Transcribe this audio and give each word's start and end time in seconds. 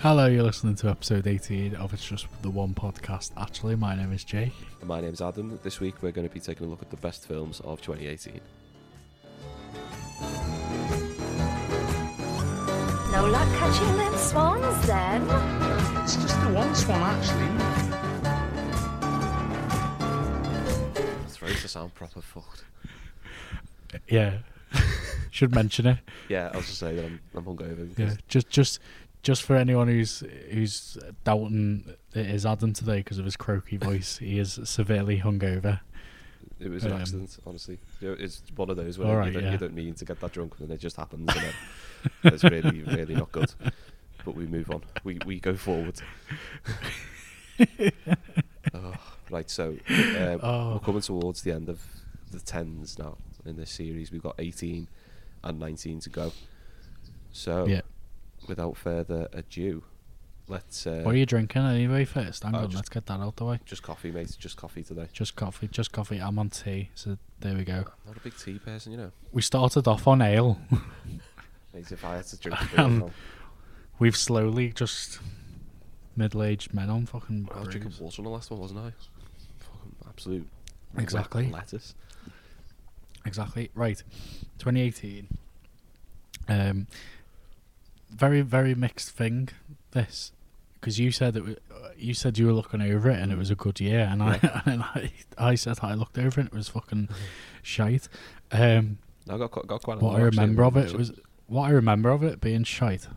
Hello, 0.00 0.26
you're 0.26 0.44
listening 0.44 0.76
to 0.76 0.88
episode 0.88 1.26
18 1.26 1.74
of 1.74 1.92
It's 1.92 2.04
Just 2.06 2.28
the 2.42 2.50
One 2.50 2.72
podcast. 2.72 3.32
Actually, 3.36 3.74
my 3.74 3.96
name 3.96 4.12
is 4.12 4.22
Jake. 4.22 4.52
My 4.84 5.00
name's 5.00 5.20
Adam. 5.20 5.58
This 5.64 5.80
week 5.80 6.02
we're 6.02 6.12
going 6.12 6.28
to 6.28 6.32
be 6.32 6.38
taking 6.38 6.66
a 6.68 6.70
look 6.70 6.82
at 6.82 6.90
the 6.90 6.96
best 6.98 7.26
films 7.26 7.58
of 7.60 7.80
2018. 7.82 8.40
No 13.10 13.26
luck 13.26 13.48
catching 13.58 13.96
them 13.96 14.16
swans 14.16 14.86
then. 14.86 15.22
It's 16.02 16.14
just 16.14 16.40
the 16.42 16.52
one 16.52 16.72
swan, 16.76 17.00
actually. 17.02 17.48
It's 21.24 21.36
very 21.38 21.54
to 21.54 21.68
sound 21.68 21.92
proper 21.96 22.20
fucked. 22.20 22.62
Yeah, 24.08 24.38
should 25.32 25.52
mention 25.52 25.86
it. 25.86 25.98
Yeah, 26.28 26.50
I 26.54 26.56
was 26.56 26.66
just 26.66 26.78
saying 26.78 26.96
that 26.96 27.04
I'm, 27.04 27.20
I'm 27.34 27.44
hungover. 27.44 27.98
Yeah, 27.98 28.14
just 28.28 28.48
just 28.48 28.80
just 29.28 29.42
for 29.42 29.56
anyone 29.56 29.88
who's 29.88 30.20
who's 30.50 30.96
doubting 31.22 31.84
it 32.14 32.26
is 32.26 32.46
Adam 32.46 32.72
today 32.72 32.96
because 33.00 33.18
of 33.18 33.26
his 33.26 33.36
croaky 33.36 33.76
voice, 33.88 34.16
he 34.16 34.38
is 34.38 34.58
severely 34.64 35.20
hungover. 35.20 35.80
It 36.58 36.70
was 36.70 36.84
an 36.84 36.92
um, 36.92 37.00
accident, 37.02 37.36
honestly. 37.46 37.78
You 38.00 38.08
know, 38.08 38.16
it's 38.18 38.40
one 38.56 38.70
of 38.70 38.78
those 38.78 38.96
where 38.96 39.08
Alright, 39.08 39.26
you, 39.26 39.32
don't, 39.34 39.42
yeah. 39.42 39.52
you 39.52 39.58
don't 39.58 39.74
mean 39.74 39.92
to 39.96 40.06
get 40.06 40.18
that 40.20 40.32
drunk 40.32 40.54
and 40.60 40.70
it 40.70 40.80
just 40.80 40.96
happens. 40.96 41.28
And 42.22 42.32
it's 42.32 42.44
really, 42.44 42.82
really 42.84 43.16
not 43.16 43.30
good. 43.32 43.52
But 44.24 44.34
we 44.34 44.46
move 44.46 44.70
on. 44.70 44.82
We 45.04 45.18
we 45.26 45.40
go 45.40 45.56
forward. 45.56 46.00
oh, 48.72 48.94
right, 49.30 49.50
so 49.50 49.76
um, 49.90 50.40
Oh. 50.42 50.72
we're 50.74 50.78
coming 50.78 51.02
towards 51.02 51.42
the 51.42 51.52
end 51.52 51.68
of 51.68 51.82
the 52.30 52.40
tens 52.40 52.98
now 52.98 53.18
in 53.44 53.56
this 53.56 53.70
series. 53.70 54.10
We've 54.10 54.22
got 54.22 54.36
18 54.38 54.88
and 55.44 55.58
19 55.58 56.00
to 56.00 56.08
go. 56.08 56.32
So, 57.32 57.66
Yeah. 57.66 57.82
Without 58.48 58.76
further 58.76 59.28
ado, 59.32 59.84
let's. 60.48 60.86
Uh, 60.86 61.02
What 61.02 61.14
are 61.14 61.18
you 61.18 61.26
drinking 61.26 61.62
anyway? 61.62 62.04
First, 62.04 62.42
hang 62.44 62.54
Oh, 62.54 62.58
on, 62.58 62.64
just- 62.66 62.76
let's 62.76 62.88
get 62.88 63.06
that 63.06 63.20
out 63.20 63.36
the 63.36 63.44
way. 63.44 63.60
Just 63.64 63.82
coffee, 63.82 64.10
mate. 64.10 64.34
Just 64.38 64.56
coffee 64.56 64.82
today. 64.82 65.08
Just 65.12 65.36
coffee, 65.36 65.68
just 65.68 65.92
coffee. 65.92 66.18
I'm 66.18 66.38
on 66.38 66.50
tea, 66.50 66.90
so 66.94 67.18
there 67.40 67.54
we 67.54 67.64
go. 67.64 67.84
Not 68.06 68.16
a 68.16 68.20
big 68.20 68.36
tea 68.36 68.58
person, 68.58 68.92
you 68.92 68.98
know. 68.98 69.12
We 69.32 69.42
started 69.42 69.86
off 69.86 70.06
on 70.06 70.22
ale. 70.22 70.58
Mate, 71.74 71.92
if 71.92 72.04
I 72.04 72.16
had 72.16 72.24
to 72.26 72.36
drink 72.38 72.78
Um, 72.78 73.10
We've 73.98 74.16
slowly 74.16 74.70
just 74.72 75.18
middle-aged 76.16 76.72
men 76.72 76.88
on 76.88 77.04
fucking. 77.06 77.48
I 77.54 77.58
was 77.60 77.68
drinking 77.68 77.92
water 78.00 78.20
on 78.20 78.24
the 78.24 78.30
last 78.30 78.50
one, 78.50 78.60
wasn't 78.60 78.80
I? 78.80 78.92
Fucking 79.58 79.94
absolute. 80.08 80.48
Exactly. 80.96 81.50
Lettuce. 81.50 81.94
Exactly 83.26 83.70
right. 83.74 84.02
2018. 84.58 85.26
Um, 86.48 86.86
very 88.10 88.40
very 88.42 88.74
mixed 88.74 89.10
thing. 89.10 89.48
This 89.92 90.32
because 90.80 90.98
you 90.98 91.10
said 91.10 91.36
it. 91.36 91.62
uh, 91.70 91.88
You 91.96 92.14
said 92.14 92.38
you 92.38 92.46
were 92.46 92.52
looking 92.52 92.80
over 92.82 93.10
it 93.10 93.18
and 93.18 93.32
it 93.32 93.38
was 93.38 93.50
a 93.50 93.56
good 93.56 93.80
year, 93.80 94.00
and 94.10 94.22
I 94.22 94.62
and 94.66 94.82
I, 94.82 95.12
I 95.36 95.54
said 95.56 95.78
I 95.82 95.94
looked 95.94 96.18
over 96.18 96.40
it 96.40 96.44
and 96.44 96.46
it 96.46 96.54
was 96.54 96.68
fucking 96.68 97.08
shite. 97.62 98.08
Um, 98.52 98.98
No, 99.26 99.34
I 99.34 99.38
got, 99.38 99.50
got, 99.50 99.66
got 99.66 99.82
quite 99.82 99.98
a 100.00 100.04
what 100.04 100.12
lot, 100.12 100.20
I 100.20 100.24
remember 100.24 100.62
of 100.64 100.76
it 100.76 100.82
actually. 100.84 100.98
was 100.98 101.12
what 101.46 101.64
I 101.64 101.70
remember 101.70 102.10
of 102.10 102.22
it 102.22 102.40
being 102.40 102.64
shite. 102.64 103.08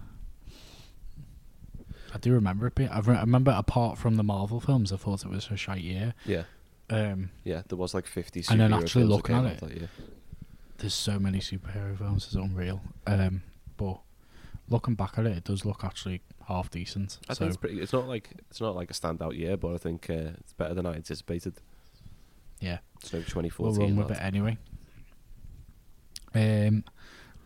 I 2.14 2.18
do 2.18 2.34
remember 2.34 2.68
it 2.68 2.76
being. 2.76 2.90
I 2.90 3.00
re- 3.00 3.16
I 3.16 3.22
remember 3.22 3.52
apart 3.52 3.98
from 3.98 4.16
the 4.16 4.24
Marvel 4.24 4.60
films, 4.60 4.92
I 4.92 4.98
thought 4.98 5.24
it 5.24 5.30
was 5.30 5.48
a 5.50 5.56
shite 5.56 5.82
year. 5.82 6.14
Yeah, 6.26 6.44
Um, 6.90 7.30
yeah. 7.46 7.62
There 7.68 7.78
was 7.78 7.94
like 7.94 8.06
50 8.06 8.44
And 8.50 8.60
then 8.60 8.74
actually 8.74 9.06
looking 9.06 9.36
at 9.36 9.64
it, 9.64 9.90
there's 10.80 10.94
so 10.94 11.20
many 11.20 11.40
superhero 11.40 11.98
films, 11.98 12.26
it's 12.26 12.36
unreal. 12.36 12.82
Um, 13.08 13.44
but 13.78 14.00
looking 14.72 14.96
back 14.96 15.18
at 15.20 15.26
it, 15.28 15.38
it 15.38 15.44
does 15.44 15.66
look 15.66 15.84
actually 15.84 16.22
half 16.48 16.72
decent. 16.72 17.20
I 17.30 17.34
so 17.34 17.40
think 17.40 17.50
it's 17.50 17.58
pretty. 17.58 17.80
It's 17.82 17.94
not 17.94 18.08
like 18.08 18.30
it's 18.50 18.60
not 18.62 18.76
like 18.76 18.90
a 18.90 18.94
standout 18.94 19.38
year, 19.38 19.58
but 19.58 19.74
I 19.74 19.78
think 19.78 20.10
uh, 20.10 20.32
it's 20.40 20.54
better 20.54 20.74
than 20.74 20.86
I 20.88 20.94
anticipated. 20.96 21.54
yeah, 22.60 22.80
So 23.04 23.20
2014. 23.20 23.66
we'll 23.66 23.74
2014. 23.76 23.98
run 23.98 24.08
with 24.08 24.18
it 24.18 24.22
anyway. 24.24 24.58
Um, 26.34 26.84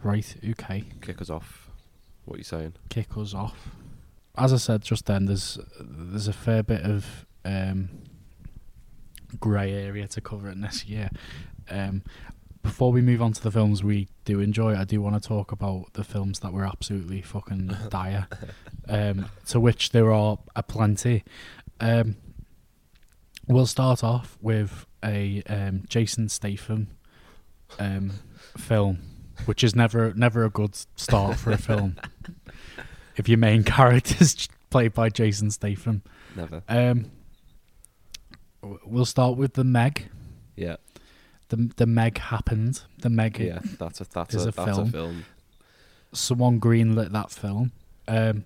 right, 0.03 0.35
okay, 0.51 0.83
Kick 1.01 1.21
us 1.21 1.29
off. 1.29 1.69
What 2.25 2.35
are 2.35 2.37
you 2.37 2.43
saying? 2.43 2.73
kick 2.89 3.17
us 3.17 3.33
off. 3.33 3.69
As 4.37 4.51
I 4.53 4.57
said 4.57 4.81
just 4.83 5.05
then, 5.05 5.25
there's 5.25 5.57
there's 5.79 6.27
a 6.27 6.33
fair 6.33 6.61
bit 6.63 6.81
of 6.81 7.25
um, 7.45 7.89
grey 9.39 9.73
area 9.73 10.07
to 10.09 10.21
cover 10.21 10.49
in 10.49 10.61
this 10.61 10.85
year. 10.85 11.09
Um, 11.69 12.03
before 12.65 12.91
we 12.91 12.99
move 13.01 13.21
on 13.21 13.31
to 13.31 13.41
the 13.41 13.51
films 13.51 13.83
we 13.83 14.07
do 14.25 14.39
enjoy, 14.39 14.75
I 14.75 14.83
do 14.83 14.99
want 14.99 15.21
to 15.21 15.25
talk 15.25 15.51
about 15.51 15.93
the 15.93 16.03
films 16.03 16.39
that 16.39 16.51
were 16.51 16.65
absolutely 16.65 17.21
fucking 17.21 17.75
dire. 17.89 18.27
Um, 18.89 19.27
to 19.47 19.59
which 19.59 19.91
there 19.91 20.11
are 20.11 20.39
a 20.55 20.63
plenty. 20.63 21.23
Um, 21.79 22.17
we'll 23.47 23.67
start 23.67 24.03
off 24.03 24.37
with 24.41 24.87
a 25.03 25.43
um, 25.47 25.83
Jason 25.87 26.27
Statham 26.27 26.87
um, 27.79 28.13
film, 28.57 28.99
which 29.45 29.63
is 29.63 29.75
never 29.75 30.13
never 30.15 30.43
a 30.43 30.49
good 30.49 30.75
start 30.95 31.37
for 31.37 31.51
a 31.51 31.57
film. 31.57 31.97
if 33.15 33.29
your 33.29 33.37
main 33.37 33.63
character 33.63 34.15
is 34.19 34.47
played 34.71 34.93
by 34.93 35.09
Jason 35.09 35.51
Statham, 35.51 36.01
Never. 36.35 36.63
um, 36.67 37.11
we'll 38.85 39.05
start 39.05 39.37
with 39.37 39.53
the 39.53 39.63
Meg. 39.63 40.09
Yeah, 40.55 40.77
The 41.49 41.69
the 41.75 41.85
Meg 41.85 42.17
happened. 42.17 42.81
The 42.99 43.09
Meg. 43.09 43.39
yeah. 43.39 43.59
That's 43.79 44.01
a 44.01 44.05
that's 44.05 44.33
Is 44.35 44.45
a, 44.45 44.49
a 44.49 44.51
that's 44.51 44.75
film. 44.75 44.87
a 44.87 44.91
film. 44.91 45.25
Someone 46.13 46.59
greenlit 46.59 47.11
that 47.11 47.31
film. 47.31 47.71
Um, 48.07 48.45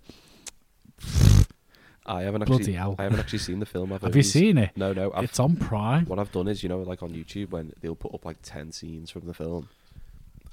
I 2.05 2.23
haven't 2.23 2.41
actually. 2.41 2.73
hell. 2.73 2.95
I 2.97 3.03
haven't 3.03 3.19
actually 3.19 3.39
seen 3.39 3.59
the 3.59 3.65
film. 3.65 3.93
I've 3.93 4.01
have 4.01 4.15
you 4.15 4.23
seen 4.23 4.57
it? 4.57 4.71
No, 4.75 4.93
no. 4.93 5.11
I've, 5.13 5.25
It's 5.25 5.39
on 5.39 5.55
Prime. 5.55 6.05
what 6.05 6.17
I've 6.17 6.31
done 6.31 6.47
is, 6.47 6.63
you 6.63 6.69
know, 6.69 6.79
like 6.79 7.03
on 7.03 7.11
YouTube 7.11 7.51
when 7.51 7.73
they'll 7.81 7.95
put 7.95 8.13
up 8.13 8.25
like 8.25 8.37
ten 8.41 8.71
scenes 8.71 9.11
from 9.11 9.27
the 9.27 9.33
film. 9.33 9.69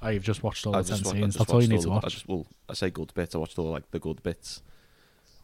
Oh, 0.01 0.09
you've 0.09 0.23
just 0.23 0.43
watched 0.43 0.67
all 0.67 0.75
I 0.75 0.83
the 0.83 0.89
ten 0.95 1.03
scenes. 1.03 1.35
That's 1.35 1.51
all 1.51 1.61
you 1.61 1.67
need 1.67 1.81
to 1.81 1.87
the- 1.87 1.91
I 1.91 1.95
watch. 1.95 2.13
just, 2.13 2.27
well, 2.27 2.45
I 2.69 2.73
say 2.75 2.91
good 2.91 3.11
bits. 3.15 3.33
I 3.33 3.39
watched 3.39 3.57
all 3.57 3.71
like 3.71 3.89
the 3.91 3.99
good 3.99 4.21
bits. 4.23 4.61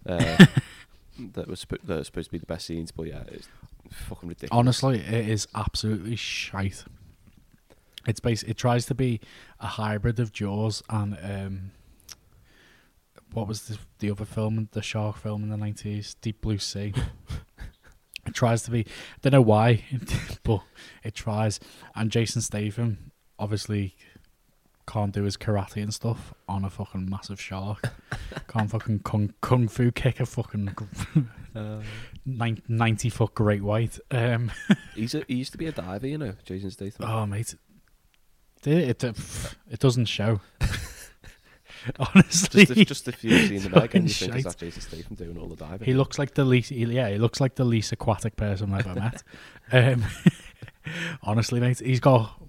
Uh, 0.05 0.45
that 1.33 1.47
was 1.47 1.65
that 1.85 1.97
are 1.99 2.03
supposed 2.03 2.25
to 2.27 2.31
be 2.33 2.37
the 2.37 2.45
best 2.45 2.65
scenes, 2.65 2.91
but 2.91 3.03
yeah, 3.07 3.23
it's 3.29 3.47
fucking 3.93 4.29
ridiculous. 4.29 4.57
Honestly, 4.57 4.99
it 4.99 5.29
is 5.29 5.47
absolutely 5.55 6.15
shite. 6.15 6.83
It's 8.05 8.19
bas- 8.19 8.43
It 8.43 8.57
tries 8.57 8.85
to 8.87 8.95
be 8.95 9.21
a 9.59 9.67
hybrid 9.67 10.19
of 10.19 10.31
Jaws 10.33 10.83
and 10.89 11.17
um, 11.23 11.71
what 13.33 13.47
was 13.47 13.63
the 13.63 13.77
the 13.99 14.11
other 14.11 14.25
film, 14.25 14.67
the 14.73 14.81
shark 14.81 15.17
film 15.17 15.43
in 15.43 15.49
the 15.49 15.57
nineties, 15.57 16.15
Deep 16.21 16.41
Blue 16.41 16.57
Sea. 16.57 16.93
it 18.27 18.33
tries 18.33 18.61
to 18.63 18.71
be. 18.71 18.81
I 18.81 18.85
Don't 19.21 19.31
know 19.33 19.41
why, 19.41 19.83
but 20.43 20.61
it 21.03 21.15
tries. 21.15 21.59
And 21.95 22.11
Jason 22.11 22.41
Statham 22.41 23.11
obviously 23.39 23.95
can't 24.85 25.13
do 25.13 25.23
his 25.23 25.37
karate 25.37 25.81
and 25.81 25.93
stuff 25.93 26.33
on 26.47 26.65
a 26.65 26.69
fucking 26.69 27.09
massive 27.09 27.39
shark. 27.39 27.89
can't 28.49 28.69
fucking 28.69 28.99
kung, 28.99 29.33
kung 29.39 29.69
fu 29.69 29.91
kick 29.91 30.19
a 30.19 30.25
fucking 30.25 30.65
nine- 30.65 31.83
90 32.25 33.09
foot 33.09 33.33
great 33.35 33.61
white. 33.61 33.99
Um, 34.11 34.51
He's 34.95 35.13
a, 35.15 35.23
he 35.27 35.35
used 35.35 35.51
to 35.51 35.57
be 35.57 35.67
a 35.67 35.71
diver, 35.71 36.07
you 36.07 36.17
know, 36.17 36.33
Jason 36.45 36.71
Statham. 36.71 37.05
oh, 37.09 37.25
mate. 37.25 37.55
It, 38.65 39.03
it, 39.03 39.13
it 39.69 39.79
doesn't 39.79 40.05
show. 40.05 40.39
Honestly. 41.99 42.65
just, 42.65 42.77
if, 42.77 42.87
just 42.87 43.07
if 43.09 43.23
you've 43.23 43.47
seen 43.49 43.63
the 43.63 43.69
Meg 43.77 43.93
and 43.95 44.07
you 44.07 44.13
fucking 44.13 44.31
think 44.31 44.35
is 44.37 44.43
shite. 44.43 44.43
that 44.45 44.57
Jason 44.57 44.81
Statham 44.81 45.15
doing 45.15 45.37
all 45.37 45.47
the 45.47 45.55
diving. 45.55 45.85
He 45.85 45.93
looks 45.93 46.17
like 46.17 46.33
the 46.33 46.45
least, 46.45 46.69
he- 46.69 46.85
yeah, 46.85 47.09
he 47.09 47.17
looks 47.17 47.41
like 47.41 47.55
the 47.55 47.65
least 47.65 47.91
aquatic 47.91 48.35
person 48.35 48.73
I've 48.73 48.87
ever 48.87 48.99
met. 48.99 49.23
Um, 49.71 50.05
honestly, 51.23 51.59
mate, 51.59 51.79
he's 51.79 51.99
got 51.99 52.41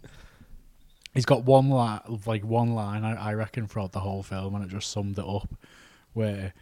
he's 1.14 1.24
got 1.24 1.44
one 1.44 1.70
line, 1.70 2.00
like 2.26 2.44
one 2.44 2.74
line, 2.74 3.04
I, 3.04 3.30
I 3.30 3.34
reckon, 3.34 3.66
throughout 3.66 3.92
the 3.92 4.00
whole 4.00 4.22
film, 4.22 4.54
and 4.54 4.64
it 4.64 4.68
just 4.68 4.90
summed 4.90 5.18
it 5.18 5.24
up, 5.24 5.48
where 6.12 6.52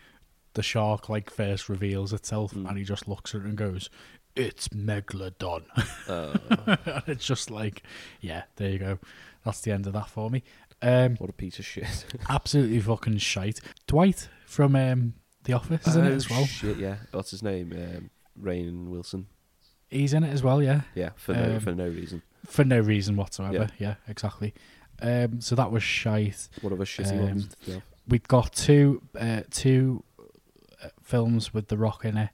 the 0.55 0.63
shark 0.63 1.09
like 1.09 1.31
first 1.31 1.69
reveals 1.69 2.13
itself, 2.13 2.55
Mm. 2.55 2.69
and 2.69 2.79
he 2.79 2.85
just 2.85 3.09
looks 3.09 3.35
at 3.35 3.41
it 3.43 3.47
and 3.47 3.57
goes, 3.57 3.89
"It's 4.37 4.69
megalodon," 4.69 5.63
Uh, 6.09 6.77
and 6.87 7.03
it's 7.09 7.25
just 7.27 7.51
like, 7.51 7.83
yeah, 8.21 8.43
there 8.57 8.71
you 8.71 8.79
go. 8.79 8.99
That's 9.45 9.61
the 9.61 9.73
end 9.73 9.87
of 9.87 9.93
that 9.95 10.09
for 10.09 10.31
me. 10.31 10.43
Um, 10.81 11.17
what 11.17 11.31
a 11.31 11.33
piece 11.33 11.59
of 11.59 11.65
shit. 11.67 12.05
absolutely 12.29 12.81
fucking 12.81 13.19
shite. 13.19 13.61
Dwight 13.87 14.29
from 14.47 14.75
um, 14.77 15.15
The 15.45 15.53
Office 15.53 15.87
is 15.87 15.97
in 15.97 16.05
it 16.07 16.11
Oh, 16.11 16.15
as 16.15 16.31
well. 16.31 16.45
Shit, 16.45 16.77
yeah. 16.79 16.97
What's 17.13 17.31
his 17.31 17.43
name? 17.43 17.73
Um, 17.73 18.11
Rainn 18.41 18.89
Wilson. 18.89 19.27
He's 19.91 20.13
in 20.15 20.25
it 20.25 20.33
as 20.33 20.43
well, 20.43 20.63
yeah. 20.63 20.83
Yeah, 20.95 21.11
for 21.17 21.35
no 21.35 21.55
Um, 21.57 21.61
for 21.61 21.75
no 21.75 21.87
reason. 21.87 22.23
For 22.47 22.65
no 22.65 22.81
reason 22.81 23.15
whatsoever. 23.17 23.53
Yeah, 23.55 23.69
Yeah. 23.79 23.95
exactly. 24.09 24.55
Um, 25.01 25.41
so 25.41 25.55
that 25.55 25.71
was 25.71 25.83
shite. 25.83 26.49
What 26.63 26.73
other 26.73 26.85
shitty 26.85 27.31
um? 27.31 27.83
We've 28.09 28.27
got 28.27 28.53
two 28.53 29.03
uh, 29.19 29.43
two 29.51 30.03
films 31.02 31.52
with 31.52 31.69
The 31.69 31.76
Rock 31.76 32.05
in 32.05 32.17
it. 32.17 32.31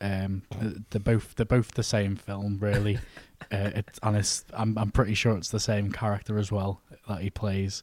Um, 0.00 0.42
they're 0.90 1.00
both 1.00 1.36
they're 1.36 1.46
both 1.46 1.72
the 1.72 1.82
same 1.84 2.16
film, 2.16 2.58
really. 2.60 2.98
uh, 3.52 3.70
it, 3.74 3.98
and 4.02 4.16
it's 4.16 4.44
I'm 4.52 4.76
I'm 4.76 4.90
pretty 4.90 5.14
sure 5.14 5.36
it's 5.36 5.50
the 5.50 5.60
same 5.60 5.92
character 5.92 6.38
as 6.38 6.50
well 6.50 6.82
that 7.08 7.20
he 7.20 7.30
plays. 7.30 7.82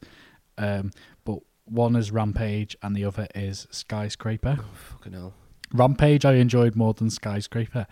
Um, 0.58 0.90
but 1.24 1.38
one 1.64 1.96
is 1.96 2.10
Rampage 2.10 2.76
and 2.82 2.94
the 2.94 3.04
other 3.04 3.26
is 3.34 3.66
Skyscraper. 3.70 4.58
Fucking 4.90 5.12
hell. 5.12 5.34
Rampage 5.72 6.24
I 6.24 6.34
enjoyed 6.34 6.76
more 6.76 6.92
than 6.92 7.10
Skyscraper. 7.10 7.86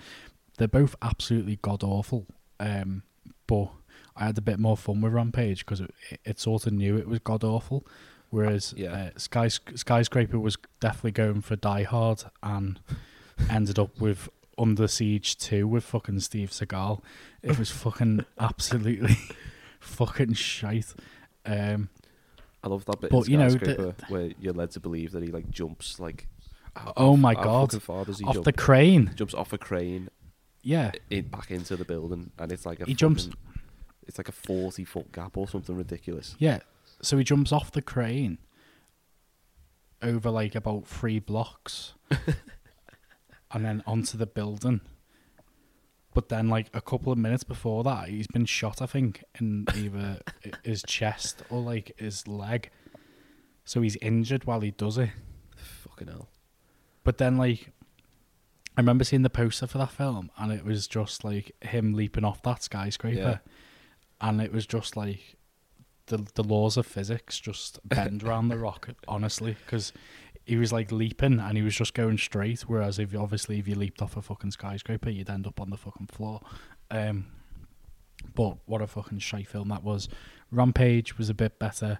They're 0.58 0.68
both 0.68 0.94
absolutely 1.00 1.58
god 1.62 1.82
awful. 1.82 2.26
Um, 2.60 3.04
but 3.46 3.70
I 4.16 4.26
had 4.26 4.38
a 4.38 4.42
bit 4.42 4.58
more 4.58 4.76
fun 4.76 5.00
with 5.00 5.12
Rampage 5.12 5.64
because 5.64 5.80
it, 5.80 5.94
it 6.24 6.40
sort 6.40 6.66
of 6.66 6.72
knew 6.72 6.96
it 6.96 7.08
was 7.08 7.20
god 7.20 7.44
awful, 7.44 7.86
whereas 8.30 8.74
Yeah. 8.76 9.10
uh, 9.14 9.18
Sky 9.18 9.48
Skyscraper 9.48 10.38
was 10.38 10.56
definitely 10.80 11.12
going 11.12 11.40
for 11.40 11.56
Die 11.56 11.82
Hard 11.84 12.24
and 12.42 12.80
ended 13.50 13.78
up 13.78 14.00
with 14.00 14.28
Under 14.56 14.88
Siege 14.88 15.36
Two 15.36 15.66
with 15.66 15.84
fucking 15.84 16.20
Steve 16.20 16.50
Seagal. 16.50 17.02
It 17.42 17.58
was 17.58 17.70
fucking 17.70 18.24
absolutely 18.38 19.16
fucking 19.80 20.34
shite. 20.34 20.94
Um, 21.46 21.88
I 22.62 22.68
love 22.68 22.84
that 22.86 23.00
bit 23.00 23.10
But, 23.10 23.28
you 23.28 23.36
know, 23.38 23.50
the- 23.50 23.58
Skyscraper 23.58 23.94
where 24.08 24.30
you're 24.40 24.52
led 24.54 24.70
to 24.72 24.80
believe 24.80 25.12
that 25.12 25.22
he 25.22 25.30
like 25.30 25.50
jumps 25.50 25.98
like. 26.00 26.26
Oh 26.96 27.16
my 27.16 27.34
God. 27.34 27.72
fucking 27.72 27.80
far 27.80 28.04
does 28.04 28.18
he 28.20 28.24
off 28.24 28.34
jump? 28.34 28.44
the 28.44 28.52
crane, 28.52 29.10
jumps 29.16 29.34
off 29.34 29.52
a 29.52 29.58
crane 29.58 30.08
yeah. 30.62 30.92
in, 31.10 31.26
back 31.26 31.50
into 31.50 31.76
the 31.76 31.84
building, 31.84 32.30
and 32.38 32.52
it's 32.52 32.64
like 32.66 32.78
a 32.80 32.84
He 32.84 32.94
jumps- 32.94 33.28
It's 34.06 34.16
like 34.18 34.28
a 34.28 34.32
forty 34.32 34.84
foot 34.84 35.10
gap 35.12 35.36
or 35.36 35.48
something 35.48 35.76
ridiculous. 35.76 36.36
Yeah. 36.38 36.60
So 37.02 37.16
he 37.18 37.24
jumps 37.24 37.52
off 37.52 37.70
the 37.70 37.82
crane 37.82 38.38
over 40.02 40.30
like 40.30 40.54
about 40.54 40.86
three 40.86 41.18
blocks 41.18 41.94
and 43.50 43.64
then 43.64 43.82
onto 43.86 44.16
the 44.16 44.26
building. 44.26 44.80
But 46.14 46.30
then, 46.30 46.48
like 46.48 46.68
a 46.74 46.80
couple 46.80 47.12
of 47.12 47.18
minutes 47.18 47.44
before 47.44 47.84
that, 47.84 48.08
he's 48.08 48.26
been 48.26 48.46
shot, 48.46 48.82
I 48.82 48.86
think, 48.86 49.22
in 49.38 49.66
either 49.76 50.18
his 50.64 50.82
chest 50.82 51.42
or 51.48 51.60
like 51.60 51.92
his 51.96 52.26
leg. 52.26 52.70
So 53.64 53.82
he's 53.82 53.96
injured 53.96 54.44
while 54.44 54.60
he 54.60 54.72
does 54.72 54.98
it. 54.98 55.10
Fucking 55.56 56.08
hell. 56.08 56.28
But 57.04 57.18
then, 57.18 57.36
like, 57.36 57.70
I 58.76 58.80
remember 58.80 59.04
seeing 59.04 59.22
the 59.22 59.30
poster 59.30 59.66
for 59.66 59.78
that 59.78 59.92
film, 59.92 60.30
and 60.36 60.50
it 60.50 60.64
was 60.64 60.88
just 60.88 61.22
like 61.24 61.52
him 61.60 61.94
leaping 61.94 62.24
off 62.24 62.42
that 62.42 62.62
skyscraper, 62.64 63.40
and 64.20 64.40
it 64.40 64.52
was 64.52 64.66
just 64.66 64.96
like 64.96 65.36
the 66.08 66.26
the 66.34 66.42
laws 66.44 66.76
of 66.76 66.86
physics 66.86 67.38
just 67.38 67.78
bend 67.88 68.22
around 68.24 68.48
the 68.48 68.58
rock. 68.58 68.88
Honestly, 69.06 69.56
because 69.64 69.92
he 70.44 70.56
was 70.56 70.72
like 70.72 70.90
leaping 70.90 71.38
and 71.40 71.56
he 71.56 71.62
was 71.62 71.74
just 71.76 71.94
going 71.94 72.18
straight. 72.18 72.62
Whereas 72.62 72.98
if 72.98 73.12
you, 73.12 73.20
obviously 73.20 73.58
if 73.58 73.68
you 73.68 73.74
leaped 73.74 74.00
off 74.02 74.16
a 74.16 74.22
fucking 74.22 74.50
skyscraper, 74.52 75.10
you'd 75.10 75.28
end 75.30 75.46
up 75.46 75.60
on 75.60 75.70
the 75.70 75.76
fucking 75.76 76.06
floor. 76.08 76.40
Um, 76.90 77.26
but 78.34 78.56
what 78.66 78.80
a 78.82 78.86
fucking 78.86 79.18
shite 79.20 79.46
film 79.48 79.68
that 79.68 79.82
was. 79.84 80.08
Rampage 80.50 81.18
was 81.18 81.28
a 81.28 81.34
bit 81.34 81.58
better. 81.58 81.98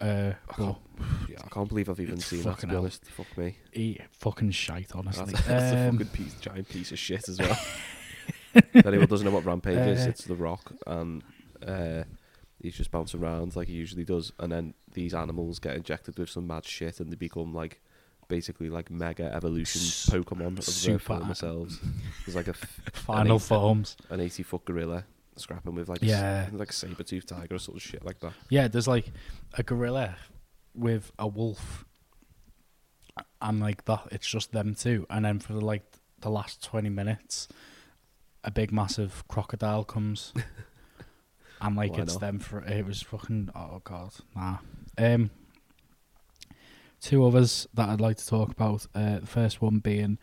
Uh, 0.00 0.32
but 0.56 0.76
Yeah, 1.28 1.36
I 1.44 1.48
can't 1.50 1.68
believe 1.68 1.90
I've 1.90 2.00
even 2.00 2.18
seen 2.20 2.42
that. 2.44 2.58
To 2.60 2.66
be 2.66 2.70
hell. 2.72 2.80
honest, 2.80 3.04
fuck 3.04 3.36
me. 3.36 3.56
he 3.70 4.00
fucking 4.12 4.52
shite, 4.52 4.92
honestly. 4.94 5.26
That's, 5.32 5.46
that's 5.46 5.74
a 5.74 5.88
Um, 5.88 5.98
fucking 5.98 6.12
piece, 6.12 6.34
giant 6.40 6.68
piece 6.70 6.90
of 6.92 6.98
shit 6.98 7.28
as 7.28 7.38
well. 7.38 7.58
if 8.54 8.86
anyone 8.86 9.06
doesn't 9.08 9.26
know 9.26 9.30
what 9.30 9.44
Rampage 9.44 9.76
is, 9.76 10.06
Uh, 10.06 10.08
it's 10.08 10.24
The 10.24 10.36
Rock, 10.36 10.72
and 10.86 11.22
uh, 11.66 12.04
he's 12.62 12.76
just 12.76 12.90
bouncing 12.90 13.22
around 13.22 13.56
like 13.56 13.68
he 13.68 13.74
usually 13.74 14.04
does, 14.04 14.32
and 14.38 14.50
then 14.52 14.74
these 14.92 15.14
animals 15.14 15.58
get 15.58 15.76
injected 15.76 16.18
with 16.18 16.30
some 16.30 16.46
mad 16.46 16.64
shit, 16.64 17.00
and 17.00 17.10
they 17.10 17.16
become 17.16 17.54
like 17.54 17.80
basically 18.28 18.70
like 18.70 18.90
mega 18.90 19.24
evolution 19.34 19.80
Pokemon 19.80 20.58
of 20.58 20.64
super 20.64 20.98
former 20.98 21.34
selves. 21.34 21.80
There's 22.24 22.36
like 22.36 22.46
a 22.48 22.50
f- 22.50 22.80
final 22.92 23.36
eight- 23.36 23.42
forms. 23.42 23.96
an 24.08 24.20
eighty 24.20 24.42
foot 24.42 24.64
gorilla 24.64 25.04
scrapping 25.36 25.74
with 25.74 25.88
like 25.88 25.98
Yeah. 26.02 26.48
a, 26.52 26.56
like 26.56 26.70
a 26.70 26.72
saber 26.72 27.02
tooth 27.02 27.26
tiger 27.26 27.54
or 27.54 27.58
sort 27.58 27.76
of 27.78 27.82
shit 27.82 28.04
like 28.04 28.20
that. 28.20 28.32
Yeah, 28.50 28.68
there's 28.68 28.86
like 28.88 29.10
a 29.54 29.62
gorilla 29.62 30.16
with 30.74 31.10
a 31.18 31.26
wolf, 31.26 31.84
and 33.42 33.60
like 33.60 33.84
that, 33.86 34.06
it's 34.12 34.28
just 34.28 34.52
them 34.52 34.74
two. 34.74 35.06
And 35.10 35.24
then 35.24 35.38
for 35.40 35.54
like 35.54 35.82
the 36.20 36.30
last 36.30 36.62
twenty 36.62 36.90
minutes, 36.90 37.48
a 38.44 38.50
big 38.50 38.70
massive 38.72 39.24
crocodile 39.28 39.84
comes, 39.84 40.32
and 41.60 41.76
like 41.76 41.92
Why 41.92 42.00
it's 42.02 42.14
not? 42.14 42.20
them 42.20 42.38
for 42.38 42.60
it 42.64 42.86
was 42.86 43.02
fucking 43.02 43.50
oh 43.54 43.80
god 43.84 44.12
nah. 44.34 44.58
Um, 44.98 45.30
two 47.00 47.24
others 47.24 47.66
that 47.74 47.88
I'd 47.88 48.00
like 48.00 48.16
to 48.18 48.26
talk 48.26 48.50
about. 48.50 48.86
Uh, 48.94 49.18
the 49.20 49.26
first 49.26 49.62
one 49.62 49.78
being 49.78 50.18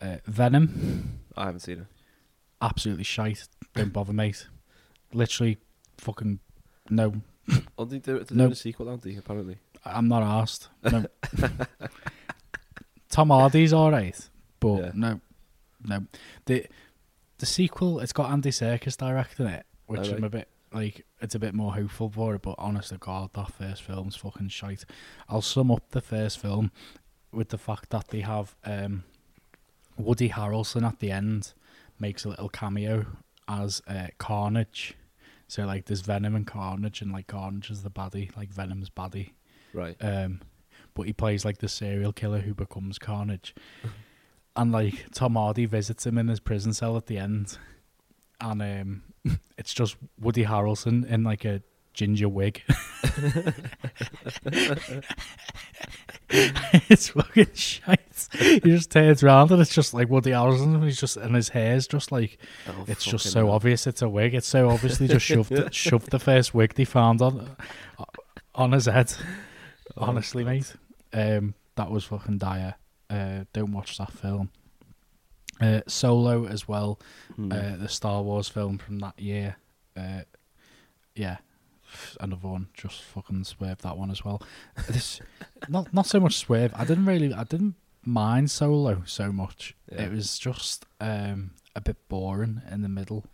uh, 0.00 0.16
Venom. 0.26 1.20
I 1.36 1.44
haven't 1.46 1.60
seen 1.60 1.80
it. 1.80 1.86
Absolutely 2.60 3.04
shite. 3.04 3.48
Don't 3.74 3.92
bother, 3.92 4.12
mate. 4.12 4.46
Literally, 5.12 5.58
fucking 5.98 6.38
no 6.90 7.14
Oh, 7.76 7.84
they 7.84 7.98
do, 7.98 8.18
they're 8.20 8.36
No. 8.36 8.44
doing 8.44 8.52
a 8.52 8.54
sequel, 8.54 8.88
aren't 8.88 9.02
they? 9.02 9.16
Apparently. 9.16 9.58
I'm 9.84 10.06
not 10.08 10.22
asked. 10.22 10.68
No. 10.84 11.04
Tom 13.10 13.28
Hardy's 13.30 13.72
all 13.72 13.90
right, 13.90 14.28
but 14.60 14.76
Yeah. 14.78 14.90
no, 14.94 15.20
no. 15.84 16.06
The 16.46 16.66
the 17.38 17.46
sequel, 17.46 17.98
it's 18.00 18.12
got 18.12 18.30
Andy 18.30 18.50
Serkis 18.50 18.96
directing 18.96 19.46
it, 19.46 19.66
which 19.86 20.08
I'm 20.08 20.22
a 20.24 20.30
bit 20.30 20.48
like. 20.74 21.04
It's 21.20 21.34
a 21.34 21.38
bit 21.38 21.54
more 21.54 21.74
hopeful 21.74 22.10
for 22.10 22.34
it, 22.34 22.42
but 22.42 22.56
honest 22.58 22.88
to 22.90 22.98
God, 22.98 23.30
that 23.34 23.52
first 23.52 23.82
film's 23.82 24.16
fucking 24.16 24.48
shite. 24.48 24.84
I'll 25.28 25.42
sum 25.42 25.70
up 25.70 25.90
the 25.90 26.00
first 26.00 26.38
film 26.38 26.72
with 27.32 27.50
the 27.50 27.58
fact 27.58 27.90
that 27.90 28.08
they 28.08 28.20
have 28.20 28.56
um, 28.64 29.04
Woody 29.96 30.28
Harrelson 30.30 30.86
at 30.86 30.98
the 30.98 31.10
end 31.10 31.52
makes 31.98 32.24
a 32.24 32.28
little 32.28 32.48
cameo 32.48 33.06
as 33.48 33.82
uh, 33.86 34.08
Carnage. 34.18 34.94
So 35.48 35.64
like 35.64 35.86
there's 35.86 36.00
Venom 36.00 36.34
and 36.34 36.46
Carnage, 36.46 37.02
and 37.02 37.12
like 37.12 37.26
Carnage 37.26 37.70
is 37.70 37.82
the 37.82 37.90
baddie, 37.90 38.34
like 38.36 38.50
Venom's 38.50 38.90
baddie. 38.90 39.32
Right. 39.72 39.96
Um, 40.00 40.40
but 40.94 41.06
he 41.06 41.12
plays 41.12 41.44
like 41.44 41.58
the 41.58 41.68
serial 41.68 42.12
killer 42.12 42.40
who 42.40 42.54
becomes 42.54 42.98
Carnage. 42.98 43.54
and 44.56 44.72
like 44.72 45.06
Tom 45.12 45.34
Hardy 45.34 45.66
visits 45.66 46.06
him 46.06 46.18
in 46.18 46.28
his 46.28 46.40
prison 46.40 46.72
cell 46.72 46.96
at 46.96 47.06
the 47.06 47.18
end, 47.18 47.58
and 48.42 48.60
um, 48.62 49.02
it's 49.58 49.72
just 49.72 49.96
Woody 50.20 50.44
Harrelson 50.44 51.06
in 51.06 51.24
like 51.24 51.44
a 51.46 51.62
ginger 51.94 52.28
wig. 52.28 52.62
it's 56.28 57.08
fucking 57.08 57.52
shite. 57.54 58.28
He 58.38 58.60
just 58.60 58.90
turns 58.90 59.22
around 59.22 59.50
and 59.50 59.60
it's 59.60 59.74
just 59.74 59.92
like 59.92 60.08
Woody 60.08 60.30
Harrelson. 60.30 60.74
and 60.74 60.84
He's 60.84 60.98
just 60.98 61.16
and 61.16 61.34
his 61.34 61.50
hair's 61.50 61.86
just 61.86 62.10
like 62.12 62.38
Oh, 62.66 62.84
it's 62.86 63.04
just 63.04 63.30
so 63.30 63.46
hell. 63.46 63.54
obvious 63.54 63.86
it's 63.86 64.02
a 64.02 64.08
wig. 64.08 64.34
It's 64.34 64.46
so 64.48 64.70
obviously 64.70 65.08
just 65.08 65.26
shoved 65.26 65.74
shoved 65.74 66.10
the 66.10 66.18
first 66.18 66.54
wig 66.54 66.74
they 66.74 66.84
found 66.84 67.20
on 67.20 67.56
on 68.54 68.72
his 68.72 68.86
head. 68.86 69.12
Oh, 69.96 70.04
Honestly, 70.04 70.44
mate, 70.44 70.72
um, 71.12 71.54
that 71.76 71.90
was 71.90 72.04
fucking 72.04 72.38
dire. 72.38 72.76
Uh, 73.10 73.44
don't 73.52 73.72
watch 73.72 73.98
that 73.98 74.10
film. 74.12 74.50
Uh, 75.62 75.80
Solo 75.86 76.46
as 76.46 76.66
well, 76.66 76.98
Hmm. 77.36 77.52
uh, 77.52 77.76
the 77.76 77.88
Star 77.88 78.22
Wars 78.22 78.48
film 78.48 78.78
from 78.78 78.98
that 78.98 79.18
year. 79.18 79.56
Uh, 79.96 80.22
yeah, 81.14 81.36
another 82.20 82.48
one. 82.48 82.68
Just 82.74 83.02
fucking 83.02 83.44
swerve 83.44 83.78
that 83.82 83.96
one 83.96 84.10
as 84.10 84.24
well. 84.24 84.42
This 84.88 85.20
not 85.68 85.92
not 85.94 86.06
so 86.06 86.18
much 86.20 86.36
swerve. 86.36 86.72
I 86.74 86.84
didn't 86.84 87.06
really. 87.06 87.32
I 87.32 87.44
didn't 87.44 87.74
mind 88.04 88.50
Solo 88.50 89.02
so 89.06 89.30
much. 89.32 89.76
Yeah. 89.90 90.02
It 90.06 90.12
was 90.12 90.38
just 90.38 90.86
um, 91.00 91.52
a 91.76 91.80
bit 91.80 91.96
boring 92.08 92.62
in 92.70 92.82
the 92.82 92.88
middle. 92.88 93.24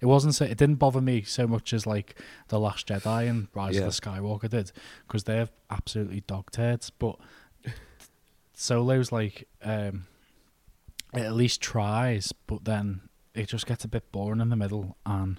It 0.00 0.06
wasn't. 0.06 0.34
So, 0.34 0.44
it 0.44 0.58
didn't 0.58 0.76
bother 0.76 1.00
me 1.00 1.22
so 1.22 1.46
much 1.46 1.72
as 1.72 1.86
like 1.86 2.14
the 2.48 2.60
Last 2.60 2.86
Jedi 2.88 3.28
and 3.28 3.48
Rise 3.54 3.74
Yeah. 3.76 3.82
of 3.82 3.86
the 3.96 4.00
Skywalker 4.00 4.50
did, 4.50 4.70
because 5.06 5.24
they're 5.24 5.48
absolutely 5.70 6.20
dog 6.26 6.50
turds. 6.52 6.90
But 6.90 7.16
Solo's 8.52 9.10
like 9.12 9.48
um, 9.62 10.06
it 11.14 11.22
at 11.22 11.32
least 11.34 11.60
tries, 11.60 12.32
but 12.46 12.64
then 12.64 13.02
it 13.34 13.48
just 13.48 13.66
gets 13.66 13.84
a 13.84 13.88
bit 13.88 14.10
boring 14.12 14.40
in 14.40 14.48
the 14.48 14.56
middle, 14.56 14.96
and 15.06 15.38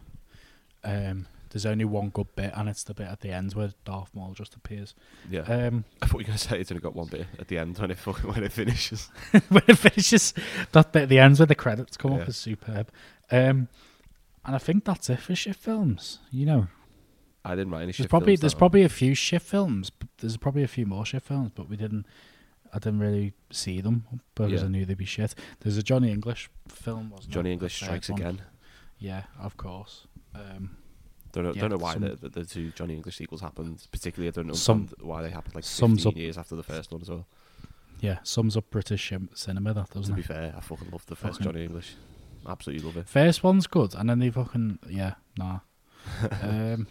um, 0.84 1.28
there's 1.50 1.66
only 1.66 1.86
one 1.86 2.10
good 2.10 2.34
bit, 2.36 2.52
and 2.56 2.68
it's 2.70 2.84
the 2.84 2.94
bit 2.94 3.08
at 3.08 3.22
the 3.22 3.32
end 3.32 3.54
where 3.54 3.72
Darth 3.86 4.10
Maul 4.14 4.34
just 4.34 4.56
appears. 4.56 4.94
Yeah. 5.30 5.42
Um, 5.42 5.86
I 6.02 6.06
thought 6.08 6.20
you 6.20 6.24
were 6.26 6.28
going 6.28 6.38
to 6.38 6.44
say 6.50 6.60
it's 6.60 6.72
only 6.72 6.82
got 6.82 6.96
one 6.96 7.08
bit 7.08 7.26
at 7.40 7.48
the 7.48 7.58
end 7.58 7.78
when 7.78 7.92
it 7.92 7.98
fucking 7.98 8.30
when 8.34 8.44
it 8.44 8.52
finishes. 8.52 9.10
when 9.50 9.64
it 9.68 9.78
finishes, 9.78 10.34
that 10.74 10.92
bit 10.92 11.04
at 11.04 11.10
the 11.10 11.20
end 11.20 11.38
where 11.40 11.46
the 11.46 11.56
credits 11.56 11.98
come 11.98 12.14
Yeah. 12.14 12.22
up 12.24 12.30
is 12.30 12.38
superb. 12.38 12.90
Um, 13.32 13.70
and 14.46 14.56
I 14.56 14.60
think 14.60 14.86
that's 14.86 15.10
it 15.10 15.20
for 15.20 15.34
shit 15.36 15.56
films. 15.56 16.20
You 16.30 16.46
know, 16.46 16.68
I 17.44 17.56
didn't 17.56 17.72
write 17.72 17.84
any 17.84 17.92
there's 17.94 18.08
probably 18.08 18.34
films 18.34 18.42
there's 18.42 18.54
probably 18.54 18.84
a 18.84 18.90
few 18.90 19.16
shit 19.16 19.42
films. 19.42 19.90
But 19.90 20.10
there's 20.18 20.38
probably 20.38 20.64
a 20.64 20.68
few 20.68 20.86
more 20.86 21.06
shit 21.06 21.24
films, 21.24 21.52
but 21.56 21.70
we 21.70 21.78
didn't. 21.78 22.06
I 22.74 22.80
didn't 22.80 23.00
really 23.00 23.34
see 23.52 23.82
them 23.82 24.06
because 24.36 24.52
Yeah. 24.62 24.66
I 24.66 24.68
knew 24.70 24.86
they'd 24.86 24.98
be 24.98 25.06
shit. 25.06 25.34
There's 25.62 25.78
a 25.78 25.84
Johnny 25.84 26.12
English 26.12 26.50
film, 26.68 27.10
wasn't 27.10 27.30
there? 27.30 27.34
Johnny 27.36 27.50
there? 27.50 27.54
English 27.54 27.76
strikes 27.76 28.10
one. 28.10 28.20
again. 28.22 28.42
Yeah, 29.00 29.24
of 29.40 29.56
course. 29.58 30.08
Um, 30.34 30.78
Don't 31.32 31.44
know, 31.44 31.54
Yeah, 31.54 31.62
don't 31.62 31.70
know 31.72 31.78
why 31.78 31.94
some- 31.94 32.02
the, 32.04 32.30
the, 32.30 32.46
two 32.46 32.72
Johnny 32.72 32.94
English 32.96 33.18
sequels 33.18 33.42
happened. 33.42 33.86
Particularly, 33.92 34.30
I 34.30 34.32
don't 34.32 34.48
know 34.48 34.54
Some- 34.54 34.88
why 35.02 35.22
they 35.22 35.30
happened 35.30 35.56
like 35.56 35.66
15 35.66 36.08
up- 36.08 36.16
years 36.18 36.38
after 36.38 36.56
the 36.56 36.64
first 36.64 36.92
one 36.94 37.02
as 37.02 37.10
well. 37.10 37.28
yeah, 38.00 38.20
sums 38.24 38.56
up 38.56 38.70
British 38.70 39.12
cinema. 39.34 39.74
That 39.74 39.88
To 39.92 39.94
doesn't 40.00 40.16
be 40.16 40.22
it? 40.22 40.26
fair, 40.28 40.54
I 40.56 40.62
fucking 40.62 40.90
love 40.92 41.06
the 41.08 41.16
first 41.18 41.40
Fucking- 41.40 41.52
Johnny 41.54 41.66
English. 41.66 41.96
Absolutely 42.48 42.86
love 42.86 42.96
it. 42.98 43.10
First 43.10 43.44
one's 43.44 43.68
good, 43.68 43.96
and 43.96 44.10
then 44.10 44.20
they 44.20 44.30
fucking 44.30 44.80
yeah, 44.90 45.16
nah. 45.38 45.60
um, 46.42 46.88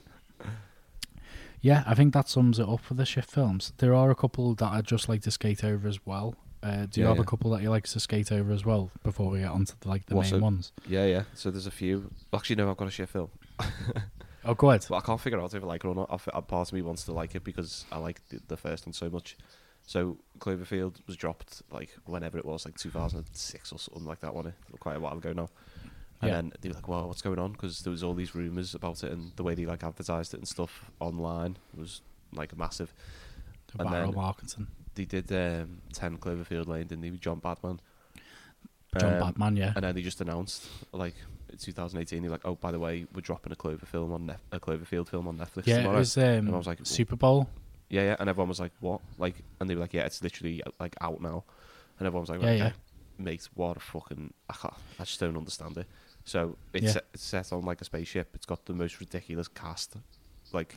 Yeah, 1.65 1.83
I 1.87 1.95
think 1.95 2.13
that 2.13 2.29
sums 2.29 2.59
it 2.59 2.69
up 2.69 2.81
for 2.81 2.93
the 2.93 3.07
shift 3.07 3.31
films. 3.31 3.73
There 3.79 3.95
are 3.95 4.11
a 4.11 4.15
couple 4.15 4.55
that 4.57 4.71
I'd 4.71 4.85
just 4.85 5.09
like 5.09 5.23
to 5.23 5.31
skate 5.31 5.65
over 5.65 5.89
as 5.89 6.05
well. 6.05 6.35
Uh, 6.63 6.85
do 6.85 7.01
you 7.01 7.07
Yeah, 7.07 7.13
have 7.15 7.19
a 7.19 7.25
couple 7.25 7.51
that 7.53 7.63
you 7.63 7.71
like 7.71 7.85
to 7.85 8.01
skate 8.01 8.31
over 8.31 8.53
as 8.53 8.67
well 8.67 8.91
before 9.03 9.31
we 9.31 9.39
get 9.39 9.49
onto 9.51 9.73
the, 9.81 9.89
like 9.89 10.05
the 10.05 10.15
What's 10.15 10.31
main 10.31 10.41
it? 10.41 10.43
ones? 10.43 10.73
Yeah, 10.87 11.07
yeah. 11.07 11.23
So 11.33 11.51
there's 11.51 11.67
a 11.67 11.71
few. 11.71 12.11
Actually, 12.35 12.57
no, 12.57 12.71
I've 12.71 12.77
got 12.77 12.89
a 12.89 12.91
shift 12.91 13.13
film. 13.15 13.31
Oh, 14.45 14.53
go 14.53 14.69
ahead. 14.69 14.85
But 14.91 14.97
I 14.97 15.01
can't 15.01 15.19
figure 15.19 15.41
out 15.41 15.55
if 15.55 15.63
I 15.63 15.67
like 15.67 15.85
it 15.85 15.89
or 15.89 15.95
not. 15.95 16.11
I 16.35 16.41
part 16.43 16.69
of 16.69 16.75
me 16.75 16.83
wants 16.83 17.05
to 17.05 17.13
like 17.13 17.35
it 17.35 17.45
because 17.45 17.87
I 17.91 17.97
like 17.97 18.21
the, 18.29 18.41
the 18.47 18.59
first 18.59 18.85
one 18.85 18.93
so 18.93 19.09
much. 19.09 19.39
So 19.87 20.19
Cloverfield 20.39 20.97
was 21.07 21.17
dropped 21.17 21.63
like 21.71 21.97
whenever 22.05 22.37
it 22.37 22.45
was, 22.45 22.67
like 22.67 22.77
2006 22.77 23.73
or 23.73 23.79
something 23.79 24.05
like 24.05 24.21
that 24.21 24.35
one, 24.35 24.53
quite 24.81 24.97
a 24.97 25.01
while 25.01 25.17
ago 25.17 25.33
now. 25.33 25.49
And 26.21 26.29
Yeah. 26.31 26.37
then 26.37 26.53
they 26.61 26.69
were 26.69 26.75
like, 26.77 26.89
"Well, 26.89 27.07
what's 27.09 27.23
going 27.23 27.39
on?" 27.39 27.53
Because 27.53 27.81
there 27.81 27.91
was 27.91 28.03
all 28.03 28.15
these 28.15 28.35
rumors 28.35 28.75
about 28.75 29.03
it, 29.05 29.13
and 29.13 29.33
the 29.37 29.43
way 29.43 29.55
they 29.55 29.67
like 29.67 29.83
advertised 29.85 30.33
it 30.35 30.39
and 30.39 30.49
stuff 30.49 30.91
online 31.01 31.57
was 31.77 32.01
like 32.33 32.57
massive. 32.57 32.93
The 33.69 33.83
and 33.85 33.93
then- 33.93 34.15
Marketing. 34.15 34.67
They 34.95 35.05
did 35.05 35.33
um, 35.33 35.81
10 35.93 36.19
Cloverfield 36.19 36.69
Lane, 36.69 36.87
didn't 36.87 37.01
they? 37.03 37.11
with 37.11 37.21
John 37.21 37.41
Badman. 37.41 37.81
John 38.97 39.15
Um, 39.15 39.19
Batman, 39.21 39.57
yeah. 39.57 39.73
And 39.75 39.83
then 39.85 39.93
they 39.95 40.03
just 40.03 40.21
announced, 40.21 40.69
like, 40.93 41.15
in 41.51 41.59
2018, 41.59 42.23
they're 42.23 42.31
like, 42.31 42.45
"Oh, 42.47 42.55
by 42.55 42.71
the 42.71 42.79
way, 42.79 43.05
we're 43.13 43.21
dropping 43.21 43.53
a 43.53 43.57
Clover 43.57 43.87
film 43.87 44.13
on 44.13 44.27
Nef- 44.27 44.41
a 44.53 44.61
Cloverfield 44.61 45.09
film 45.09 45.27
on 45.27 45.37
Netflix 45.37 45.67
Yeah, 45.67 45.81
it 45.81 45.89
was 45.93 46.17
um, 46.17 46.23
And 46.25 46.51
I 46.55 46.57
was 46.57 46.69
like, 46.69 46.79
Super 46.85 47.17
Bowl. 47.17 47.49
Yeah, 47.91 48.03
yeah, 48.03 48.17
and 48.21 48.29
everyone 48.29 48.49
was 48.49 48.61
like, 48.61 48.73
"What?" 48.81 49.01
Like, 49.19 49.35
and 49.61 49.69
they 49.69 49.75
were 49.75 49.81
like, 49.81 49.93
"Yeah, 49.95 50.05
it's 50.07 50.23
literally 50.23 50.63
like 50.79 50.95
out 51.01 51.21
now," 51.21 51.43
and 51.99 52.07
everyone 52.07 52.23
was 52.23 52.31
like, 52.31 52.41
Yeah, 52.41 52.47
"Okay, 52.51 52.59
yeah. 52.59 52.73
mate, 53.19 53.49
what 53.55 53.77
a 53.77 53.81
fucking 53.81 54.33
I, 54.49 54.53
can't, 54.55 54.75
I 55.01 55.05
just 55.05 55.19
don't 55.21 55.37
understand 55.37 55.77
it." 55.77 55.87
So 56.25 56.57
it's, 56.73 56.85
Yeah. 56.87 56.91
set, 56.93 57.07
it's 57.13 57.23
set 57.23 57.53
on 57.53 57.63
like 57.63 57.81
a 57.81 57.85
spaceship. 57.85 58.31
It's 58.35 58.47
got 58.47 58.65
the 58.65 58.73
most 58.73 58.99
ridiculous 59.01 59.49
cast, 59.49 59.97
like 60.53 60.75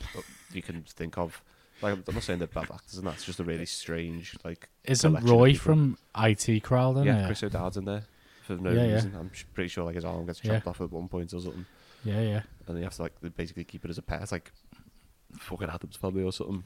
you 0.52 0.62
can 0.62 0.82
think 0.82 1.16
of. 1.18 1.42
Like, 1.80 1.94
I'm 1.94 2.02
not 2.12 2.22
saying 2.24 2.40
they're 2.40 2.48
bad 2.48 2.70
actors, 2.72 2.98
and 2.98 3.06
that's 3.06 3.24
just 3.24 3.38
a 3.40 3.44
really 3.44 3.64
strange 3.66 4.36
like. 4.44 4.68
Isn't 4.84 5.14
Roy 5.24 5.54
from 5.54 5.96
IT 6.16 6.60
Crowd 6.64 6.96
in 6.98 7.04
Yeah, 7.04 7.18
there? 7.18 7.26
Chris 7.26 7.42
O'Dowd's 7.44 7.76
in 7.76 7.84
there 7.84 8.02
for 8.42 8.56
no 8.56 8.72
Yeah, 8.72 8.84
yeah. 8.84 8.94
reason. 8.94 9.14
I'm 9.14 9.30
pretty 9.54 9.68
sure 9.68 9.84
like 9.84 9.94
his 9.94 10.04
arm 10.04 10.26
gets 10.26 10.42
Yeah. 10.44 10.54
chopped 10.54 10.66
off 10.66 10.80
at 10.80 10.90
one 10.90 11.08
point 11.08 11.32
or 11.32 11.40
something, 11.40 11.66
Yeah, 12.04 12.20
yeah. 12.20 12.42
and 12.66 12.76
they 12.76 12.82
have 12.82 12.94
to 12.94 13.02
like 13.02 13.14
basically 13.36 13.64
keep 13.64 13.84
it 13.84 13.90
as 13.90 13.98
a 13.98 14.02
pet, 14.02 14.20
It's 14.22 14.32
like 14.32 14.52
fucking 15.38 15.68
Addams 15.70 15.96
family 15.96 16.22
or 16.24 16.32
something. 16.32 16.64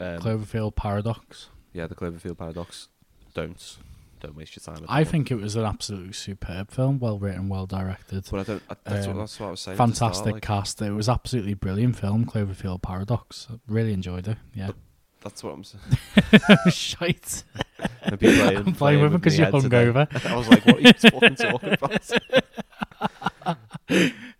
Um, 0.00 0.18
Cloverfield 0.18 0.74
Paradox. 0.74 1.50
Yeah, 1.72 1.86
the 1.86 1.94
Cloverfield 1.94 2.38
paradox. 2.38 2.88
Don't 3.34 3.78
don't 4.26 4.36
waste 4.36 4.56
your 4.56 4.62
time. 4.62 4.80
with 4.82 4.90
I 4.90 5.04
that 5.04 5.10
think 5.10 5.30
it 5.30 5.36
was 5.36 5.56
an 5.56 5.64
absolutely 5.64 6.12
superb 6.12 6.70
film, 6.70 6.98
well 6.98 7.18
written, 7.18 7.48
well 7.48 7.66
directed. 7.66 8.26
but 8.30 8.40
I 8.40 8.42
don't. 8.44 8.62
I, 8.70 8.76
that's, 8.84 9.06
um, 9.06 9.14
what, 9.14 9.20
that's 9.22 9.40
what 9.40 9.46
I 9.46 9.50
was 9.50 9.60
saying. 9.60 9.78
at 9.80 9.86
the 9.86 9.94
start, 9.94 10.12
Fantastic 10.14 10.32
like, 10.34 10.42
cast. 10.42 10.82
It 10.82 10.90
was 10.92 11.08
absolutely 11.08 11.54
brilliant 11.54 11.96
film, 11.96 12.24
Cloverfield 12.24 12.82
Paradox. 12.82 13.48
I 13.50 13.56
really 13.66 13.92
enjoyed 13.92 14.28
it. 14.28 14.38
Yeah. 14.54 14.70
That's 15.22 15.42
what 15.42 15.54
I'm 15.54 15.64
saying. 15.64 15.82
Shite. 16.70 17.44
I've 18.02 18.18
been 18.18 18.34
playing, 18.38 18.56
I'm 18.58 18.74
playing 18.74 19.00
with 19.02 19.14
it 19.14 19.18
because 19.22 19.38
my 19.38 19.44
you're 19.48 19.52
head 19.52 19.62
today. 19.62 19.86
hungover. 19.86 20.26
I 20.30 20.36
was 20.36 20.48
like, 20.48 20.66
what 20.66 20.76
are 20.76 20.80
you 20.80 20.92
fucking 21.10 21.36
talking 21.36 21.72
about? 21.72 22.10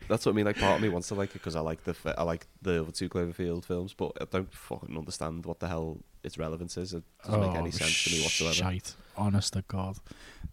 That's 0.09 0.27
what 0.27 0.33
I 0.33 0.35
mean. 0.35 0.45
Like, 0.45 0.59
part 0.59 0.77
of 0.77 0.83
me 0.83 0.91
wants 0.91 1.09
to 1.09 1.15
like 1.15 1.31
it 1.31 1.35
because 1.35 1.57
I 1.57 1.61
like 1.61 1.85
the 1.85 1.93
f- 1.93 2.15
I 2.19 2.23
like 2.23 2.47
the 2.61 2.83
other 2.83 2.93
two 2.93 3.09
Cloverfield 3.09 3.65
films, 3.65 3.95
but 3.95 4.13
I 4.21 4.27
don't 4.31 4.53
fucking 4.53 4.97
understand 4.97 5.47
what 5.47 5.61
the 5.61 5.69
hell 5.69 6.01
its 6.23 6.37
relevance 6.37 6.77
is. 6.77 6.93
It 6.93 7.03
doesn't 7.25 7.41
make 7.41 7.57
any 7.57 7.71
sense 7.71 8.05
to 8.05 8.11
me 8.11 8.23
whatsoever. 8.23 8.51
Oh, 8.51 8.71
Shite. 8.71 8.95
Honest 9.17 9.53
to 9.55 9.63
God. 9.69 9.99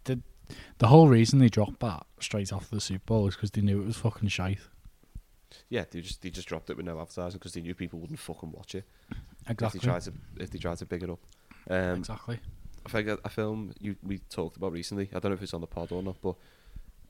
The, 0.04 0.20
the 0.78 0.88
whole 0.88 1.08
reason 1.08 1.38
they 1.38 1.48
dropped 1.48 1.80
that 1.80 2.06
straight 2.20 2.52
after 2.52 2.74
the 2.74 2.80
Super 2.80 3.04
Bowl 3.06 3.28
is 3.28 3.34
because 3.34 3.50
they 3.52 3.60
knew 3.62 3.80
it 3.80 3.86
was 3.86 3.96
fucking 3.96 4.28
shite. 4.28 4.58
Yeah, 5.68 5.84
they 5.90 6.00
just 6.00 6.22
they 6.22 6.30
just 6.30 6.48
dropped 6.48 6.70
it 6.70 6.76
with 6.76 6.86
no 6.86 6.98
advertising 7.00 7.38
because 7.38 7.52
they 7.52 7.60
knew 7.60 7.74
people 7.74 7.98
wouldn't 7.98 8.18
fucking 8.18 8.52
watch 8.52 8.74
it 8.74 8.84
Exactly. 9.48 9.66
if 9.66 9.72
they 9.72 9.78
tried 9.88 10.02
to 10.02 10.12
if 10.40 10.50
they 10.50 10.58
tried 10.58 10.78
to 10.78 10.86
big 10.86 11.02
it 11.02 11.10
up. 11.10 11.20
Um, 11.70 11.98
exactly. 11.98 12.40
I 12.86 12.88
think 12.88 13.08
a, 13.08 13.18
a 13.24 13.28
film 13.28 13.72
you 13.78 13.96
we 14.02 14.18
talked 14.30 14.56
about 14.56 14.72
recently. 14.72 15.08
I 15.14 15.18
don't 15.18 15.30
know 15.30 15.36
if 15.36 15.42
it's 15.42 15.54
on 15.54 15.60
the 15.60 15.66
pod 15.66 15.92
or 15.92 16.02
not, 16.02 16.16
but 16.22 16.36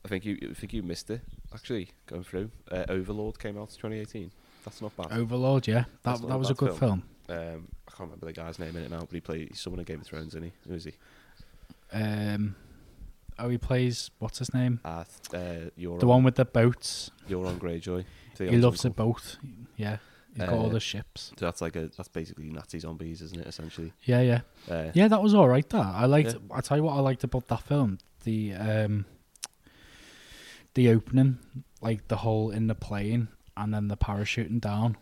I 0.05 0.09
think 0.09 0.25
you 0.25 0.37
I 0.51 0.53
think 0.53 0.73
you 0.73 0.83
missed 0.83 1.09
it 1.09 1.21
actually 1.53 1.89
going 2.07 2.23
through. 2.23 2.51
Uh, 2.71 2.85
Overlord 2.89 3.39
came 3.39 3.57
out 3.57 3.69
in 3.69 3.75
2018. 3.91 4.31
That's 4.65 4.81
not 4.81 4.95
bad. 4.95 5.07
Overlord, 5.17 5.67
yeah. 5.67 5.85
That 6.03 6.21
that 6.27 6.37
was 6.37 6.49
a 6.49 6.53
good 6.53 6.77
film. 6.77 7.03
film. 7.27 7.37
Um, 7.39 7.67
I 7.87 7.91
can't 7.91 7.99
remember 8.09 8.25
the 8.25 8.33
guy's 8.33 8.59
name 8.59 8.75
in 8.75 8.83
it 8.83 8.91
now, 8.91 8.99
but 8.99 9.11
he 9.11 9.21
played 9.21 9.47
he's 9.49 9.61
someone 9.61 9.79
in 9.79 9.85
Game 9.85 10.01
of 10.01 10.05
Thrones, 10.07 10.29
isn't 10.35 10.43
he? 10.43 10.51
Who 10.67 10.75
is 10.75 10.83
he? 10.83 10.93
Um, 11.93 12.55
oh, 13.39 13.49
he 13.49 13.57
plays, 13.57 14.09
what's 14.19 14.39
his 14.39 14.53
name? 14.53 14.79
Uh, 14.83 15.03
uh, 15.33 15.35
Euron, 15.79 15.99
The 15.99 16.07
one 16.07 16.23
with 16.23 16.35
the 16.35 16.45
boats. 16.45 17.11
Euron 17.29 17.57
Greyjoy. 17.59 18.03
He 18.31 18.35
Theon's 18.35 18.63
loves 18.63 18.83
a 18.85 18.89
boat. 18.89 19.37
Yeah. 19.77 19.97
He's 20.35 20.45
got 20.45 20.49
all 20.53 20.65
Uh, 20.65 20.69
the 20.69 20.79
ships. 20.79 21.31
So 21.37 21.45
that's 21.45 21.61
like 21.61 21.75
a 21.75 21.89
that's 21.95 22.07
basically 22.09 22.49
Nazi 22.49 22.79
zombies, 22.79 23.21
isn't 23.21 23.39
it? 23.39 23.45
Essentially. 23.45 23.93
Yeah, 24.03 24.21
yeah. 24.21 24.41
Uh, 24.67 24.89
Yeah, 24.95 25.07
that 25.07 25.21
was 25.21 25.35
all 25.35 25.47
right. 25.47 25.67
That 25.69 25.85
I 25.85 26.05
liked. 26.05 26.33
Yeah. 26.33 26.39
I 26.57 26.61
tell 26.61 26.75
you 26.77 26.83
what, 26.83 26.93
I 26.97 27.01
liked 27.01 27.23
about 27.23 27.47
that 27.49 27.61
film 27.61 27.99
the 28.23 28.53
um, 28.53 29.05
the 30.73 30.89
opening, 30.89 31.37
like 31.81 32.07
the 32.07 32.17
hole 32.17 32.49
in 32.49 32.65
the 32.67 32.73
plane 32.75 33.27
and 33.55 33.71
then 33.73 33.87
the 33.89 33.97
parachuting 33.97 34.59
down, 34.59 34.97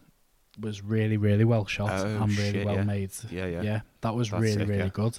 was 0.60 0.82
really 0.84 1.16
really 1.16 1.46
well 1.46 1.66
shot 1.66 1.92
Oh, 1.92 2.06
and 2.24 2.38
really 2.38 2.52
shit, 2.52 2.66
well 2.66 2.76
yeah. 2.76 2.84
made. 2.84 3.12
Yeah, 3.30 3.46
yeah. 3.46 3.62
Yeah, 3.62 3.80
that 4.02 4.14
was 4.16 4.30
That's 4.32 4.42
really 4.42 4.54
sick, 4.58 4.68
really 4.68 4.84
yeah. 4.84 4.90
good. 4.90 5.18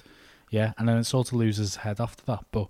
Yeah, 0.53 0.73
and 0.77 0.87
then 0.87 0.97
it 0.97 1.05
sort 1.05 1.29
of 1.29 1.33
loses 1.33 1.77
head 1.77 1.99
after 1.99 2.23
that, 2.25 2.45
but 2.51 2.67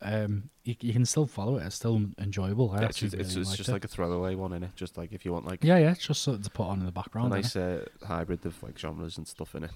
um, 0.00 0.48
you, 0.64 0.74
you 0.80 0.92
can 0.94 1.04
still 1.04 1.26
follow 1.26 1.56
it. 1.58 1.64
It's 1.66 1.76
still 1.76 2.00
enjoyable. 2.18 2.70
I 2.70 2.76
Yeah, 2.80 2.86
it's 2.86 2.96
actually 2.96 3.08
just, 3.08 3.14
really 3.16 3.26
it's, 3.26 3.36
it's 3.36 3.48
liked 3.50 3.56
just 3.58 3.68
it. 3.68 3.72
like 3.72 3.84
a 3.84 3.88
throwaway 3.88 4.34
one 4.34 4.52
in 4.54 4.62
it. 4.62 4.70
Just 4.76 4.96
like 4.96 5.12
if 5.12 5.24
you 5.26 5.32
want 5.34 5.44
like 5.44 5.62
yeah, 5.62 5.76
yeah, 5.76 5.90
it's 5.90 6.06
just 6.06 6.22
something 6.22 6.42
to 6.42 6.50
put 6.50 6.66
on 6.66 6.78
in 6.78 6.84
the 6.84 6.88
a 6.88 6.92
background. 6.92 7.30
nice 7.30 7.54
uh, 7.54 7.84
hybrid 8.06 8.46
of 8.46 8.62
like 8.62 8.78
genres 8.78 9.18
and 9.18 9.28
stuff 9.28 9.54
in 9.54 9.64
it. 9.64 9.70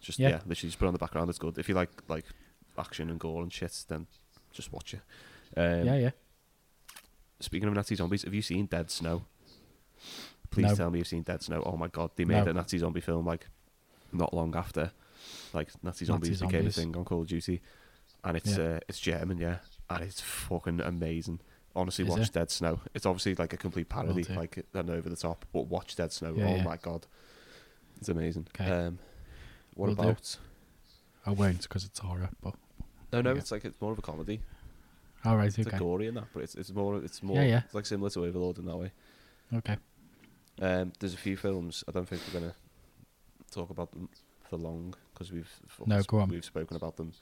Just 0.00 0.18
Yeah. 0.18 0.28
yeah. 0.30 0.34
literally 0.46 0.68
just 0.70 0.78
put 0.78 0.86
it 0.86 0.88
on 0.88 0.94
the 0.94 0.98
background. 0.98 1.28
It's 1.28 1.38
good. 1.38 1.58
If 1.58 1.68
you 1.68 1.74
like 1.74 1.90
like 2.08 2.24
action 2.78 3.10
and 3.10 3.20
gore 3.20 3.42
and 3.42 3.52
shit, 3.52 3.84
then 3.88 4.06
just 4.52 4.72
watch 4.72 4.94
it. 4.94 5.00
Um, 5.56 5.84
yeah, 5.86 5.96
yeah. 5.96 6.10
Speaking 7.40 7.68
of 7.68 7.74
Nazi 7.74 7.94
zombies, 7.96 8.22
have 8.22 8.32
you 8.32 8.40
seen 8.42 8.64
Dead 8.66 8.90
Snow? 8.90 9.24
Please 10.50 10.68
No. 10.70 10.74
tell 10.74 10.90
me 10.90 10.98
you've 11.00 11.08
seen 11.08 11.22
Dead 11.22 11.42
Snow. 11.42 11.62
Oh 11.66 11.76
my 11.76 11.88
god, 11.88 12.10
they 12.16 12.24
made 12.24 12.44
No. 12.44 12.50
a 12.52 12.54
Nazi 12.54 12.78
zombie 12.78 13.00
film 13.02 13.26
like 13.26 13.48
not 14.12 14.32
long 14.32 14.54
after, 14.56 14.92
like 15.52 15.68
Nazi 15.82 16.04
zombies 16.04 16.40
became 16.40 16.50
zombies. 16.60 16.76
a 16.78 16.80
thing 16.80 16.96
on 16.96 17.04
Call 17.04 17.22
of 17.22 17.26
Duty, 17.28 17.60
and 18.24 18.36
it's 18.36 18.56
Yeah. 18.56 18.64
uh, 18.64 18.80
it's 18.88 18.98
German, 19.00 19.38
yeah, 19.38 19.58
and 19.90 20.02
it's 20.04 20.20
fucking 20.20 20.80
amazing. 20.80 21.40
Honestly, 21.74 22.04
Is 22.06 22.10
watch 22.10 22.28
it? 22.28 22.32
Dead 22.32 22.50
Snow. 22.50 22.80
It's 22.94 23.04
obviously 23.04 23.34
like 23.34 23.52
a 23.52 23.56
complete 23.58 23.88
parody, 23.88 24.24
like 24.24 24.64
and 24.72 24.88
over 24.90 25.08
the 25.10 25.16
top, 25.16 25.44
but 25.52 25.66
watch 25.66 25.94
Dead 25.96 26.10
Snow. 26.12 26.34
Yeah, 26.36 26.46
oh 26.48 26.56
yeah. 26.56 26.62
my 26.64 26.76
god, 26.78 27.06
it's 27.98 28.08
amazing. 28.08 28.46
'Kay. 28.54 28.64
Um, 28.70 28.98
what 29.74 29.88
Will 29.88 29.94
do. 29.94 30.02
about? 30.02 30.38
I 31.26 31.30
won't 31.32 31.62
because 31.62 31.84
it's 31.84 31.98
horror. 31.98 32.30
But 32.42 32.54
No, 33.12 33.20
no, 33.20 33.32
it's 33.32 33.50
like 33.52 33.64
it's 33.66 33.80
more 33.80 33.92
of 33.92 33.98
a 33.98 34.02
comedy. 34.02 34.40
all 35.24 35.36
right, 35.36 35.48
It's 35.58 35.66
okay, 35.68 35.76
gory 35.78 36.06
in 36.06 36.14
that, 36.14 36.28
but 36.32 36.44
it's 36.44 36.54
it's 36.54 36.72
more 36.72 36.96
it's 37.04 37.22
more 37.22 37.36
Yeah, 37.36 37.44
yeah. 37.46 37.62
it's 37.66 37.74
like 37.74 37.84
similar 37.86 38.08
to 38.10 38.24
Overlord 38.24 38.58
in 38.58 38.64
that 38.66 38.76
way. 38.76 38.92
okay. 39.54 39.76
Um, 40.62 40.92
there's 40.98 41.12
a 41.12 41.18
few 41.18 41.36
films. 41.36 41.84
I 41.86 41.92
don't 41.92 42.08
think 42.08 42.22
we're 42.32 42.40
gonna 42.40 42.54
talk 43.50 43.68
about 43.68 43.90
them 43.92 44.08
for 44.48 44.56
long 44.56 44.94
because 45.16 45.32
we've 45.32 45.50
No, 45.86 46.02
go 46.02 46.18
on. 46.20 46.28
we've 46.28 46.44
spoken 46.44 46.76
about 46.76 46.96
them 46.96 47.12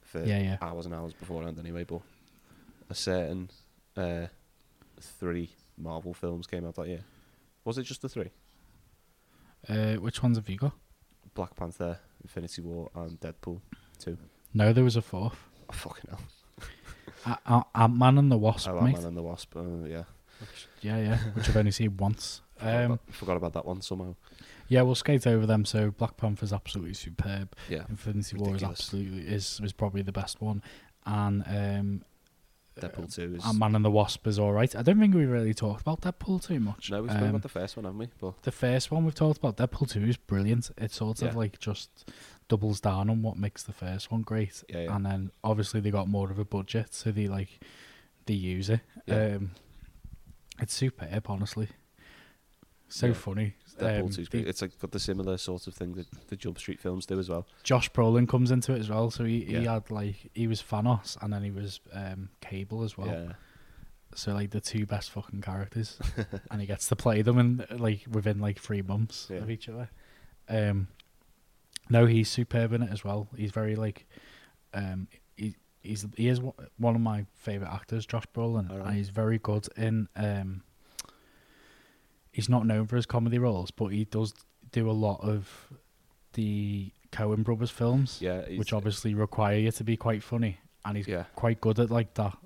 for 0.00 0.24
Yeah, 0.24 0.38
yeah. 0.40 0.56
hours 0.60 0.86
and 0.86 0.94
hours 0.94 1.12
beforehand 1.12 1.58
anyway. 1.58 1.84
But 1.84 2.00
a 2.90 2.94
certain 2.94 3.48
uh, 3.96 4.26
three 5.00 5.50
Marvel 5.78 6.12
films 6.14 6.46
came 6.48 6.66
out 6.66 6.74
that 6.76 6.88
year. 6.88 7.04
Was 7.64 7.78
it 7.78 7.84
just 7.84 8.02
the 8.02 8.08
three? 8.08 8.30
Uh, 9.68 9.94
which 9.94 10.22
ones 10.22 10.36
have 10.36 10.48
you 10.48 10.56
got? 10.56 10.72
Black 11.34 11.54
Panther, 11.54 11.98
Infinity 12.22 12.62
War, 12.62 12.90
and 12.96 13.18
Deadpool 13.20 13.60
two. 13.98 14.18
No, 14.52 14.72
there 14.72 14.84
was 14.84 14.96
a 14.96 15.02
fourth. 15.02 15.38
Oh, 15.70 15.72
fucking 15.72 16.10
hell! 16.10 17.38
Ant 17.74 17.96
Man 17.96 18.18
and 18.18 18.30
the 18.32 18.36
Wasp, 18.36 18.68
Oh. 18.68 18.78
Ant-Man 18.80 19.04
and 19.04 19.16
the 19.16 19.22
Wasp. 19.22 19.56
Uh, 19.56 19.62
yeah, 19.86 20.02
Yeah, 20.80 20.98
yeah. 20.98 21.18
Which 21.34 21.48
I've 21.48 21.56
only 21.56 21.70
seen 21.70 21.96
once. 21.96 22.40
Forgot, 22.62 22.84
Um, 22.84 22.92
about, 22.92 23.00
forgot 23.10 23.36
about 23.36 23.52
that 23.54 23.66
one 23.66 23.80
somehow. 23.82 24.14
yeah, 24.68 24.82
we'll 24.82 24.94
skate 24.94 25.26
over 25.26 25.46
them. 25.46 25.64
So 25.64 25.90
Black 25.90 26.16
Panther's 26.16 26.52
absolutely 26.52 26.94
superb. 26.94 27.54
Yeah, 27.68 27.84
Infinity 27.88 28.36
War 28.36 28.54
is 28.56 28.62
absolutely 28.62 29.26
is 29.26 29.60
is 29.62 29.72
probably 29.72 30.02
the 30.02 30.12
best 30.12 30.40
one, 30.40 30.62
and 31.06 31.42
um, 31.46 32.04
Deadpool 32.80 33.14
two 33.14 33.34
is. 33.36 33.44
Ant 33.44 33.58
Man 33.58 33.74
and 33.76 33.84
the 33.84 33.90
Wasp 33.90 34.26
is 34.26 34.38
all 34.38 34.52
right. 34.52 34.74
I 34.74 34.80
don't 34.82 34.98
think 34.98 35.14
we 35.14 35.26
really 35.26 35.52
talked 35.52 35.82
about 35.82 36.00
Deadpool 36.00 36.42
too 36.46 36.58
much. 36.58 36.90
no, 36.90 37.02
we've 37.02 37.10
spoken 37.10 37.24
Um, 37.28 37.30
about 37.30 37.42
the 37.42 37.48
first 37.50 37.76
one, 37.76 37.84
haven't 37.84 37.98
we? 37.98 38.08
But 38.18 38.42
the 38.42 38.50
first 38.52 38.90
one 38.90 39.04
we've 39.04 39.14
talked 39.14 39.38
about. 39.38 39.56
Deadpool 39.58 39.90
two 39.90 40.02
is 40.04 40.16
brilliant. 40.16 40.70
It 40.78 40.90
sort 40.90 41.20
of 41.22 41.28
Yeah. 41.32 41.38
like 41.38 41.58
just 41.58 42.10
doubles 42.48 42.80
down 42.80 43.10
on 43.10 43.22
what 43.22 43.36
makes 43.36 43.62
the 43.62 43.72
first 43.74 44.10
one 44.10 44.22
great. 44.22 44.64
Yeah, 44.70 44.82
yeah. 44.84 44.96
And 44.96 45.04
then 45.04 45.30
obviously 45.44 45.80
they 45.80 45.90
got 45.90 46.08
more 46.08 46.30
of 46.30 46.38
a 46.38 46.44
budget, 46.46 46.94
so 46.94 47.12
they 47.12 47.28
like 47.28 47.60
they 48.26 48.34
use 48.34 48.70
it. 48.70 48.80
Um, 49.08 49.50
it's 50.58 50.72
superb, 50.74 51.26
honestly. 51.28 51.68
So 52.92 53.06
Yeah. 53.08 53.12
funny. 53.14 53.54
Deadpool 53.78 54.00
Um, 54.02 54.08
2's 54.10 54.28
the- 54.28 54.46
It's 54.46 54.60
like 54.60 54.78
got 54.78 54.90
the 54.92 54.98
similar 55.00 55.38
sort 55.38 55.66
of 55.66 55.74
thing 55.74 55.94
that 55.94 56.06
the 56.28 56.36
Jump 56.36 56.58
Street 56.58 56.78
films 56.78 57.06
do 57.06 57.18
as 57.18 57.28
well. 57.30 57.46
Josh 57.62 57.90
Brolin 57.90 58.28
comes 58.28 58.50
into 58.50 58.74
it 58.74 58.80
as 58.80 58.90
well, 58.90 59.10
so 59.10 59.24
he, 59.24 59.44
he 59.44 59.54
Yeah. 59.54 59.74
had 59.74 59.90
like 59.90 60.30
he 60.34 60.46
was 60.46 60.62
Thanos 60.62 61.16
and 61.22 61.32
then 61.32 61.42
he 61.42 61.50
was 61.50 61.80
um, 61.92 62.28
Cable 62.40 62.82
as 62.84 62.96
well. 62.98 63.08
Yeah. 63.08 63.32
so 64.14 64.34
like 64.34 64.50
the 64.50 64.60
two 64.60 64.84
best 64.84 65.10
fucking 65.10 65.40
characters, 65.40 65.98
and 66.50 66.60
he 66.60 66.66
gets 66.66 66.86
to 66.88 66.94
play 66.96 67.22
them 67.22 67.38
in 67.38 67.64
like 67.70 68.04
within 68.10 68.38
like 68.40 68.58
three 68.60 68.82
months 68.82 69.28
Yeah. 69.30 69.38
of 69.38 69.50
each 69.50 69.70
other. 69.70 69.88
Um, 70.50 70.88
no, 71.88 72.04
he's 72.04 72.28
superb 72.28 72.74
in 72.74 72.82
it 72.82 72.90
as 72.92 73.02
well. 73.04 73.28
He's 73.34 73.52
very 73.52 73.74
like, 73.74 74.06
um, 74.74 75.08
he 75.34 75.56
he's 75.80 76.06
he 76.16 76.28
is 76.28 76.40
one- 76.42 76.94
of 76.94 77.00
my 77.00 77.24
favorite 77.32 77.72
actors, 77.72 78.04
Josh 78.04 78.26
Brolin, 78.34 78.70
Alright. 78.70 78.86
and 78.88 78.96
he's 78.96 79.08
very 79.08 79.38
good 79.38 79.66
in. 79.78 80.08
Um, 80.14 80.62
he's 82.32 82.48
not 82.48 82.66
known 82.66 82.86
for 82.86 82.96
his 82.96 83.06
comedy 83.06 83.38
roles, 83.38 83.70
but 83.70 83.86
he 83.88 84.04
does 84.06 84.34
do 84.72 84.90
a 84.90 84.92
lot 84.92 85.20
of 85.22 85.72
the 86.32 86.90
Coen 87.12 87.44
Brothers 87.44 87.70
films, 87.70 88.18
Yeah, 88.20 88.40
which 88.56 88.72
obviously 88.72 89.14
require 89.14 89.58
you 89.58 89.70
to 89.72 89.84
be 89.84 89.96
quite 89.96 90.22
funny, 90.22 90.58
and 90.84 90.96
he's 90.96 91.06
Yeah. 91.06 91.24
quite 91.34 91.60
good 91.60 91.78
at 91.78 91.90
like 91.90 92.14
that, 92.14 92.36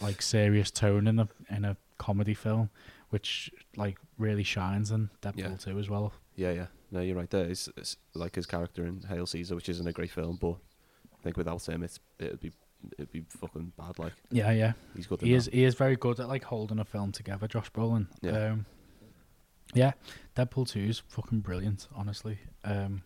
like 0.00 0.20
serious 0.20 0.70
tone 0.70 1.06
in 1.06 1.18
a 1.20 1.28
in 1.48 1.64
a 1.64 1.76
comedy 1.98 2.34
film, 2.34 2.70
which 3.10 3.50
like 3.76 3.98
really 4.18 4.42
shines 4.42 4.90
in 4.90 5.10
Deadpool 5.22 5.36
Yeah. 5.38 5.56
2 5.56 5.78
as 5.78 5.88
well. 5.88 6.12
Yeah, 6.34 6.50
yeah. 6.52 6.66
No, 6.90 7.00
you're 7.00 7.16
right 7.16 7.30
there. 7.30 7.46
It's, 7.48 7.68
like 8.14 8.34
his 8.34 8.46
character 8.46 8.84
in 8.86 9.02
Hail 9.02 9.26
Caesar, 9.26 9.54
which 9.54 9.68
isn't 9.68 9.86
a 9.86 9.92
great 9.92 10.10
film, 10.10 10.36
but 10.40 10.56
I 11.18 11.22
think 11.22 11.36
without 11.36 11.66
him, 11.68 11.82
it's 11.82 12.00
it'd 12.18 12.40
be 12.40 12.52
it'd 12.98 13.10
be 13.10 13.22
fucking 13.28 13.72
bad. 13.78 13.98
Like 13.98 14.12
Yeah, 14.30 14.50
yeah. 14.52 14.72
he's 14.96 15.06
good. 15.06 15.20
He 15.20 15.30
that. 15.30 15.36
is 15.36 15.46
he 15.52 15.64
is 15.64 15.74
very 15.76 15.96
good 15.96 16.18
at 16.20 16.28
like 16.28 16.44
holding 16.44 16.78
a 16.80 16.84
film 16.84 17.12
together, 17.12 17.46
Josh 17.46 17.70
Brolin. 17.72 18.08
Yeah. 18.22 18.50
Um, 18.50 18.66
yeah, 19.74 19.92
Deadpool 20.36 20.68
2 20.68 20.80
is 20.80 20.98
fucking 21.08 21.40
brilliant, 21.40 21.88
honestly. 21.94 22.38
Um, 22.64 23.02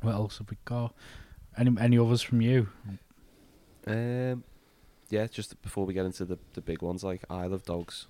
what 0.00 0.12
else 0.14 0.38
have 0.38 0.50
we 0.50 0.56
got? 0.64 0.94
Any 1.56 1.70
any 1.80 1.98
others 1.98 2.22
from 2.22 2.40
you? 2.40 2.68
Um, 3.86 4.44
yeah. 5.10 5.26
Just 5.26 5.60
before 5.62 5.84
we 5.86 5.94
get 5.94 6.06
into 6.06 6.24
the 6.24 6.38
the 6.54 6.60
big 6.60 6.82
ones, 6.82 7.04
like 7.04 7.24
Isle 7.30 7.52
of 7.54 7.64
Dogs. 7.64 8.06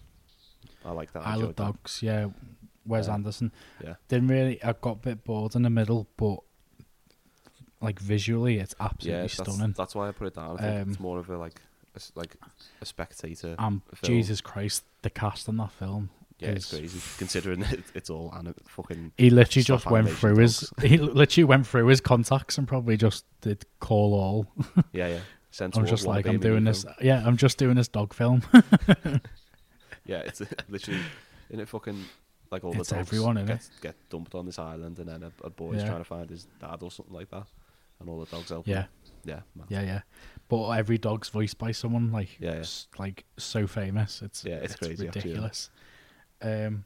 I 0.85 0.93
like 0.93 1.13
that. 1.13 1.27
I 1.27 1.31
Isle 1.33 1.35
of 1.35 1.41
enjoyed 1.41 1.57
that. 1.57 1.65
Dogs, 1.65 2.03
yeah. 2.03 2.29
Wes 2.87 3.09
Um, 3.09 3.15
Anderson. 3.15 3.53
Yeah. 3.83 3.95
Didn't 4.09 4.29
really. 4.29 4.63
I 4.63 4.73
got 4.73 4.93
a 4.93 4.97
bit 4.97 5.25
bored 5.25 5.55
in 5.55 5.63
the 5.63 5.71
middle, 5.71 6.09
but 6.17 6.39
like 7.81 7.99
visually, 7.99 8.59
it's 8.59 8.75
absolutely 8.81 9.13
Yeah, 9.17 9.23
that's, 9.23 9.35
stunning. 9.35 9.75
that's 9.77 9.95
why 9.95 10.09
I 10.09 10.13
put 10.13 10.29
it 10.29 10.35
down. 10.35 10.57
I 10.59 10.61
think 10.63 10.83
Um, 10.83 10.91
it's 10.91 11.01
more 11.01 11.19
of 11.19 11.29
a 11.31 11.37
like 11.39 11.61
a, 11.97 12.01
like 12.15 12.37
a 12.81 12.87
spectator. 12.87 13.55
Um, 13.59 13.83
film. 13.95 14.13
Jesus 14.15 14.41
Christ, 14.41 14.85
the 15.03 15.11
cast 15.11 15.49
in 15.49 15.57
that 15.59 15.73
film. 15.73 16.11
Yeah, 16.43 16.55
it's 16.55 16.71
crazy 16.71 17.01
considering 17.19 17.63
it, 17.73 17.83
it's 17.95 18.11
all 18.11 18.33
anim- 18.37 18.55
fucking. 18.69 19.13
He 19.19 19.31
literally 19.31 19.65
just 19.65 19.87
went 19.87 20.09
through 20.11 20.37
his. 20.39 20.71
He 20.83 20.99
literally 20.99 21.45
went 21.45 21.67
through 21.67 21.87
his 21.87 22.01
contacts 22.01 22.59
and 22.59 22.67
probably 22.69 22.97
just 22.97 23.25
did 23.41 23.65
call 23.81 24.15
all. 24.15 24.47
Yeah, 24.93 25.09
yeah. 25.09 25.21
Sense 25.51 25.77
I'm 25.77 25.85
just 25.87 26.07
like, 26.07 26.27
I'm 26.27 26.39
doing 26.41 26.65
this. 26.65 26.85
film. 26.85 26.95
Yeah, 27.03 27.23
I'm 27.27 27.37
just 27.37 27.59
doing 27.59 27.77
this 27.77 27.89
dog 27.89 28.15
film. 28.15 28.43
Yeah, 30.05 30.19
it's 30.19 30.43
literally 30.69 31.01
in 31.51 31.61
it 31.61 31.69
fucking 31.69 32.05
like 32.51 32.65
all 32.65 32.77
It's 32.79 32.89
the 32.89 32.97
dogs 32.97 33.09
everyone, 33.09 33.37
innit? 33.37 33.47
get, 33.47 33.69
get 33.81 33.95
dumped 34.11 34.35
on 34.35 34.47
this 34.47 34.59
island, 34.59 34.99
and 34.99 35.09
then 35.09 35.23
a, 35.23 35.33
a 35.47 35.51
boy's 35.51 35.79
Yeah. 35.81 35.87
trying 35.87 35.99
to 35.99 36.05
find 36.05 36.29
his 36.29 36.47
dad 36.61 36.79
or 36.83 36.91
something 36.91 37.15
like 37.15 37.31
that, 37.31 37.47
and 38.01 38.09
all 38.09 38.19
the 38.19 38.27
dogs 38.27 38.49
help. 38.51 38.67
yeah, 38.67 38.83
him. 38.83 38.89
yeah, 39.25 39.41
man. 39.55 39.67
yeah, 39.69 39.83
yeah. 39.83 40.01
But 40.49 40.71
every 40.71 40.99
dog's 40.99 41.29
voiced 41.29 41.57
by 41.59 41.71
someone 41.73 42.11
like, 42.11 42.37
Yeah, 42.41 42.57
yeah. 42.57 42.65
like 42.99 43.25
so 43.39 43.67
famous. 43.67 44.23
It's 44.23 44.45
Yeah, 44.45 44.57
it's 44.57 44.75
crazy, 44.75 45.07
actually, 45.07 45.35
yeah. 45.35 45.51
Um, 46.43 46.85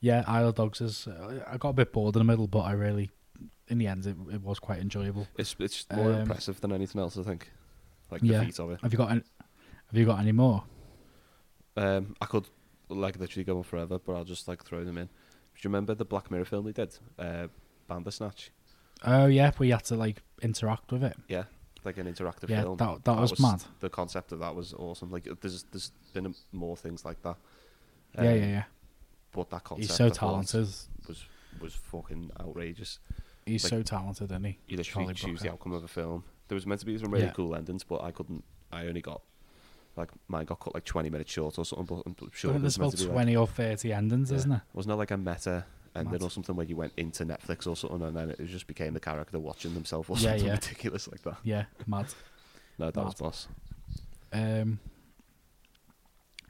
yeah, 0.00 0.24
Isle 0.26 0.48
of 0.48 0.54
Dogs 0.54 0.80
is. 0.80 1.06
Uh, 1.06 1.42
I 1.46 1.56
got 1.56 1.70
a 1.70 1.72
bit 1.72 1.92
bored 1.92 2.14
in 2.16 2.20
the 2.20 2.24
middle, 2.24 2.46
but 2.46 2.60
I 2.60 2.72
really, 2.72 3.10
in 3.68 3.78
the 3.78 3.86
end, 3.86 4.06
it, 4.06 4.16
it 4.32 4.42
was 4.42 4.58
quite 4.58 4.78
enjoyable. 4.80 5.26
It's 5.36 5.56
it's 5.58 5.86
more 5.94 6.12
Um, 6.12 6.20
impressive 6.22 6.60
than 6.60 6.72
anything 6.72 7.00
else. 7.00 7.16
I 7.18 7.22
think, 7.22 7.50
like 8.10 8.22
Yeah. 8.22 8.40
the 8.40 8.46
feat 8.46 8.58
of 8.60 8.70
it. 8.72 8.80
Have 8.82 8.92
you 8.92 8.98
got? 8.98 9.10
Any, 9.10 9.22
have 9.88 9.96
you 9.98 10.04
got 10.06 10.20
any 10.20 10.32
more? 10.32 10.64
Um, 11.76 12.16
I 12.20 12.26
could 12.26 12.46
like 12.88 13.18
literally 13.18 13.44
go 13.44 13.58
on 13.58 13.62
forever, 13.64 13.98
but 13.98 14.14
I'll 14.14 14.24
just 14.24 14.48
like 14.48 14.64
throw 14.64 14.84
them 14.84 14.98
in. 14.98 15.06
Do 15.06 15.10
you 15.62 15.68
remember 15.70 15.94
the 15.94 16.04
Black 16.04 16.30
Mirror 16.30 16.44
film 16.44 16.64
they 16.66 16.72
did, 16.72 16.96
uh, 17.18 17.48
Bandersnatch? 17.88 18.50
Oh 19.04 19.26
yeah, 19.26 19.50
we 19.58 19.70
had 19.70 19.84
to 19.86 19.96
like 19.96 20.22
interact 20.42 20.92
with 20.92 21.02
it. 21.04 21.16
Yeah, 21.28 21.44
like 21.84 21.98
an 21.98 22.06
interactive 22.06 22.48
Yeah, 22.48 22.62
film. 22.62 22.76
that- 22.78 23.04
that 23.04 23.18
was 23.18 23.38
mad. 23.40 23.62
The 23.80 23.90
concept 23.90 24.32
of 24.32 24.38
that 24.40 24.54
was 24.54 24.72
awesome. 24.74 25.10
Like, 25.10 25.28
there's 25.40 25.64
there's 25.72 25.92
been 26.12 26.34
more 26.52 26.76
things 26.76 27.04
like 27.04 27.20
that. 27.22 27.36
yeah, 28.14 28.22
yeah, 28.22 28.30
Um, 28.32 28.48
yeah. 28.50 28.64
But 29.38 29.50
that 29.50 29.62
concept 29.64 29.88
He's 29.88 29.96
so 29.96 30.08
talented. 30.08 30.66
was 31.06 31.24
was 31.60 31.74
fucking 31.74 32.32
outrageous. 32.40 32.98
He's 33.46 33.62
like, 33.64 33.70
so 33.70 33.82
talented, 33.82 34.30
isn't 34.32 34.44
he? 34.44 34.58
You 34.66 34.76
literally 34.76 35.04
Charlie 35.06 35.14
choose 35.14 35.40
the 35.40 35.52
outcome 35.52 35.72
of 35.72 35.84
a 35.84 35.88
film. 35.88 36.24
There 36.48 36.56
was 36.56 36.66
meant 36.66 36.80
to 36.80 36.86
be 36.86 36.98
some 36.98 37.12
really 37.12 37.26
Yeah. 37.26 37.32
cool 37.32 37.54
endings, 37.54 37.84
but 37.84 38.02
I 38.02 38.10
couldn't. 38.10 38.42
I 38.72 38.86
only 38.86 39.00
got 39.00 39.22
like 39.96 40.10
mine 40.28 40.44
got 40.46 40.58
cut 40.60 40.74
like 40.74 40.84
20 40.84 41.08
minutes 41.10 41.30
short 41.32 41.56
or 41.58 41.64
something. 41.64 41.86
But 41.86 42.02
I'm 42.06 42.30
sure 42.32 42.52
there's 42.58 42.76
about 42.76 42.90
to 42.92 42.96
be, 42.96 43.02
like- 43.04 43.12
twenty 43.12 43.36
or 43.36 43.46
thirty 43.46 43.92
endings, 43.92 44.30
Yeah. 44.32 44.36
isn't 44.38 44.50
there? 44.50 44.62
Wasn't 44.74 44.92
it 44.92 44.96
like 44.96 45.10
a 45.12 45.16
meta 45.16 45.64
ending 45.94 46.12
Mad. 46.12 46.22
or 46.22 46.30
something 46.30 46.54
where 46.56 46.66
you 46.66 46.76
went 46.76 46.92
into 46.96 47.24
Netflix 47.24 47.66
or 47.66 47.76
something 47.76 48.02
and 48.02 48.16
then 48.16 48.30
it 48.30 48.44
just 48.46 48.66
became 48.66 48.92
the 48.94 49.00
character 49.00 49.38
watching 49.38 49.74
themselves 49.74 50.08
or 50.10 50.16
Yeah, 50.16 50.32
something 50.36 50.50
ridiculous 50.50 51.08
like 51.08 51.22
that? 51.22 51.38
Yeah, 51.44 51.64
mad. 51.86 52.06
No, 52.78 52.90
that 52.90 53.04
was 53.04 53.14
boss. 53.14 53.48
Um, 54.32 54.78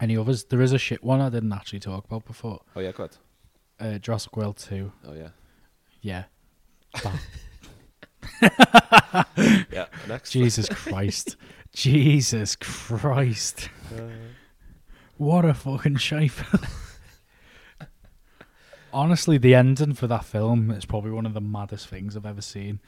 any 0.00 0.16
others? 0.16 0.44
There 0.44 0.60
is 0.60 0.72
a 0.72 0.78
shit 0.78 1.02
one 1.04 1.20
I 1.20 1.28
didn't 1.30 1.52
actually 1.52 1.80
talk 1.80 2.04
about 2.04 2.24
before. 2.24 2.60
Oh 2.76 2.80
yeah, 2.80 2.92
good. 2.92 3.16
Uh, 3.80 3.98
Jurassic 3.98 4.36
World 4.36 4.56
Two. 4.56 4.92
Oh 5.06 5.14
yeah, 5.14 5.28
Yeah. 6.00 6.24
That- 7.02 7.20
yeah. 9.72 9.86
Next. 10.08 10.30
Jesus 10.32 10.68
Christ. 10.68 11.36
Jesus 11.72 12.56
Christ. 12.56 13.68
Uh, 13.96 14.02
What 15.16 15.44
a 15.44 15.54
fucking 15.54 15.96
shape. 15.96 16.32
Honestly, 18.92 19.36
the 19.38 19.54
ending 19.54 19.92
for 19.94 20.06
that 20.06 20.24
film 20.24 20.70
is 20.70 20.84
probably 20.86 21.10
one 21.10 21.26
of 21.26 21.34
the 21.34 21.40
maddest 21.40 21.88
things 21.88 22.16
I've 22.16 22.24
ever 22.26 22.40
seen. 22.40 22.80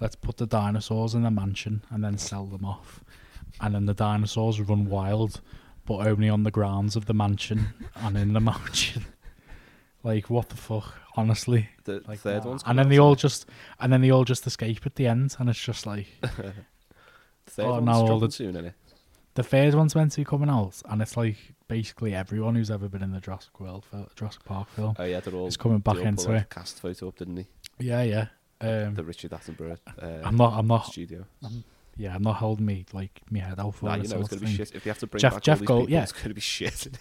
Let's 0.00 0.14
put 0.14 0.36
the 0.36 0.46
dinosaurs 0.46 1.14
in 1.14 1.24
a 1.24 1.30
mansion 1.30 1.82
and 1.90 2.04
then 2.04 2.18
sell 2.18 2.44
them 2.44 2.64
off. 2.64 3.02
And 3.60 3.74
then 3.74 3.86
the 3.86 3.94
dinosaurs 3.94 4.60
run 4.60 4.84
wild, 4.86 5.40
but 5.86 6.06
only 6.06 6.28
on 6.28 6.42
the 6.42 6.50
grounds 6.50 6.96
of 6.96 7.06
the 7.06 7.14
mansion 7.14 7.68
and 7.96 8.16
in 8.16 8.32
the 8.32 8.40
mansion. 8.40 9.04
Like 10.02 10.30
what 10.30 10.48
the 10.50 10.56
fuck? 10.56 10.94
Honestly, 11.16 11.68
the 11.84 12.02
like 12.06 12.20
third 12.20 12.44
nah. 12.44 12.50
one's 12.50 12.62
and 12.66 12.78
then 12.78 12.88
they 12.88 12.98
all 12.98 13.14
just 13.14 13.46
and 13.80 13.92
then 13.92 14.02
they 14.02 14.10
all 14.10 14.24
just 14.24 14.46
escape 14.46 14.84
at 14.84 14.94
the 14.96 15.06
end, 15.06 15.34
and 15.38 15.48
it's 15.48 15.58
just 15.58 15.86
like 15.86 16.06
third 17.46 17.64
oh, 17.64 17.72
one's 17.72 17.86
now 17.86 17.94
all 17.94 18.06
dropping 18.06 18.28
the- 18.28 18.32
soon, 18.32 18.54
innit? 18.54 18.74
the 19.36 19.42
third 19.42 19.74
one's 19.74 19.94
meant 19.94 20.12
to 20.12 20.20
be 20.20 20.24
coming 20.24 20.48
out, 20.48 20.82
and 20.88 21.00
it's 21.00 21.16
like 21.16 21.36
basically 21.68 22.14
everyone 22.14 22.54
who's 22.54 22.70
ever 22.70 22.88
been 22.88 23.02
in 23.02 23.12
the 23.12 23.20
Jurassic 23.20 23.60
World, 23.60 23.84
fil- 23.84 24.08
Jurassic 24.16 24.44
Park 24.44 24.68
film. 24.70 24.96
Oh 24.98 25.04
yeah, 25.04 25.20
they're 25.20 25.34
all. 25.34 25.46
It's 25.46 25.56
coming 25.56 25.78
back 25.78 25.96
they 25.96 26.00
all 26.00 26.12
put, 26.12 26.20
into 26.24 26.32
it. 26.32 26.50
Cast 26.50 26.80
photo 26.80 27.08
up, 27.08 27.16
didn't 27.16 27.36
he? 27.36 27.46
Yeah, 27.78 28.02
yeah. 28.02 28.26
Um, 28.60 28.94
the 28.94 29.04
Richard 29.04 29.32
Attenborough. 29.32 29.78
Uh, 30.00 30.20
I'm 30.24 30.36
not. 30.36 30.54
I'm 30.54 30.66
not. 30.66 30.86
studio. 30.86 31.26
Yeah, 31.98 32.14
I'm 32.14 32.22
not 32.22 32.36
holding 32.36 32.66
me 32.66 32.84
like 32.92 33.22
me 33.30 33.40
head 33.40 33.58
out 33.58 33.74
for 33.74 33.86
Nah, 33.86 33.94
you 33.96 34.08
know 34.08 34.20
it's 34.20 34.28
gonna 34.28 34.40
be 34.42 34.54
shit. 34.54 34.74
If 34.74 34.84
they 34.84 34.90
have 34.90 34.98
to 34.98 35.06
bring 35.06 35.20
Jeff- 35.20 35.32
back 35.34 35.42
Jeff 35.42 35.56
all 35.56 35.60
these 35.60 35.66
Gold- 35.66 35.80
people, 35.86 35.92
yeah. 35.94 36.02
it's 36.02 36.12
gonna 36.12 36.34
be 36.34 36.40
shit. 36.40 36.88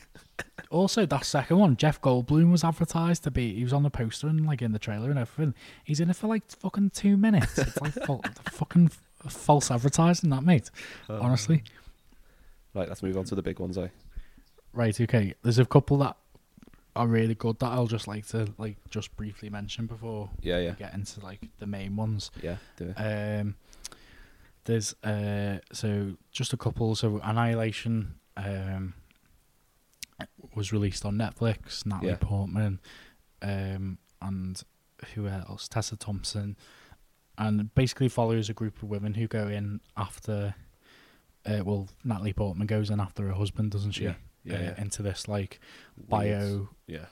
Also, 0.72 1.06
that 1.06 1.24
second 1.24 1.58
one, 1.60 1.78
Jeff 1.78 2.02
Goldblum 2.02 2.52
was 2.52 2.64
advertised 2.64 3.24
to 3.24 3.32
be. 3.32 3.54
He 3.54 3.64
was 3.64 3.72
on 3.72 3.84
the 3.84 3.90
poster 3.90 4.28
and 4.28 4.46
like 4.46 4.62
in 4.62 4.74
the 4.74 4.80
trailer 4.80 5.10
and 5.10 5.18
everything. 5.20 5.54
He's 5.86 6.00
in 6.02 6.10
it 6.10 6.16
for 6.18 6.28
like 6.28 6.50
fucking 6.50 6.90
two 6.90 7.16
minutes. 7.16 7.58
It's 7.58 7.80
like 7.80 7.94
fucking 8.52 8.90
false 9.30 9.70
advertising, 9.72 10.32
that 10.32 10.44
mate. 10.44 10.72
Honestly, 11.08 11.64
right, 12.74 12.90
let's 12.90 13.04
move 13.04 13.16
on 13.18 13.24
to 13.26 13.36
the 13.36 13.42
big 13.44 13.60
ones. 13.60 13.78
Eh? 13.78 13.88
right? 14.74 15.00
Okay, 15.00 15.36
there's 15.44 15.60
a 15.60 15.66
couple 15.66 15.98
that 16.00 16.18
are 16.96 17.08
really 17.08 17.36
good 17.36 17.60
that 17.60 17.68
I'll 17.68 17.88
just 17.88 18.08
like 18.08 18.26
to 18.28 18.48
like 18.58 18.76
just 18.90 19.16
briefly 19.16 19.50
mention 19.50 19.86
before 19.86 20.30
Yeah, 20.42 20.60
yeah, 20.60 20.70
we 20.72 20.76
get 20.78 20.94
into 20.94 21.20
like 21.22 21.48
the 21.60 21.68
main 21.68 21.96
ones. 21.96 22.32
yeah. 22.42 22.58
Do 22.78 22.94
it. 22.98 23.00
Um, 23.42 23.56
there's 24.66 24.94
uh, 25.04 25.60
so 25.72 26.14
just 26.32 26.54
a 26.54 26.58
couple. 26.58 26.96
So 26.96 27.20
Annihilation 27.24 28.16
um, 28.38 28.94
was 30.56 30.72
released 30.74 31.06
on 31.06 31.16
Netflix. 31.16 31.86
Natalie 31.86 32.10
Yeah. 32.12 32.18
Portman, 32.20 32.80
um, 33.42 33.98
and 34.22 34.62
who 35.14 35.28
else? 35.28 35.68
Tessa 35.68 35.96
Thompson, 35.96 36.56
and 37.38 37.74
basically 37.76 38.10
follows 38.10 38.50
a 38.50 38.54
group 38.54 38.82
of 38.82 38.90
women 38.90 39.14
who 39.14 39.28
go 39.28 39.48
in 39.48 39.82
after. 39.96 40.56
Uh, 41.46 41.62
well, 41.64 41.88
Natalie 42.04 42.34
Portman 42.34 42.66
goes 42.66 42.90
in 42.90 43.00
after 43.00 43.28
her 43.28 43.34
husband, 43.34 43.70
doesn't 43.72 43.92
she? 43.92 44.06
Yeah, 44.06 44.16
yeah, 44.44 44.56
uh, 44.56 44.62
yeah. 44.62 44.82
Into 44.82 45.04
this 45.04 45.28
like 45.28 45.60
bio 46.10 46.70
Yeah, 46.88 47.06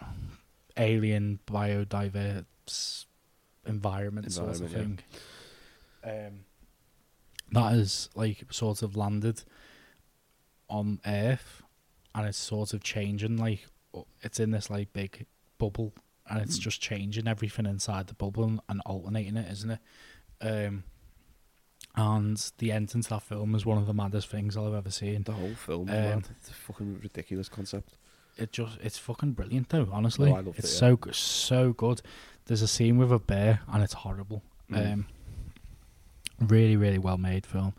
alien 0.75 1.39
biodiverse 1.45 3.05
environment, 3.65 4.31
sort 4.31 4.59
of 4.59 4.71
thing. 4.71 4.99
Um, 6.03 6.45
that 7.53 7.73
is 7.73 8.09
like 8.15 8.45
sort 8.51 8.81
of 8.81 8.95
landed 8.95 9.43
on 10.69 10.99
Earth, 11.05 11.61
and 12.15 12.27
it's 12.27 12.37
sort 12.37 12.73
of 12.73 12.83
changing. 12.83 13.37
Like 13.37 13.65
it's 14.21 14.39
in 14.39 14.51
this 14.51 14.69
like 14.69 14.93
big 14.93 15.25
bubble, 15.57 15.93
and 16.29 16.41
it's 16.41 16.57
Mm. 16.57 16.61
just 16.61 16.81
changing 16.81 17.27
everything 17.27 17.65
inside 17.65 18.07
the 18.07 18.13
bubble 18.15 18.43
and, 18.43 18.59
and 18.69 18.81
alternating 18.85 19.37
it, 19.37 19.51
isn't 19.51 19.71
it? 19.71 19.79
Um, 20.41 20.83
and 21.95 22.51
the 22.57 22.71
ending 22.71 23.03
to 23.03 23.09
that 23.09 23.21
film 23.23 23.53
is 23.53 23.65
one 23.65 23.77
of 23.77 23.85
the 23.85 23.93
maddest 23.93 24.27
things 24.27 24.57
I've 24.57 24.73
ever 24.73 24.89
seen. 24.89 25.23
The 25.23 25.33
whole 25.33 25.53
film, 25.53 25.81
Um, 25.89 25.95
man, 25.95 26.23
it's 26.39 26.49
a 26.49 26.53
fucking 26.53 26.99
ridiculous 27.01 27.49
concept. 27.49 27.97
It 28.35 28.51
just 28.51 28.79
it's 28.81 28.97
fucking 28.97 29.33
brilliant 29.33 29.69
though. 29.69 29.87
Honestly, 29.91 30.31
Oh, 30.31 30.35
I 30.37 30.39
it's 30.39 30.59
it, 30.59 30.63
yeah. 30.63 30.69
so 30.69 30.99
so 31.11 31.73
good. 31.73 32.01
There's 32.45 32.63
a 32.63 32.67
scene 32.67 32.97
with 32.97 33.11
a 33.11 33.19
bear 33.19 33.61
and 33.67 33.83
it's 33.83 33.93
horrible. 33.93 34.41
Mm. 34.71 34.93
Um, 34.93 35.05
really, 36.47 36.75
really 36.77 36.97
well 36.97 37.17
made 37.17 37.45
film. 37.45 37.73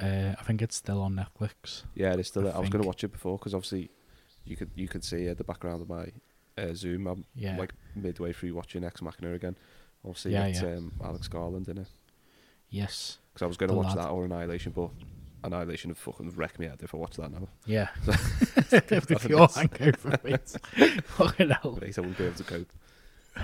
Uh, 0.00 0.34
I 0.38 0.42
think 0.44 0.60
it's 0.62 0.76
still 0.76 1.00
on 1.00 1.14
Netflix. 1.14 1.82
Yeah, 1.94 2.14
it's 2.14 2.28
still. 2.28 2.46
I 2.48 2.52
I, 2.52 2.58
was 2.58 2.68
going 2.68 2.82
to 2.82 2.86
watch 2.86 3.02
it 3.04 3.12
before 3.12 3.38
because 3.38 3.54
obviously, 3.54 3.90
you 4.44 4.56
could 4.56 4.70
you 4.74 4.88
could 4.88 5.04
see 5.04 5.28
uh, 5.28 5.34
the 5.34 5.44
background 5.44 5.80
of 5.82 5.88
my 5.88 6.06
uh, 6.58 6.74
Zoom. 6.74 7.06
I'm 7.06 7.24
Yeah. 7.34 7.56
like 7.56 7.72
midway 7.94 8.32
through 8.32 8.54
watching 8.54 8.84
Ex 8.84 9.00
Machina 9.02 9.32
again. 9.32 9.56
Obviously, 10.04 10.32
Yeah, 10.32 10.46
it's 10.46 10.60
yeah. 10.62 10.74
Um, 10.76 10.92
Alex 11.02 11.28
Garland 11.28 11.68
in 11.68 11.78
it. 11.78 11.88
Yes. 12.68 13.18
Because 13.32 13.44
I 13.44 13.46
was 13.46 13.56
going 13.56 13.70
to 13.70 13.76
watch 13.76 13.88
lad. 13.96 13.98
that 13.98 14.08
or 14.10 14.24
Annihilation, 14.24 14.72
but 14.72 14.90
Annihilation 15.44 15.90
would 15.90 15.96
fucking 15.98 16.30
wreck 16.36 16.58
me 16.58 16.66
out 16.68 16.82
if 16.82 16.94
I 16.94 16.98
watch 16.98 17.16
that 17.16 17.30
now. 17.32 17.48
Yeah. 17.64 17.88
I 18.06 18.10
With 18.10 19.04
think 19.04 19.28
your 19.28 19.44
it's- 19.44 19.54
hangover, 19.56 20.18
mate. 20.24 21.02
Fucking 21.04 21.50
hell. 21.50 21.78
I 21.82 21.86
wouldn't 22.00 22.18
be 22.18 22.24
able 22.24 22.34
to 22.36 22.44
cope. 22.44 22.72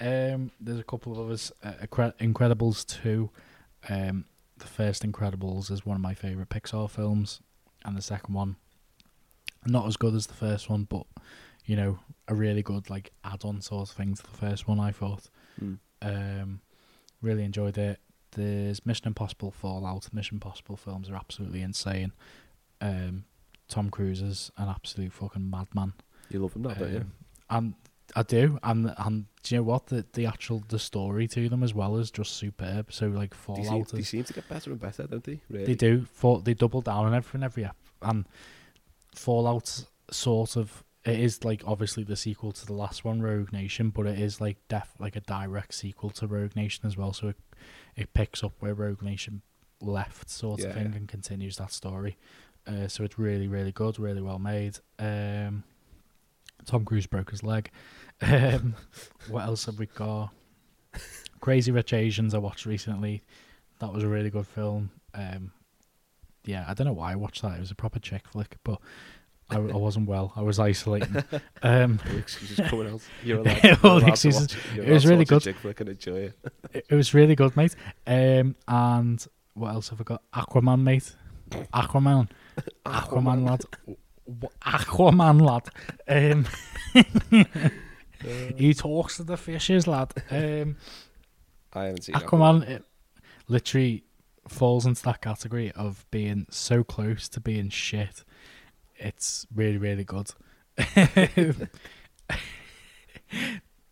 Um, 0.00 0.50
there's 0.60 0.78
a 0.78 0.84
couple 0.84 1.12
of 1.12 1.20
others. 1.20 1.52
Uh, 1.62 1.72
Incredibles 1.82 2.86
2. 3.02 3.30
Um, 3.88 4.24
the 4.58 4.66
first 4.66 5.04
Incredibles 5.04 5.70
is 5.70 5.84
one 5.84 5.96
of 5.96 6.00
my 6.00 6.14
favourite 6.14 6.48
Pixar 6.48 6.88
films, 6.88 7.40
and 7.84 7.96
the 7.96 8.02
second 8.02 8.34
one, 8.34 8.56
not 9.66 9.86
as 9.86 9.96
good 9.96 10.14
as 10.14 10.26
the 10.26 10.34
first 10.34 10.68
one, 10.70 10.84
but 10.84 11.06
you 11.66 11.76
know, 11.76 11.98
a 12.28 12.34
really 12.34 12.62
good 12.62 12.90
like 12.90 13.12
add-on 13.24 13.60
sort 13.60 13.88
of 13.88 13.94
thing 13.94 14.14
to 14.14 14.22
the 14.22 14.36
first 14.36 14.66
one. 14.66 14.80
I 14.80 14.92
thought. 14.92 15.28
Mm. 15.62 15.78
Um, 16.02 16.60
really 17.22 17.44
enjoyed 17.44 17.76
it. 17.76 18.00
There's 18.32 18.86
Mission 18.86 19.08
Impossible 19.08 19.50
Fallout. 19.50 20.12
Mission 20.12 20.36
Impossible 20.36 20.76
films 20.76 21.10
are 21.10 21.16
absolutely 21.16 21.62
insane. 21.62 22.12
Um, 22.80 23.24
Tom 23.68 23.90
Cruise 23.90 24.22
is 24.22 24.50
an 24.56 24.68
absolute 24.68 25.12
fucking 25.12 25.50
madman. 25.50 25.94
You 26.30 26.40
love 26.40 26.54
him 26.54 26.62
now, 26.62 26.74
don't 26.74 26.92
you? 26.92 26.98
Um, 26.98 27.12
and 27.50 27.74
I 28.16 28.22
do, 28.22 28.58
and 28.62 28.92
and 28.98 29.26
do 29.42 29.54
you 29.54 29.60
know 29.60 29.64
what? 29.64 29.86
The 29.86 30.04
the 30.12 30.26
actual 30.26 30.62
the 30.68 30.78
story 30.78 31.28
to 31.28 31.48
them 31.48 31.62
as 31.62 31.74
well 31.74 31.96
is 31.96 32.10
just 32.10 32.32
superb. 32.36 32.92
So 32.92 33.06
like 33.08 33.30
They 33.46 33.54
seem, 33.54 33.64
Fallout, 33.64 33.88
they 33.88 34.02
seem 34.02 34.24
to 34.24 34.32
get 34.32 34.48
better 34.48 34.70
and 34.70 34.80
better, 34.80 35.06
don't 35.06 35.22
they? 35.24 35.40
Really? 35.48 35.64
they 35.66 35.74
do. 35.74 36.06
For, 36.12 36.40
they 36.40 36.54
double 36.54 36.80
down 36.80 37.06
on 37.06 37.14
everything 37.14 37.42
every 37.44 37.64
ep, 37.64 37.76
and 38.02 38.26
Fallout 39.14 39.84
sort 40.10 40.56
of 40.56 40.84
it 41.04 41.18
is 41.18 41.44
like 41.44 41.62
obviously 41.66 42.02
the 42.04 42.16
sequel 42.16 42.52
to 42.52 42.66
the 42.66 42.72
last 42.74 43.04
one, 43.04 43.22
Rogue 43.22 43.52
Nation, 43.52 43.90
but 43.90 44.06
it 44.06 44.18
is 44.18 44.40
like 44.40 44.56
def 44.68 44.92
like 44.98 45.16
a 45.16 45.20
direct 45.20 45.74
sequel 45.74 46.10
to 46.10 46.26
Rogue 46.26 46.54
Nation 46.56 46.86
as 46.86 46.96
well. 46.96 47.12
So 47.12 47.28
it 47.28 47.36
it 47.96 48.12
picks 48.12 48.44
up 48.44 48.52
where 48.60 48.74
Rogue 48.74 49.02
Nation 49.02 49.42
left, 49.80 50.28
sort 50.30 50.60
Yeah, 50.60 50.66
of 50.66 50.74
thing, 50.74 50.90
yeah. 50.90 50.96
and 50.96 51.08
continues 51.08 51.56
that 51.56 51.72
story. 51.72 52.18
Uh, 52.66 52.86
so 52.88 53.02
it's 53.04 53.18
really, 53.18 53.48
really 53.48 53.72
good, 53.72 53.98
really 53.98 54.20
well 54.20 54.38
made. 54.38 54.78
Um, 54.98 55.64
Tom 56.66 56.84
Cruise 56.84 57.06
broke 57.06 57.30
his 57.30 57.42
leg. 57.42 57.70
Um, 58.22 58.74
what 59.30 59.46
else 59.46 59.64
have 59.64 59.78
we 59.78 59.86
got? 59.86 60.28
Crazy 61.40 61.72
Rich 61.72 61.94
Asians 61.94 62.34
I 62.34 62.38
watched 62.38 62.66
recently. 62.66 63.22
That 63.78 63.94
was 63.94 64.02
a 64.04 64.08
really 64.08 64.28
good 64.28 64.46
film. 64.46 64.90
Um, 65.14 65.52
yeah, 66.44 66.66
I 66.68 66.74
don't 66.74 66.86
know 66.86 66.92
why 66.92 67.12
I 67.12 67.16
watched 67.16 67.40
that. 67.40 67.56
It 67.56 67.60
was 67.60 67.70
a 67.70 67.74
proper 67.74 67.98
chick 67.98 68.28
flick, 68.28 68.56
but 68.62 68.78
I, 69.48 69.56
I 69.56 69.58
wasn't 69.60 70.06
well. 70.06 70.34
I 70.36 70.42
was 70.42 70.58
isolating. 70.58 71.24
Um, 71.62 71.98
excuses 72.18 72.60
coming 72.68 72.88
out. 72.92 73.00
You're 73.24 73.38
allowed, 73.40 73.64
All 73.64 73.64
you're 73.64 73.78
allowed 73.82 74.00
to 74.00 74.08
excuses. 74.08 74.40
watch 74.54 74.56
You're 74.76 74.84
It 74.84 74.92
was 74.92 75.06
really 75.06 75.24
good. 75.24 75.40
chick 75.40 75.56
flick 75.56 75.80
and 75.80 75.88
enjoy 75.88 76.16
it. 76.18 76.38
it, 76.74 76.86
it 76.90 76.94
was 76.94 77.14
really 77.14 77.34
good, 77.34 77.56
mate. 77.56 77.74
Um, 78.06 78.54
and 78.68 79.26
what 79.54 79.70
else 79.72 79.88
have 79.88 80.00
I 80.02 80.04
got? 80.04 80.22
Aquaman, 80.34 80.82
mate. 80.82 81.14
Aquaman. 81.72 82.28
Aquaman, 82.84 83.46
lad. 83.48 83.64
Aquaman, 84.64 85.40
lad. 85.40 85.68
Um, 86.08 86.46
he 88.56 88.74
talks 88.74 89.16
to 89.16 89.24
the 89.24 89.36
fishes, 89.36 89.86
lad. 89.86 90.12
Um, 90.30 90.76
I 91.72 91.84
haven't 91.84 92.04
seen 92.04 92.14
Aquaman 92.14 92.68
it 92.68 92.84
literally 93.48 94.04
falls 94.48 94.86
into 94.86 95.02
that 95.02 95.20
category 95.20 95.70
of 95.72 96.06
being 96.10 96.46
so 96.50 96.82
close 96.82 97.28
to 97.28 97.40
being 97.40 97.68
shit. 97.68 98.24
It's 98.96 99.46
really, 99.54 99.78
really 99.78 100.04
good. 100.04 100.30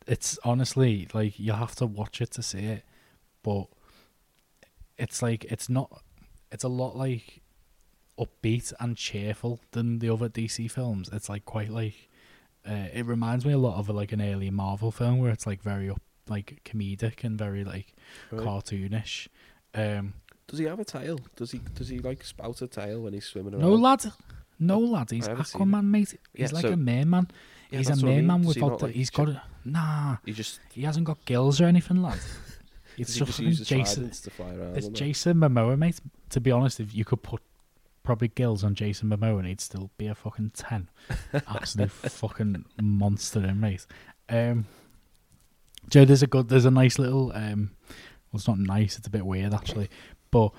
it's 0.06 0.38
honestly 0.44 1.08
like 1.12 1.38
you 1.38 1.52
have 1.52 1.74
to 1.76 1.86
watch 1.86 2.20
it 2.20 2.30
to 2.32 2.42
see 2.42 2.64
it, 2.64 2.84
but 3.42 3.66
it's 4.96 5.22
like 5.22 5.44
it's 5.44 5.68
not. 5.68 6.02
It's 6.50 6.64
a 6.64 6.68
lot 6.68 6.96
like 6.96 7.42
upbeat 8.18 8.72
and 8.80 8.96
cheerful 8.96 9.60
than 9.72 9.98
the 10.00 10.10
other 10.10 10.28
DC 10.28 10.70
films. 10.70 11.08
It's 11.12 11.28
like 11.28 11.44
quite 11.44 11.70
like. 11.70 12.08
Uh, 12.68 12.88
it 12.92 13.06
reminds 13.06 13.46
me 13.46 13.52
a 13.52 13.58
lot 13.58 13.78
of 13.78 13.88
like 13.88 14.12
an 14.12 14.20
early 14.20 14.50
Marvel 14.50 14.90
film 14.90 15.18
where 15.18 15.30
it's 15.30 15.46
like 15.46 15.62
very 15.62 15.88
up, 15.88 16.02
like 16.28 16.60
comedic 16.64 17.24
and 17.24 17.38
very 17.38 17.64
like 17.64 17.94
Right. 18.30 18.44
cartoonish. 18.46 19.28
Um, 19.74 20.14
Does 20.46 20.58
he 20.58 20.64
have 20.66 20.80
a 20.80 20.84
tail? 20.84 21.18
Does 21.36 21.52
he 21.52 21.58
does 21.74 21.88
he 21.88 21.98
like 22.00 22.24
spout 22.24 22.60
a 22.62 22.66
tail 22.66 23.02
when 23.02 23.12
he's 23.14 23.24
swimming 23.26 23.54
around? 23.54 23.62
no 23.62 23.72
lad, 23.74 24.04
no 24.58 24.78
lad. 24.80 25.10
He's 25.10 25.26
I 25.26 25.30
haven't 25.30 25.46
seen 25.46 25.62
it. 25.62 25.64
Aquaman, 25.66 25.84
mate. 25.84 26.10
He's 26.34 26.50
Yeah, 26.50 26.54
like 26.54 26.62
so- 26.62 26.72
a 26.72 26.76
merman. 26.76 27.28
Yeah, 27.70 27.78
he's 27.78 27.88
a 27.88 27.92
what 27.92 28.04
I 28.04 28.06
mean. 28.16 28.26
merman 28.26 28.46
without. 28.46 28.82
like, 28.82 28.94
he's 28.94 29.10
got 29.10 29.28
a, 29.28 29.42
nah. 29.64 30.16
He 30.24 30.32
just 30.32 30.60
He 30.72 30.82
hasn't 30.82 31.06
got 31.06 31.22
gills 31.26 31.60
or 31.60 31.66
anything, 31.66 32.02
lad. 32.02 32.18
It's 32.96 33.14
just 33.14 33.26
just 33.26 33.30
fucking 33.38 33.46
use 33.46 33.58
the 33.60 33.64
Jason. 33.64 34.10
to 34.10 34.30
fly 34.30 34.54
around. 34.54 34.76
It's? 34.76 34.88
Jason 34.88 35.36
Momoa, 35.36 35.78
mate. 35.78 36.00
To 36.30 36.40
be 36.40 36.50
honest, 36.50 36.80
if 36.80 36.92
you 36.92 37.04
could 37.04 37.22
put 37.22 37.40
probably 38.08 38.28
gills 38.28 38.64
on 38.64 38.74
Jason 38.74 39.10
Momoa, 39.10 39.38
and 39.40 39.46
he'd 39.46 39.60
still 39.60 39.90
be 39.98 40.06
a 40.06 40.14
fucking 40.14 40.52
ten. 40.54 40.88
Absolute 41.46 41.90
fucking 41.90 42.64
monster, 42.80 43.44
in 43.44 43.60
mate. 43.60 43.84
Um, 44.30 44.64
Joe, 45.90 46.06
there's 46.06 46.22
a 46.22 46.26
good, 46.26 46.48
there's 46.48 46.64
a 46.64 46.70
nice 46.70 46.98
little. 46.98 47.30
Um, 47.34 47.72
well, 48.32 48.38
it's 48.38 48.48
not 48.48 48.58
nice. 48.58 48.96
It's 48.96 49.06
a 49.06 49.10
bit 49.10 49.26
weird 49.26 49.52
actually, 49.52 49.90
but 50.30 50.52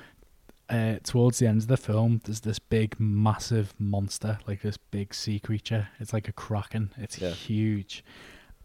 uh, 0.69 0.97
towards 1.03 1.39
the 1.39 1.47
end 1.47 1.63
of 1.63 1.67
the 1.69 1.75
film, 1.77 2.21
there's 2.23 2.41
this 2.41 2.59
big, 2.59 2.99
massive 2.99 3.73
monster, 3.79 4.37
like 4.45 4.61
this 4.61 4.77
big 4.77 5.11
sea 5.15 5.39
creature. 5.39 5.87
It's 5.99 6.13
like 6.13 6.27
a 6.27 6.31
kraken. 6.33 6.91
It's 6.97 7.17
Yeah. 7.19 7.31
huge, 7.31 8.03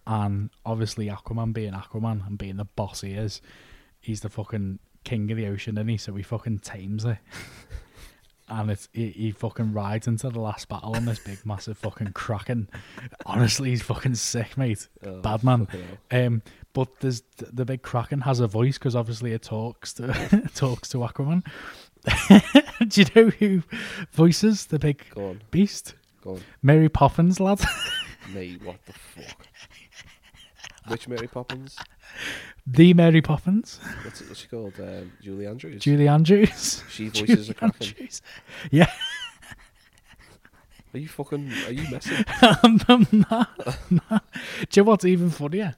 and 0.07 0.51
obviously 0.67 1.07
Aquaman 1.07 1.55
being 1.55 1.73
Aquaman 1.73 2.27
and 2.27 2.37
being 2.37 2.57
the 2.59 2.67
boss 2.67 3.01
he 3.01 3.13
is, 3.13 3.41
he's 3.99 4.21
the 4.21 4.29
fucking 4.29 4.79
king 5.05 5.31
of 5.31 5.39
the 5.39 5.47
ocean, 5.47 5.79
and 5.79 5.89
he 5.89 5.97
so 5.97 6.15
he 6.15 6.23
fucking 6.23 6.59
tames 6.59 7.07
it. 7.07 7.17
And 8.49 8.71
it's 8.71 8.89
he, 8.93 9.09
he 9.11 9.31
fucking 9.31 9.73
rides 9.73 10.07
into 10.07 10.29
the 10.29 10.41
last 10.41 10.69
battle 10.69 10.95
on 10.95 11.07
this 11.07 11.19
big 11.19 11.45
massive 11.47 11.79
fucking 11.79 12.13
kraken. 12.13 12.69
Honestly, 13.25 13.71
he's 13.71 13.81
fucking 13.83 14.17
sick, 14.17 14.59
mate. 14.59 14.87
Oh, 15.05 15.21
Bad 15.21 15.43
man. 15.45 15.67
Um, 16.11 16.43
but 16.75 17.01
there's 17.01 17.23
the 17.39 17.65
big 17.65 17.81
kraken 17.83 18.21
has 18.23 18.41
a 18.41 18.47
voice 18.47 18.77
because 18.77 18.95
obviously 18.95 19.33
it 19.33 19.43
talks 19.43 19.95
to 19.95 20.09
talks 20.55 20.91
to 20.91 20.99
Aquaman. 20.99 21.43
Do 22.89 23.01
you 23.01 23.07
know 23.17 23.31
who 23.31 23.63
voices 24.13 24.67
the 24.67 24.79
big 24.79 25.03
Go 25.15 25.37
beast? 25.51 25.95
go. 26.23 26.39
Mary 26.63 26.91
Poppins, 26.91 27.41
lad. 27.41 27.61
Mate, 28.35 28.61
what 28.63 28.77
the 28.85 28.93
fuck? 28.93 29.47
Which 30.89 31.09
Mary 31.09 31.29
Poppins? 31.29 31.77
the 32.67 32.95
Mary 32.95 33.21
Poppins. 33.23 33.79
What's, 34.05 34.21
what's 34.23 34.41
she 34.41 34.49
called? 34.49 34.75
Um, 34.79 35.13
Julie 35.21 35.47
Andrews. 35.47 35.83
Julie 35.83 36.09
Andrews. 36.09 36.83
She 36.91 37.09
voices 37.09 37.49
a 37.51 37.55
Julie 37.55 37.55
kraken. 37.55 37.77
Andrews. 37.81 38.23
Yeah, 38.71 38.91
Are 40.95 40.99
you 40.99 41.09
fucking? 41.09 41.51
Are 41.67 41.73
you 41.73 41.91
messing? 41.91 42.25
I'm 42.43 42.81
not, 42.89 43.13
nah. 43.13 43.45
Do 43.91 44.01
you 44.73 44.83
know 44.83 44.91
what's 44.91 45.05
even 45.05 45.29
funnier? 45.31 45.75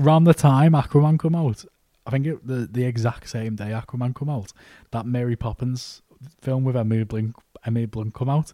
Around 0.00 0.24
the 0.24 0.34
time 0.34 0.72
Aquaman 0.72 1.18
come 1.18 1.34
out, 1.34 1.64
I 2.06 2.10
think 2.10 2.26
it, 2.26 2.46
the 2.46 2.68
the 2.70 2.84
exact 2.84 3.28
same 3.28 3.56
day 3.56 3.70
Aquaman 3.70 4.14
come 4.14 4.30
out, 4.30 4.52
that 4.92 5.06
Mary 5.06 5.34
Poppins 5.34 6.02
film 6.40 6.62
with 6.62 6.76
Emily 6.76 7.02
Blunt, 7.02 7.34
Emily 7.66 7.86
Blunt 7.86 8.14
come 8.14 8.30
out. 8.30 8.52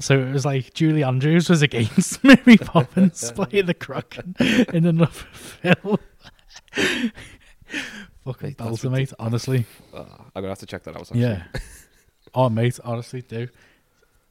So 0.00 0.18
it 0.18 0.32
was 0.32 0.44
like 0.44 0.74
Julie 0.74 1.04
Andrews 1.04 1.48
was 1.48 1.62
against 1.62 2.22
Mary 2.24 2.56
Poppins 2.56 3.32
playing 3.32 3.66
the 3.66 3.74
Kraken 3.74 4.34
in 4.72 4.84
another 4.84 5.12
film. 5.12 5.98
Fucking 8.24 8.54
that's 8.58 8.70
belter, 8.82 8.90
mate. 8.90 9.12
Honestly, 9.18 9.64
Ah, 9.94 10.24
I'm 10.34 10.42
gonna 10.42 10.48
have 10.48 10.58
to 10.60 10.66
check 10.66 10.82
that 10.84 10.94
out. 10.96 11.02
Actually. 11.02 11.20
yeah. 11.20 11.44
Oh, 12.34 12.50
mate, 12.50 12.78
honestly, 12.84 13.22
do 13.22 13.48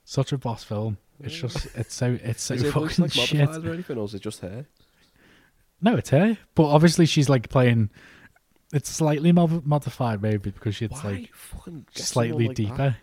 such 0.05 0.31
a 0.31 0.37
boss 0.37 0.63
film. 0.63 0.99
It's 1.19 1.33
just, 1.35 1.65
it's 1.75 1.95
so, 1.95 2.15
it's 2.21 2.43
so 2.43 2.53
Is 2.53 2.61
it 2.61 2.71
fucking 2.71 3.05
like 3.05 3.11
shit. 3.11 3.49
or 3.49 3.73
anything, 3.73 3.97
or 3.97 4.05
is 4.05 4.13
it 4.13 4.21
just 4.21 4.39
her? 4.41 4.67
No, 5.81 5.95
it's 5.95 6.11
her. 6.11 6.37
But 6.53 6.65
obviously, 6.67 7.07
she's 7.07 7.27
like 7.27 7.49
playing. 7.49 7.89
It's 8.71 8.89
slightly 8.91 9.31
mod- 9.31 9.65
modified, 9.65 10.21
maybe 10.21 10.51
because 10.51 10.79
Why 10.79 11.01
like 11.03 11.31
slightly 11.95 12.49
like 12.49 12.55
that? 12.57 12.63
deeper. 12.63 12.97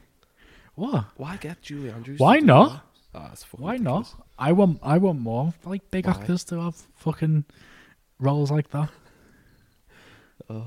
What? 0.77 1.07
Why 1.16 1.37
get 1.38 1.61
Julie 1.61 1.90
Andrews? 1.90 2.20
Why 2.20 2.38
not? 2.38 2.85
that? 3.12 3.20
Ah, 3.20 3.35
Why 3.57 3.73
ridiculous. 3.73 4.14
not? 4.16 4.27
I 4.38 4.53
want. 4.53 4.79
I 4.81 4.99
want 4.99 5.18
more 5.20 5.53
like 5.64 5.90
big 5.90 6.07
Why? 6.07 6.12
actors 6.12 6.44
to 6.44 6.61
have 6.61 6.77
fucking 6.94 7.47
roles 8.20 8.53
like 8.53 8.70
that. 8.70 8.90
Oh. 10.51 10.67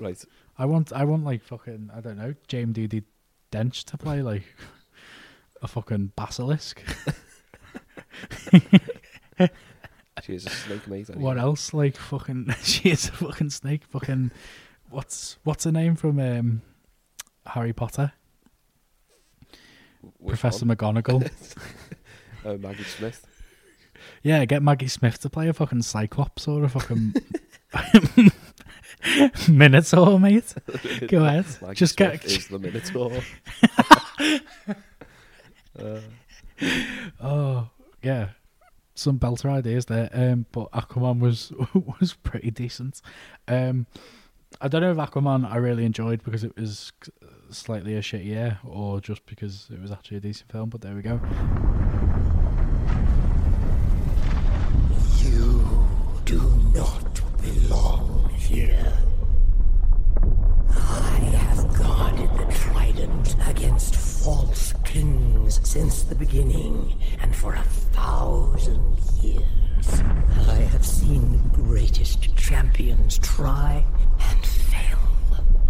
Right. 0.00 0.22
I 0.58 0.66
want 0.66 0.92
I 0.92 1.04
want 1.04 1.24
like 1.24 1.42
fucking 1.42 1.90
I 1.94 2.00
don't 2.00 2.16
know 2.16 2.34
James 2.48 2.76
Judi 2.76 3.04
Dench 3.52 3.84
to 3.84 3.98
play 3.98 4.22
like 4.22 4.44
a 5.62 5.68
fucking 5.68 6.12
basilisk. 6.16 6.82
She 10.22 10.34
is 10.36 10.46
a 10.46 10.50
snake 10.50 10.86
mate. 10.88 11.10
What 11.16 11.38
else? 11.38 11.74
Like 11.74 11.96
fucking 11.96 12.54
she 12.62 12.90
is 12.90 13.08
a 13.08 13.12
fucking 13.12 13.50
snake. 13.50 13.84
Fucking 13.90 14.30
what's 14.90 15.38
what's 15.44 15.64
her 15.64 15.72
name 15.72 15.96
from 15.96 16.18
um, 16.18 16.62
Harry 17.46 17.72
Potter? 17.72 18.12
Which 20.18 20.38
Professor 20.38 20.66
one? 20.66 20.76
McGonagall. 20.76 21.30
Oh, 22.46 22.58
Maggie 22.58 22.84
Smith. 22.84 23.26
yeah, 24.22 24.44
get 24.44 24.62
Maggie 24.62 24.86
Smith 24.86 25.18
to 25.20 25.30
play 25.30 25.48
a 25.48 25.54
fucking 25.54 25.80
Cyclops 25.80 26.46
or 26.46 26.62
a 26.64 26.68
fucking 26.68 27.14
Minotaur, 29.48 30.18
mate. 30.18 30.54
Go 31.08 31.24
ahead. 31.24 31.46
Maggie 31.60 31.74
Just 31.74 31.96
Smith 31.96 32.22
get 32.22 32.24
is 32.24 32.48
the 32.48 32.58
Minotaur. 32.58 33.12
uh, 35.78 36.00
Oh 37.20 37.68
yeah, 38.02 38.28
some 38.94 39.18
belter 39.18 39.50
ideas 39.50 39.86
there. 39.86 40.08
Um, 40.12 40.46
but 40.52 40.70
Aquaman 40.72 41.18
was 41.20 41.52
was 42.00 42.14
pretty 42.14 42.50
decent. 42.50 43.00
Um, 43.48 43.86
I 44.60 44.68
don't 44.68 44.82
know 44.82 44.92
if 44.92 44.96
Aquaman 44.98 45.50
I 45.50 45.56
really 45.56 45.84
enjoyed 45.84 46.22
because 46.22 46.44
it 46.44 46.56
was 46.56 46.92
slightly 47.50 47.96
a 47.96 48.02
shit 48.02 48.22
year, 48.22 48.58
or 48.64 49.00
just 49.00 49.26
because 49.26 49.68
it 49.72 49.80
was 49.80 49.90
actually 49.90 50.18
a 50.18 50.20
decent 50.20 50.50
film. 50.50 50.68
But 50.68 50.80
there 50.80 50.94
we 50.94 51.02
go. 51.02 51.20
Here. 58.44 58.92
I 60.70 61.18
have 61.32 61.78
guarded 61.78 62.30
the 62.36 62.52
trident 62.52 63.36
against 63.48 63.96
false 63.96 64.74
kings 64.84 65.60
since 65.66 66.02
the 66.02 66.14
beginning, 66.14 66.94
and 67.20 67.34
for 67.34 67.54
a 67.54 67.62
thousand 67.96 68.98
years. 69.22 70.02
I 70.48 70.60
have 70.72 70.84
seen 70.84 71.32
the 71.32 71.62
greatest 71.62 72.36
champions 72.36 73.18
try 73.18 73.82
and 74.20 74.46
fail, 74.46 74.98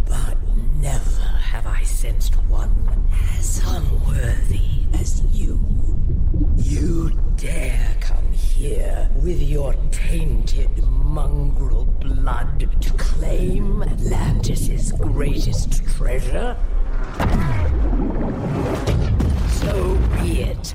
but 0.08 0.36
never 0.80 1.22
have 1.52 1.66
I 1.66 1.82
sensed 1.84 2.34
one 2.48 2.74
as 3.38 3.62
unworthy 3.64 4.86
as 4.94 5.22
you. 5.32 5.60
You 6.56 7.12
dare 7.36 7.96
come 8.00 8.23
here 8.54 9.10
with 9.16 9.40
your 9.42 9.74
tainted 9.90 10.82
mongrel 10.84 11.84
blood 11.84 12.70
to 12.80 12.90
claim 12.94 13.82
Atlantis' 13.82 14.92
greatest 14.92 15.84
treasure? 15.86 16.56
So 19.50 19.96
be 20.20 20.42
it. 20.42 20.74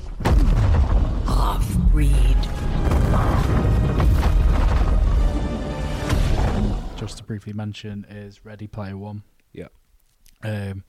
Half-breed. 1.26 2.36
Just 6.96 7.16
to 7.18 7.24
briefly 7.24 7.54
mention 7.54 8.04
is 8.10 8.44
Ready 8.44 8.66
Player 8.66 8.96
One. 8.96 9.22
yeah. 9.52 9.68
Um, 10.42 10.84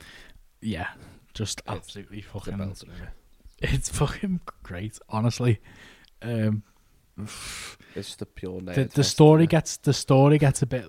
yeah, 0.62 0.88
just 1.34 1.62
absolutely 1.68 2.20
It's 2.20 2.28
fucking. 2.28 2.58
belter. 2.58 2.88
It's 3.64 3.90
fucking 3.90 4.40
great, 4.64 4.98
honestly. 5.10 5.60
Um, 6.24 6.64
It's 7.96 8.08
just 8.08 8.22
a 8.22 8.26
pure 8.26 8.62
the, 8.62 8.86
the 8.86 9.04
story 9.04 9.46
gets 9.48 9.78
the 9.78 9.94
story 9.94 10.38
gets 10.38 10.62
a 10.62 10.66
bit 10.66 10.86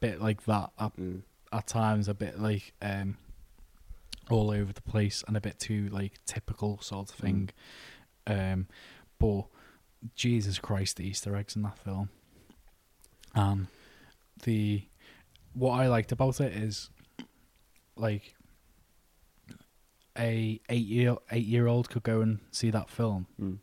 bit 0.00 0.20
like 0.20 0.44
that 0.46 0.70
at, 0.78 0.96
Mm. 0.96 1.22
at 1.52 1.66
times 1.66 2.08
a 2.08 2.14
bit 2.14 2.40
like 2.40 2.72
um 2.82 3.16
all 4.30 4.50
over 4.50 4.72
the 4.72 4.82
place 4.82 5.22
and 5.28 5.36
a 5.36 5.40
bit 5.40 5.58
too 5.58 5.88
like 5.90 6.14
typical 6.26 6.80
sort 6.80 7.10
of 7.10 7.14
thing 7.16 7.50
um 8.26 8.66
but 9.18 9.44
jesus 10.14 10.58
christ 10.58 10.96
the 10.96 11.06
easter 11.06 11.36
eggs 11.36 11.54
in 11.56 11.62
that 11.62 11.78
film 11.78 12.08
and 13.34 13.66
the 14.44 14.82
what 15.52 15.72
i 15.72 15.86
liked 15.86 16.10
about 16.12 16.40
it 16.40 16.52
is 16.52 16.90
like 17.96 18.34
a 20.18 20.60
eight 20.68 20.86
year 20.86 21.16
eight 21.30 21.46
year 21.46 21.66
old 21.66 21.88
could 21.90 22.02
go 22.02 22.20
and 22.20 22.40
see 22.50 22.70
that 22.70 22.88
film 22.90 23.26
Mm. 23.40 23.58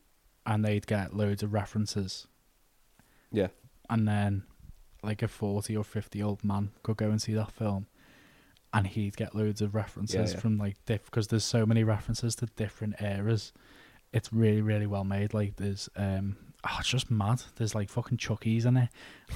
And 0.48 0.66
they'd 0.66 0.88
get 0.88 1.14
loads 1.16 1.44
of 1.44 1.54
references 1.54 2.26
Yeah. 3.32 3.50
and 3.90 4.08
then 4.08 4.44
like 5.04 5.22
a 5.22 5.28
40 5.28 5.78
or 5.78 5.84
50 5.84 6.24
old 6.24 6.44
man 6.44 6.72
could 6.82 6.98
go 6.98 7.10
and 7.12 7.22
see 7.22 7.34
that 7.34 7.52
film 7.52 7.86
and 8.74 8.88
he'd 8.88 9.16
get 9.16 9.36
loads 9.36 9.62
of 9.62 9.76
references 9.76 10.34
yeah. 10.34 10.40
from 10.40 10.58
like 10.58 10.78
diff 10.86 11.06
because 11.06 11.28
there's 11.28 11.44
so 11.46 11.66
many 11.66 11.84
references 11.84 12.36
to 12.38 12.46
different 12.56 12.96
eras 13.02 13.54
it's 14.14 14.32
really 14.34 14.62
really 14.62 14.88
well 14.88 15.04
made 15.04 15.34
like 15.34 15.56
there's 15.58 15.90
um 15.96 16.38
oh, 16.66 16.76
it's 16.80 16.90
just 16.90 17.10
mad 17.12 17.42
there's 17.58 17.76
like 17.76 17.90
fucking 17.90 18.18
chuckies 18.18 18.66
in 18.66 18.78
it 18.78 18.90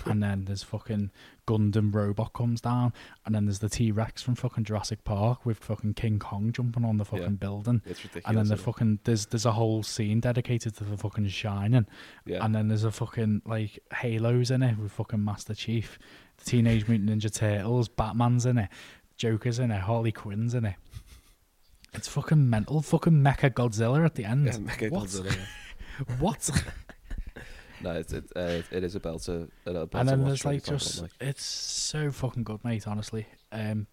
and 0.05 0.21
then 0.23 0.45
there's 0.45 0.63
fucking 0.63 1.12
gundam 1.47 1.93
robot 1.93 2.34
comes 2.34 2.60
down 2.62 2.91
and 3.25 3.36
then 3.36 3.45
there's 3.45 3.60
the 3.60 3.69
t-rex 3.69 4.21
from 4.21 4.36
fucking 4.36 4.63
jurassic 4.63 5.03
park 5.03 5.45
with 5.45 5.57
fucking 5.60 5.93
king 5.93 6.17
kong 6.19 6.51
jumping 6.51 6.84
on 6.84 6.97
the 6.97 7.05
fucking 7.05 7.23
Yeah. 7.23 7.29
building 7.29 7.81
It's 7.86 8.03
ridiculous. 8.03 8.25
and 8.25 8.38
then 8.38 8.47
the 8.47 8.57
fucking 8.57 8.99
there's 9.03 9.27
there's 9.27 9.45
a 9.45 9.51
whole 9.51 9.84
scene 9.84 10.19
dedicated 10.19 10.75
to 10.77 10.84
the 10.84 10.97
fucking 10.97 11.27
shining 11.27 11.86
Yeah. 12.25 12.43
and 12.43 12.55
then 12.55 12.67
there's 12.69 12.84
a 12.84 12.91
fucking 12.91 13.43
like 13.45 13.79
halos 13.93 14.49
in 14.51 14.63
it 14.63 14.77
with 14.77 14.91
fucking 14.91 15.23
Master 15.23 15.53
Chief, 15.53 15.99
the 16.38 16.45
Teenage 16.45 16.88
Mutant 16.88 17.10
Ninja 17.10 17.34
Turtles, 17.34 17.88
Batman's 17.88 18.45
in 18.45 18.57
it, 18.57 18.69
Joker's 19.17 19.60
in 19.60 19.69
it, 19.71 19.81
Harley 19.81 20.12
Quinn's 20.12 20.53
in 20.55 20.65
it. 20.65 20.75
It's 21.93 22.07
fucking 22.07 22.49
mental. 22.49 22.81
Fucking 22.81 23.13
Mecha 23.13 23.49
Godzilla 23.51 24.05
at 24.05 24.15
the 24.15 24.23
end. 24.25 24.45
Yeah, 24.45 24.53
Mecha 24.53 24.89
what? 24.89 25.03
Godzilla. 25.10 25.38
What? 26.19 26.49
No, 27.84 27.91
it's, 27.94 28.13
it, 28.13 28.26
uh, 28.36 28.62
it 28.72 28.84
is 28.84 28.96
a 28.96 29.00
belter. 29.00 29.50
A 29.65 29.72
belter 29.72 29.89
and 29.94 30.10
then 30.10 30.24
there's 30.24 30.46
like 30.46 30.63
just 30.63 31.02
like. 31.02 31.12
it's 31.20 31.44
so 31.44 32.12
fucking 32.12 32.44
good, 32.44 32.63
mate. 32.63 32.88
Honestly, 32.88 33.28
um, 33.52 33.88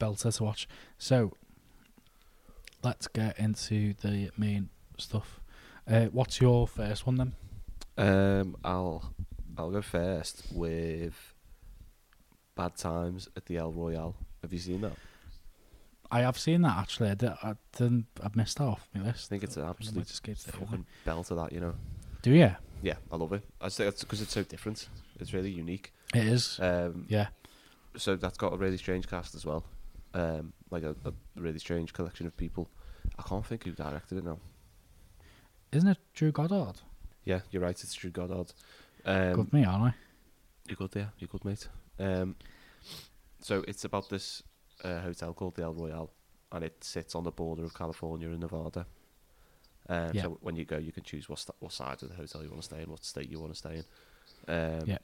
belter 0.00 0.34
to 0.36 0.44
watch. 0.44 0.68
So 0.98 1.32
let's 2.82 3.08
get 3.08 3.38
into 3.38 3.94
the 3.94 4.30
main 4.36 4.70
stuff. 4.98 5.40
Uh, 5.88 6.06
what's 6.06 6.40
your 6.40 6.66
first 6.66 7.06
one 7.06 7.16
then? 7.16 7.32
Um, 7.98 8.56
I'll 8.64 9.14
I'll 9.56 9.70
go 9.70 9.82
first 9.82 10.42
with 10.52 11.34
Bad 12.54 12.76
Times 12.76 13.28
at 13.36 13.46
the 13.46 13.56
El 13.56 13.72
Royale. 13.72 14.16
Have 14.42 14.52
you 14.52 14.58
seen 14.58 14.82
that? 14.82 14.92
I 16.10 16.20
have 16.20 16.38
seen 16.38 16.62
that 16.62 16.76
actually. 16.76 17.10
I, 17.10 17.14
did, 17.14 17.30
I 17.42 17.54
didn't. 17.76 18.06
I 18.22 18.28
missed 18.34 18.58
that 18.58 18.64
off 18.64 18.88
my 18.94 19.02
list. 19.02 19.26
I 19.26 19.30
think 19.30 19.44
it's 19.44 19.56
an 19.56 19.64
absolute 19.64 20.06
just 20.06 20.16
skipped 20.16 20.46
it 20.48 20.54
over. 20.56 20.66
fucking 20.66 20.86
belter. 21.06 21.36
That 21.36 21.52
you 21.52 21.60
know. 21.60 21.74
Do 22.22 22.32
you? 22.32 22.54
Yeah, 22.82 22.94
I 23.10 23.16
love 23.16 23.32
it. 23.32 23.42
I 23.60 23.66
just 23.66 23.78
think 23.78 23.88
it's 23.88 24.04
because 24.04 24.20
it's 24.20 24.32
so 24.32 24.42
different. 24.42 24.88
It's 25.18 25.32
really 25.32 25.50
unique. 25.50 25.92
It 26.14 26.26
is. 26.26 26.58
Um, 26.60 27.06
yeah. 27.08 27.28
so 27.96 28.16
that's 28.16 28.36
got 28.38 28.52
a 28.52 28.56
really 28.56 28.76
strange 28.76 29.08
cast 29.08 29.34
as 29.34 29.44
well. 29.44 29.64
Um, 30.14 30.52
like 30.70 30.82
a, 30.82 30.94
a 31.04 31.12
really 31.36 31.58
strange 31.58 31.92
collection 31.92 32.26
of 32.26 32.36
people. 32.36 32.68
I 33.18 33.22
can't 33.22 33.44
think 33.44 33.64
who 33.64 33.72
directed 33.72 34.18
it 34.18 34.24
now. 34.24 34.38
Isn't 35.72 35.88
it 35.88 35.98
Drew 36.14 36.32
Goddard? 36.32 36.80
Yeah, 37.24 37.40
you're 37.50 37.62
right. 37.62 37.70
It's 37.70 37.94
Drew 37.94 38.10
Goddard. 38.10 38.52
Um, 39.04 39.32
Good 39.34 39.52
me, 39.52 39.64
aren't 39.64 39.84
I? 39.84 39.94
You're 40.68 40.76
good 40.76 40.92
there. 40.92 41.12
You're 41.18 41.28
good, 41.28 41.44
mate. 41.44 41.68
Um, 41.98 42.36
so 43.40 43.64
it's 43.68 43.84
about 43.84 44.08
this 44.08 44.42
uh, 44.84 45.00
hotel 45.00 45.32
called 45.32 45.56
the 45.56 45.62
El 45.62 45.74
Royale, 45.74 46.10
and 46.52 46.64
it 46.64 46.82
sits 46.82 47.14
on 47.14 47.24
the 47.24 47.30
border 47.30 47.64
of 47.64 47.74
California 47.74 48.28
and 48.28 48.40
Nevada. 48.40 48.86
Um, 49.88 50.10
Yeah. 50.14 50.22
So 50.22 50.38
when 50.40 50.56
you 50.56 50.64
go, 50.64 50.78
you 50.78 50.92
can 50.92 51.02
choose 51.04 51.28
what 51.28 51.38
st- 51.38 51.56
what 51.60 51.72
side 51.72 52.02
of 52.02 52.08
the 52.08 52.14
hotel 52.16 52.42
you 52.42 52.48
want 52.50 52.62
to 52.62 52.66
stay 52.66 52.82
in, 52.82 52.90
what 52.90 53.04
state 53.04 53.28
you 53.30 53.38
want 53.40 53.52
to 53.52 53.58
stay 53.58 53.76
in. 53.76 53.84
Um, 54.54 54.86
Yeah. 54.86 54.98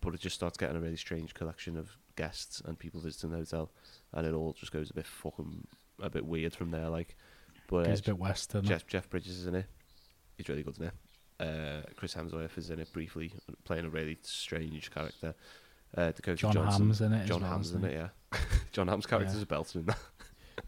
But 0.00 0.14
it 0.14 0.20
just 0.20 0.36
starts 0.36 0.56
getting 0.58 0.76
a 0.76 0.80
really 0.80 0.96
strange 0.96 1.34
collection 1.34 1.76
of 1.76 1.96
guests 2.16 2.60
and 2.64 2.78
people 2.78 3.00
visiting 3.00 3.30
the 3.30 3.38
hotel, 3.38 3.70
and 4.12 4.26
it 4.26 4.32
all 4.34 4.52
just 4.52 4.70
goes 4.72 4.90
a 4.90 4.94
bit 4.94 5.06
fucking 5.06 5.66
a 6.00 6.10
bit 6.10 6.24
weird 6.26 6.54
from 6.54 6.70
there. 6.70 6.88
Like, 6.88 7.16
but 7.68 7.78
uh, 7.78 7.84
Goes 7.88 8.00
a 8.00 8.04
bit 8.04 8.18
western. 8.18 8.64
Jeff 8.64 8.86
Jeff 8.86 9.08
Bridges 9.10 9.38
is 9.38 9.46
in 9.46 9.54
it. 9.56 9.66
He's 10.36 10.48
really 10.48 10.62
good 10.62 10.78
in 10.78 10.84
it. 10.86 10.94
Uh, 11.40 11.82
Chris 11.96 12.14
Hemsworth 12.14 12.56
is 12.58 12.70
in 12.70 12.78
it 12.80 12.92
briefly, 12.92 13.32
playing 13.64 13.84
a 13.86 13.90
really 13.90 14.18
strange 14.22 14.90
character. 14.90 15.34
Uh, 15.96 16.12
Dakota 16.12 16.34
John 16.36 16.52
Johnson. 16.52 16.82
Hamm's 16.82 17.00
in 17.00 17.12
it 17.12 17.26
John 17.26 17.40
well, 17.40 17.50
Hamm's 17.50 17.72
in 17.72 17.84
it, 17.84 17.92
yeah. 17.92 18.38
Jon 18.72 18.88
Hamm's 18.88 19.06
character's 19.06 19.36
Yeah. 19.36 19.42
a 19.42 19.46
belter 19.46 19.76
in 19.76 19.86
that. 19.86 19.98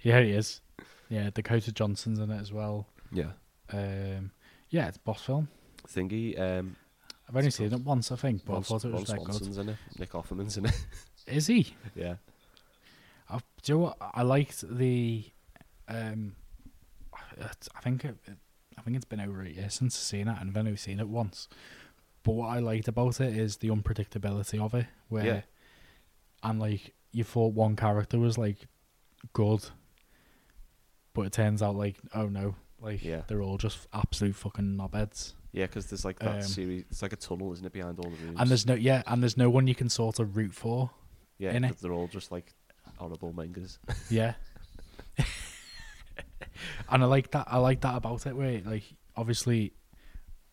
Yeah, 0.02 0.20
he 0.22 0.30
is. 0.30 0.60
Yeah, 1.08 1.30
Dakota 1.30 1.72
Johnson's 1.72 2.18
in 2.20 2.30
it 2.30 2.40
as 2.40 2.52
well. 2.52 2.86
Yeah. 3.12 3.32
Um, 3.72 4.30
yeah, 4.70 4.88
it's 4.88 4.96
a 4.96 5.00
boss 5.00 5.22
film. 5.22 5.48
Thingy. 5.88 6.38
Um, 6.38 6.76
I've 7.28 7.37
only 7.37 7.50
seen 7.50 7.72
it 7.72 7.80
once, 7.80 8.11
I 8.11 8.16
think, 8.16 8.44
but 8.44 8.52
Ron, 8.54 8.61
I 8.61 8.62
thought 8.64 8.85
it 8.85 8.88
Ron 8.88 9.00
was 9.00 9.09
that 9.09 9.16
Swanson's 9.20 9.56
good. 9.56 9.62
in 9.62 9.68
it. 9.70 9.76
Nick 9.98 10.11
Offerman's 10.12 10.56
in 10.59 10.66
it. 10.66 10.87
Is 11.26 11.46
he? 11.46 11.74
yeah. 11.94 12.14
I, 13.28 13.38
do 13.62 13.72
you 13.72 13.74
know 13.78 13.85
what? 13.85 13.96
I 14.00 14.22
liked 14.22 14.64
the. 14.68 15.24
Um, 15.88 16.35
I 17.74 17.80
think 17.83 18.04
it- 18.04 18.18
I 18.78 18.83
think 18.83 18.96
it's 18.96 19.04
been 19.04 19.20
over 19.20 19.42
a 19.42 19.48
year 19.50 19.68
since 19.68 19.94
I've 19.94 20.00
seen 20.00 20.26
it, 20.26 20.38
and 20.40 20.48
I've 20.48 20.56
only 20.56 20.74
seen 20.76 21.00
it 21.00 21.09
once. 21.09 21.48
But 22.22 22.33
what 22.33 22.46
I 22.48 22.61
liked 22.61 22.88
about 22.88 23.20
it 23.20 23.37
is 23.37 23.59
the 23.59 23.68
unpredictability 23.68 24.59
of 24.59 24.72
it, 24.74 24.87
where 25.11 25.24
Yeah. 25.26 25.40
and 26.42 26.59
like 26.59 26.94
you 27.12 27.22
thought 27.24 27.52
one 27.52 27.76
character 27.76 28.18
was 28.18 28.38
like 28.38 28.56
good, 29.35 29.68
but 31.12 31.22
it 31.22 31.33
turns 31.33 31.61
out 31.62 31.76
like 31.76 31.96
oh 32.14 32.26
no, 32.28 32.54
like 32.80 33.04
Yeah. 33.04 33.22
they're 33.26 33.42
all 33.42 33.58
just 33.58 33.86
absolute 33.92 34.34
fucking 34.36 34.76
knobheads. 34.76 35.34
Yeah, 35.52 35.66
because 35.66 35.86
there's 35.86 36.04
like 36.04 36.18
that 36.20 36.36
Um, 36.36 36.42
series. 36.42 36.84
It's 36.90 37.02
like 37.02 37.12
a 37.12 37.16
tunnel, 37.16 37.52
isn't 37.52 37.64
it, 37.66 37.72
behind 37.72 37.98
all 37.98 38.10
the 38.10 38.16
rooms? 38.16 38.36
And 38.38 38.48
there's 38.50 38.66
no 38.66 38.74
yeah, 38.74 39.02
and 39.06 39.22
there's 39.22 39.36
no 39.36 39.50
one 39.50 39.66
you 39.66 39.74
can 39.74 39.88
sort 39.88 40.18
of 40.20 40.36
root 40.36 40.54
for. 40.54 40.90
yeah, 41.38 41.52
in 41.52 41.74
they're 41.80 41.92
all 41.92 42.06
just 42.08 42.30
like 42.30 42.54
horrible 42.98 43.32
mangas. 43.32 43.78
Yeah. 44.10 44.34
and 46.88 47.02
I 47.02 47.06
like 47.06 47.30
that. 47.32 47.46
I 47.50 47.58
like 47.58 47.80
that 47.82 47.96
about 47.96 48.26
it. 48.26 48.36
Where 48.36 48.60
like 48.64 48.84
obviously, 49.16 49.72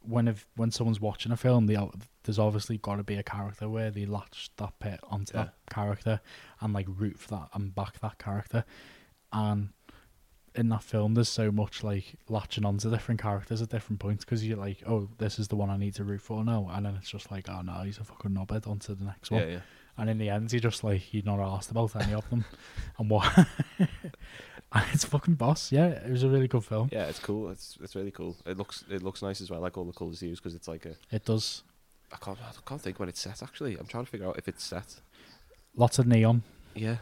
when 0.01 0.27
if 0.27 0.47
when 0.55 0.71
someone's 0.71 0.99
watching 1.01 1.31
a 1.31 1.37
film, 1.37 1.67
they 1.67 1.77
there's 2.23 2.39
obviously 2.39 2.77
got 2.77 2.95
to 2.97 3.03
be 3.03 3.15
a 3.15 3.23
character 3.23 3.69
where 3.69 3.91
they 3.91 4.05
latch 4.05 4.49
that 4.57 4.73
bit 4.79 4.99
onto 5.09 5.33
that 5.33 5.53
character 5.69 6.19
and 6.61 6.73
like 6.73 6.87
root 6.89 7.19
for 7.19 7.29
that 7.35 7.49
and 7.53 7.73
back 7.75 7.99
that 7.99 8.17
character. 8.19 8.63
And 9.31 9.69
in 10.57 10.69
that 10.69 10.83
film, 10.83 11.13
there's 11.13 11.29
so 11.29 11.51
much 11.51 11.83
like 11.83 12.15
latching 12.29 12.65
onto 12.65 12.89
different 12.89 13.21
characters 13.21 13.61
at 13.61 13.69
different 13.69 13.99
points 13.99 14.25
because 14.25 14.45
you're 14.45 14.57
like, 14.57 14.83
oh, 14.87 15.07
this 15.17 15.39
is 15.39 15.47
the 15.47 15.55
one 15.55 15.69
I 15.69 15.77
need 15.77 15.95
to 15.95 16.03
root 16.03 16.21
for 16.21 16.43
now, 16.43 16.69
and 16.73 16.85
then 16.85 16.95
it's 16.95 17.09
just 17.09 17.31
like, 17.31 17.49
oh 17.49 17.61
no, 17.61 17.81
he's 17.83 17.97
a 17.97 18.03
fucking 18.03 18.31
knobhead 18.31 18.67
onto 18.67 18.95
the 18.95 19.05
next 19.05 19.31
one. 19.31 19.41
yeah, 19.41 19.47
yeah. 19.47 19.59
And 19.99 20.11
in 20.11 20.19
the 20.19 20.29
end, 20.29 20.51
he 20.51 20.59
just 20.59 20.83
like 20.83 21.13
you're 21.13 21.23
not 21.23 21.39
asked 21.39 21.71
about 21.71 21.95
any 21.95 22.13
of 22.13 22.29
them, 22.29 22.45
and 22.99 23.09
what? 23.09 23.35
and 23.79 24.85
it's 24.93 25.05
fucking 25.05 25.35
boss. 25.35 25.71
Yeah, 25.71 25.87
it 25.87 26.11
was 26.11 26.23
a 26.23 26.29
really 26.29 26.47
good 26.47 26.63
film. 26.63 26.89
Yeah, 26.91 27.07
it's 27.07 27.19
cool. 27.19 27.49
It's 27.49 27.77
it's 27.81 27.95
really 27.95 28.11
cool. 28.11 28.35
It 28.45 28.57
looks 28.57 28.83
it 28.89 29.01
looks 29.01 29.21
nice 29.23 29.41
as 29.41 29.49
well. 29.49 29.59
I 29.59 29.63
like 29.63 29.77
all 29.77 29.85
the 29.85 29.93
colours 29.93 30.21
used 30.21 30.43
because 30.43 30.55
it's 30.55 30.67
like 30.67 30.85
a. 30.85 30.95
It 31.11 31.25
does 31.25 31.63
I 32.11 32.17
can't 32.17 32.37
I 32.41 32.51
can't 32.67 32.81
think 32.81 32.99
when 32.99 33.09
it's 33.09 33.19
set. 33.19 33.41
Actually, 33.43 33.77
I'm 33.77 33.87
trying 33.87 34.05
to 34.05 34.11
figure 34.11 34.27
out 34.27 34.37
if 34.37 34.47
it's 34.47 34.63
set. 34.63 35.01
lots 35.75 35.99
of 35.99 36.07
neon. 36.07 36.43
Yeah, 36.75 36.97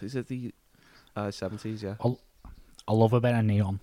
is 0.00 0.16
it 0.16 0.28
the 0.28 0.54
uh, 1.14 1.26
70s? 1.26 1.82
Yeah, 1.82 1.94
I 2.88 2.92
love 2.92 3.12
a 3.12 3.20
bit 3.20 3.34
of 3.34 3.44
neon. 3.44 3.78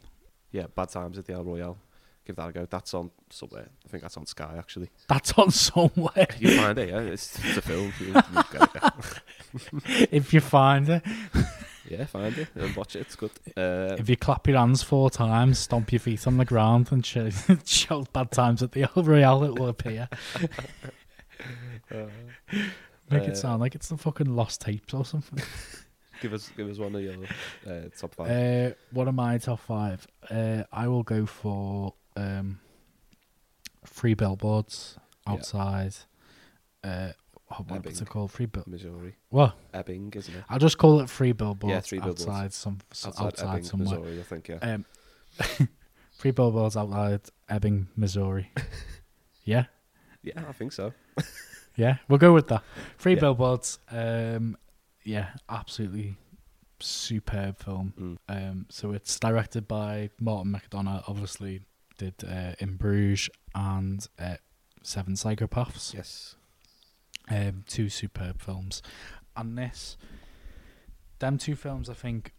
yeah. 0.51 0.65
Bad 0.75 0.89
Times 0.89 1.17
at 1.17 1.25
the 1.25 1.33
El 1.33 1.43
Royale. 1.43 1.77
Give 2.25 2.35
that 2.37 2.49
a 2.49 2.51
go. 2.51 2.65
That's 2.67 2.93
on 2.95 3.11
somewhere. 3.29 3.69
I 3.85 3.87
think 3.87 4.01
that's 4.01 4.17
on 4.17 4.25
Sky 4.25 4.55
actually. 4.57 4.89
That's 5.07 5.31
on 5.33 5.51
somewhere. 5.51 6.27
You 6.39 6.57
find 6.59 6.77
it, 6.79 6.89
yeah. 6.89 6.99
It's, 7.01 7.37
it's 7.45 7.57
a 7.57 7.61
film. 7.61 7.93
You, 7.99 8.07
you 8.07 9.73
it. 9.93 10.09
if 10.11 10.33
you 10.33 10.41
find 10.41 10.89
it, 10.89 11.03
Yeah, 11.87 12.05
find 12.05 12.35
it 12.35 12.47
and 12.55 12.75
watch 12.75 12.95
it. 12.95 13.01
It's 13.01 13.15
good. 13.15 13.29
Uh, 13.55 13.95
if 13.99 14.09
you 14.09 14.17
clap 14.17 14.47
your 14.47 14.57
hands 14.57 14.81
four 14.81 15.11
times, 15.11 15.59
stomp 15.59 15.91
your 15.91 15.99
feet 15.99 16.25
on 16.25 16.37
the 16.37 16.45
ground, 16.45 16.91
and 16.91 17.05
shout, 17.05 17.31
shout 17.67 18.11
bad 18.11 18.31
times 18.31 18.63
at 18.63 18.71
the 18.71 18.89
El 18.95 19.03
Royale, 19.03 19.43
it 19.43 19.59
will 19.59 19.67
appear. 19.69 20.09
Make 23.11 23.21
Uh, 23.21 23.25
it 23.25 23.37
sound 23.37 23.59
like 23.61 23.75
it's 23.75 23.89
the 23.89 23.97
fucking 23.97 24.35
lost 24.35 24.61
tapes 24.61 24.93
or 24.95 25.05
something. 25.05 25.43
Give 26.25 26.33
us 26.33 26.49
give 26.57 26.67
us 26.69 26.79
one 26.79 26.95
of 26.95 27.01
your 27.01 27.13
uh, 27.67 27.81
top 27.97 28.15
five. 28.15 28.29
Uh, 28.31 28.73
what 28.91 29.07
are 29.07 29.11
my 29.11 29.37
top 29.37 29.59
five? 29.59 30.07
Uh, 30.29 30.63
I 30.71 30.87
will 30.87 31.03
go 31.03 31.25
for 31.27 31.93
um, 32.15 32.59
three 33.85 34.15
billboards 34.15 34.97
Yeah. 35.27 35.33
outside. 35.33 35.93
Uh, 36.83 37.11
what, 37.67 37.85
what's 37.85 38.01
it 38.01 38.09
called? 38.09 38.31
Three 38.31 38.47
bill. 38.47 38.63
Missouri, 38.65 39.15
What? 39.29 39.55
Ebbing, 39.73 40.11
isn't 40.15 40.33
it? 40.33 40.43
I'll 40.49 40.57
just 40.59 40.79
call 40.79 40.99
it 41.01 41.09
three 41.09 41.31
billboards. 41.31 41.71
Yeah, 41.71 41.81
three 41.81 41.99
billboards. 41.99 42.25
outside 42.27 42.53
some 42.53 42.79
Outside, 43.05 43.23
outside, 43.25 43.49
Ebbing, 43.49 43.63
somewhere. 43.63 43.99
Missouri, 43.99 44.19
I 44.19 44.23
think. 44.23 44.47
Yeah. 44.47 44.55
Um, 44.73 44.85
three 46.17 46.31
billboards 46.31 46.75
outside 46.75 47.21
Ebbing, 47.47 47.87
Missouri. 47.95 48.51
yeah, 49.43 49.65
yeah, 50.23 50.41
I 50.49 50.51
think 50.53 50.71
so. 50.71 50.91
yeah, 51.75 51.97
we'll 52.07 52.17
go 52.17 52.33
with 52.33 52.47
that. 52.47 52.63
Three 52.97 53.13
Yeah. 53.13 53.19
billboards. 53.19 53.77
Um, 53.91 54.57
yeah, 55.05 55.29
absolutely 55.49 56.15
superb 56.79 57.57
film. 57.59 57.93
Mm. 57.97 58.17
Um, 58.27 58.65
so 58.69 58.91
it's 58.91 59.17
directed 59.19 59.67
by 59.67 60.09
Martin 60.19 60.51
McDonagh. 60.53 61.03
Obviously, 61.07 61.61
did 61.97 62.15
uh, 62.27 62.53
In 62.59 62.75
Bruges 62.75 63.29
and 63.53 64.05
uh, 64.19 64.35
Seven 64.81 65.13
Psychopaths. 65.13 65.93
Yes. 65.93 66.35
Um, 67.29 67.63
two 67.67 67.89
superb 67.89 68.39
films, 68.39 68.83
and 69.35 69.57
this, 69.57 69.97
them 71.17 71.39
two 71.39 71.55
films, 71.55 71.89
I 71.89 71.95
think, 71.95 72.33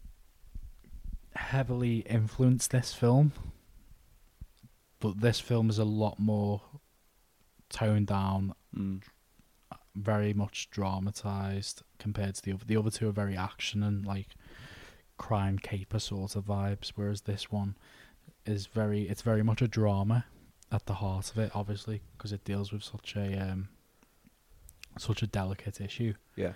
heavily 1.35 2.05
influenced 2.09 2.71
this 2.71 2.93
film. 2.93 3.33
But 4.99 5.19
this 5.19 5.41
film 5.41 5.69
is 5.69 5.77
a 5.77 5.83
lot 5.83 6.19
more 6.19 6.61
toned 7.69 8.07
down, 8.07 8.53
Mm. 8.75 9.01
Very 9.97 10.33
much 10.33 10.69
dramatized 10.69 11.81
compared 11.97 12.35
to 12.35 12.41
the 12.41 12.53
other. 12.53 12.65
The 12.65 12.77
other 12.77 12.91
two 12.91 13.09
are 13.09 13.13
very 13.13 13.35
action 13.35 13.81
and 13.83 14.05
like 14.05 14.27
crime 15.17 15.57
caper 15.57 15.99
sort 15.99 16.35
of 16.35 16.45
vibes, 16.45 16.91
whereas 16.95 17.21
this 17.21 17.51
one 17.51 17.75
is 18.45 18.67
very. 18.67 19.03
It's 19.03 19.21
very 19.21 19.43
much 19.43 19.61
a 19.61 19.67
drama 19.67 20.25
at 20.71 20.85
the 20.85 20.95
heart 20.95 21.31
of 21.31 21.37
it, 21.39 21.51
obviously, 21.55 22.01
because 22.17 22.31
it 22.31 22.43
deals 22.43 22.71
with 22.71 22.83
such 22.83 23.15
a 23.15 23.39
um, 23.41 23.69
such 24.97 25.21
a 25.23 25.27
delicate 25.27 25.81
issue. 25.81 26.13
Yeah. 26.35 26.53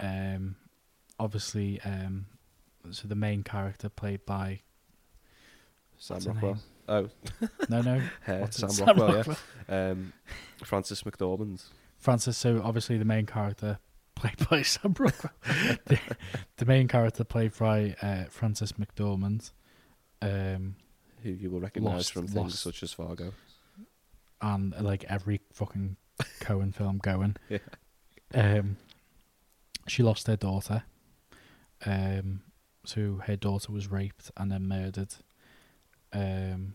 Um, 0.00 0.56
obviously, 1.18 1.80
um, 1.82 2.26
so 2.90 3.08
the 3.08 3.14
main 3.14 3.42
character 3.42 3.88
played 3.88 4.24
by 4.24 4.60
Sam 5.98 6.20
Rockwell. 6.24 6.58
Oh, 6.88 7.08
no 7.68 7.82
no 7.82 8.00
uh? 8.28 8.48
Sam, 8.50 8.70
Sam 8.70 8.86
Rockwell, 8.86 9.16
Rockwell. 9.16 9.36
yeah. 9.68 9.90
Um, 9.90 10.12
Frances 10.64 11.02
McDormand. 11.02 11.64
Frances. 11.98 12.36
So 12.36 12.60
obviously 12.64 12.96
the 12.98 13.04
main 13.04 13.26
character 13.26 13.78
played 14.14 14.48
by 14.48 14.62
Sam 14.62 14.94
Rockwell. 14.98 15.32
the, 15.86 15.98
the 16.56 16.64
main 16.64 16.88
character 16.88 17.24
played 17.24 17.52
by 17.58 17.94
uh, 18.02 18.24
Frances 18.30 18.72
McDormand. 18.72 19.50
Um, 20.20 20.76
who 21.22 21.30
you 21.30 21.50
will 21.50 21.60
recognise 21.60 22.08
from 22.08 22.26
things 22.26 22.36
Lost. 22.36 22.60
such 22.62 22.82
as 22.82 22.92
Fargo. 22.92 23.32
and 24.40 24.74
like 24.80 25.04
every 25.04 25.40
fucking 25.52 25.96
Coen 26.40 26.74
film 26.74 26.98
going. 26.98 27.36
Yeah. 27.48 27.58
Um, 28.34 28.76
she 29.86 30.02
lost 30.02 30.26
her 30.26 30.36
daughter. 30.36 30.82
Um, 31.86 32.42
so 32.84 33.20
her 33.26 33.36
daughter 33.36 33.72
was 33.72 33.90
raped 33.90 34.30
and 34.36 34.52
then 34.52 34.68
murdered. 34.68 35.14
Um, 36.12 36.74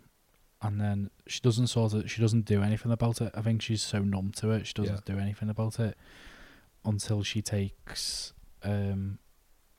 and 0.63 0.79
then 0.81 1.09
she 1.27 1.39
doesn't 1.41 1.67
sort 1.67 1.93
of 1.93 2.09
she 2.09 2.21
doesn't 2.21 2.45
do 2.45 2.63
anything 2.63 2.91
about 2.91 3.21
it. 3.21 3.31
I 3.35 3.41
think 3.41 3.61
she's 3.61 3.81
so 3.83 3.99
numb 3.99 4.31
to 4.37 4.51
it. 4.51 4.65
She 4.65 4.73
doesn't 4.73 5.05
do 5.05 5.19
anything 5.19 5.49
about 5.49 5.79
it 5.79 5.97
until 6.85 7.21
she 7.23 7.41
takes 7.41 8.33
um, 8.63 9.19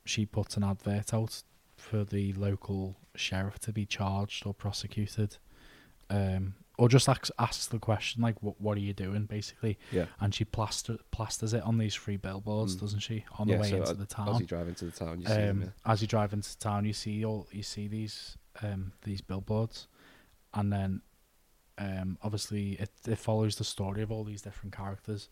she 0.04 0.26
puts 0.26 0.56
an 0.56 0.62
advert 0.64 1.12
out 1.14 1.42
for 1.76 2.04
the 2.04 2.32
local 2.34 2.96
sheriff 3.14 3.58
to 3.60 3.72
be 3.72 3.86
charged 3.86 4.46
or 4.46 4.54
prosecuted. 4.54 5.38
Um, 6.10 6.54
or 6.76 6.88
just 6.88 7.08
asks, 7.08 7.30
asks 7.38 7.66
the 7.68 7.78
question 7.78 8.20
like, 8.20 8.42
"What 8.42 8.60
what 8.60 8.76
are 8.76 8.80
you 8.80 8.92
doing?" 8.92 9.26
Basically, 9.26 9.78
Yeah. 9.92 10.06
and 10.20 10.34
she 10.34 10.44
plaster 10.44 10.98
plasters 11.12 11.54
it 11.54 11.62
on 11.62 11.78
these 11.78 11.94
three 11.94 12.16
billboards, 12.16 12.76
Mm. 12.76 12.80
doesn't 12.80 12.98
she? 13.00 13.24
On 13.38 13.48
yeah, 13.48 13.56
the 13.56 13.62
way 13.62 13.70
so 13.70 13.76
into 13.76 13.90
a- 13.92 13.94
the 13.94 14.06
town 14.06 14.28
As 14.28 14.40
you 14.40 14.46
drive 14.46 14.66
into 14.68 14.84
the 14.86 14.90
town, 14.90 15.20
you 15.20 15.26
see 15.26 15.32
them. 15.34 15.62
Um, 15.62 15.72
as 15.86 16.02
you 16.02 16.08
drive 16.08 16.32
into 16.32 16.58
town, 16.58 16.84
you 16.84 16.92
see 16.92 17.24
all 17.24 17.46
you 17.52 17.62
see 17.62 17.86
these 17.88 18.36
um, 18.62 18.92
these 19.02 19.20
billboards, 19.20 19.86
and 20.54 20.72
then 20.72 21.02
um, 21.78 22.18
obviously 22.22 22.72
it 22.72 22.90
it 23.06 23.18
follows 23.18 23.56
the 23.56 23.64
story 23.64 24.02
of 24.02 24.10
all 24.10 24.24
these 24.24 24.42
different 24.42 24.74
characters, 24.74 25.28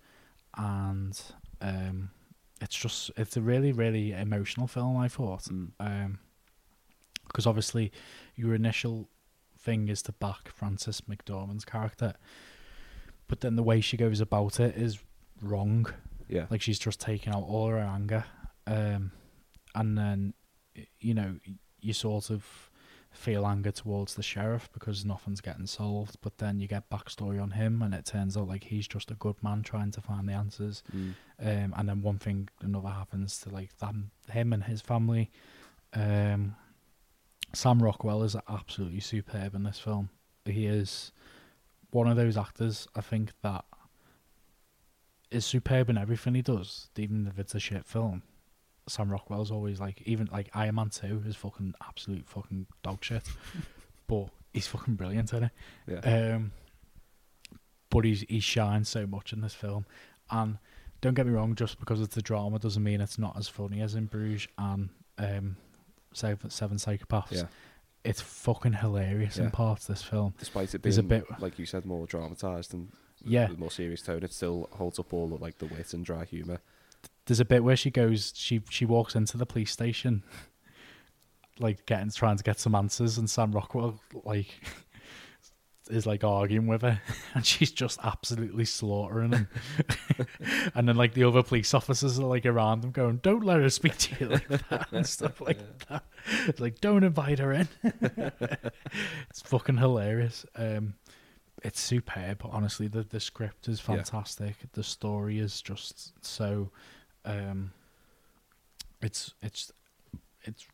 and 0.56 1.20
um, 1.60 2.10
it's 2.60 2.76
just 2.76 3.10
it's 3.16 3.36
a 3.36 3.40
really 3.40 3.72
really 3.72 4.12
emotional 4.12 4.66
film. 4.66 4.96
I 4.96 5.08
thought. 5.08 5.44
Mm. 5.44 5.70
um, 5.80 6.18
because 7.28 7.46
obviously 7.46 7.90
your 8.34 8.54
initial 8.54 9.08
thing 9.58 9.88
is 9.88 10.02
to 10.02 10.12
back 10.12 10.48
Frances 10.48 11.02
McDormand's 11.02 11.64
character, 11.64 12.14
but 13.26 13.40
then 13.40 13.56
the 13.56 13.62
way 13.62 13.80
she 13.80 13.96
goes 13.96 14.20
about 14.20 14.60
it 14.60 14.76
is 14.76 14.98
wrong. 15.40 15.86
Yeah. 16.28 16.46
Like 16.50 16.60
she's 16.60 16.78
just 16.78 17.00
taking 17.00 17.32
out 17.32 17.44
all 17.44 17.68
her 17.68 17.78
anger, 17.78 18.24
um, 18.66 19.12
and 19.74 19.96
then 19.96 20.34
you 21.00 21.14
know 21.14 21.36
you 21.80 21.92
sort 21.92 22.30
of 22.30 22.70
feel 23.12 23.46
anger 23.46 23.70
towards 23.70 24.14
the 24.14 24.22
sheriff 24.22 24.68
because 24.72 25.04
nothing's 25.04 25.40
getting 25.40 25.66
solved. 25.66 26.16
But 26.22 26.38
then 26.38 26.60
you 26.60 26.66
get 26.66 26.90
backstory 26.90 27.40
on 27.40 27.52
him, 27.52 27.82
and 27.82 27.94
it 27.94 28.04
turns 28.04 28.36
out 28.36 28.48
like 28.48 28.64
he's 28.64 28.88
just 28.88 29.10
a 29.10 29.14
good 29.14 29.36
man 29.42 29.62
trying 29.62 29.90
to 29.92 30.00
find 30.00 30.28
the 30.28 30.32
answers. 30.32 30.82
Mm. 30.94 31.14
Um, 31.40 31.74
and 31.76 31.88
then 31.88 32.02
one 32.02 32.18
thing 32.18 32.48
another 32.60 32.88
happens 32.88 33.38
to 33.40 33.50
like 33.50 33.76
them, 33.78 34.10
him 34.30 34.52
and 34.52 34.64
his 34.64 34.80
family. 34.80 35.30
Um, 35.92 36.56
Sam 37.52 37.82
Rockwell 37.82 38.22
is 38.22 38.36
absolutely 38.48 39.00
superb 39.00 39.54
in 39.54 39.64
this 39.64 39.78
film. 39.78 40.08
He 40.44 40.66
is 40.66 41.12
one 41.90 42.08
of 42.08 42.16
those 42.16 42.36
actors 42.36 42.88
I 42.96 43.02
think 43.02 43.32
that 43.42 43.64
is 45.30 45.44
superb 45.44 45.90
in 45.90 45.98
everything 45.98 46.34
he 46.34 46.42
does, 46.42 46.88
even 46.96 47.26
if 47.26 47.38
it's 47.38 47.54
a 47.54 47.60
shit 47.60 47.84
film. 47.84 48.22
Sam 48.88 49.10
Rockwell's 49.10 49.50
always 49.50 49.78
like, 49.80 50.02
even 50.06 50.28
like 50.32 50.50
Iron 50.54 50.74
Man 50.76 50.90
Two 50.90 51.22
is 51.26 51.36
fucking 51.36 51.74
absolute 51.86 52.26
fucking 52.28 52.66
dog 52.82 53.02
shit, 53.04 53.22
but 54.06 54.26
he's 54.52 54.66
fucking 54.66 54.94
brilliant 54.94 55.32
in 55.32 55.44
it. 55.44 55.50
Yeah. 55.86 56.34
Um, 56.34 56.52
but 57.90 58.04
he's 58.04 58.22
he 58.28 58.40
shines 58.40 58.88
so 58.88 59.06
much 59.06 59.32
in 59.32 59.40
this 59.40 59.54
film, 59.54 59.86
and 60.30 60.58
don't 61.00 61.14
get 61.14 61.26
me 61.26 61.32
wrong. 61.32 61.54
Just 61.54 61.78
because 61.78 62.00
it's 62.00 62.16
a 62.16 62.22
drama 62.22 62.58
doesn't 62.58 62.82
mean 62.82 63.00
it's 63.00 63.18
not 63.18 63.36
as 63.36 63.48
funny 63.48 63.80
as 63.82 63.94
in 63.94 64.06
Bruges 64.06 64.48
and 64.58 64.88
um, 65.18 65.56
Seven, 66.12 66.50
Seven 66.50 66.76
Psychopaths. 66.78 67.32
Yeah. 67.32 67.42
It's 68.04 68.20
fucking 68.20 68.72
hilarious 68.72 69.36
Yeah. 69.36 69.44
in 69.44 69.50
parts. 69.52 69.86
This 69.86 70.02
film. 70.02 70.34
Despite 70.38 70.74
it 70.74 70.82
There's 70.82 70.98
a 70.98 71.02
being, 71.04 71.20
bit- 71.28 71.40
like 71.40 71.58
you 71.58 71.66
said, 71.66 71.84
more 71.86 72.06
dramatized 72.06 72.74
and 72.74 72.88
Yeah. 73.24 73.46
more 73.56 73.70
serious 73.70 74.02
tone, 74.02 74.24
it 74.24 74.32
still 74.32 74.68
holds 74.72 74.98
up 74.98 75.12
all 75.12 75.32
of 75.32 75.40
like 75.40 75.58
the 75.58 75.66
wit 75.66 75.94
and 75.94 76.04
dry 76.04 76.24
humor. 76.24 76.58
There's 77.26 77.40
a 77.40 77.44
bit 77.44 77.62
where 77.64 77.76
she 77.76 77.90
goes. 77.90 78.32
She 78.36 78.62
she 78.70 78.84
walks 78.84 79.14
into 79.14 79.36
the 79.36 79.46
police 79.46 79.70
station, 79.70 80.22
like 81.58 81.86
getting 81.86 82.10
trying 82.10 82.36
to 82.36 82.42
get 82.44 82.58
some 82.58 82.74
answers, 82.74 83.18
and 83.18 83.28
Sam 83.30 83.52
Rockwell 83.52 84.00
like 84.24 84.48
is 85.90 86.04
like 86.06 86.24
arguing 86.24 86.66
with 86.66 86.82
her, 86.82 87.00
and 87.34 87.44
she's 87.46 87.70
just 87.70 87.98
absolutely 88.02 88.64
slaughtering 88.64 89.32
him. 89.32 89.48
and 90.74 90.88
then 90.88 90.96
like 90.96 91.14
the 91.14 91.24
other 91.24 91.42
police 91.42 91.74
officers 91.74 92.18
are 92.18 92.24
like 92.26 92.44
around 92.46 92.80
them, 92.82 92.90
going, 92.90 93.18
"Don't 93.18 93.44
let 93.44 93.60
her 93.60 93.70
speak 93.70 93.96
to 93.98 94.16
you 94.24 94.28
like 94.30 94.48
that," 94.68 94.90
and 94.92 95.06
stuff 95.06 95.40
like 95.40 95.58
that. 95.88 96.04
It's 96.48 96.58
like, 96.60 96.80
"Don't 96.80 97.04
invite 97.04 97.38
her 97.38 97.52
in." 97.52 97.68
it's 99.30 99.42
fucking 99.44 99.76
hilarious. 99.78 100.44
Um, 100.56 100.94
it's 101.62 101.80
superb. 101.80 102.40
Honestly, 102.44 102.88
the 102.88 103.04
the 103.04 103.20
script 103.20 103.68
is 103.68 103.78
Yeah. 103.80 103.94
fantastic. 103.96 104.56
The 104.72 104.82
story 104.82 105.38
is 105.38 105.62
just 105.62 106.24
so. 106.24 106.70
Um, 107.24 107.72
it's 109.00 109.34
it's 109.42 109.72
it's 110.44 110.66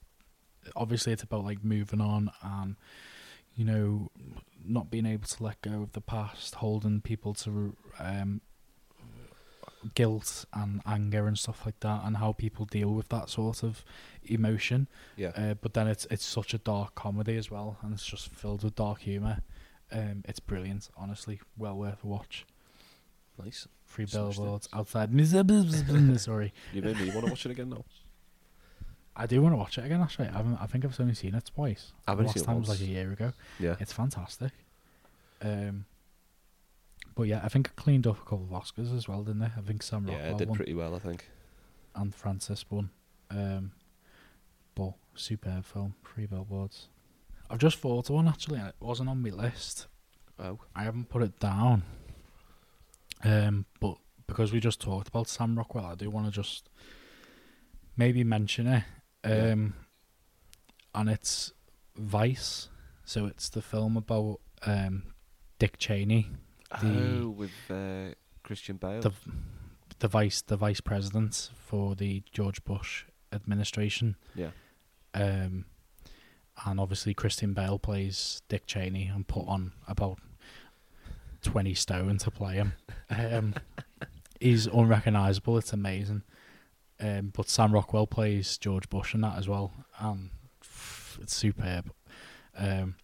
obviously 0.76 1.12
it's 1.12 1.22
about 1.22 1.44
like 1.44 1.64
moving 1.64 2.00
on 2.00 2.30
and 2.42 2.76
you 3.54 3.64
know 3.64 4.10
not 4.64 4.90
being 4.90 5.06
able 5.06 5.26
to 5.26 5.42
let 5.42 5.60
go 5.62 5.82
of 5.82 5.92
the 5.92 6.00
past, 6.00 6.56
holding 6.56 7.00
people 7.00 7.32
to 7.32 7.76
um, 7.98 8.40
guilt 9.94 10.44
and 10.52 10.82
anger 10.86 11.26
and 11.26 11.38
stuff 11.38 11.64
like 11.64 11.80
that, 11.80 12.02
and 12.04 12.18
how 12.18 12.32
people 12.32 12.64
deal 12.64 12.92
with 12.92 13.08
that 13.08 13.30
sort 13.30 13.62
of 13.62 13.84
emotion. 14.24 14.88
Yeah. 15.16 15.32
Uh, 15.36 15.54
but 15.54 15.74
then 15.74 15.88
it's 15.88 16.06
it's 16.10 16.24
such 16.24 16.54
a 16.54 16.58
dark 16.58 16.94
comedy 16.94 17.36
as 17.36 17.50
well, 17.50 17.78
and 17.82 17.92
it's 17.92 18.06
just 18.06 18.28
filled 18.28 18.64
with 18.64 18.74
dark 18.74 19.00
humor. 19.00 19.42
Um, 19.90 20.22
it's 20.28 20.40
brilliant, 20.40 20.90
honestly, 20.96 21.40
well 21.56 21.76
worth 21.76 22.04
a 22.04 22.06
watch. 22.06 22.44
Nice. 23.42 23.66
Free 23.88 24.04
billboards 24.04 24.68
outside 24.72 25.12
Missouri. 25.12 26.52
You 26.72 26.82
made 26.82 27.00
me 27.00 27.10
want 27.10 27.24
to 27.24 27.30
watch 27.32 27.46
it 27.46 27.52
again 27.52 27.70
now. 27.70 27.84
I 29.16 29.26
do 29.26 29.42
want 29.42 29.54
to 29.54 29.56
watch 29.56 29.78
it 29.78 29.84
again. 29.84 30.00
Actually, 30.00 30.28
I, 30.28 30.44
I 30.60 30.66
think 30.66 30.84
I've 30.84 31.00
only 31.00 31.14
seen 31.14 31.34
it 31.34 31.50
twice. 31.52 31.92
I've 32.06 32.18
The 32.18 32.20
only 32.20 32.26
last 32.26 32.34
seen 32.34 32.42
it 32.42 32.46
time 32.46 32.60
was 32.60 32.68
like 32.68 32.80
a 32.80 32.84
year 32.84 33.10
ago. 33.10 33.32
Yeah. 33.58 33.74
It's 33.80 33.92
fantastic. 33.92 34.52
Um, 35.42 35.86
but 37.16 37.24
yeah, 37.24 37.40
I 37.42 37.48
think 37.48 37.68
it 37.68 37.76
cleaned 37.76 38.06
up 38.06 38.18
a 38.18 38.20
couple 38.20 38.46
of 38.48 38.50
Oscars 38.62 38.94
as 38.96 39.08
well, 39.08 39.22
didn't 39.22 39.40
they? 39.40 39.46
I 39.56 39.60
think 39.66 39.82
Sam 39.82 40.06
Yeah, 40.06 40.14
Rockwell 40.14 40.34
it 40.34 40.38
did 40.38 40.48
won 40.48 40.56
pretty 40.56 40.74
well, 40.74 40.94
I 40.94 40.98
think. 41.00 41.28
and 41.96 42.14
Frances 42.14 42.64
won. 42.70 42.90
Um, 43.30 43.72
but 44.76 44.92
superb 45.16 45.64
film, 45.64 45.94
Free 46.02 46.26
Billboards. 46.26 46.88
I've 47.50 47.58
just 47.58 47.78
thought 47.78 48.10
of 48.10 48.14
one 48.14 48.28
actually, 48.28 48.58
and 48.58 48.68
it 48.68 48.74
wasn't 48.78 49.08
on 49.08 49.20
my 49.22 49.30
list. 49.30 49.86
Oh. 50.38 50.58
I 50.76 50.84
haven't 50.84 51.08
put 51.08 51.22
it 51.22 51.40
down. 51.40 51.82
Um, 53.24 53.66
but 53.80 53.96
because 54.26 54.52
we 54.52 54.60
just 54.60 54.80
talked 54.80 55.08
about 55.08 55.28
Sam 55.28 55.56
Rockwell, 55.56 55.86
I 55.86 55.94
do 55.94 56.10
want 56.10 56.26
to 56.26 56.32
just 56.32 56.68
maybe 57.96 58.24
mention 58.24 58.66
it. 58.66 58.84
Yeah. 59.24 59.52
Um, 59.52 59.74
and 60.94 61.08
it's 61.08 61.52
Vice. 61.96 62.68
So 63.04 63.26
it's 63.26 63.48
the 63.48 63.62
film 63.62 63.96
about 63.96 64.40
um, 64.66 65.02
Dick 65.58 65.78
Cheney, 65.78 66.28
The- 66.82 67.20
oh, 67.24 67.30
with 67.30 67.50
uh, 67.70 68.14
Christian 68.42 68.76
Bale. 68.76 69.00
the 69.00 69.12
the 70.00 70.08
vice 70.08 70.42
the 70.42 70.56
vice 70.56 70.80
president 70.80 71.50
for 71.56 71.96
the 71.96 72.22
George 72.32 72.62
Bush 72.64 73.04
administration. 73.32 74.16
yeah. 74.36 74.50
Um, 75.14 75.64
and 76.66 76.78
obviously 76.78 77.14
Christian 77.14 77.54
Bale 77.54 77.78
plays 77.78 78.42
Dick 78.48 78.66
Cheney 78.66 79.06
and 79.06 79.26
put 79.26 79.46
on 79.48 79.72
about 79.88 80.18
twenty 81.42 81.74
stone 81.74 82.18
to 82.18 82.30
play 82.30 82.54
him. 82.54 82.72
Um, 83.10 83.54
he's 84.40 84.66
unrecognizable. 84.66 85.58
It's 85.58 85.72
amazing. 85.72 86.22
Um, 87.00 87.32
but 87.34 87.48
Sam 87.48 87.72
Rockwell 87.72 88.06
plays 88.06 88.58
George 88.58 88.88
Bush 88.88 89.14
in 89.14 89.20
that 89.22 89.38
as 89.38 89.48
well, 89.48 89.72
and 90.00 90.30
it's 91.20 91.34
superb. 91.34 91.92
Um, 92.56 92.96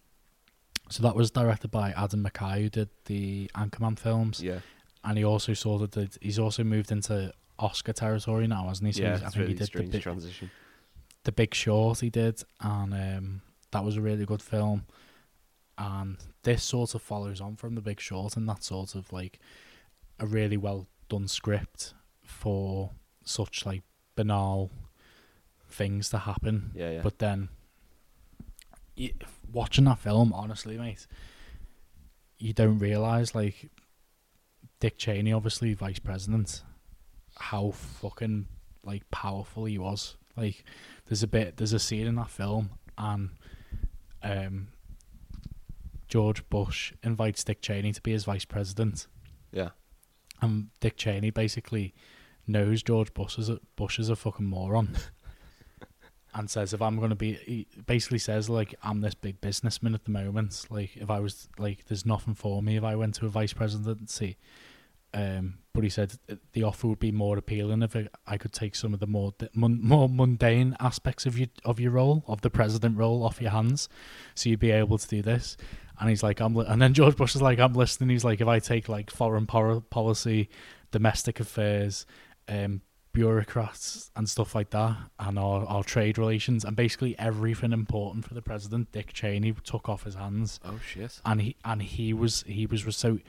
so 0.89 1.01
that 1.03 1.15
was 1.15 1.31
directed 1.31 1.71
by 1.71 1.91
Adam 1.91 2.23
McKay, 2.23 2.61
who 2.63 2.69
did 2.69 2.89
the 3.05 3.49
Anchorman 3.55 3.97
films, 3.97 4.41
Yeah. 4.41 4.59
and 5.03 5.17
he 5.17 5.23
also 5.23 5.53
sort 5.53 5.81
of 5.81 5.91
did. 5.91 6.17
He's 6.21 6.37
also 6.39 6.63
moved 6.63 6.91
into 6.91 7.33
Oscar 7.57 7.93
territory 7.93 8.47
now, 8.47 8.67
hasn't 8.67 8.87
he? 8.87 8.93
So 8.93 9.01
yeah, 9.03 9.09
he's- 9.17 9.21
I 9.21 9.25
think 9.25 9.35
really 9.35 9.53
he 9.53 9.59
did 9.59 9.71
the 9.73 9.83
big, 9.91 10.01
transition. 10.01 10.51
the 11.23 11.31
Big 11.31 11.53
Short 11.55 12.01
he 12.01 12.09
did, 12.09 12.43
and 12.59 12.93
um, 12.93 13.41
that 13.71 13.83
was 13.85 13.95
a 13.97 14.01
really 14.01 14.25
good 14.25 14.41
film. 14.41 14.85
And 15.77 16.17
this 16.43 16.63
sort 16.63 16.95
of 16.95 17.01
follows 17.01 17.41
on 17.41 17.55
from 17.55 17.75
The 17.75 17.81
Big 17.81 17.99
Short, 17.99 18.37
and 18.37 18.47
that 18.47 18.63
sort 18.63 18.95
of 18.95 19.11
like 19.11 19.39
a 20.19 20.25
really 20.25 20.57
well 20.57 20.87
done 21.09 21.27
script 21.27 21.93
for 22.23 22.91
such 23.23 23.65
like 23.65 23.83
banal 24.15 24.71
things 25.69 26.09
to 26.09 26.19
happen. 26.19 26.71
Yeah, 26.73 26.91
yeah. 26.91 27.01
But 27.01 27.19
then, 27.19 27.49
y 28.97 29.13
watching 29.51 29.85
that 29.85 29.99
film, 29.99 30.31
honestly, 30.33 30.77
mate, 30.77 31.07
you 32.37 32.53
don't 32.53 32.79
realize 32.79 33.35
like 33.35 33.69
Dick 34.79 34.97
Cheney, 34.97 35.33
obviously 35.33 35.73
vice 35.73 35.99
president, 35.99 36.63
how 37.37 37.71
fucking 37.71 38.47
like 38.83 39.09
powerful 39.11 39.65
he 39.65 39.77
was. 39.77 40.15
Like, 40.37 40.63
there's 41.07 41.23
a 41.23 41.27
bit, 41.27 41.57
there's 41.57 41.73
a 41.73 41.79
scene 41.79 42.07
in 42.07 42.15
that 42.15 42.29
film, 42.29 42.71
and 42.97 43.29
um, 44.21 44.67
George 46.15 46.47
Bush 46.47 46.93
invites 47.03 47.43
Dick 47.43 47.61
Cheney 47.61 47.91
to 47.91 48.01
be 48.01 48.13
his 48.13 48.23
vice 48.23 48.45
president, 48.45 49.07
yeah. 49.51 49.71
and 50.41 50.69
Dick 50.79 50.95
Cheney 50.95 51.29
basically 51.29 51.93
knows 52.47 52.81
George 52.81 53.13
Bush 53.13 53.37
is 53.37 53.49
a, 53.49 53.59
Bush 53.75 53.99
is 53.99 54.07
a 54.07 54.15
fucking 54.15 54.45
moron. 54.45 54.95
And 56.33 56.49
says 56.49 56.73
if 56.73 56.81
I'm 56.81 56.99
gonna 56.99 57.15
be, 57.15 57.33
he 57.33 57.67
basically 57.85 58.19
says 58.19 58.49
like 58.49 58.75
I'm 58.83 58.99
this 58.99 59.13
big 59.13 59.39
businessman 59.39 59.93
at 59.93 60.03
the 60.03 60.11
moment. 60.11 60.65
Like 60.69 60.97
if 60.97 61.09
I 61.09 61.21
was 61.21 61.47
like, 61.57 61.85
there's 61.85 62.05
nothing 62.05 62.33
for 62.33 62.61
me 62.61 62.75
if 62.75 62.83
I 62.83 62.95
went 62.95 63.15
to 63.15 63.25
a 63.25 63.29
vice 63.29 63.53
presidency. 63.53 64.37
Um, 65.13 65.59
but 65.73 65.85
he 65.85 65.89
said 65.89 66.15
the 66.51 66.63
offer 66.63 66.87
would 66.87 66.99
be 66.99 67.13
more 67.13 67.37
appealing 67.37 67.83
if 67.83 67.95
I, 67.95 68.09
I 68.27 68.37
could 68.37 68.51
take 68.51 68.75
some 68.75 68.93
of 68.93 68.99
the 68.99 69.07
more 69.07 69.33
more 69.53 70.09
mundane 70.09 70.75
aspects 70.81 71.25
of 71.25 71.39
your 71.39 71.47
of 71.63 71.79
your 71.79 71.91
role 71.91 72.25
of 72.27 72.41
the 72.41 72.49
president 72.49 72.97
role 72.97 73.23
off 73.23 73.41
your 73.41 73.51
hands, 73.51 73.87
so 74.33 74.49
you'd 74.49 74.59
be 74.59 74.71
able 74.71 74.97
to 74.97 75.07
do 75.07 75.21
this. 75.21 75.55
And 75.99 76.09
he's 76.09 76.23
like, 76.23 76.39
I'm, 76.41 76.55
li-, 76.55 76.65
and 76.67 76.81
then 76.81 76.93
George 76.93 77.15
Bush 77.15 77.35
is 77.35 77.41
like, 77.41 77.59
I'm 77.59 77.73
listening. 77.73 78.09
He's 78.09 78.23
like, 78.25 78.41
if 78.41 78.47
I 78.47 78.59
take 78.59 78.89
like 78.89 79.09
foreign 79.11 79.45
por- 79.47 79.81
policy, 79.81 80.49
domestic 80.91 81.39
affairs, 81.39 82.05
um, 82.47 82.81
bureaucrats 83.13 84.11
and 84.15 84.29
stuff 84.29 84.53
like 84.55 84.69
that, 84.71 84.97
and 85.19 85.39
our, 85.39 85.65
our 85.65 85.83
trade 85.83 86.17
relations, 86.17 86.63
and 86.65 86.75
basically 86.75 87.17
everything 87.17 87.71
important 87.71 88.25
for 88.25 88.33
the 88.33 88.41
president, 88.41 88.91
Dick 88.91 89.13
Cheney 89.13 89.53
took 89.63 89.87
off 89.89 90.03
his 90.03 90.15
hands 90.15 90.59
Oh 90.65 90.79
shit. 90.85 91.19
and 91.25 91.41
he 91.41 91.55
and 91.63 91.81
he 91.81 92.13
was 92.13 92.43
he 92.45 92.65
was 92.65 92.85
was 92.85 92.97
so 92.97 93.19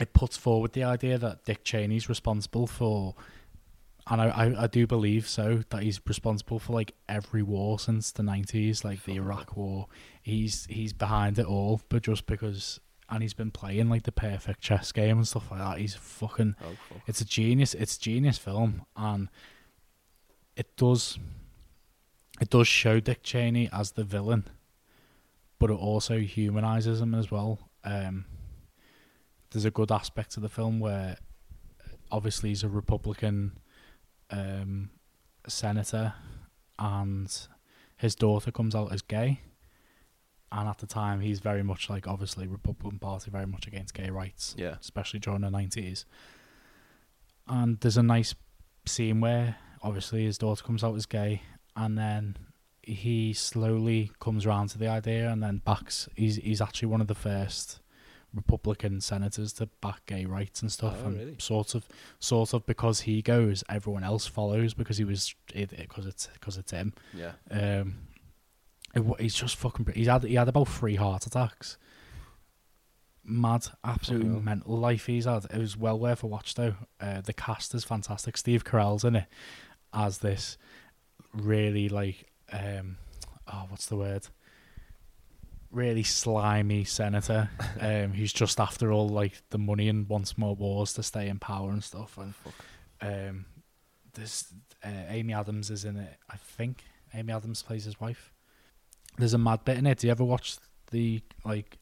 it 0.00 0.12
puts 0.12 0.36
forward 0.36 0.72
the 0.72 0.84
idea 0.84 1.18
that 1.18 1.44
Dick 1.44 1.64
Cheney's 1.64 2.08
responsible 2.08 2.68
for 2.68 3.16
and 4.10 4.20
I, 4.22 4.26
I, 4.28 4.62
I 4.64 4.66
do 4.66 4.86
believe 4.86 5.28
so 5.28 5.62
that 5.70 5.82
he's 5.82 6.00
responsible 6.06 6.58
for 6.58 6.72
like 6.72 6.94
every 7.08 7.42
war 7.42 7.78
since 7.78 8.10
the 8.10 8.22
nineties, 8.22 8.84
like 8.84 9.04
the 9.04 9.16
Iraq 9.16 9.56
war. 9.56 9.86
He's 10.22 10.66
he's 10.70 10.92
behind 10.92 11.38
it 11.38 11.46
all, 11.46 11.80
but 11.88 12.02
just 12.02 12.26
because 12.26 12.80
and 13.10 13.22
he's 13.22 13.34
been 13.34 13.50
playing 13.50 13.88
like 13.88 14.02
the 14.02 14.12
perfect 14.12 14.60
chess 14.60 14.92
game 14.92 15.16
and 15.18 15.26
stuff 15.28 15.50
like 15.50 15.60
that. 15.60 15.78
He's 15.78 15.94
fucking 15.94 16.56
Oh 16.62 16.72
fuck. 16.88 17.02
it's 17.06 17.20
a 17.20 17.24
genius. 17.24 17.74
It's 17.74 17.96
a 17.96 18.00
genius 18.00 18.38
film, 18.38 18.84
and 18.96 19.28
it 20.56 20.76
does 20.76 21.18
it 22.40 22.50
does 22.50 22.68
show 22.68 23.00
Dick 23.00 23.22
Cheney 23.22 23.68
as 23.72 23.92
the 23.92 24.04
villain, 24.04 24.44
but 25.58 25.70
it 25.70 25.74
also 25.74 26.18
humanizes 26.20 27.00
him 27.00 27.14
as 27.14 27.30
well. 27.30 27.58
Um, 27.84 28.26
there's 29.50 29.64
a 29.64 29.70
good 29.70 29.90
aspect 29.90 30.32
to 30.32 30.40
the 30.40 30.48
film 30.48 30.78
where 30.78 31.16
obviously 32.10 32.50
he's 32.50 32.62
a 32.62 32.68
Republican 32.68 33.58
um, 34.30 34.90
senator, 35.46 36.14
and 36.78 37.48
his 37.96 38.14
daughter 38.14 38.50
comes 38.50 38.74
out 38.74 38.92
as 38.92 39.02
gay. 39.02 39.40
And 40.50 40.66
at 40.68 40.78
the 40.78 40.86
time, 40.86 41.20
he's 41.20 41.40
very 41.40 41.62
much 41.62 41.90
like 41.90 42.06
obviously 42.08 42.46
Republican 42.46 42.98
Party, 42.98 43.30
very 43.30 43.46
much 43.46 43.66
against 43.66 43.92
gay 43.92 44.08
rights 44.08 44.54
Yeah. 44.56 44.76
especially 44.80 45.20
during 45.20 45.42
the 45.42 45.50
nineties. 45.50 46.06
And 47.46 47.78
there's 47.80 47.96
a 47.98 48.02
nice 48.02 48.34
scene 48.86 49.20
where 49.20 49.56
obviously 49.82 50.24
his 50.24 50.38
daughter 50.38 50.62
comes 50.64 50.82
out 50.84 50.94
as 50.96 51.06
gay, 51.06 51.42
and 51.76 51.96
then 51.98 52.36
he 52.82 53.32
slowly 53.34 54.10
comes 54.20 54.46
around 54.46 54.68
to 54.68 54.78
the 54.78 54.88
idea, 54.88 55.30
and 55.30 55.42
then 55.42 55.58
backs. 55.64 56.08
He's 56.14 56.36
he's 56.36 56.60
actually 56.60 56.88
one 56.88 57.00
of 57.02 57.06
the 57.08 57.14
first 57.14 57.80
Republican 58.34 59.00
senators 59.00 59.52
to 59.54 59.66
back 59.80 60.04
gay 60.06 60.24
rights 60.26 60.60
and 60.62 60.70
stuff, 60.70 60.96
Oh, 61.02 61.06
and 61.06 61.18
really? 61.18 61.36
sort 61.38 61.74
of, 61.74 61.88
sort 62.18 62.52
of 62.54 62.66
because 62.66 63.00
he 63.00 63.22
goes, 63.22 63.64
everyone 63.68 64.04
else 64.04 64.26
follows 64.26 64.74
because 64.74 64.98
he 64.98 65.04
was 65.04 65.34
because 65.54 66.06
it's 66.06 66.28
because 66.34 66.56
it's 66.58 66.70
him. 66.72 66.92
Yeah. 67.14 67.32
Um, 67.50 67.94
it, 68.94 69.02
he's 69.20 69.34
just 69.34 69.56
fucking. 69.56 69.86
He's 69.94 70.06
had 70.08 70.24
he 70.24 70.34
had 70.34 70.48
about 70.48 70.68
three 70.68 70.96
heart 70.96 71.26
attacks. 71.26 71.78
Mad, 73.30 73.66
absolutely 73.84 74.40
mental 74.40 74.78
life 74.78 75.04
he's 75.06 75.26
had. 75.26 75.44
It 75.52 75.58
was 75.58 75.76
well 75.76 75.98
worth 75.98 76.22
a 76.22 76.26
watch 76.26 76.54
though. 76.54 76.74
Uh, 76.98 77.20
the 77.20 77.34
cast 77.34 77.74
is 77.74 77.84
fantastic. 77.84 78.38
Steve 78.38 78.64
Carell's 78.64 79.04
in 79.04 79.16
it 79.16 79.26
as 79.92 80.18
this 80.18 80.56
really 81.34 81.90
like 81.90 82.30
um, 82.52 82.96
oh, 83.52 83.66
what's 83.68 83.84
the 83.86 83.96
word? 83.96 84.28
Really 85.70 86.02
slimy 86.02 86.84
senator 86.84 87.50
um, 87.80 88.12
who's 88.12 88.32
just 88.32 88.58
after 88.58 88.90
all 88.92 89.08
like 89.08 89.42
the 89.50 89.58
money 89.58 89.88
and 89.88 90.08
wants 90.08 90.38
more 90.38 90.54
wars 90.54 90.94
to 90.94 91.02
stay 91.02 91.28
in 91.28 91.38
power 91.38 91.70
and 91.70 91.84
stuff. 91.84 92.18
And 92.18 92.34
um, 93.00 93.44
there's 94.14 94.52
uh, 94.84 95.04
Amy 95.08 95.34
Adams 95.34 95.70
is 95.70 95.84
in 95.84 95.96
it. 95.96 96.16
I 96.30 96.36
think 96.36 96.84
Amy 97.14 97.32
Adams 97.32 97.62
plays 97.62 97.84
his 97.84 98.00
wife. 98.00 98.32
There's 99.18 99.34
a 99.34 99.38
mad 99.38 99.64
bit 99.64 99.78
in 99.78 99.86
it. 99.86 99.98
Do 99.98 100.06
you 100.06 100.10
ever 100.10 100.24
watch 100.24 100.56
the 100.90 101.20
like 101.44 101.78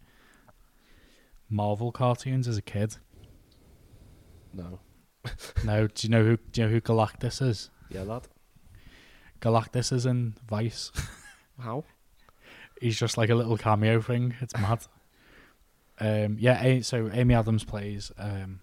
Marvel 1.48 1.92
cartoons 1.92 2.48
as 2.48 2.56
a 2.56 2.62
kid? 2.62 2.96
No. 4.52 4.80
No. 5.64 5.86
Do 5.86 6.06
you 6.06 6.10
know 6.10 6.24
who? 6.24 6.36
Do 6.36 6.60
you 6.60 6.66
know 6.66 6.72
who 6.72 6.80
Galactus 6.80 7.42
is? 7.42 7.70
Yeah, 7.90 8.02
lad. 8.02 8.28
Galactus 9.40 9.92
is 9.92 10.06
in 10.06 10.34
Vice. 10.48 10.90
How? 11.60 11.84
He's 12.80 12.98
just 12.98 13.16
like 13.16 13.30
a 13.30 13.34
little 13.34 13.56
cameo 13.56 14.00
thing. 14.00 14.34
It's 14.40 14.54
mad. 14.56 14.84
um, 16.00 16.36
yeah. 16.38 16.80
So 16.80 17.10
Amy 17.12 17.34
Adams 17.34 17.64
plays 17.64 18.12
um, 18.18 18.60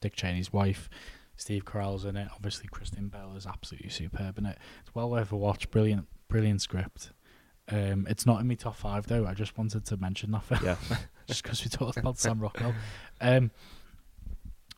Dick 0.00 0.16
Cheney's 0.16 0.52
wife. 0.52 0.88
Steve 1.36 1.64
Carell's 1.64 2.04
in 2.04 2.16
it. 2.16 2.28
Obviously, 2.34 2.68
Christian 2.68 3.08
Bale 3.08 3.34
is 3.36 3.46
absolutely 3.46 3.88
superb 3.90 4.36
in 4.38 4.46
it. 4.46 4.58
It's 4.82 4.94
well 4.94 5.10
worth 5.10 5.32
a 5.32 5.36
watch. 5.36 5.70
Brilliant, 5.70 6.06
brilliant 6.28 6.60
script. 6.60 7.12
Um, 7.68 8.06
it's 8.10 8.26
not 8.26 8.40
in 8.40 8.48
my 8.48 8.54
top 8.54 8.74
five 8.76 9.06
though. 9.06 9.26
I 9.26 9.32
just 9.34 9.56
wanted 9.56 9.84
to 9.86 9.96
mention 9.96 10.32
that 10.32 10.42
film 10.44 10.60
Yeah. 10.64 10.76
just 11.26 11.42
because 11.42 11.62
we 11.64 11.70
talked 11.70 11.96
about 11.98 12.18
Sam 12.18 12.40
Rockwell. 12.40 12.74
Um, 13.20 13.50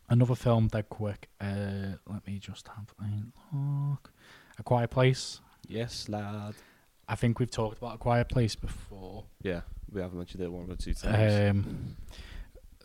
another 0.08 0.34
film 0.34 0.68
dead 0.68 0.88
quick. 0.88 1.28
Uh, 1.40 1.96
let 2.06 2.26
me 2.26 2.38
just 2.38 2.68
have 2.68 2.92
a 3.00 3.56
look. 3.56 4.12
A 4.58 4.62
Quiet 4.62 4.90
Place. 4.90 5.40
yes, 5.68 6.08
lad. 6.08 6.54
I 7.08 7.14
think 7.14 7.38
we've 7.38 7.50
talked 7.50 7.78
about 7.78 7.96
A 7.96 7.98
Quiet 7.98 8.28
Place 8.28 8.54
before. 8.54 9.24
Yeah, 9.42 9.62
we 9.90 10.00
have 10.00 10.12
mentioned 10.14 10.42
it 10.42 10.50
one 10.50 10.70
or 10.70 10.76
two 10.76 10.94
times. 10.94 11.50
Um, 11.50 11.96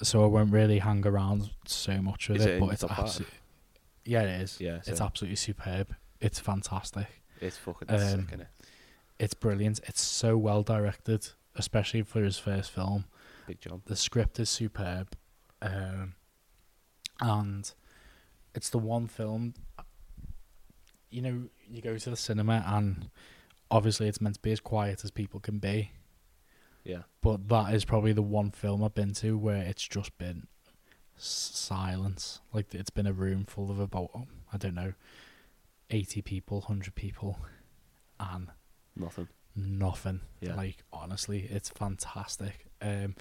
so 0.01 0.23
I 0.23 0.27
won't 0.27 0.51
really 0.51 0.79
hang 0.79 1.05
around 1.05 1.49
so 1.65 2.01
much 2.01 2.29
with 2.29 2.39
Is 2.39 2.45
it, 2.45 2.51
it 2.55 2.59
but 2.59 2.73
it's 2.73 2.83
absolutely 2.83 3.37
yeah, 4.07 4.21
it 4.21 4.41
is. 4.41 4.57
Yeah, 4.59 4.79
it's 4.85 4.99
so- 4.99 5.05
absolutely 5.05 5.35
superb. 5.35 5.93
It's 6.19 6.39
fantastic. 6.39 7.07
it's 7.41 7.57
fucking 7.57 7.89
um, 7.89 7.99
sick, 7.99 8.39
innit? 8.39 8.47
It's 9.19 9.33
brilliant. 9.33 9.79
It's 9.85 10.01
so 10.01 10.37
well 10.37 10.63
directed, 10.63 11.27
especially 11.55 12.03
for 12.03 12.23
his 12.23 12.37
first 12.39 12.71
film. 12.71 13.05
Big 13.45 13.59
John. 13.59 13.81
The 13.85 13.95
script 13.95 14.39
is 14.39 14.49
superb, 14.49 15.15
um, 15.61 16.15
and 17.19 17.71
it's 18.55 18.69
the 18.69 18.79
one 18.79 19.07
film. 19.07 19.53
You 21.09 21.21
know, 21.21 21.43
you 21.69 21.81
go 21.81 21.97
to 21.97 22.09
the 22.09 22.17
cinema, 22.17 22.63
and 22.67 23.09
obviously 23.69 24.07
it's 24.07 24.21
meant 24.21 24.35
to 24.35 24.41
be 24.41 24.51
as 24.51 24.59
quiet 24.59 25.03
as 25.03 25.11
people 25.11 25.39
can 25.39 25.59
be. 25.59 25.91
Yeah. 26.83 27.01
but 27.21 27.49
that 27.49 27.73
is 27.73 27.83
probably 27.83 28.13
the 28.13 28.21
one 28.21 28.49
film 28.51 28.81
I've 28.81 28.95
been 28.95 29.11
to 29.15 29.37
where 29.37 29.61
it's 29.61 29.85
just 29.85 30.17
been 30.17 30.47
silence. 31.17 32.39
Like 32.53 32.73
it's 32.73 32.89
been 32.89 33.07
a 33.07 33.13
room 33.13 33.45
full 33.45 33.69
of 33.69 33.79
about 33.79 34.09
oh, 34.15 34.27
I 34.53 34.57
don't 34.57 34.75
know, 34.75 34.93
eighty 35.89 36.21
people, 36.21 36.61
hundred 36.61 36.95
people, 36.95 37.39
and 38.19 38.47
Nothing. 38.95 39.27
nothing. 39.55 40.21
Yeah. 40.39 40.55
Like 40.55 40.77
honestly, 40.93 41.47
it's 41.51 41.69
fantastic. 41.69 42.67
Um, 42.81 43.15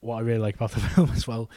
what 0.00 0.16
I 0.16 0.20
really 0.20 0.38
like 0.40 0.54
about 0.56 0.70
the 0.72 0.80
film 0.80 1.10
as 1.10 1.28
well, 1.28 1.50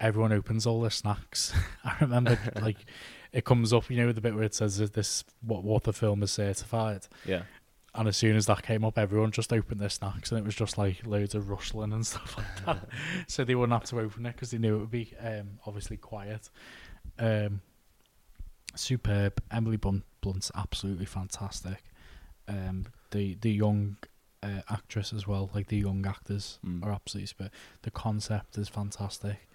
everyone 0.00 0.32
opens 0.32 0.66
all 0.66 0.80
their 0.82 0.90
snacks. 0.90 1.54
I 1.84 1.96
remember 2.00 2.38
like 2.60 2.84
it 3.32 3.44
comes 3.44 3.72
up, 3.72 3.88
you 3.90 3.96
know, 3.96 4.06
with 4.06 4.16
the 4.16 4.20
bit 4.22 4.34
where 4.34 4.44
it 4.44 4.54
says 4.54 4.76
this 4.90 5.24
what 5.40 5.64
what 5.64 5.84
the 5.84 5.92
film 5.92 6.22
is 6.22 6.32
certified. 6.32 7.06
Yeah. 7.24 7.42
And 7.96 8.06
as 8.08 8.16
soon 8.16 8.36
as 8.36 8.44
that 8.46 8.62
came 8.62 8.84
up, 8.84 8.98
everyone 8.98 9.30
just 9.32 9.52
opened 9.52 9.80
their 9.80 9.88
snacks, 9.88 10.30
and 10.30 10.38
it 10.38 10.44
was 10.44 10.54
just 10.54 10.76
like 10.76 11.06
loads 11.06 11.34
of 11.34 11.48
rustling 11.48 11.92
and 11.92 12.06
stuff 12.12 12.36
like 12.36 12.64
that. 12.66 12.88
so 13.26 13.42
they 13.44 13.54
wouldn't 13.54 13.72
have 13.80 13.88
to 13.90 14.00
open 14.00 14.26
it 14.26 14.34
because 14.34 14.50
they 14.50 14.58
knew 14.58 14.76
it 14.76 14.80
would 14.80 14.90
be 14.90 15.14
um, 15.20 15.58
obviously 15.66 15.96
quiet. 15.96 16.50
Um, 17.18 17.62
superb. 18.74 19.42
Emily 19.50 19.76
Blunt, 19.76 20.04
Blunt's 20.20 20.50
absolutely 20.54 21.06
fantastic. 21.06 21.82
Um, 22.48 22.86
the 23.10 23.36
the 23.40 23.50
young 23.50 23.96
uh, 24.42 24.60
actress 24.68 25.12
as 25.12 25.26
well, 25.26 25.50
like 25.54 25.68
the 25.68 25.78
young 25.78 26.04
actors, 26.06 26.58
Mm. 26.64 26.84
are 26.84 26.92
absolutely 26.92 27.26
superb. 27.28 27.50
The 27.82 27.90
concept 27.90 28.58
is 28.58 28.68
fantastic. 28.68 29.48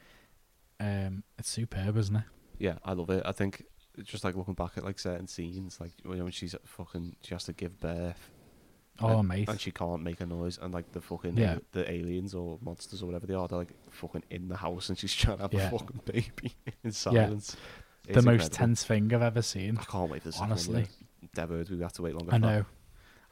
Um, 0.80 1.24
it's 1.38 1.50
superb, 1.50 1.96
isn't 1.98 2.16
it? 2.16 2.24
Yeah, 2.58 2.80
I 2.84 2.94
love 2.94 3.10
it. 3.12 3.22
I 3.26 3.32
think 3.34 3.66
it's 3.98 4.10
just 4.10 4.24
like 4.24 4.36
looking 4.36 4.56
back 4.56 4.72
at 4.78 4.84
like 4.84 4.98
certain 4.98 5.28
scenes, 5.28 5.80
like 5.80 5.92
when 6.04 6.30
she's 6.32 6.56
fucking, 6.66 7.16
she 7.22 7.36
has 7.36 7.44
to 7.46 7.54
give 7.54 7.80
birth. 7.80 8.31
Oh, 9.04 9.20
and, 9.20 9.28
mate. 9.28 9.50
And 9.50 9.60
she 9.60 9.72
can't 9.72 10.02
make 10.04 10.22
a 10.22 10.26
noise, 10.26 10.58
and 10.62 10.74
like 10.74 10.92
the 10.92 11.02
fucking 11.02 11.38
Yeah. 11.38 11.58
the 11.72 11.90
aliens 11.92 12.34
or 12.34 12.58
monsters 12.62 13.02
or 13.04 13.06
whatever 13.08 13.26
they 13.28 13.34
are, 13.34 13.48
they're 13.48 13.60
like 13.60 13.74
fucking 13.90 14.24
in 14.30 14.48
the 14.48 14.58
house, 14.58 14.90
and 14.90 14.98
she's 14.98 15.14
trying 15.16 15.38
to 15.38 15.44
have 15.44 15.54
Yeah. 15.54 15.68
a 15.68 15.72
fucking 15.72 16.02
baby 16.06 16.54
in 16.84 16.92
silence. 16.92 17.56
It's 18.06 18.14
the 18.14 18.14
It's 18.14 18.26
most 18.26 18.34
incredible. 18.34 18.56
tense 18.58 18.84
thing 18.84 19.14
I've 19.14 19.22
ever 19.22 19.42
seen. 19.42 19.78
I 19.78 19.84
can't 19.84 20.10
wait 20.12 20.24
for 20.24 20.30
this. 20.30 20.40
honestly. 20.40 20.74
one. 20.74 20.88
yeah. 21.22 21.46
Dead 21.46 21.70
we 21.70 21.80
have 21.82 21.94
to 21.94 22.02
wait 22.02 22.16
longer. 22.16 22.34
I 22.34 22.38
know, 22.40 22.66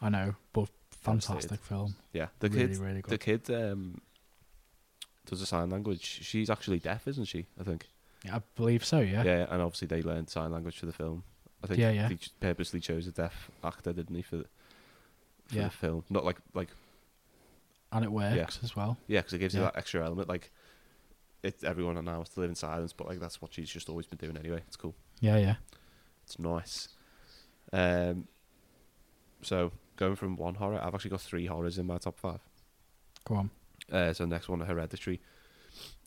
I 0.01 0.09
know, 0.09 0.35
but 0.53 0.69
fantastic 0.91 1.59
film. 1.63 1.95
Yeah, 2.13 2.27
the 2.39 2.49
Really, 2.49 2.67
kid, 2.67 2.77
really 2.77 3.01
the 3.07 3.17
kid 3.17 3.49
um, 3.49 3.99
does 5.25 5.41
a 5.41 5.45
sign 5.45 5.69
language. 5.69 6.01
She's 6.03 6.49
actually 6.49 6.79
deaf, 6.79 7.07
isn't 7.07 7.25
she? 7.25 7.45
I 7.59 7.63
think. 7.63 7.87
Yeah, 8.23 8.37
I 8.37 8.41
believe 8.55 8.83
so. 8.85 8.99
Yeah. 8.99 9.23
Yeah, 9.23 9.47
and 9.49 9.61
obviously 9.61 9.87
they 9.87 10.01
learned 10.01 10.29
sign 10.29 10.51
language 10.51 10.77
for 10.79 10.85
the 10.85 10.93
film. 10.93 11.23
I 11.63 11.67
think 11.67 11.79
Yeah, 11.79 11.91
yeah. 11.91 12.07
they 12.09 12.15
ch- 12.15 12.31
purposely 12.39 12.79
chose 12.79 13.07
a 13.07 13.11
deaf 13.11 13.49
actor, 13.63 13.91
didn't 13.91 14.15
he, 14.15 14.21
for 14.21 14.37
the, 14.37 14.45
for 15.49 15.55
Yeah. 15.55 15.63
the 15.65 15.69
film? 15.71 16.03
Not 16.09 16.23
like 16.25 16.37
like 16.53 16.69
and 17.91 18.05
it 18.05 18.11
works 18.11 18.59
as 18.63 18.75
well. 18.75 18.97
yeah, 19.07 19.19
because 19.19 19.33
it 19.33 19.39
gives 19.39 19.53
you 19.55 19.61
that 19.61 19.75
extra 19.75 20.05
element. 20.05 20.29
Like, 20.29 20.51
it 21.43 21.63
everyone 21.63 22.03
now 22.05 22.19
has 22.19 22.29
to 22.29 22.39
live 22.39 22.49
in 22.49 22.55
silence, 22.55 22.93
but 22.93 23.07
like 23.07 23.19
that's 23.19 23.41
what 23.41 23.53
she's 23.53 23.69
just 23.69 23.89
always 23.89 24.05
been 24.05 24.17
doing 24.19 24.37
anyway. 24.37 24.61
It's 24.67 24.75
cool. 24.75 24.93
Yeah, 25.19 25.37
yeah. 25.37 25.55
It's 26.23 26.37
nice. 26.39 26.89
Um, 27.73 28.27
so 29.41 29.71
going 29.95 30.15
from 30.15 30.35
one 30.35 30.55
horror, 30.55 30.79
I've 30.81 30.93
actually 30.93 31.11
got 31.11 31.21
three 31.21 31.45
horrors 31.47 31.77
in 31.77 31.85
my 31.87 31.97
top 31.97 32.19
five. 32.19 32.39
Go 33.25 33.35
on. 33.35 33.49
Uh, 33.91 34.13
so 34.13 34.25
next 34.25 34.49
one, 34.49 34.59
Hereditary. 34.59 35.19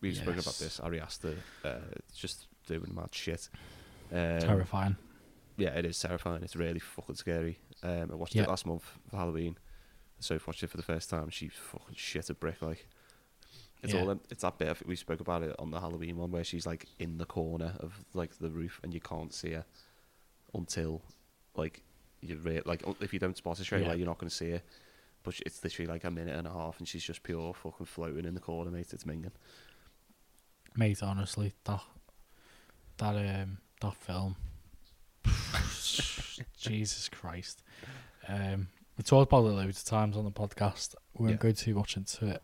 We've 0.00 0.14
spoken 0.16 0.34
about 0.34 0.46
Yes. 0.46 0.58
this. 0.58 0.80
Ari 0.80 1.00
Aster, 1.00 1.34
uh, 1.64 1.78
just 2.14 2.46
doing 2.66 2.92
mad 2.94 3.08
shit. 3.12 3.48
Um, 4.12 4.38
Terrifying. 4.40 4.96
Yeah, 5.62 5.78
it 5.78 5.86
is 5.86 5.98
terrifying. 6.00 6.42
It's 6.42 6.56
really 6.56 6.80
fucking 6.80 7.14
scary. 7.14 7.58
Um, 7.84 8.10
I 8.10 8.14
watched 8.16 8.34
Yeah. 8.34 8.42
it 8.42 8.48
last 8.48 8.66
month 8.66 8.82
for 9.08 9.16
Halloween. 9.16 9.56
So 10.18 10.34
if 10.34 10.46
watched 10.48 10.62
it 10.64 10.70
for 10.70 10.76
the 10.76 10.82
first 10.82 11.08
time. 11.08 11.30
She 11.30 11.46
fucking 11.48 11.94
shit 11.94 12.30
a 12.30 12.34
brick 12.34 12.60
like. 12.62 12.88
It's 13.82 13.92
Yeah. 13.94 14.00
all. 14.02 14.20
It's 14.28 14.42
that 14.42 14.58
bit 14.58 14.68
of, 14.68 14.82
we 14.86 14.96
spoke 14.96 15.20
about 15.20 15.42
it 15.44 15.54
on 15.60 15.70
the 15.70 15.78
Halloween 15.78 16.16
one 16.16 16.32
where 16.32 16.42
she's 16.42 16.66
like 16.66 16.88
in 16.98 17.18
the 17.18 17.26
corner 17.26 17.76
of 17.78 18.04
like 18.12 18.38
the 18.38 18.50
roof 18.50 18.80
and 18.82 18.92
you 18.92 19.00
can't 19.00 19.32
see 19.32 19.52
her 19.52 19.64
until 20.54 21.02
like 21.54 21.82
you 22.20 22.36
re- 22.38 22.62
like 22.64 22.82
if 23.00 23.12
you 23.12 23.18
don't 23.20 23.36
spot 23.36 23.58
her 23.58 23.64
straight 23.64 23.82
Yeah. 23.82 23.88
away 23.88 23.96
you're 23.98 24.06
not 24.06 24.18
going 24.18 24.30
to 24.30 24.34
see 24.36 24.50
her. 24.50 24.62
But 25.22 25.38
it's 25.46 25.62
literally 25.62 25.86
like 25.92 26.02
a 26.02 26.10
minute 26.10 26.34
and 26.36 26.48
a 26.48 26.52
half 26.52 26.78
and 26.80 26.88
she's 26.88 27.04
just 27.04 27.22
pure 27.22 27.54
fucking 27.54 27.86
floating 27.86 28.24
in 28.24 28.34
the 28.34 28.40
corner, 28.40 28.70
mate. 28.72 28.92
It's 28.92 29.04
minging. 29.04 29.30
Mate, 30.74 31.02
honestly, 31.02 31.52
that 31.64 31.82
that 32.98 33.14
um 33.42 33.58
that 33.80 33.94
film. 33.94 34.36
Jesus 36.58 37.08
Christ. 37.08 37.62
Um 38.28 38.68
we 38.96 39.02
talked 39.04 39.30
about 39.32 39.44
it 39.46 39.50
loads 39.52 39.78
of 39.82 39.84
times 39.86 40.16
on 40.16 40.24
the 40.24 40.30
podcast. 40.30 40.94
We 41.14 41.24
won't 41.26 41.32
Yeah. 41.42 41.48
go 41.50 41.52
too 41.52 41.74
much 41.74 41.96
into 41.96 42.26
it. 42.28 42.42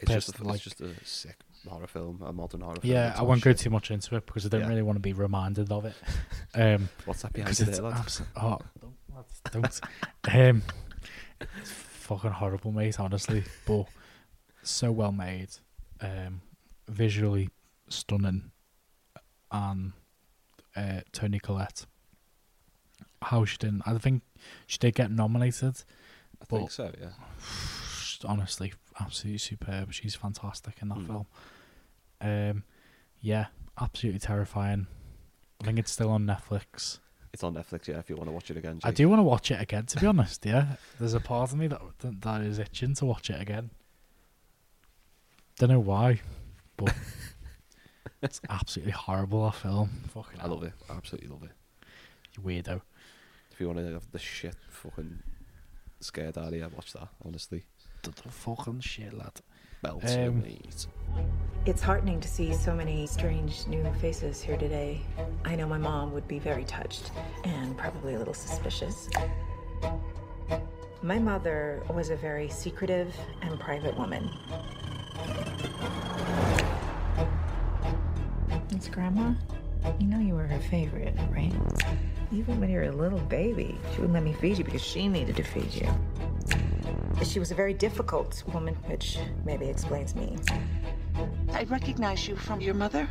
It's 0.00 0.10
just, 0.10 0.38
a, 0.38 0.44
like- 0.44 0.54
it's 0.56 0.64
just 0.64 0.80
a 0.80 0.94
sick 1.04 1.36
horror 1.68 1.86
film, 1.86 2.22
a 2.24 2.32
modern 2.32 2.62
horror 2.62 2.76
film. 2.80 2.90
Yeah, 2.92 3.14
I 3.16 3.22
won't 3.22 3.42
go 3.42 3.52
too 3.52 3.68
much 3.68 3.90
into 3.90 4.16
it 4.16 4.24
because 4.24 4.46
I 4.46 4.48
don't 4.48 4.62
Yeah. 4.62 4.68
really 4.68 4.82
want 4.82 4.96
to 4.96 5.00
be 5.00 5.12
reminded 5.12 5.70
of 5.70 5.84
it. 5.84 5.94
Um 6.54 6.88
What's 7.04 7.22
that 7.22 7.32
behind 7.32 7.56
because 7.56 7.60
you 7.60 7.66
there, 7.74 7.82
lad? 7.90 7.98
abs- 8.00 8.22
oh, 8.36 8.58
don't, 8.80 8.94
lads, 9.14 9.40
don't. 9.52 9.80
um, 10.34 10.62
it's 11.60 11.70
fucking 11.70 12.32
horrible, 12.32 12.72
mate. 12.72 12.98
Honestly, 12.98 13.44
but 13.66 13.86
so 14.64 14.90
well 14.90 15.12
made, 15.12 15.50
um, 16.00 16.40
visually 16.88 17.50
stunning, 17.88 18.50
and 19.52 19.92
uh, 20.74 21.00
Toni 21.12 21.38
Collette. 21.38 21.86
How 23.22 23.44
she 23.44 23.56
didn't? 23.58 23.82
I 23.86 23.96
think 23.98 24.22
she 24.66 24.78
did 24.78 24.94
get 24.94 25.10
nominated. 25.10 25.82
I 26.40 26.44
think 26.46 26.70
so, 26.70 26.90
yeah. 27.00 27.10
Honestly, 28.24 28.72
absolutely 29.00 29.38
superb. 29.38 29.92
She's 29.92 30.14
fantastic 30.14 30.74
in 30.82 30.88
that 30.88 30.98
Mm. 30.98 31.06
film. 31.06 31.26
Um, 32.22 32.64
yeah, 33.20 33.46
absolutely 33.80 34.20
terrifying. 34.20 34.86
I 35.60 35.64
think 35.64 35.78
it's 35.78 35.90
still 35.92 36.10
on 36.10 36.24
Netflix. 36.26 36.98
It's 37.32 37.44
on 37.44 37.54
Netflix, 37.54 37.86
yeah. 37.86 37.98
If 37.98 38.10
you 38.10 38.16
want 38.16 38.28
to 38.28 38.32
watch 38.32 38.50
it 38.50 38.56
again, 38.56 38.80
I 38.82 38.90
do 38.90 39.08
want 39.08 39.20
to 39.20 39.24
watch 39.24 39.50
it 39.50 39.60
again. 39.60 39.86
To 39.86 40.00
be 40.00 40.06
honest, 40.06 40.44
yeah, 40.44 40.76
there's 40.98 41.14
a 41.14 41.20
part 41.20 41.52
of 41.52 41.58
me 41.58 41.66
that 41.68 41.80
that, 42.00 42.20
that 42.22 42.40
is 42.42 42.58
itching 42.58 42.94
to 42.96 43.04
watch 43.04 43.30
it 43.30 43.40
again. 43.40 43.70
Don't 45.58 45.68
know 45.70 45.78
why, 45.80 46.20
but 46.76 46.94
it's 48.22 48.40
absolutely 48.48 48.92
horrible. 48.92 49.44
That 49.44 49.54
film, 49.56 49.90
fucking, 50.12 50.40
I 50.40 50.46
love 50.46 50.62
it. 50.64 50.72
I 50.88 50.94
absolutely 50.94 51.28
love 51.28 51.42
it. 51.44 51.50
You 52.36 52.42
weirdo. 52.42 52.80
If 53.60 53.64
you 53.64 53.68
want 53.74 53.86
to 53.86 53.92
have 53.92 54.10
the 54.10 54.18
shit 54.18 54.56
fucking 54.70 55.18
scared 56.00 56.38
out 56.38 56.46
of 56.48 56.54
you, 56.54 56.66
watch 56.74 56.94
that. 56.94 57.08
Honestly, 57.22 57.62
The, 58.02 58.08
the 58.08 58.30
fucking 58.30 58.80
shit, 58.80 59.12
lad. 59.12 59.32
belts 59.82 60.14
Um, 60.16 60.40
mate. 60.40 60.86
It's 61.66 61.82
heartening 61.82 62.20
to 62.20 62.26
see 62.26 62.54
so 62.54 62.74
many 62.74 63.06
strange 63.06 63.66
new 63.66 63.84
faces 64.00 64.40
here 64.40 64.56
today. 64.56 65.02
I 65.44 65.56
know 65.56 65.66
my 65.66 65.76
mom 65.76 66.14
would 66.14 66.26
be 66.26 66.38
very 66.38 66.64
touched 66.64 67.12
and 67.44 67.76
probably 67.76 68.14
a 68.14 68.18
little 68.18 68.32
suspicious. 68.32 69.10
My 71.02 71.18
mother 71.18 71.82
was 71.92 72.08
a 72.08 72.16
very 72.16 72.48
secretive 72.48 73.14
and 73.42 73.60
private 73.60 73.94
woman. 73.94 74.30
It's 78.70 78.88
Grandma. 78.88 79.34
You 79.98 80.06
know 80.06 80.18
you 80.18 80.34
were 80.34 80.46
her 80.46 80.60
favorite, 80.60 81.14
right? 81.30 81.52
Even 82.32 82.60
when 82.60 82.70
you 82.70 82.76
were 82.76 82.84
a 82.84 82.92
little 82.92 83.18
baby, 83.18 83.76
she 83.92 83.96
wouldn't 83.96 84.12
let 84.12 84.22
me 84.22 84.32
feed 84.32 84.56
you 84.56 84.62
because 84.62 84.82
she 84.82 85.08
needed 85.08 85.34
to 85.34 85.42
feed 85.42 85.74
you. 85.74 85.88
She 87.24 87.40
was 87.40 87.50
a 87.50 87.56
very 87.56 87.74
difficult 87.74 88.44
woman, 88.52 88.76
which 88.86 89.18
maybe 89.44 89.66
explains 89.66 90.14
me. 90.14 90.36
I 91.52 91.64
recognize 91.64 92.28
you 92.28 92.36
from 92.36 92.60
your 92.60 92.74
mother. 92.74 93.08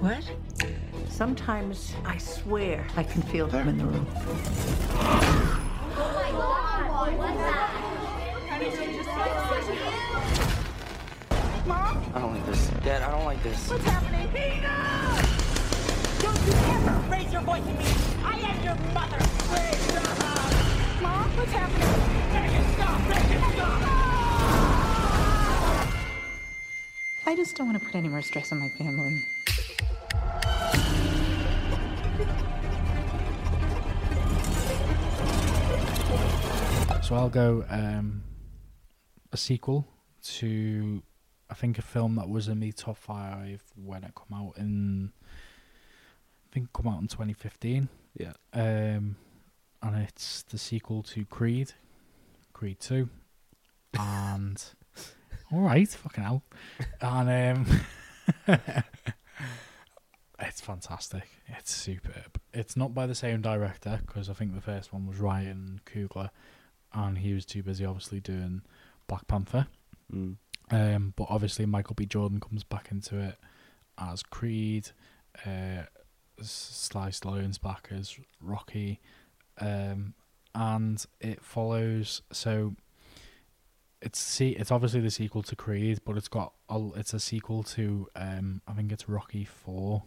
What? 0.00 0.22
Sometimes 1.08 1.94
I 2.04 2.16
swear 2.18 2.86
I 2.96 3.02
can 3.02 3.22
feel 3.22 3.48
them 3.48 3.68
in 3.68 3.76
the 3.76 3.84
room. 3.84 4.06
Oh 4.14 4.22
my 6.14 6.30
god! 6.30 7.18
What's 7.18 7.36
that? 7.38 7.88
Mom? 11.66 12.12
I 12.14 12.20
don't 12.20 12.34
like 12.34 12.46
this. 12.46 12.68
Dad, 12.84 13.02
I 13.02 13.10
don't 13.10 13.24
like 13.24 13.42
this. 13.42 13.68
What's 13.68 13.84
happening? 13.84 14.28
Peter! 14.28 14.70
Don't 16.22 16.40
you 16.46 16.52
ever 16.72 17.10
raise 17.10 17.32
your 17.32 17.42
voice 17.42 17.66
at 17.66 17.78
me! 17.78 18.17
I 18.68 18.72
am 18.72 18.84
your 18.84 18.92
mother! 18.92 19.18
Mom, 21.00 21.36
what's 21.38 21.52
happening? 21.52 21.88
Make 22.34 22.52
it 22.52 22.66
stop! 22.74 23.00
Make 23.08 23.30
it 23.30 23.40
stop! 23.54 23.80
I 27.26 27.34
just 27.34 27.56
don't 27.56 27.68
want 27.68 27.80
to 27.80 27.86
put 27.86 27.94
any 27.94 28.08
more 28.08 28.20
stress 28.20 28.52
on 28.52 28.58
my 28.58 28.68
family. 28.68 29.24
So 37.02 37.14
I'll 37.14 37.30
go 37.30 37.64
um, 37.70 38.22
a 39.32 39.38
sequel 39.38 39.86
to 40.34 41.02
I 41.48 41.54
think 41.54 41.78
a 41.78 41.82
film 41.82 42.16
that 42.16 42.28
was 42.28 42.48
in 42.48 42.60
the 42.60 42.72
top 42.72 42.98
five 42.98 43.62
when 43.82 44.04
it 44.04 44.12
come 44.14 44.38
out 44.38 44.58
in 44.58 45.12
I 46.50 46.52
think 46.52 46.70
come 46.74 46.88
out 46.88 47.00
in 47.00 47.08
2015. 47.08 47.88
Yeah. 48.16 48.32
Um, 48.52 49.16
and 49.82 49.96
it's 49.96 50.42
the 50.42 50.58
sequel 50.58 51.02
to 51.04 51.24
Creed, 51.24 51.72
Creed 52.52 52.80
Two, 52.80 53.08
and 53.98 54.62
all 55.52 55.60
right, 55.60 55.88
fucking 55.88 56.24
hell, 56.24 56.42
and 57.00 57.66
um, 58.46 58.56
it's 60.40 60.60
fantastic. 60.60 61.28
It's 61.46 61.72
superb. 61.72 62.40
It's 62.52 62.76
not 62.76 62.94
by 62.94 63.06
the 63.06 63.14
same 63.14 63.40
director 63.40 64.00
because 64.06 64.28
I 64.28 64.32
think 64.32 64.54
the 64.54 64.60
first 64.60 64.92
one 64.92 65.06
was 65.06 65.18
Ryan 65.18 65.80
Coogler, 65.86 66.30
and 66.92 67.18
he 67.18 67.32
was 67.32 67.46
too 67.46 67.62
busy 67.62 67.84
obviously 67.84 68.20
doing 68.20 68.62
Black 69.06 69.26
Panther. 69.28 69.66
Mm. 70.12 70.36
Um, 70.70 71.14
but 71.16 71.28
obviously 71.30 71.64
Michael 71.66 71.94
B. 71.94 72.04
Jordan 72.04 72.40
comes 72.40 72.64
back 72.64 72.88
into 72.90 73.18
it 73.18 73.36
as 73.98 74.22
Creed. 74.22 74.90
Uh, 75.46 75.84
Sly 76.42 77.08
Stallone's 77.10 77.58
back 77.58 77.88
as 77.90 78.18
Rocky, 78.40 79.00
um, 79.60 80.14
and 80.54 81.04
it 81.20 81.42
follows. 81.42 82.22
So 82.32 82.74
it's 84.00 84.18
see, 84.20 84.50
it's 84.50 84.70
obviously 84.70 85.00
the 85.00 85.10
sequel 85.10 85.42
to 85.44 85.56
Creed, 85.56 86.00
but 86.04 86.16
it's 86.16 86.28
got 86.28 86.52
a, 86.68 86.88
it's 86.96 87.12
a 87.14 87.20
sequel 87.20 87.62
to 87.64 88.08
um, 88.14 88.62
I 88.68 88.72
think 88.72 88.92
it's 88.92 89.08
Rocky 89.08 89.44
Four. 89.44 90.04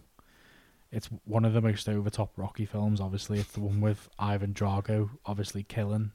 It's 0.92 1.10
one 1.24 1.46
of 1.46 1.54
the 1.54 1.62
most 1.62 1.88
over 1.88 2.10
top 2.10 2.34
Rocky 2.38 2.66
films. 2.66 3.00
Obviously, 3.00 3.40
it's 3.40 3.52
the 3.54 3.62
one 3.62 3.80
with 3.80 4.10
Ivan 4.20 4.54
Drago, 4.54 5.10
obviously 5.26 5.64
killing 5.64 6.12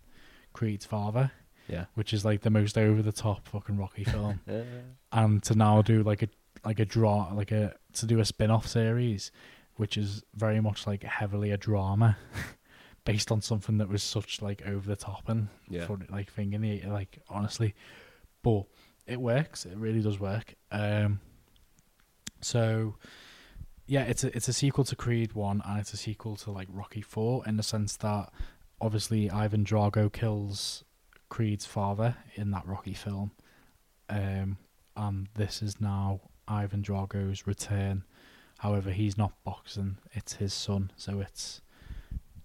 Creed's 0.52 0.84
father 0.84 1.32
Yeah. 1.68 1.86
which 1.94 2.12
is 2.12 2.24
like 2.26 2.42
the 2.42 2.50
most 2.50 2.76
over 2.78 3.00
the 3.02 3.12
top 3.12 3.48
fucking 3.48 3.76
Rocky 3.78 4.04
film. 4.04 4.40
and 5.12 5.42
to 5.44 5.54
now 5.54 5.80
do 5.82 6.02
like 6.02 6.22
a 6.22 6.28
like 6.64 6.78
a 6.78 6.84
draw 6.84 7.30
like 7.32 7.52
a 7.52 7.74
to 7.94 8.06
do 8.06 8.20
a 8.20 8.24
spin 8.24 8.50
off 8.50 8.66
series, 8.66 9.30
which 9.76 9.96
is 9.96 10.22
very 10.34 10.60
much 10.60 10.86
like 10.86 11.02
heavily 11.02 11.50
a 11.50 11.56
drama, 11.56 12.16
based 13.04 13.30
on 13.30 13.40
something 13.40 13.78
that 13.78 13.88
was 13.88 14.02
such 14.02 14.42
like 14.42 14.66
over 14.66 14.86
the 14.88 14.96
top 14.96 15.28
and 15.28 15.48
Yeah. 15.68 15.86
funny, 15.86 16.06
like 16.10 16.30
thing 16.30 16.52
in 16.52 16.60
the 16.62 16.82
like 16.86 17.18
honestly, 17.28 17.74
but 18.42 18.64
it 19.06 19.20
works. 19.20 19.64
It 19.64 19.76
really 19.76 20.00
does 20.00 20.18
work. 20.18 20.54
Um, 20.72 21.20
so 22.40 22.96
yeah, 23.86 24.02
it's 24.02 24.24
a 24.24 24.34
it's 24.36 24.48
a 24.48 24.52
sequel 24.52 24.84
to 24.84 24.96
Creed 24.96 25.32
one, 25.34 25.62
and 25.64 25.78
it's 25.78 25.92
a 25.92 25.96
sequel 25.96 26.36
to 26.36 26.50
like 26.50 26.68
Rocky 26.70 27.02
four 27.02 27.46
in 27.46 27.56
the 27.56 27.62
sense 27.62 27.96
that 27.98 28.32
obviously 28.80 29.30
Ivan 29.30 29.64
Drago 29.64 30.12
kills 30.12 30.84
Creed's 31.28 31.66
father 31.66 32.16
in 32.34 32.50
that 32.50 32.66
Rocky 32.66 32.94
film, 32.94 33.30
um, 34.08 34.58
and 34.96 35.28
this 35.34 35.62
is 35.62 35.80
now 35.80 36.20
Ivan 36.48 36.82
Drago's 36.82 37.46
return. 37.46 38.04
However, 38.58 38.90
he's 38.90 39.18
not 39.18 39.32
boxing; 39.44 39.98
it's 40.12 40.34
his 40.34 40.54
son, 40.54 40.90
so 40.96 41.20
it's 41.20 41.60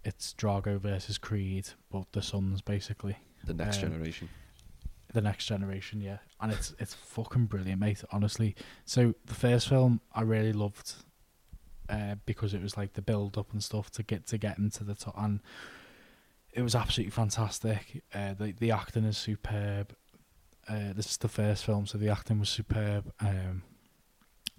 it's 0.03 0.33
Drago 0.33 0.79
versus 0.79 1.17
Creed, 1.17 1.69
but 1.91 2.11
the 2.11 2.21
sons 2.23 2.61
basically 2.61 3.17
The 3.45 3.53
next 3.53 3.77
Um, 3.77 3.91
generation. 3.91 4.29
the 5.13 5.21
next 5.21 5.45
generation, 5.45 6.01
yeah. 6.01 6.17
And 6.39 6.51
it's 6.51 6.73
it's 6.79 6.93
fucking 6.93 7.45
brilliant, 7.47 7.79
mate. 7.79 8.03
Honestly. 8.11 8.55
So 8.85 9.13
the 9.25 9.35
first 9.35 9.69
film 9.69 10.01
I 10.13 10.21
really 10.21 10.53
loved, 10.53 10.93
uh, 11.89 12.15
because 12.25 12.53
it 12.53 12.61
was 12.61 12.75
like 12.77 12.93
the 12.93 13.01
build 13.01 13.37
up 13.37 13.51
and 13.53 13.63
stuff 13.63 13.89
to 13.91 14.03
get 14.03 14.25
to 14.27 14.37
get 14.37 14.57
into 14.57 14.83
the 14.83 14.95
top, 14.95 15.13
and 15.17 15.39
it 16.53 16.61
was 16.63 16.75
absolutely 16.75 17.11
fantastic. 17.11 18.03
Uh, 18.13 18.33
the 18.33 18.51
the 18.53 18.71
acting 18.71 19.03
is 19.05 19.17
superb. 19.17 19.95
Uh, 20.67 20.93
this 20.93 21.11
is 21.11 21.17
the 21.17 21.27
first 21.29 21.65
film, 21.65 21.85
so 21.87 21.97
the 21.97 22.09
acting 22.09 22.39
was 22.39 22.49
superb. 22.49 23.11
Um, 23.19 23.63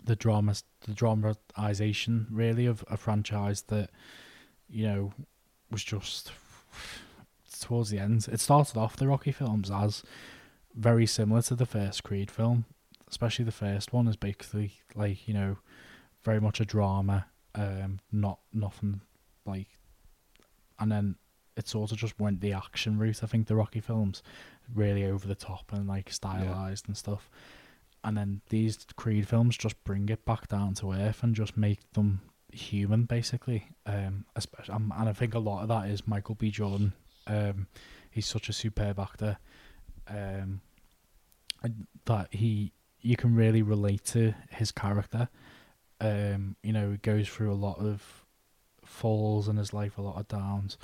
the 0.04 0.16
drama, 0.16 0.54
the 0.86 0.92
dramatization, 0.92 2.26
really 2.30 2.66
of 2.66 2.84
a 2.90 2.96
franchise 2.96 3.62
that, 3.62 3.90
you 4.68 4.86
know, 4.86 5.12
was 5.70 5.84
just 5.84 6.32
towards 7.60 7.90
the 7.90 7.98
end. 7.98 8.28
It 8.30 8.40
started 8.40 8.76
off 8.76 8.96
the 8.96 9.06
Rocky 9.06 9.32
films 9.32 9.70
as 9.70 10.02
very 10.74 11.06
similar 11.06 11.42
to 11.42 11.54
the 11.54 11.66
first 11.66 12.02
Creed 12.02 12.30
film, 12.30 12.64
especially 13.08 13.44
the 13.44 13.52
first 13.52 13.92
one 13.92 14.08
is 14.08 14.16
basically 14.16 14.74
like 14.94 15.26
you 15.28 15.34
know 15.34 15.58
very 16.22 16.40
much 16.40 16.60
a 16.60 16.64
drama, 16.64 17.26
um, 17.54 18.00
not 18.10 18.38
nothing 18.52 19.00
like, 19.44 19.68
and 20.78 20.90
then 20.90 21.16
it 21.56 21.68
sort 21.68 21.92
of 21.92 21.98
just 21.98 22.18
went 22.18 22.40
the 22.40 22.52
action 22.52 22.98
route. 22.98 23.22
I 23.22 23.26
think 23.26 23.46
the 23.46 23.56
Rocky 23.56 23.80
films 23.80 24.22
really 24.74 25.04
over 25.04 25.26
the 25.26 25.34
top 25.34 25.72
and 25.72 25.86
like 25.86 26.10
stylized 26.10 26.88
and 26.88 26.96
stuff, 26.96 27.28
and 28.04 28.16
then 28.16 28.40
these 28.48 28.86
Creed 28.96 29.28
films 29.28 29.56
just 29.56 29.82
bring 29.84 30.08
it 30.08 30.24
back 30.24 30.48
down 30.48 30.74
to 30.74 30.92
earth 30.92 31.22
and 31.22 31.34
just 31.34 31.56
make 31.56 31.92
them 31.92 32.20
human 32.52 33.04
basically. 33.04 33.68
Um, 33.86 34.24
especially 34.36 34.74
and 34.74 35.08
I 35.08 35.12
think 35.12 35.34
a 35.34 35.38
lot 35.38 35.62
of 35.62 35.68
that 35.68 35.88
is 35.88 36.06
Michael 36.06 36.34
B. 36.34 36.50
Jordan. 36.50 36.92
Um, 37.26 37.68
he's 38.10 38.26
such 38.26 38.48
a 38.48 38.52
superb 38.52 38.98
actor 38.98 39.38
um, 40.08 40.60
that 42.06 42.28
he 42.32 42.72
you 43.00 43.16
can 43.16 43.34
really 43.34 43.62
relate 43.62 44.04
to 44.06 44.34
his 44.50 44.70
character. 44.72 45.28
Um, 46.00 46.56
you 46.62 46.72
know, 46.72 46.92
he 46.92 46.96
goes 46.98 47.28
through 47.28 47.52
a 47.52 47.54
lot 47.54 47.78
of 47.78 48.24
falls 48.84 49.48
in 49.48 49.56
his 49.56 49.72
life, 49.72 49.98
a 49.98 50.02
lot 50.02 50.18
of 50.18 50.28
downs, 50.28 50.76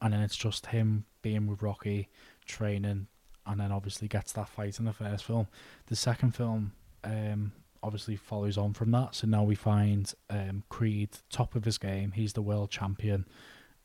and 0.00 0.12
then 0.12 0.20
it's 0.20 0.36
just 0.36 0.66
him 0.66 1.04
being 1.22 1.46
with 1.46 1.62
Rocky, 1.62 2.08
training, 2.46 3.06
and 3.46 3.60
then 3.60 3.72
obviously 3.72 4.08
gets 4.08 4.32
that 4.32 4.48
fight 4.48 4.78
in 4.78 4.84
the 4.84 4.92
first 4.92 5.24
film. 5.24 5.46
The 5.86 5.96
second 5.96 6.32
film, 6.34 6.72
um, 7.04 7.52
obviously 7.82 8.16
follows 8.16 8.58
on 8.58 8.72
from 8.72 8.90
that. 8.90 9.14
So 9.14 9.26
now 9.26 9.44
we 9.44 9.54
find 9.54 10.12
um, 10.28 10.64
Creed 10.68 11.10
top 11.30 11.54
of 11.54 11.64
his 11.64 11.78
game. 11.78 12.12
He's 12.12 12.32
the 12.32 12.42
world 12.42 12.70
champion. 12.70 13.26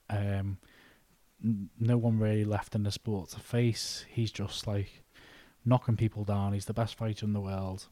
Um, 0.09 0.57
n- 1.43 1.69
no 1.79 1.97
one 1.97 2.17
really 2.17 2.45
left 2.45 2.73
in 2.73 2.83
the 2.83 2.91
sport 2.91 3.29
to 3.29 3.39
face. 3.39 4.05
He's 4.09 4.31
just 4.31 4.65
like 4.65 5.03
knocking 5.63 5.97
people 5.97 6.23
down. 6.23 6.53
He's 6.53 6.65
the 6.65 6.73
best 6.73 6.95
fighter 6.95 7.25
in 7.25 7.33
the 7.33 7.41
world. 7.41 7.87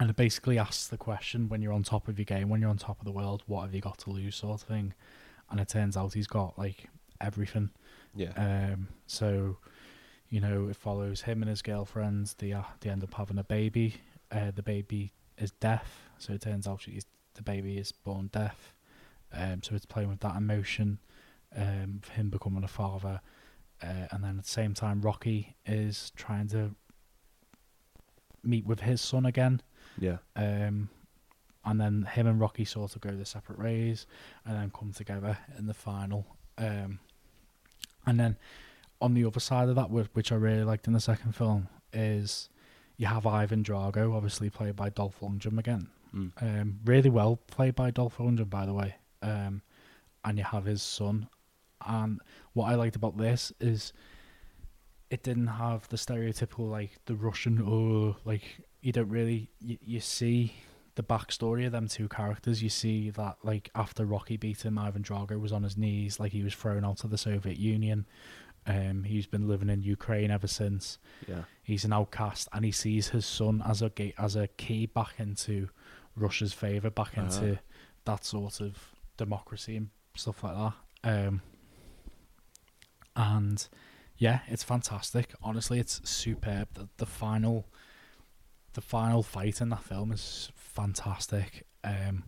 and 0.00 0.10
it 0.10 0.16
basically 0.16 0.58
asks 0.58 0.86
the 0.86 0.96
question 0.96 1.48
when 1.48 1.60
you're 1.62 1.72
on 1.72 1.82
top 1.82 2.06
of 2.08 2.18
your 2.18 2.24
game, 2.24 2.48
when 2.48 2.60
you're 2.60 2.70
on 2.70 2.76
top 2.76 3.00
of 3.00 3.04
the 3.04 3.12
world, 3.12 3.42
what 3.46 3.62
have 3.62 3.74
you 3.74 3.80
got 3.80 3.98
to 3.98 4.10
lose, 4.10 4.36
sort 4.36 4.60
of 4.60 4.68
thing. 4.68 4.94
And 5.50 5.58
it 5.60 5.68
turns 5.68 5.96
out 5.96 6.14
he's 6.14 6.26
got 6.26 6.58
like 6.58 6.88
everything. 7.20 7.70
Yeah. 8.14 8.32
Um, 8.36 8.88
so, 9.06 9.56
you 10.30 10.40
know, 10.40 10.68
it 10.68 10.76
follows 10.76 11.22
him 11.22 11.42
and 11.42 11.48
his 11.48 11.62
girlfriend. 11.62 12.34
They 12.38 12.52
uh, 12.52 12.62
they 12.80 12.90
end 12.90 13.02
up 13.02 13.14
having 13.14 13.38
a 13.38 13.44
baby. 13.44 13.94
Uh, 14.30 14.50
the 14.54 14.62
baby 14.62 15.12
is 15.38 15.52
deaf, 15.52 16.10
so 16.18 16.34
it 16.34 16.42
turns 16.42 16.66
out 16.66 16.82
she's, 16.82 17.06
the 17.34 17.42
baby 17.42 17.78
is 17.78 17.92
born 17.92 18.28
deaf. 18.32 18.74
Um, 19.32 19.62
so 19.62 19.74
it's 19.74 19.86
playing 19.86 20.08
with 20.08 20.20
that 20.20 20.36
emotion, 20.36 20.98
um, 21.56 22.00
of 22.02 22.08
him 22.10 22.28
becoming 22.28 22.64
a 22.64 22.68
father, 22.68 23.20
uh, 23.82 24.06
and 24.10 24.24
then 24.24 24.38
at 24.38 24.44
the 24.44 24.50
same 24.50 24.74
time, 24.74 25.00
Rocky 25.00 25.56
is 25.64 26.12
trying 26.16 26.48
to 26.48 26.74
meet 28.42 28.66
with 28.66 28.80
his 28.80 29.00
son 29.00 29.24
again. 29.26 29.62
Yeah. 29.98 30.18
Um, 30.36 30.90
and 31.64 31.80
then 31.80 32.02
him 32.02 32.26
and 32.26 32.40
Rocky 32.40 32.64
sort 32.64 32.94
of 32.94 33.00
go 33.00 33.10
their 33.10 33.24
separate 33.24 33.58
ways, 33.58 34.06
and 34.44 34.56
then 34.56 34.70
come 34.76 34.92
together 34.92 35.38
in 35.58 35.66
the 35.66 35.74
final. 35.74 36.26
Um, 36.58 36.98
and 38.06 38.18
then 38.18 38.36
on 39.00 39.14
the 39.14 39.24
other 39.24 39.40
side 39.40 39.68
of 39.68 39.76
that, 39.76 39.90
which 39.90 40.32
I 40.32 40.36
really 40.36 40.64
liked 40.64 40.86
in 40.86 40.92
the 40.92 41.00
second 41.00 41.34
film, 41.34 41.68
is 41.92 42.48
you 42.96 43.06
have 43.06 43.26
Ivan 43.26 43.62
Drago, 43.62 44.14
obviously 44.14 44.50
played 44.50 44.76
by 44.76 44.90
Dolph 44.90 45.20
Lundgren 45.20 45.58
again. 45.58 45.88
Mm. 46.14 46.32
Um, 46.40 46.80
really 46.84 47.10
well 47.10 47.36
played 47.46 47.74
by 47.74 47.90
Dolph 47.90 48.18
Lundgren, 48.18 48.50
by 48.50 48.66
the 48.66 48.74
way. 48.74 48.96
Um, 49.22 49.62
and 50.24 50.38
you 50.38 50.44
have 50.44 50.64
his 50.64 50.82
son. 50.82 51.28
And 51.86 52.20
what 52.54 52.70
I 52.70 52.74
liked 52.74 52.96
about 52.96 53.16
this 53.16 53.52
is 53.60 53.92
it 55.10 55.22
didn't 55.22 55.46
have 55.46 55.88
the 55.88 55.96
stereotypical 55.96 56.70
like 56.70 56.98
the 57.06 57.14
Russian 57.14 57.60
or 57.60 58.16
like 58.24 58.42
you 58.82 58.92
don't 58.92 59.08
really 59.08 59.50
you, 59.60 59.78
you 59.80 60.00
see 60.00 60.54
the 60.96 61.02
backstory 61.02 61.64
of 61.64 61.72
them 61.72 61.86
two 61.86 62.08
characters. 62.08 62.62
You 62.62 62.68
see 62.68 63.10
that 63.10 63.36
like 63.42 63.70
after 63.74 64.04
Rocky 64.04 64.36
beat 64.36 64.64
him, 64.64 64.78
Ivan 64.78 65.02
Drago 65.02 65.40
was 65.40 65.52
on 65.52 65.62
his 65.62 65.76
knees, 65.76 66.18
like 66.18 66.32
he 66.32 66.42
was 66.42 66.54
thrown 66.54 66.84
out 66.84 67.04
of 67.04 67.10
the 67.10 67.18
Soviet 67.18 67.56
Union. 67.56 68.06
Um, 68.68 69.02
he's 69.04 69.26
been 69.26 69.48
living 69.48 69.70
in 69.70 69.82
Ukraine 69.82 70.30
ever 70.30 70.46
since. 70.46 70.98
Yeah. 71.26 71.42
He's 71.62 71.84
an 71.84 71.92
outcast, 71.92 72.48
and 72.52 72.64
he 72.64 72.70
sees 72.72 73.08
his 73.08 73.24
son 73.26 73.62
as 73.66 73.82
a 73.82 73.88
gate 73.90 74.14
as 74.18 74.36
a 74.36 74.46
key 74.46 74.86
back 74.86 75.14
into 75.18 75.70
Russia's 76.14 76.52
favor, 76.52 76.90
back 76.90 77.16
into 77.16 77.54
Ah. 77.56 77.60
that 78.04 78.24
sort 78.24 78.60
of 78.60 78.76
democracy 79.16 79.76
and 79.76 79.88
stuff 80.14 80.44
like 80.44 80.54
that. 80.54 80.74
Um, 81.28 81.42
and 83.16 83.66
yeah, 84.16 84.40
it's 84.48 84.62
fantastic. 84.62 85.34
Honestly, 85.42 85.78
it's 85.78 86.00
superb. 86.08 86.68
The, 86.74 86.88
the 86.98 87.06
final, 87.06 87.66
the 88.74 88.80
final 88.80 89.22
fight 89.22 89.60
in 89.60 89.68
that 89.70 89.82
film 89.82 90.12
is 90.12 90.50
fantastic. 90.54 91.66
Um, 91.84 92.24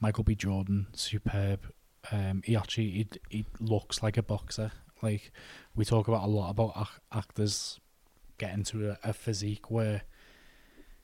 Michael 0.00 0.24
B. 0.24 0.34
Jordan, 0.34 0.86
superb. 0.92 1.66
Um, 2.12 2.42
he 2.44 2.54
actually 2.56 2.90
he, 2.90 3.08
he 3.30 3.46
looks 3.60 4.02
like 4.02 4.16
a 4.16 4.22
boxer. 4.22 4.72
Like 5.04 5.30
we 5.76 5.84
talk 5.84 6.08
about 6.08 6.24
a 6.24 6.26
lot 6.26 6.50
about 6.50 6.72
ac- 6.76 7.00
actors 7.12 7.78
getting 8.38 8.64
to 8.64 8.90
a, 8.90 8.98
a 9.04 9.12
physique 9.12 9.70
where 9.70 10.02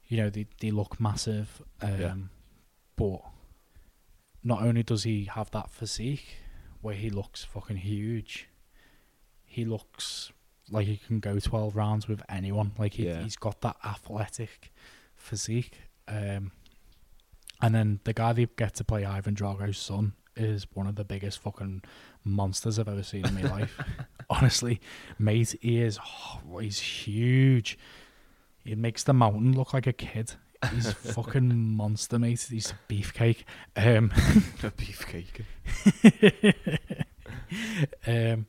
you 0.09 0.17
know 0.17 0.31
they 0.31 0.47
they 0.61 0.71
look 0.71 0.99
massive. 1.01 1.63
Um, 1.81 2.01
Yeah. 2.01 2.15
But 2.97 3.21
not 4.43 4.63
only 4.63 4.83
does 4.83 5.05
he 5.05 5.25
have 5.25 5.51
that 5.53 5.71
physique 5.71 6.37
where 6.81 6.95
he 6.95 7.11
looks 7.11 7.45
fucking 7.45 7.79
huge, 7.79 8.49
he 9.45 9.65
looks 9.65 10.33
like 10.71 10.87
he 10.87 10.97
can 10.97 11.21
go 11.21 11.39
12 11.39 11.75
rounds 11.77 12.09
with 12.09 12.23
anyone. 12.29 12.73
Like 12.79 12.95
he, 12.95 13.07
Yeah. 13.07 13.23
he's 13.23 13.37
got 13.37 13.61
that 13.63 13.77
athletic 13.85 14.73
physique. 15.15 15.79
Um, 16.09 16.53
and 17.63 17.75
then 17.75 18.01
the 18.05 18.13
guy 18.13 18.33
they 18.33 18.47
get 18.57 18.75
to 18.77 18.85
play 18.85 19.05
Ivan 19.05 19.35
Drago's 19.35 19.79
son 19.79 20.15
is 20.37 20.67
one 20.75 20.87
of 20.87 20.95
the 20.97 21.05
biggest 21.05 21.39
fucking 21.41 21.83
monsters 22.25 22.79
I've 22.79 22.89
ever 22.89 23.03
seen 23.03 23.27
in 23.27 23.35
my 23.35 23.43
life. 23.43 23.77
Honestly, 24.31 24.81
mate, 25.19 25.57
he 25.61 25.81
is. 25.81 25.99
Oh, 26.05 26.59
he's 26.59 26.79
huge. 26.79 27.79
He 28.65 28.75
makes 28.75 29.03
the 29.03 29.13
mountain 29.13 29.57
look 29.57 29.75
like 29.75 29.87
a 29.87 29.93
kid. 29.93 30.35
He's 30.73 30.87
a 30.89 30.95
fucking 30.95 31.57
monster, 31.57 32.19
mate. 32.19 32.47
He's 32.51 32.73
a 32.73 32.93
beefcake. 32.93 33.45
Um, 33.77 34.11
A 34.63 34.71
beefcake. 34.71 35.45
um, 38.07 38.47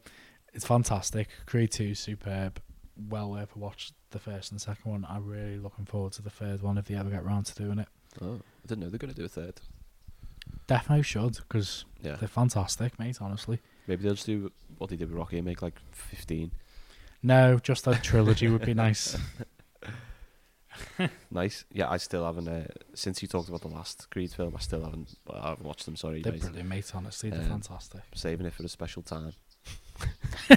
it's 0.53 0.65
fantastic. 0.67 1.29
Creed 1.45 1.71
2 1.71 1.95
superb. 1.95 2.61
Well 3.09 3.31
worth 3.31 3.55
a 3.55 3.59
watch. 3.59 3.93
The 4.11 4.19
first 4.19 4.51
and 4.51 4.59
second 4.61 4.91
one. 4.91 5.07
I'm 5.09 5.25
really 5.25 5.57
looking 5.57 5.85
forward 5.85 6.11
to 6.13 6.21
the 6.21 6.29
third 6.29 6.61
one 6.61 6.77
if 6.77 6.85
they 6.85 6.95
ever 6.95 7.09
get 7.09 7.23
round 7.23 7.45
to 7.47 7.55
doing 7.55 7.79
it. 7.79 7.87
Oh, 8.21 8.33
I 8.35 8.67
didn't 8.67 8.83
know 8.83 8.89
they're 8.89 8.99
going 8.99 9.13
to 9.13 9.17
do 9.17 9.25
a 9.25 9.29
third. 9.29 9.61
Definitely 10.67 11.03
should 11.03 11.35
because 11.37 11.85
Yeah. 12.01 12.15
they're 12.15 12.27
fantastic, 12.29 12.97
mate. 12.99 13.17
Honestly, 13.21 13.59
Maybe 13.87 14.03
they'll 14.03 14.13
just 14.13 14.25
do 14.25 14.51
what 14.77 14.89
they 14.89 14.95
did 14.95 15.09
with 15.09 15.17
Rocky 15.17 15.37
and 15.37 15.45
make 15.45 15.61
like 15.61 15.79
15. 15.91 16.51
no, 17.23 17.59
just 17.59 17.87
a 17.87 17.95
trilogy 17.95 18.47
would 18.47 18.65
be 18.65 18.73
nice. 18.73 19.17
Nice. 21.29 21.65
Yeah, 21.71 21.89
I 21.89 21.97
still 21.97 22.25
haven't. 22.25 22.47
Uh, 22.47 22.63
since 22.95 23.21
you 23.21 23.27
talked 23.27 23.49
about 23.49 23.61
the 23.61 23.67
last 23.67 24.09
Creed 24.09 24.31
film, 24.31 24.53
I 24.55 24.59
still 24.59 24.83
haven't. 24.83 25.15
I 25.31 25.49
haven't 25.49 25.65
watched 25.65 25.85
them. 25.85 25.95
Sorry, 25.95 26.21
They're 26.21 26.31
mate. 26.31 26.41
brilliant, 26.41 26.69
mate. 26.69 26.91
Honestly, 26.95 27.29
they're 27.29 27.41
Um, 27.41 27.49
fantastic. 27.49 28.01
Saving 28.15 28.45
it 28.47 28.53
for 28.53 28.63
a 28.63 28.69
special 28.69 29.01
time. 29.03 29.33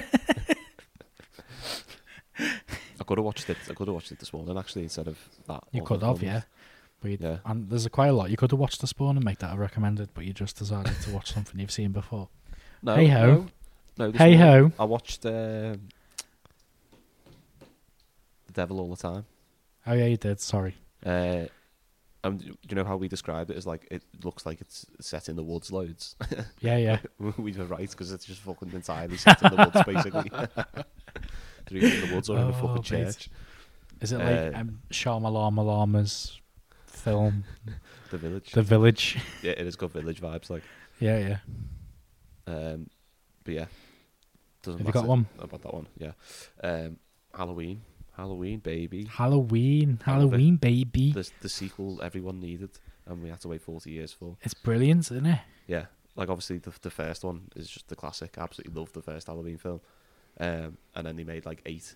I 2.39 3.03
could 3.05 3.17
have 3.17 3.25
watched 3.25 3.49
it. 3.49 3.57
I 3.69 3.73
could 3.73 3.87
have 3.87 3.93
watched 3.95 4.11
it 4.11 4.19
this 4.19 4.33
morning 4.33 4.57
actually 4.57 4.83
instead 4.83 5.07
of 5.07 5.17
that. 5.47 5.63
You 5.71 5.83
could 5.83 6.01
have, 6.01 6.21
yeah. 6.23 6.41
But 7.05 7.11
you- 7.11 7.17
Yeah. 7.21 7.37
and 7.45 7.69
there's 7.69 7.85
a 7.85 7.89
quite 7.91 8.07
a 8.07 8.13
lot. 8.13 8.31
You 8.31 8.37
could 8.37 8.49
have 8.49 8.59
watched 8.59 8.81
the 8.81 8.87
Spawn 8.87 9.15
and 9.15 9.23
make 9.23 9.37
that 9.39 9.53
a 9.53 9.57
recommended, 9.57 10.09
but 10.15 10.25
you 10.25 10.33
just 10.33 10.57
decided 10.57 10.99
to 11.03 11.11
watch 11.13 11.31
something 11.31 11.59
you've 11.59 11.69
seen 11.71 11.91
before. 11.91 12.29
No, 12.81 12.95
Hey 12.95 13.07
ho. 13.07 13.45
no, 13.97 14.07
no, 14.09 14.17
hey 14.17 14.35
ho. 14.35 14.71
I 14.79 14.85
watched 14.85 15.23
uh, 15.25 15.75
The 18.47 18.53
Devil 18.53 18.79
All 18.79 18.89
the 18.89 18.95
Time. 18.95 19.25
Oh 19.85 19.93
yeah, 19.93 20.05
you 20.05 20.17
did. 20.17 20.39
Sorry. 20.39 20.75
Uh, 21.05 21.45
um, 22.23 22.37
do 22.39 22.55
you 22.69 22.75
know 22.75 22.83
how 22.83 22.97
we 22.97 23.07
describe 23.07 23.51
it 23.51 23.57
as 23.57 23.67
like 23.67 23.87
it 23.91 24.01
looks 24.23 24.45
like 24.47 24.59
it's 24.61 24.87
set 24.99 25.29
in 25.29 25.35
the 25.35 25.43
woods 25.43 25.71
loads. 25.71 26.15
Yeah, 26.59 26.77
yeah. 26.77 26.99
we 27.37 27.51
were 27.51 27.65
right 27.65 27.87
because 27.89 28.11
it's 28.11 28.25
just 28.25 28.41
fucking 28.41 28.71
entirely 28.73 29.17
set 29.17 29.43
in 29.43 29.55
the 29.55 29.57
woods 29.57 29.83
basically. 29.85 30.31
They're 31.69 31.91
in 31.91 32.09
the 32.09 32.15
woods 32.15 32.29
or 32.29 32.37
in 32.37 32.43
a 32.45 32.47
Oh, 32.49 32.53
fucking 32.67 32.81
church. 32.83 33.29
Is 34.01 34.11
it 34.11 34.17
like 34.17 34.55
Uh, 34.55 34.59
um, 34.59 34.79
Shyamalan 34.91 35.53
Malama's 35.53 36.39
film, 36.95 37.43
The 38.11 38.17
village. 38.17 38.51
The 38.51 38.61
Village? 38.63 39.17
yeah, 39.41 39.51
it 39.51 39.65
has 39.65 39.75
got 39.75 39.91
village 39.91 40.21
vibes 40.21 40.49
like. 40.49 40.63
yeah, 40.99 41.17
yeah. 41.17 41.37
Um, 42.47 42.89
but 43.43 43.53
yeah, 43.53 43.65
doesn't 44.63 44.79
Have 44.79 44.87
you 44.87 44.93
got 44.93 45.05
one? 45.07 45.25
about 45.39 45.61
that 45.61 45.73
one. 45.73 45.87
Yeah, 45.97 46.11
um, 46.63 46.97
Halloween, 47.33 47.81
Halloween, 48.15 48.59
baby. 48.59 49.05
Halloween. 49.05 49.99
Halloween, 50.03 50.57
baby. 50.57 51.11
The 51.11 51.29
the 51.41 51.49
sequel 51.49 52.01
everyone 52.03 52.39
needed, 52.39 52.69
and 53.05 53.21
we 53.23 53.29
had 53.29 53.41
to 53.41 53.47
wait 53.47 53.61
forty 53.61 53.91
years 53.91 54.11
for. 54.13 54.37
It's 54.43 54.53
brilliant, 54.53 55.05
isn't 55.11 55.25
it? 55.25 55.39
Yeah, 55.67 55.85
like 56.15 56.29
obviously 56.29 56.59
the 56.59 56.71
the 56.81 56.91
first 56.91 57.23
one 57.23 57.49
is 57.55 57.69
just 57.69 57.87
the 57.87 57.95
classic. 57.95 58.37
I 58.37 58.43
absolutely 58.43 58.79
love 58.79 58.93
the 58.93 59.01
first 59.01 59.27
Halloween 59.27 59.57
film, 59.57 59.81
um, 60.39 60.77
and 60.95 61.05
then 61.07 61.15
they 61.15 61.23
made 61.23 61.45
like 61.45 61.61
eight 61.65 61.95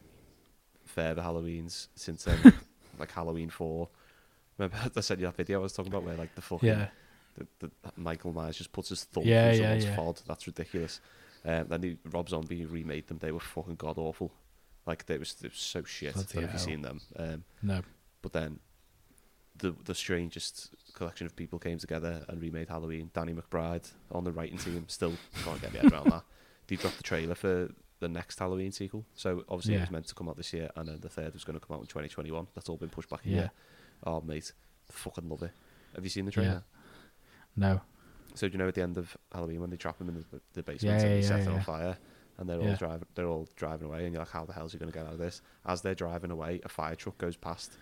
further 0.85 1.21
Halloweens 1.21 1.87
since 1.95 2.23
then, 2.23 2.53
like 2.99 3.11
Halloween 3.11 3.49
four. 3.49 3.89
Remember 4.59 4.77
I 4.95 5.01
sent 5.01 5.19
you 5.19 5.25
that 5.25 5.35
video 5.35 5.59
I 5.59 5.63
was 5.63 5.73
talking 5.73 5.91
about 5.91 6.03
where 6.03 6.15
like 6.15 6.35
the 6.35 6.41
fucking 6.41 6.67
Yeah. 6.69 6.87
the, 7.37 7.47
the, 7.59 7.71
Michael 7.95 8.33
Myers 8.33 8.57
just 8.57 8.71
puts 8.71 8.89
his 8.89 9.05
thumb 9.05 9.23
Yeah, 9.25 9.51
through 9.51 9.59
yeah, 9.61 9.63
someone's 9.79 9.85
yeah. 9.85 9.95
fod. 9.95 10.23
That's 10.25 10.45
ridiculous. 10.47 10.99
Um, 11.45 11.67
then 11.69 11.81
the 11.81 11.97
Rob 12.11 12.27
Zombie 12.29 12.65
remade 12.65 13.07
them. 13.07 13.17
They 13.19 13.31
were 13.31 13.39
fucking 13.39 13.75
god 13.75 13.97
awful. 13.97 14.31
Like 14.85 15.05
they 15.05 15.17
was, 15.17 15.33
they 15.35 15.47
was 15.47 15.57
so 15.57 15.83
shit. 15.83 16.13
Bloody 16.13 16.27
I 16.29 16.33
don't 16.33 16.41
know 16.43 16.47
if 16.47 16.53
you've 16.53 16.61
seen 16.61 16.81
them. 16.81 17.01
Um, 17.15 17.43
No. 17.61 17.81
but 18.21 18.33
then 18.33 18.59
the 19.57 19.75
the 19.85 19.95
strangest 19.95 20.69
collection 20.93 21.25
of 21.25 21.35
people 21.35 21.59
came 21.59 21.77
together 21.77 22.25
and 22.27 22.41
remade 22.41 22.67
Halloween. 22.69 23.09
Danny 23.13 23.33
McBride 23.33 23.89
on 24.11 24.23
the 24.23 24.31
writing 24.31 24.57
team 24.57 24.85
still 24.87 25.13
can't 25.43 25.61
get 25.61 25.73
my 25.73 25.79
head 25.81 25.91
around 25.93 26.11
that. 26.11 26.23
They 26.67 26.75
dropped 26.75 26.97
the 26.97 27.03
trailer 27.03 27.35
for 27.35 27.69
the 27.99 28.07
next 28.07 28.39
Halloween 28.39 28.71
sequel. 28.71 29.05
So 29.15 29.43
obviously 29.49 29.75
it 29.75 29.81
was 29.81 29.91
meant 29.91 30.07
to 30.07 30.15
come 30.15 30.29
out 30.29 30.37
this 30.37 30.53
year, 30.53 30.69
and 30.75 30.87
then 30.87 30.99
the 31.01 31.09
third 31.09 31.33
was 31.33 31.43
going 31.43 31.59
to 31.59 31.65
come 31.65 31.75
out 31.75 31.81
in 31.81 31.87
2021. 31.87 32.47
That's 32.55 32.69
all 32.69 32.77
been 32.77 32.89
pushed 32.89 33.09
back 33.09 33.25
a 33.25 33.29
Yeah. 33.29 33.35
year. 33.35 33.51
Oh 34.05 34.21
mate, 34.21 34.51
fucking 34.91 35.27
love 35.29 35.43
it. 35.43 35.51
Have 35.95 36.03
you 36.03 36.09
seen 36.09 36.25
the 36.25 36.31
trailer? 36.31 36.63
No. 37.55 37.81
So 38.35 38.47
do 38.47 38.53
you 38.53 38.57
know 38.59 38.67
at 38.67 38.75
the 38.75 38.81
end 38.83 38.97
of 38.97 39.17
Halloween 39.33 39.59
when 39.59 39.69
they 39.69 39.75
trap 39.77 39.99
him 39.99 40.07
in 40.09 40.15
the, 40.31 40.39
the 40.53 40.63
basement 40.63 40.99
Yeah, 40.99 41.05
and 41.07 41.11
they 41.17 41.21
yeah, 41.21 41.27
set 41.27 41.37
yeah, 41.39 41.43
it 41.43 41.47
on 41.49 41.53
yeah. 41.55 41.61
fire, 41.63 41.97
and 42.37 42.47
they're 42.49 42.59
all 42.59 42.67
Yeah. 42.67 42.75
driving, 42.75 43.05
they're 43.15 43.27
all 43.27 43.47
driving 43.55 43.87
away, 43.87 44.05
and 44.05 44.13
you're 44.13 44.21
like, 44.21 44.29
how 44.31 44.45
the 44.45 44.53
hell 44.53 44.65
is 44.65 44.71
he 44.71 44.77
going 44.77 44.91
to 44.91 44.97
get 44.97 45.05
out 45.07 45.13
of 45.13 45.19
this? 45.19 45.41
As 45.65 45.81
they're 45.81 45.95
driving 45.95 46.31
away, 46.31 46.61
a 46.63 46.69
fire 46.69 46.95
truck 46.95 47.17
goes 47.17 47.35
past. 47.35 47.73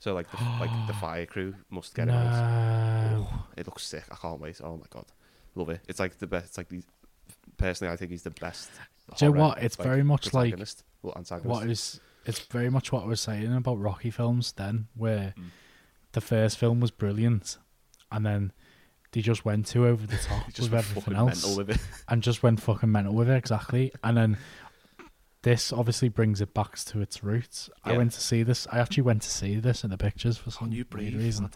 So 0.00 0.12
like 0.12 0.30
the 0.30 0.36
like 0.60 0.70
the 0.88 0.92
fire 1.00 1.24
crew 1.24 1.54
must 1.70 1.94
get 1.94 2.08
out. 2.10 3.12
No. 3.12 3.26
Oh, 3.30 3.46
it 3.56 3.66
looks 3.66 3.86
sick. 3.86 4.04
I 4.10 4.16
can't 4.16 4.40
wait. 4.40 4.60
Oh 4.62 4.76
my 4.76 4.86
god, 4.90 5.06
love 5.54 5.70
it. 5.70 5.80
It's 5.88 6.00
like 6.00 6.18
the 6.18 6.26
best. 6.26 6.46
It's 6.46 6.58
like 6.58 6.68
the 6.68 6.82
personally, 7.56 7.92
I 7.92 7.96
think 7.96 8.10
he's 8.10 8.24
the 8.24 8.30
best. 8.30 8.70
Do 9.16 9.24
you 9.26 9.32
know 9.32 9.38
horror, 9.38 9.48
what? 9.50 9.62
It's 9.62 9.76
very 9.76 10.02
much 10.02 10.34
like 10.34 10.50
protagonist. 10.50 10.82
well, 11.02 11.14
antagonist. 11.16 11.46
what 11.48 11.70
is 11.70 12.00
it's 12.26 12.40
very 12.40 12.70
much 12.70 12.92
what 12.92 13.04
I 13.04 13.06
was 13.06 13.20
saying 13.20 13.52
about 13.54 13.78
Rocky 13.78 14.10
films 14.10 14.52
then, 14.52 14.88
where 14.94 15.34
Mm. 15.36 15.44
the 16.12 16.20
first 16.20 16.58
film 16.58 16.80
was 16.80 16.90
brilliant, 16.90 17.58
and 18.12 18.24
then 18.24 18.52
they 19.12 19.20
just 19.20 19.44
went 19.44 19.66
too 19.66 19.86
over 19.86 20.06
the 20.06 20.16
top 20.28 20.46
Just 20.52 20.70
with 20.70 20.74
everything 20.74 21.14
else, 21.14 21.56
with 21.56 21.70
it. 21.70 21.78
and 22.08 22.22
just 22.22 22.42
went 22.42 22.60
fucking 22.60 22.90
mental 22.90 23.14
with 23.14 23.28
it 23.30 23.36
exactly. 23.36 23.92
And 24.02 24.16
then 24.16 24.38
this 25.42 25.72
obviously 25.72 26.08
brings 26.08 26.40
it 26.40 26.54
back 26.54 26.76
to 26.78 27.00
its 27.00 27.22
roots. 27.22 27.68
I 27.84 27.96
went 27.96 28.12
to 28.12 28.20
see 28.20 28.42
this. 28.42 28.66
I 28.72 28.78
actually 28.78 29.02
went 29.02 29.22
to 29.22 29.30
see 29.30 29.56
this 29.60 29.84
in 29.84 29.90
the 29.90 29.98
pictures 29.98 30.38
for 30.38 30.50
some 30.50 30.70
weird 30.70 30.88
brave 30.90 31.14
reason. 31.14 31.50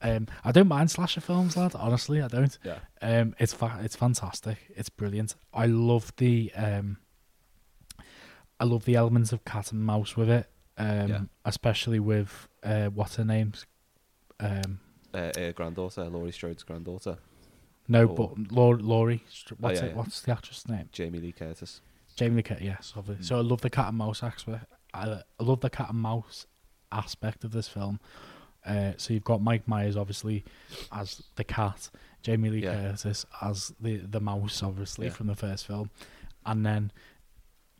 Um, 0.00 0.28
I 0.44 0.52
don't 0.52 0.68
mind 0.68 0.90
slasher 0.90 1.20
films, 1.20 1.56
lad. 1.56 1.74
Honestly, 1.74 2.22
I 2.22 2.28
don't. 2.28 2.56
Yeah. 2.64 2.78
Um, 3.02 3.34
it's 3.38 3.52
fa- 3.52 3.80
it's 3.82 3.96
fantastic. 3.96 4.58
It's 4.74 4.88
brilliant. 4.88 5.34
I 5.52 5.66
love 5.66 6.12
the 6.16 6.50
um, 6.54 6.98
I 8.60 8.64
love 8.64 8.84
the 8.84 8.96
elements 8.96 9.32
of 9.32 9.44
cat 9.44 9.72
and 9.72 9.84
mouse 9.84 10.16
with 10.16 10.28
it. 10.30 10.46
Um, 10.76 11.08
Yeah. 11.08 11.20
especially 11.44 11.98
with 12.00 12.48
uh, 12.62 12.86
what's 12.86 13.16
her 13.16 13.24
name's 13.24 13.66
um, 14.40 14.80
Uh, 15.12 15.18
uh, 15.36 15.52
granddaughter, 15.52 16.04
Laurie 16.04 16.30
Strode's 16.32 16.62
granddaughter, 16.62 17.18
no, 17.88 18.02
Oh. 18.02 18.14
but 18.14 18.52
Laurie. 18.52 18.82
Laurie 18.82 19.22
what's 19.58 19.80
yeah, 19.80 19.86
it? 19.86 19.88
yeah. 19.90 19.94
What's 19.96 20.20
the 20.22 20.32
actress 20.32 20.68
name? 20.68 20.88
Jamie 20.92 21.18
Lee 21.20 21.32
Curtis. 21.32 21.80
Jamie 22.14 22.36
Lee 22.36 22.42
Curtis. 22.42 22.64
Yes, 22.64 22.92
obviously. 22.96 23.24
So 23.24 23.38
I 23.38 23.40
love 23.40 23.60
the 23.62 23.70
cat 23.70 23.88
and 23.88 23.98
mouse 23.98 24.22
aspect. 24.22 24.66
I, 24.94 25.22
I 25.40 25.42
love 25.42 25.60
the 25.60 25.70
cat 25.70 25.88
and 25.90 25.98
mouse 26.00 26.46
aspect 26.92 27.44
of 27.44 27.52
this 27.52 27.68
film. 27.68 27.98
Uh, 28.64 28.92
so 28.98 29.14
you've 29.14 29.24
got 29.24 29.40
Mike 29.40 29.66
Myers 29.66 29.96
obviously 29.96 30.44
as 30.92 31.22
the 31.36 31.44
cat, 31.44 31.90
Jamie 32.22 32.50
Lee 32.50 32.62
Yeah. 32.62 32.74
Curtis 32.90 33.24
as 33.40 33.72
the 33.80 33.96
the 33.98 34.20
mouse, 34.20 34.62
obviously 34.62 35.06
Yeah. 35.06 35.12
from 35.12 35.26
the 35.28 35.34
first 35.36 35.66
film, 35.66 35.90
and 36.46 36.64
then 36.66 36.92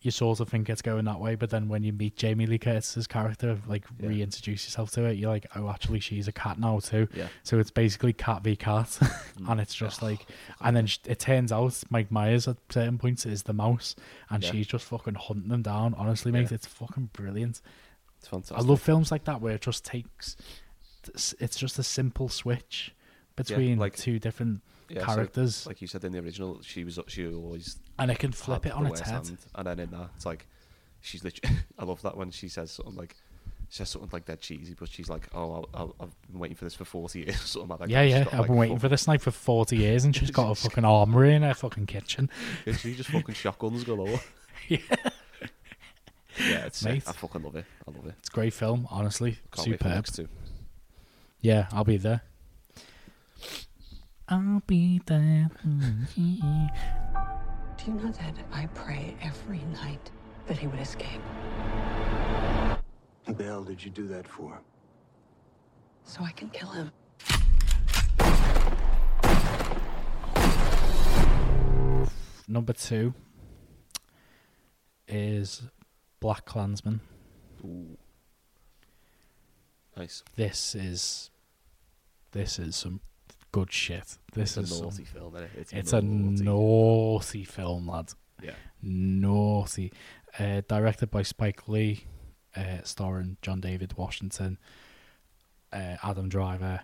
you 0.00 0.10
sort 0.12 0.38
of 0.40 0.48
think 0.48 0.68
it's 0.70 0.80
going 0.82 1.04
that 1.06 1.18
way, 1.18 1.34
but 1.34 1.50
then 1.50 1.68
when 1.68 1.82
you 1.82 1.92
meet 1.92 2.16
Jamie 2.16 2.46
Lee 2.46 2.58
Curtis's 2.58 3.06
character, 3.06 3.58
like 3.66 3.84
Yeah. 3.98 4.08
reintroduce 4.08 4.64
yourself 4.64 4.92
to 4.92 5.04
it, 5.04 5.18
you're 5.18 5.30
like, 5.30 5.46
oh, 5.56 5.68
actually, 5.68 6.00
she's 6.00 6.28
a 6.28 6.32
cat 6.32 6.58
now 6.58 6.78
too. 6.78 7.08
Yeah. 7.14 7.28
So 7.42 7.58
it's 7.58 7.70
basically 7.72 8.12
cat 8.12 8.42
v 8.44 8.54
cat, 8.54 8.86
mm. 9.00 9.50
and 9.50 9.60
it's 9.60 9.74
just 9.74 10.02
oh, 10.02 10.06
like, 10.06 10.26
and 10.60 10.76
then 10.76 10.88
it 11.06 11.18
turns 11.18 11.50
out 11.50 11.82
Mike 11.90 12.10
Myers 12.12 12.46
at 12.46 12.56
certain 12.70 12.98
points 12.98 13.26
is 13.26 13.42
the 13.42 13.52
mouse, 13.52 13.96
and 14.30 14.42
Yeah. 14.44 14.52
she's 14.52 14.66
just 14.68 14.84
fucking 14.84 15.14
hunting 15.14 15.48
them 15.48 15.62
down. 15.62 15.94
Honestly, 15.94 16.30
mate, 16.30 16.50
Yeah. 16.50 16.54
it's 16.54 16.66
fucking 16.66 17.10
brilliant. 17.12 17.60
It's 18.18 18.28
fantastic. 18.28 18.56
I 18.58 18.60
love 18.62 18.80
films 18.80 19.10
like 19.10 19.24
that 19.24 19.40
where 19.40 19.54
it 19.54 19.62
just 19.62 19.84
takes, 19.84 20.36
it's 21.40 21.56
just 21.56 21.78
a 21.78 21.82
simple 21.82 22.28
switch 22.28 22.94
between 23.36 23.78
like- 23.78 23.96
two 23.96 24.18
different 24.18 24.62
Yeah, 24.88 25.00
so, 25.00 25.06
characters, 25.06 25.66
like 25.66 25.80
you 25.80 25.86
said 25.86 26.04
in 26.04 26.12
the 26.12 26.18
original, 26.18 26.60
she 26.62 26.84
was 26.84 26.98
she 27.08 27.26
always 27.26 27.76
and 27.98 28.10
it 28.10 28.18
can 28.18 28.32
flip 28.32 28.64
it 28.66 28.72
on 28.72 28.86
its 28.86 29.00
head. 29.00 29.26
hand, 29.26 29.38
and 29.54 29.66
then 29.66 29.78
in 29.80 29.90
that, 29.90 30.10
it's 30.16 30.26
like 30.26 30.46
she's 31.00 31.24
literally. 31.24 31.56
I 31.78 31.84
love 31.84 32.02
that 32.02 32.16
when 32.16 32.30
she 32.30 32.48
says 32.48 32.70
something 32.72 32.96
like. 32.96 33.16
She 33.70 33.76
says 33.76 33.90
something 33.90 34.08
like 34.10 34.24
that 34.24 34.40
cheesy, 34.40 34.72
but 34.72 34.88
she's 34.88 35.10
like, 35.10 35.28
"Oh, 35.34 35.52
I'll, 35.52 35.68
I'll, 35.74 35.94
I've 36.00 36.22
been 36.30 36.40
waiting 36.40 36.56
for 36.56 36.64
this 36.64 36.74
for 36.74 36.86
forty 36.86 37.18
years." 37.20 37.38
Something 37.50 37.68
like 37.68 37.80
that. 37.80 37.90
Yeah, 37.90 38.00
yeah. 38.00 38.24
got, 38.24 38.32
I've 38.32 38.38
like, 38.40 38.48
been 38.48 38.56
waiting 38.56 38.76
fuck- 38.76 38.80
for 38.80 38.88
this 38.88 39.06
night 39.06 39.20
for 39.20 39.30
40 39.30 39.76
years 39.76 40.06
and 40.06 40.16
she's 40.16 40.30
got 40.30 40.50
a 40.50 40.54
fucking 40.62 40.86
armory 40.86 41.34
in 41.34 41.42
her 41.42 41.52
fucking 41.52 41.84
kitchen. 41.84 42.30
She 42.78 42.94
just 42.94 43.10
fucking 43.10 43.34
shotguns 43.34 43.84
galore. 43.84 44.20
Yeah. 44.68 44.78
Yeah, 46.38 46.66
it's. 46.66 46.84
Mate. 46.84 47.02
I 47.06 47.12
fucking 47.12 47.42
love 47.42 47.56
it. 47.56 47.64
I 47.86 47.90
love 47.90 48.06
it. 48.06 48.14
It's 48.20 48.28
a 48.28 48.32
great 48.32 48.52
film, 48.52 48.86
honestly. 48.90 49.38
Can't 49.52 49.80
Superb. 49.80 50.28
Yeah, 51.40 51.68
I'll 51.72 51.84
be 51.84 51.96
there. 51.96 52.22
I'll 54.30 54.62
be 54.66 55.00
there. 55.06 55.48
Mm-hmm. 55.66 56.66
Do 57.78 57.84
you 57.86 57.94
know 57.94 58.12
that 58.12 58.34
I 58.52 58.66
pray 58.74 59.16
every 59.22 59.60
night 59.72 60.10
that 60.46 60.58
he 60.58 60.66
would 60.66 60.80
escape? 60.80 61.22
What 63.24 63.38
the 63.38 63.44
hell 63.44 63.64
did 63.64 63.82
you 63.82 63.90
do 63.90 64.06
that 64.08 64.28
for? 64.28 64.60
So 66.04 66.22
I 66.22 66.32
can 66.32 66.50
kill 66.50 66.68
him. 66.68 66.92
Number 72.46 72.74
two 72.74 73.14
is 75.06 75.62
Black 76.20 76.44
Klansman. 76.44 77.00
Ooh. 77.64 77.96
Nice. 79.96 80.22
This 80.36 80.74
is 80.74 81.30
this 82.32 82.58
is 82.58 82.76
some 82.76 83.00
good 83.52 83.72
shit. 83.72 84.18
This 84.32 84.56
It's 84.56 84.70
is 84.70 84.72
a 84.72 84.74
some- 84.74 84.84
naughty 84.84 85.04
film, 85.04 85.34
isn't 85.36 85.44
it? 85.46 85.50
It's, 85.56 85.72
it's 85.72 85.92
a 85.92 86.02
naughty. 86.02 86.44
naughty 86.44 87.44
film, 87.44 87.88
lad. 87.88 88.12
Yeah. 88.42 88.54
Naughty. 88.82 89.92
Uh, 90.38 90.62
directed 90.68 91.10
by 91.10 91.22
Spike 91.22 91.66
Lee, 91.68 92.04
uh, 92.56 92.82
starring 92.84 93.36
John 93.42 93.60
David 93.60 93.94
Washington, 93.96 94.58
uh, 95.72 95.96
Adam 96.02 96.28
Driver. 96.28 96.82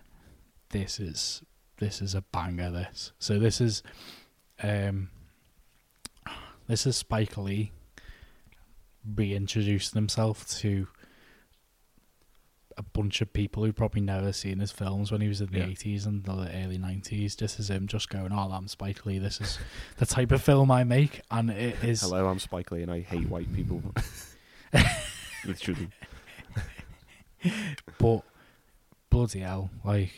This 0.69 0.99
is 0.99 1.41
this 1.77 2.01
is 2.01 2.15
a 2.15 2.21
banger. 2.21 2.71
This 2.71 3.11
so 3.19 3.39
this 3.39 3.61
is 3.61 3.83
um 4.63 5.09
this 6.67 6.85
is 6.87 6.97
Spike 6.97 7.37
Lee 7.37 7.71
reintroducing 9.15 9.95
himself 9.97 10.47
to 10.59 10.87
a 12.77 12.83
bunch 12.83 13.21
of 13.21 13.31
people 13.31 13.63
who 13.63 13.71
probably 13.71 14.01
never 14.01 14.33
seen 14.33 14.59
his 14.59 14.71
films 14.71 15.11
when 15.11 15.21
he 15.21 15.27
was 15.27 15.39
in 15.41 15.47
the 15.51 15.59
Yeah. 15.59 15.65
80s 15.67 16.05
and 16.05 16.23
the 16.25 16.31
early 16.53 16.77
90s. 16.77 17.35
This 17.37 17.59
is 17.59 17.69
him 17.69 17.87
just 17.87 18.09
going, 18.09 18.31
Oh, 18.33 18.49
I'm 18.51 18.67
Spike 18.67 19.05
Lee. 19.05 19.17
This 19.17 19.39
is 19.39 19.57
the 19.97 20.05
type 20.05 20.31
of 20.31 20.41
film 20.41 20.69
I 20.71 20.83
make. 20.83 21.21
And 21.31 21.49
it 21.49 21.81
is. 21.83 22.01
Hello, 22.01 22.27
I'm 22.27 22.39
Spike 22.39 22.71
Lee, 22.71 22.81
and 22.81 22.91
I 22.91 22.99
hate 23.01 23.29
white 23.29 23.53
people. 23.53 23.81
Literally. 25.45 25.89
But 27.99 28.21
bloody 29.09 29.39
hell, 29.39 29.69
like 29.83 30.11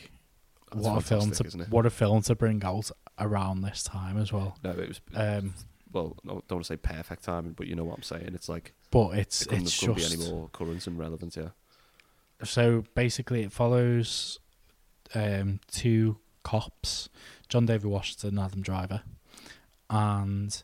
That's 0.71 0.85
what 0.87 0.97
a 0.97 1.01
film 1.01 1.31
to 1.31 1.65
what 1.69 1.85
a 1.85 1.89
film 1.89 2.21
to 2.23 2.35
bring 2.35 2.63
out 2.63 2.89
around 3.19 3.61
this 3.61 3.83
time 3.83 4.17
as 4.17 4.31
well. 4.31 4.57
No, 4.63 4.71
it 4.71 4.87
was. 4.87 5.01
Um, 5.13 5.53
well, 5.91 6.15
no, 6.23 6.41
don't 6.47 6.57
want 6.57 6.65
to 6.65 6.73
say 6.73 6.77
perfect 6.77 7.23
timing, 7.23 7.51
but 7.53 7.67
you 7.67 7.75
know 7.75 7.83
what 7.83 7.97
I'm 7.97 8.03
saying. 8.03 8.31
It's 8.33 8.47
like 8.49 8.73
but 8.91 9.17
it's 9.17 9.41
it 9.43 9.49
couldn't, 9.49 9.63
it's 9.65 9.79
couldn't 9.79 9.97
just 9.97 10.17
be 10.17 10.23
any 10.23 10.31
more 10.31 10.49
current 10.53 10.87
and 10.87 10.97
relevant. 10.97 11.35
Yeah. 11.35 11.49
So 12.43 12.83
basically 12.95 13.43
it 13.43 13.51
follows 13.51 14.39
um, 15.15 15.59
two 15.71 16.17
cops, 16.43 17.09
John 17.49 17.65
David 17.65 17.85
Washington 17.85 18.29
and 18.29 18.39
Adam 18.39 18.61
Driver, 18.61 19.01
and 19.89 20.63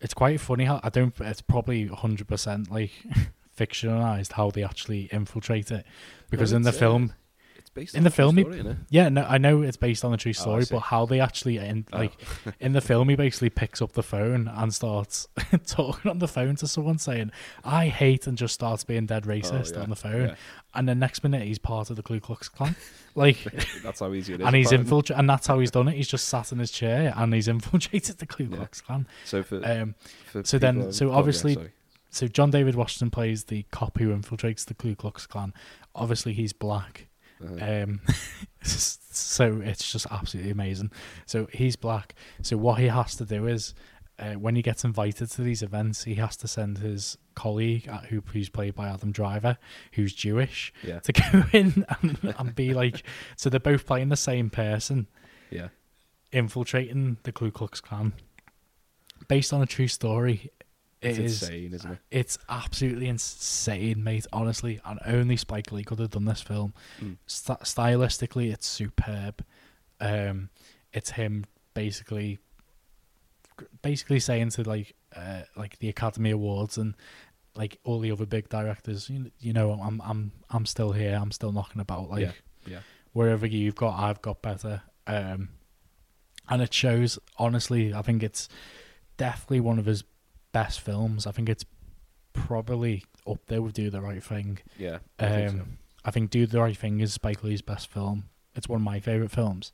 it's 0.00 0.14
quite 0.14 0.40
funny 0.40 0.64
how 0.64 0.80
I 0.82 0.88
don't. 0.88 1.14
It's 1.20 1.42
probably 1.42 1.86
hundred 1.86 2.28
percent 2.28 2.70
like 2.70 2.92
fictionalized 3.58 4.32
how 4.32 4.50
they 4.50 4.62
actually 4.62 5.08
infiltrate 5.12 5.70
it 5.70 5.84
because 6.30 6.52
No, 6.52 6.58
in 6.58 6.62
the 6.62 6.70
uh, 6.70 6.72
film. 6.72 7.14
It's 7.60 7.70
based 7.70 7.94
in 7.94 8.00
on 8.00 8.04
the 8.04 8.10
film, 8.10 8.36
he- 8.36 8.42
story, 8.42 8.58
innit? 8.60 8.78
yeah, 8.88 9.08
no, 9.10 9.22
I 9.24 9.38
know 9.38 9.62
it's 9.62 9.76
based 9.76 10.04
on 10.04 10.12
a 10.14 10.16
true 10.16 10.30
Oh, 10.30 10.40
story, 10.40 10.64
see. 10.64 10.74
but 10.74 10.80
how 10.80 11.04
they 11.06 11.20
actually 11.20 11.58
end, 11.58 11.84
Oh. 11.92 11.98
like 11.98 12.12
in 12.58 12.72
the 12.72 12.80
film, 12.80 13.08
he 13.10 13.16
basically 13.16 13.50
picks 13.50 13.80
up 13.82 13.92
the 13.92 14.02
phone 14.02 14.48
and 14.48 14.72
starts 14.74 15.28
talking 15.66 16.10
on 16.10 16.18
the 16.18 16.26
phone 16.28 16.56
to 16.56 16.66
someone 16.66 16.98
saying, 16.98 17.30
"I 17.64 17.88
hate," 17.88 18.26
and 18.26 18.36
just 18.38 18.54
starts 18.54 18.82
being 18.84 19.06
dead 19.06 19.24
racist 19.24 19.72
Oh, 19.74 19.76
yeah, 19.76 19.82
on 19.82 19.90
the 19.90 19.96
phone, 19.96 20.28
yeah. 20.30 20.34
and 20.74 20.88
the 20.88 20.94
next 20.94 21.22
minute 21.22 21.42
he's 21.42 21.58
part 21.58 21.90
of 21.90 21.96
the 21.96 22.02
Ku 22.02 22.18
Klux 22.18 22.48
Klan, 22.48 22.74
like, 23.14 23.36
That's 23.82 24.00
how 24.00 24.12
easy 24.14 24.34
it 24.34 24.40
is. 24.40 24.46
and 24.46 24.56
he's 24.56 24.72
infiltrated, 24.72 25.18
and 25.20 25.28
that's 25.28 25.46
how 25.46 25.58
he's 25.58 25.70
done 25.70 25.88
it. 25.88 25.94
He's 25.96 26.08
just 26.08 26.28
sat 26.28 26.50
in 26.52 26.58
his 26.58 26.70
chair 26.70 27.12
and 27.16 27.32
he's 27.34 27.46
infiltrated 27.48 28.18
the 28.18 28.26
Ku 28.26 28.44
Yeah. 28.50 28.56
Klux 28.56 28.80
Klan. 28.80 29.06
So 29.26 29.42
for, 29.42 29.60
Um, 29.64 29.94
for 30.32 30.42
so 30.44 30.58
then, 30.58 30.92
so 30.92 31.06
oh, 31.08 31.10
yeah, 31.10 31.16
obviously, 31.18 31.54
sorry. 31.54 31.72
so 32.08 32.26
John 32.26 32.50
David 32.50 32.74
Washington 32.74 33.10
plays 33.10 33.44
the 33.44 33.64
cop 33.70 33.98
who 33.98 34.08
infiltrates 34.16 34.64
the 34.64 34.74
Ku 34.74 34.94
Klux 34.96 35.26
Klan. 35.26 35.52
Obviously, 35.94 36.32
he's 36.32 36.52
black. 36.52 37.08
Uh-huh. 37.44 37.82
Um, 37.84 38.00
so 38.62 39.60
it's 39.64 39.90
just 39.90 40.06
absolutely 40.10 40.50
amazing. 40.52 40.90
So 41.26 41.48
he's 41.52 41.76
black. 41.76 42.14
So 42.42 42.56
what 42.56 42.78
he 42.78 42.86
has 42.88 43.16
to 43.16 43.24
do 43.24 43.46
is, 43.46 43.74
uh, 44.18 44.34
when 44.34 44.54
he 44.54 44.60
gets 44.62 44.84
invited 44.84 45.30
to 45.30 45.42
these 45.42 45.62
events, 45.62 46.04
he 46.04 46.16
has 46.16 46.36
to 46.38 46.46
send 46.48 46.78
his 46.78 47.16
colleague, 47.34 47.88
uh, 47.88 48.00
who 48.00 48.22
who's 48.32 48.50
played 48.50 48.74
by 48.74 48.88
Adam 48.88 49.12
Driver, 49.12 49.56
who's 49.92 50.12
Jewish, 50.12 50.72
Yeah. 50.82 50.98
to 51.00 51.12
go 51.32 51.44
in 51.52 51.86
and, 52.02 52.34
and 52.38 52.54
be 52.54 52.74
like. 52.74 53.02
So 53.36 53.48
they're 53.48 53.58
both 53.60 53.86
playing 53.86 54.10
the 54.10 54.16
same 54.16 54.50
person, 54.50 55.06
yeah. 55.50 55.68
infiltrating 56.32 57.16
the 57.22 57.32
Ku 57.32 57.50
Klux 57.50 57.80
Klan, 57.80 58.12
based 59.28 59.52
on 59.54 59.62
a 59.62 59.66
true 59.66 59.88
story. 59.88 60.50
It's 61.02 61.18
It 61.18 61.24
is 61.24 61.42
insane, 61.42 61.72
isn't 61.74 61.90
it? 61.92 61.98
it's 62.10 62.38
absolutely 62.48 63.08
insane, 63.08 64.04
mate. 64.04 64.26
Honestly, 64.32 64.80
and 64.84 65.00
only 65.06 65.36
Spike 65.36 65.72
Lee 65.72 65.82
could 65.84 65.98
have 65.98 66.10
done 66.10 66.26
this 66.26 66.42
film. 66.42 66.74
Mm. 67.00 67.16
St- 67.26 67.60
stylistically, 67.60 68.52
it's 68.52 68.66
superb. 68.66 69.42
Um, 70.00 70.50
it's 70.92 71.10
him 71.12 71.44
basically, 71.74 72.38
basically 73.82 74.20
saying 74.20 74.50
to 74.50 74.62
like, 74.62 74.94
uh, 75.14 75.42
like 75.56 75.78
the 75.78 75.88
Academy 75.88 76.30
Awards 76.30 76.78
and 76.78 76.94
like 77.54 77.78
all 77.84 77.98
the 78.00 78.12
other 78.12 78.26
big 78.26 78.48
directors, 78.48 79.08
you, 79.10 79.30
you 79.40 79.52
know, 79.52 79.72
I'm, 79.72 80.00
I'm, 80.02 80.32
I'm 80.50 80.66
still 80.66 80.92
here. 80.92 81.18
I'm 81.20 81.32
still 81.32 81.52
knocking 81.52 81.80
about. 81.80 82.10
Like, 82.10 82.20
Yeah, 82.22 82.32
yeah. 82.66 82.80
wherever 83.12 83.46
you've 83.46 83.74
got, 83.74 83.98
I've 83.98 84.22
got 84.22 84.42
better. 84.42 84.82
Um, 85.06 85.50
and 86.48 86.62
it 86.62 86.72
shows. 86.74 87.18
Honestly, 87.38 87.92
I 87.94 88.02
think 88.02 88.22
it's 88.22 88.48
definitely 89.16 89.60
one 89.60 89.78
of 89.78 89.86
his 89.86 90.04
best 90.52 90.80
films. 90.80 91.26
I 91.26 91.32
think 91.32 91.48
it's 91.48 91.64
probably 92.32 93.04
up 93.26 93.40
there 93.46 93.62
with 93.62 93.74
Do 93.74 93.90
the 93.90 94.00
Right 94.00 94.22
Thing. 94.22 94.58
Yeah, 94.78 94.98
I 95.18 95.28
think 95.28 95.50
so. 95.50 95.56
Um, 95.56 95.78
I 96.04 96.10
think 96.10 96.30
Do 96.30 96.46
the 96.46 96.60
Right 96.60 96.76
Thing 96.76 97.00
is 97.00 97.12
Spike 97.12 97.42
Lee's 97.42 97.62
best 97.62 97.90
film. 97.90 98.24
It's 98.54 98.68
one 98.68 98.80
of 98.80 98.84
my 98.84 99.00
favorite 99.00 99.30
films. 99.30 99.72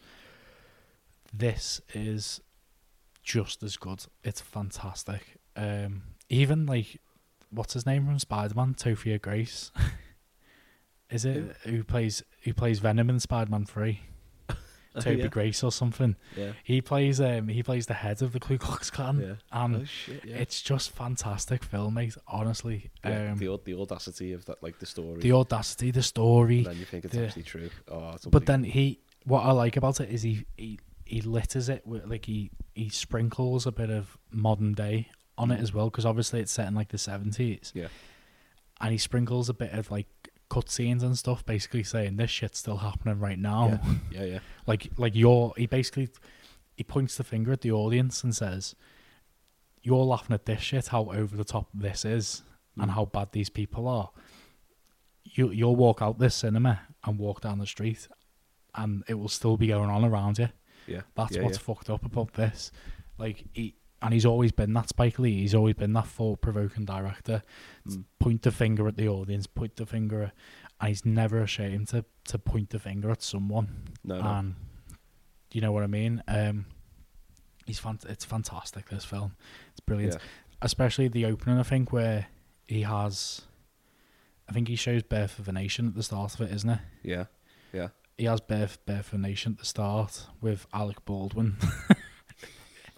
This 1.33 1.81
is 1.95 2.41
just 3.23 3.63
as 3.63 3.77
good. 3.77 4.05
It's 4.23 4.41
fantastic. 4.41 5.39
Um, 5.57 6.03
even 6.29 6.67
like, 6.67 7.01
what's 7.51 7.75
his 7.75 7.87
name 7.87 8.07
from 8.07 8.19
Spider 8.19 8.55
Man? 8.55 8.75
Topher 8.75 9.21
Grace. 9.21 9.71
is 11.11 11.25
it 11.25 11.57
who 11.65 11.85
plays 11.85 12.23
who 12.43 12.53
plays 12.53 12.79
Venom 12.79 13.11
in 13.11 13.21
Spider 13.21 13.51
Man 13.51 13.65
Three? 13.65 14.01
Toby 15.01 15.21
Oh, 15.21 15.25
yeah. 15.25 15.27
Grace 15.29 15.63
or 15.63 15.71
something. 15.73 16.17
Yeah. 16.37 16.53
He 16.65 16.81
plays 16.81 17.21
um 17.21 17.49
he 17.49 17.63
plays 17.63 17.87
the 17.87 17.95
head 17.95 18.23
of 18.23 18.33
the 18.33 18.41
Ku 18.41 18.59
Klux 18.59 18.91
Klan. 18.91 19.21
Yeah. 19.21 19.35
And 19.53 19.77
Oh, 19.77 19.85
shit, 19.85 20.25
yeah. 20.25 20.37
it's 20.37 20.63
just 20.63 20.91
fantastic 20.91 21.63
film, 21.65 21.95
mate. 21.95 22.17
Honestly, 22.29 22.91
Yeah, 23.05 23.33
um, 23.33 23.39
the 23.39 23.59
the 23.65 23.75
audacity 23.81 24.33
of 24.33 24.45
that, 24.47 24.63
like 24.63 24.79
the 24.79 24.87
story. 24.87 25.21
the 25.21 25.33
audacity, 25.33 25.91
the 25.91 26.03
story. 26.03 26.59
And 26.59 26.67
then 26.67 26.79
you 26.79 26.85
think 26.85 27.05
it's 27.05 27.15
the- 27.15 27.27
actually 27.27 27.43
true. 27.45 27.71
Oh, 27.89 28.11
it's 28.15 28.27
but 28.27 28.47
then 28.47 28.65
he, 28.65 29.01
what 29.25 29.41
I 29.43 29.53
like 29.53 29.77
about 29.77 30.01
it 30.01 30.11
is 30.11 30.23
he 30.23 30.45
he 30.57 30.79
he 31.05 31.21
litters 31.21 31.69
it 31.69 31.87
with 31.87 32.05
like 32.07 32.25
he 32.27 32.51
he 32.75 32.89
sprinkles 32.89 33.67
a 33.67 33.73
bit 33.73 33.91
of 33.91 34.19
modern 34.31 34.73
day 34.75 35.09
on 35.39 35.51
it 35.51 35.61
as 35.61 35.73
well 35.73 35.89
because 35.91 36.05
obviously 36.07 36.41
it's 36.41 36.53
set 36.53 36.67
in 36.67 36.75
like 36.75 36.89
the 36.89 36.99
seventies. 36.99 37.71
Yeah. 37.75 37.89
and 38.81 38.93
he 38.93 38.99
sprinkles 38.99 39.49
a 39.49 39.55
bit 39.55 39.73
of 39.73 39.91
like 39.91 40.07
cutscenes 40.51 41.03
and 41.03 41.19
stuff, 41.19 41.45
basically 41.45 41.83
saying 41.83 42.17
this 42.17 42.31
shit's 42.31 42.59
still 42.59 42.79
happening 42.79 43.19
right 43.19 43.39
now. 43.39 43.81
Yeah, 44.11 44.25
yeah. 44.25 44.39
like 44.67 44.91
like 44.97 45.15
you're 45.15 45.53
he 45.57 45.67
basically 45.67 46.09
he 46.77 46.85
points 46.85 47.17
the 47.17 47.25
finger 47.25 47.53
at 47.53 47.61
the 47.63 47.73
audience 47.73 48.23
and 48.23 48.35
says, 48.35 48.75
"You're 49.83 50.05
laughing 50.05 50.35
at 50.35 50.47
this 50.47 50.61
shit, 50.61 50.89
how 50.89 51.11
over 51.11 51.37
the 51.37 51.45
top 51.45 51.69
this 51.75 52.05
is, 52.05 52.43
and 52.79 52.91
Mm. 52.91 52.95
how 52.95 53.05
bad 53.07 53.33
these 53.33 53.51
people 53.51 53.89
are. 53.89 54.11
You 55.25 55.51
you'll 55.51 55.77
walk 55.77 56.01
out 56.03 56.19
this 56.19 56.35
cinema 56.35 56.81
and 57.05 57.19
walk 57.19 57.41
down 57.41 57.59
the 57.59 57.67
street, 57.67 58.09
and 58.75 59.03
it 59.09 59.15
will 59.15 59.29
still 59.29 59.57
be 59.57 59.69
going 59.69 59.91
on 59.91 60.05
around 60.05 60.39
you. 60.39 60.49
Yeah. 60.87 61.03
That's 61.17 61.35
yeah, 61.37 61.43
what's 61.43 61.59
yeah. 61.59 61.65
fucked 61.65 61.91
up 61.91 62.05
about 62.05 62.35
this. 62.35 62.71
Like 63.19 63.45
he 63.53 63.75
and 64.07 64.15
he's 64.15 64.25
always 64.25 64.53
been 64.53 64.73
that 64.75 64.89
Spike 64.89 65.19
Lee. 65.19 65.41
He's 65.41 65.55
always 65.55 65.75
been 65.75 65.93
that 65.95 66.07
thought 66.07 66.41
provoking 66.41 66.85
director. 66.85 67.43
Mm. 67.89 68.05
Point 68.21 68.43
the 68.43 68.53
finger 68.53 68.87
at 68.87 68.97
the 68.97 69.09
audience. 69.09 69.49
Point 69.49 69.75
the 69.75 69.85
finger, 69.85 70.23
at, 70.23 70.33
and 70.81 70.89
he's 70.89 71.05
never 71.05 71.41
ashamed 71.41 71.89
to 71.89 72.05
to 72.29 72.39
point 72.39 72.71
the 72.71 72.79
finger 72.79 73.11
at 73.11 73.21
someone. 73.21 73.69
No, 74.05 74.21
no. 74.21 74.29
And 74.29 74.55
you 75.53 75.61
know 75.61 75.73
what 75.73 75.83
I 75.83 75.89
mean. 75.89 76.23
Um, 76.29 76.67
he's 77.67 77.81
fant- 77.81 78.09
It's 78.09 78.25
fantastic. 78.25 78.89
This 78.89 79.05
film. 79.05 79.35
It's 79.73 79.81
brilliant. 79.81 80.15
Yeah. 80.15 80.21
Especially 80.63 81.09
the 81.09 81.25
opening. 81.27 81.59
I 81.59 81.65
think 81.65 81.93
where 81.93 82.29
he 82.69 82.83
has. 82.83 83.43
I 84.49 84.53
think 84.53 84.69
he 84.69 84.77
shows 84.77 85.03
Birth 85.03 85.41
of 85.41 85.49
a 85.49 85.53
Nation 85.53 85.89
at 85.89 85.97
the 85.97 86.05
start 86.05 86.33
of 86.35 86.41
it, 86.43 86.55
isn't 86.55 86.71
it? 86.71 86.79
Yeah. 87.03 87.25
Yeah. 87.73 87.89
He 88.17 88.27
has 88.27 88.41
Birth, 88.41 88.79
Birth 88.87 89.09
of 89.09 89.15
a 89.15 89.19
Nation 89.19 89.53
at 89.55 89.59
the 89.59 89.65
start 89.65 90.27
with 90.41 90.69
Alec 90.73 91.05
Baldwin. 91.05 91.57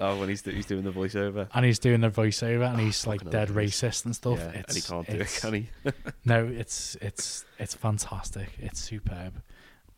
Oh, 0.00 0.18
when 0.20 0.28
he's 0.28 0.44
he's 0.44 0.66
doing 0.66 0.84
the 0.84 0.92
voiceover. 0.92 1.48
and 1.52 1.64
he's 1.64 1.78
doing 1.80 2.00
the 2.00 2.10
voiceover 2.10 2.68
and 2.70 2.78
he's 2.80 3.06
like 3.06 3.28
dead 3.30 3.48
racist 3.48 4.04
and 4.04 4.14
stuff. 4.14 4.38
Yeah, 4.38 4.44
and 4.50 4.64
he 4.70 4.78
It's, 4.78 4.88
can't 4.88 5.06
do 5.08 5.16
it, 5.16 5.38
can 5.40 5.54
he? 5.54 5.70
no, 6.24 6.46
it's 6.46 6.96
it's 7.00 7.44
it's 7.58 7.74
fantastic. 7.74 8.50
It's 8.58 8.78
superb. 8.80 9.42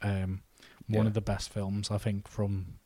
Um, 0.03 0.41
one 0.89 1.05
Yeah. 1.05 1.09
of 1.09 1.15
the 1.15 1.21
best 1.21 1.51
films 1.53 1.91
I 1.91 1.99
think 1.99 2.29
from. 2.29 2.79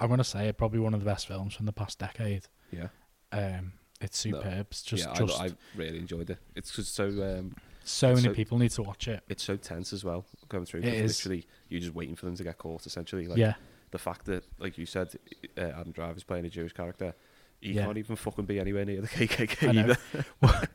I'm 0.00 0.08
gonna 0.08 0.24
say 0.24 0.48
it 0.48 0.58
probably 0.58 0.80
one 0.80 0.94
of 0.94 1.00
the 1.00 1.06
best 1.06 1.28
films 1.28 1.54
from 1.54 1.66
the 1.66 1.72
past 1.72 1.98
decade. 2.00 2.46
Yeah. 2.72 2.88
Um, 3.30 3.74
it's 4.00 4.24
No. 4.26 4.38
superb. 4.40 4.66
It's 4.70 4.82
just 4.82 5.06
yeah, 5.06 5.14
just 5.14 5.40
I, 5.40 5.46
I 5.46 5.50
really 5.76 5.98
enjoyed 5.98 6.30
it. 6.30 6.38
It's 6.56 6.74
just 6.74 6.94
so 6.94 7.04
um, 7.06 7.54
so 7.84 8.10
it's 8.10 8.22
many 8.22 8.34
people 8.34 8.58
need 8.58 8.70
to 8.72 8.82
watch 8.82 9.06
it. 9.06 9.22
It's 9.28 9.44
so 9.44 9.56
tense 9.56 9.92
as 9.92 10.02
well 10.04 10.24
going 10.48 10.64
through. 10.64 10.80
It 10.80 10.84
'cause 10.86 10.92
is. 11.10 11.18
Literally, 11.24 11.46
you're 11.68 11.80
just 11.82 11.94
waiting 11.94 12.16
for 12.16 12.26
them 12.26 12.34
to 12.36 12.42
get 12.42 12.58
caught. 12.58 12.86
Essentially, 12.86 13.28
like 13.28 13.38
Yeah. 13.38 13.54
The 13.90 13.98
fact 13.98 14.26
that, 14.26 14.44
like 14.58 14.78
you 14.78 14.86
said, 14.86 15.14
uh, 15.58 15.60
Adam 15.62 15.92
Driver's 15.92 16.22
playing 16.24 16.44
a 16.44 16.50
Jewish 16.50 16.72
character. 16.72 17.14
He 17.60 17.72
Yeah. 17.72 17.84
can't 17.84 17.98
even 17.98 18.16
fucking 18.16 18.46
be 18.46 18.58
anywhere 18.58 18.84
near 18.84 19.00
the 19.02 19.08
KKK 19.08 19.74
either. 19.74 19.96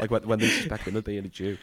like 0.00 0.10
when, 0.10 0.26
when 0.26 0.38
they 0.38 0.48
suspect 0.48 0.84
him 0.88 0.96
of 0.96 1.04
being 1.04 1.24
a 1.24 1.28
Jew, 1.28 1.56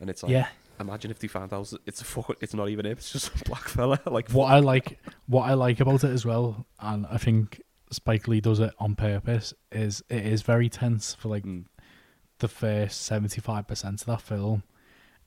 and 0.00 0.10
it's 0.10 0.22
like, 0.22 0.32
Yeah. 0.32 0.48
imagine 0.80 1.10
if 1.10 1.18
they 1.18 1.28
found 1.28 1.52
out 1.52 1.72
it's 1.86 2.00
a 2.00 2.04
fucking, 2.04 2.36
it's 2.40 2.54
not 2.54 2.68
even 2.68 2.86
him. 2.86 2.92
It's 2.92 3.12
just 3.12 3.28
a 3.40 3.44
black 3.44 3.68
fella. 3.68 4.00
Like 4.10 4.30
what 4.30 4.46
I 4.50 4.58
like, 4.60 4.98
what 5.26 5.42
I 5.42 5.54
like 5.54 5.80
about 5.80 6.04
it 6.04 6.10
as 6.10 6.24
well, 6.26 6.66
and 6.80 7.06
I 7.06 7.18
think 7.18 7.62
Spike 7.92 8.26
Lee 8.28 8.40
does 8.40 8.60
it 8.60 8.72
on 8.78 8.94
purpose, 8.96 9.52
is 9.70 10.02
it 10.08 10.24
is 10.26 10.42
very 10.42 10.68
tense 10.68 11.14
for 11.14 11.28
like 11.28 11.44
Mm. 11.44 11.66
the 12.38 12.48
first 12.48 13.02
seventy 13.02 13.40
five 13.40 13.66
percent 13.68 14.00
of 14.00 14.06
that 14.06 14.22
film, 14.22 14.62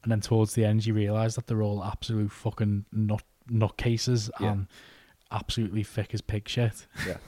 and 0.04 0.12
then 0.12 0.20
towards 0.22 0.56
the 0.56 0.66
end 0.66 0.86
you 0.86 0.94
realise 0.94 1.36
that 1.36 1.48
they're 1.48 1.62
all 1.62 1.84
absolute 1.84 2.32
fucking 2.32 2.86
nut 2.92 3.24
nutcases 3.50 4.30
Yeah. 4.40 4.52
and 4.54 4.68
absolutely 5.34 5.84
thick 5.84 6.14
as 6.14 6.22
pig 6.22 6.48
shit. 6.48 6.88
Yeah. 7.08 7.18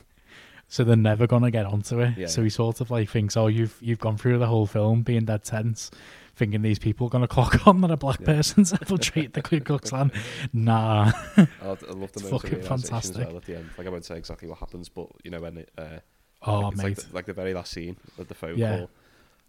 So 0.68 0.84
they're 0.84 0.96
never 0.96 1.28
gonna 1.28 1.52
get 1.52 1.68
onto 1.68 2.00
it. 2.00 2.18
Yeah, 2.18 2.26
so 2.26 2.42
he 2.42 2.50
sort 2.50 2.82
of 2.82 2.90
like 2.90 3.08
thinks, 3.08 3.38
oh, 3.38 3.46
you've 3.46 3.78
you've 3.82 4.00
gone 4.00 4.18
through 4.18 4.40
the 4.40 4.48
whole 4.48 4.66
film 4.66 5.04
being 5.04 5.24
dead 5.26 5.44
tense, 5.44 5.92
thinking 6.36 6.64
these 6.64 6.80
people 6.80 7.06
are 7.06 7.12
gonna 7.12 7.28
clock 7.28 7.68
on 7.68 7.82
that 7.82 7.92
a 7.92 7.96
black 7.98 8.24
person's 8.24 8.72
infiltrate 8.72 9.34
the 9.36 9.44
Ku 9.44 9.60
Klux 9.60 9.92
Klan. 9.92 10.12
Nah. 10.54 11.12
I, 11.38 11.48
I 11.62 11.68
love 11.68 12.12
the 12.14 12.20
It's 12.22 12.30
fucking 12.30 12.64
fantastic. 12.64 13.28
well 13.28 13.38
at 13.38 13.46
the 13.46 13.58
end. 13.58 13.70
Like 13.78 13.86
I 13.86 13.92
won't 13.92 14.06
say 14.06 14.18
exactly 14.18 14.48
what 14.50 14.58
happens, 14.58 14.90
but 14.90 15.08
you 15.24 15.30
know 15.30 15.40
when 15.42 15.58
it. 15.58 15.70
Uh, 15.78 16.00
Oh, 16.42 16.60
like, 16.62 16.74
it's 16.74 16.78
like 16.84 16.88
mate. 16.88 16.98
the, 16.98 17.16
like 17.16 17.26
the 17.28 17.34
very 17.34 17.54
last 17.54 17.72
scene 17.72 17.98
of 18.18 18.28
the 18.28 18.34
phone 18.34 18.58
Yeah. 18.58 18.78
call. 18.80 18.90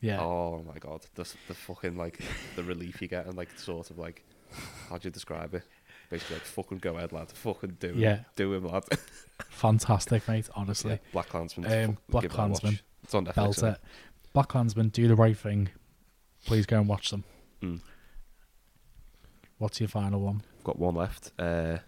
Yeah. 0.03 0.21
Oh 0.21 0.63
my 0.71 0.79
god, 0.79 1.01
the 1.15 1.25
the 1.49 1.55
fucking 1.55 1.97
like 1.97 2.21
the 2.57 2.63
relief 2.63 3.01
you 3.01 3.09
get 3.09 3.25
and 3.25 3.39
like 3.39 3.59
sort 3.59 3.89
of 3.91 3.99
like 3.99 4.23
how 4.91 4.99
do 4.99 5.09
you 5.09 5.11
describe 5.13 5.55
it? 5.55 5.63
Basically, 6.11 6.37
like 6.37 6.45
fucking 6.45 6.79
go 6.79 6.97
ahead, 6.97 7.13
lad. 7.13 7.31
Fucking 7.31 7.77
do 7.81 7.89
him. 7.89 7.99
Yeah. 7.99 8.19
do 8.37 8.53
him, 8.55 8.67
lad. 8.67 8.85
Fantastic, 9.49 10.27
mate. 10.29 10.49
Honestly. 10.55 10.93
Yeah, 10.93 10.99
Black 11.13 11.29
Klansman. 11.29 11.67
Um, 11.67 11.99
Black 12.09 12.23
give 12.23 12.33
that 12.33 12.39
a 12.39 12.49
watch. 12.49 12.61
Klansman. 12.61 12.81
It's 13.03 13.15
on 13.15 13.27
Netflix. 13.27 13.73
It. 13.73 13.81
Black 14.33 14.49
Klansman, 14.49 14.89
do 14.89 15.09
the 15.09 15.17
right 15.17 15.37
thing. 15.37 15.69
Please 16.45 16.67
go 16.67 16.79
and 16.79 16.89
watch 16.89 17.11
them. 17.11 17.25
Mm. 17.63 17.81
What's 19.59 19.81
your 19.81 19.89
final 19.89 20.21
one? 20.21 20.43
I've 20.59 20.65
got 20.65 20.79
one 20.79 20.95
left. 20.95 21.33
Uh, 21.39 21.79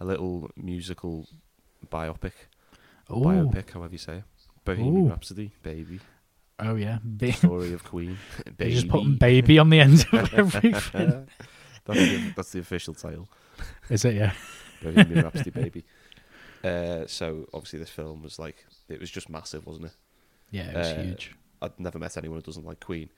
a 0.00 0.04
little 0.04 0.50
musical 0.56 1.28
biopic. 1.90 2.32
Ooh. 3.10 3.16
Biopic, 3.16 3.70
however 3.70 3.92
you 3.92 3.98
say 3.98 4.16
it. 4.18 4.24
Bohemian 4.64 5.06
Ooh. 5.06 5.08
Rhapsody, 5.10 5.52
baby. 5.62 6.00
Oh 6.58 6.76
yeah, 6.76 6.98
The 7.04 7.32
story 7.32 7.72
of 7.72 7.82
Queen. 7.84 8.18
They 8.56 8.70
just 8.70 8.88
putting 8.88 9.16
baby 9.16 9.58
on 9.58 9.70
the 9.70 9.80
end 9.80 10.06
of 10.12 10.32
everything. 10.34 10.72
that's, 11.84 11.98
the, 11.98 12.32
that's 12.36 12.52
the 12.52 12.60
official 12.60 12.94
title. 12.94 13.28
Is 13.90 14.04
it? 14.04 14.14
Yeah. 14.14 14.32
Bohemian 14.82 15.24
Rhapsody, 15.24 15.50
baby. 15.50 15.84
Uh, 16.64 17.06
so 17.06 17.48
obviously 17.52 17.78
this 17.78 17.90
film 17.90 18.22
was 18.22 18.38
like 18.38 18.64
it 18.88 19.00
was 19.00 19.10
just 19.10 19.28
massive, 19.28 19.66
wasn't 19.66 19.86
it? 19.86 19.92
Yeah, 20.50 20.70
it 20.70 20.76
was 20.76 20.86
Uh, 20.88 21.02
huge. 21.02 21.34
I'd 21.60 21.78
never 21.78 21.98
met 21.98 22.16
anyone 22.16 22.38
who 22.38 22.42
doesn't 22.42 22.64
like 22.66 22.80
Queen, 22.80 23.08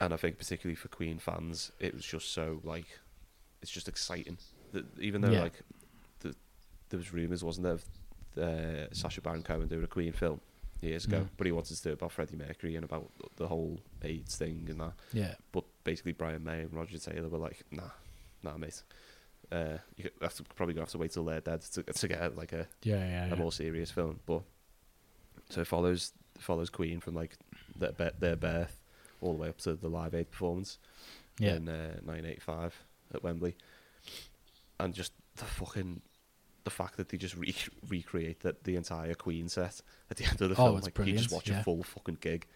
and 0.00 0.12
I 0.12 0.16
think 0.16 0.38
particularly 0.38 0.76
for 0.76 0.88
Queen 0.88 1.18
fans, 1.18 1.72
it 1.80 1.94
was 1.94 2.04
just 2.04 2.32
so 2.32 2.60
like 2.64 2.86
it's 3.60 3.70
just 3.70 3.88
exciting. 3.88 4.38
That 4.72 4.84
even 5.00 5.20
though 5.20 5.30
Yeah. 5.30 5.42
like 5.42 5.62
the, 6.20 6.34
there 6.88 6.98
was 6.98 7.12
rumors, 7.12 7.44
wasn't 7.44 7.64
there, 7.64 7.72
of 7.74 7.84
uh, 8.38 8.92
Sacha 8.94 9.20
Baron 9.20 9.42
Cohen 9.42 9.68
doing 9.68 9.84
a 9.84 9.88
Queen 9.88 10.12
film 10.12 10.40
years 10.80 11.04
ago, 11.04 11.20
Mm. 11.20 11.28
but 11.36 11.46
he 11.46 11.52
wanted 11.52 11.76
to 11.76 11.82
do 11.82 11.90
it 11.90 11.92
about 11.94 12.10
Freddie 12.12 12.36
Mercury 12.36 12.74
and 12.76 12.84
about 12.84 13.10
the 13.36 13.46
whole 13.46 13.78
AIDS 14.02 14.36
thing 14.36 14.66
and 14.68 14.80
that. 14.80 14.94
Yeah. 15.12 15.34
But 15.52 15.64
basically, 15.84 16.12
Brian 16.12 16.42
May 16.42 16.60
and 16.62 16.72
Roger 16.72 16.98
Taylor 16.98 17.28
were 17.28 17.38
like, 17.38 17.62
"Nah, 17.70 17.90
nah, 18.42 18.56
mate. 18.56 18.82
Uh, 19.50 19.78
you 19.96 20.08
have 20.22 20.34
to, 20.34 20.42
probably 20.54 20.74
gonna 20.74 20.84
have 20.84 20.90
to 20.92 20.98
wait 20.98 21.12
till 21.12 21.24
they're 21.24 21.40
dead 21.40 21.60
to, 21.60 21.82
to 21.82 22.08
get 22.08 22.36
like 22.36 22.52
a 22.52 22.66
Yeah, 22.82 22.96
yeah, 22.96 23.26
a 23.26 23.28
yeah. 23.28 23.34
more 23.34 23.52
serious 23.52 23.90
film." 23.90 24.20
But 24.26 24.42
so 25.50 25.60
it 25.62 25.66
follows 25.66 26.12
follows 26.38 26.70
Queen 26.70 27.00
from 27.00 27.14
like 27.14 27.36
their 27.76 27.92
be- 27.92 28.10
their 28.18 28.36
birth 28.36 28.78
all 29.20 29.32
the 29.34 29.38
way 29.38 29.48
up 29.48 29.58
to 29.58 29.74
the 29.74 29.88
Live 29.88 30.14
Aid 30.14 30.30
performance 30.30 30.78
Yeah. 31.38 31.54
in 31.56 31.68
uh, 31.68 31.98
1985 32.04 32.74
at 33.14 33.22
Wembley, 33.22 33.56
and 34.80 34.94
just 34.94 35.12
the 35.36 35.44
fucking 35.44 36.00
the 36.64 36.70
fact 36.70 36.96
that 36.96 37.08
they 37.08 37.16
just 37.18 37.36
re- 37.36 37.54
recreate 37.88 38.40
that 38.40 38.64
the 38.64 38.76
entire 38.76 39.14
Queen 39.14 39.48
set 39.48 39.80
at 40.10 40.16
the 40.16 40.24
end 40.30 40.40
of 40.40 40.48
the 40.48 40.54
Oh, 40.54 40.66
film, 40.68 40.80
like 40.80 40.98
you 41.06 41.16
just 41.18 41.32
watch 41.32 41.48
yeah. 41.50 41.60
a 41.60 41.62
full 41.64 41.82
fucking 41.82 42.18
gig. 42.20 42.46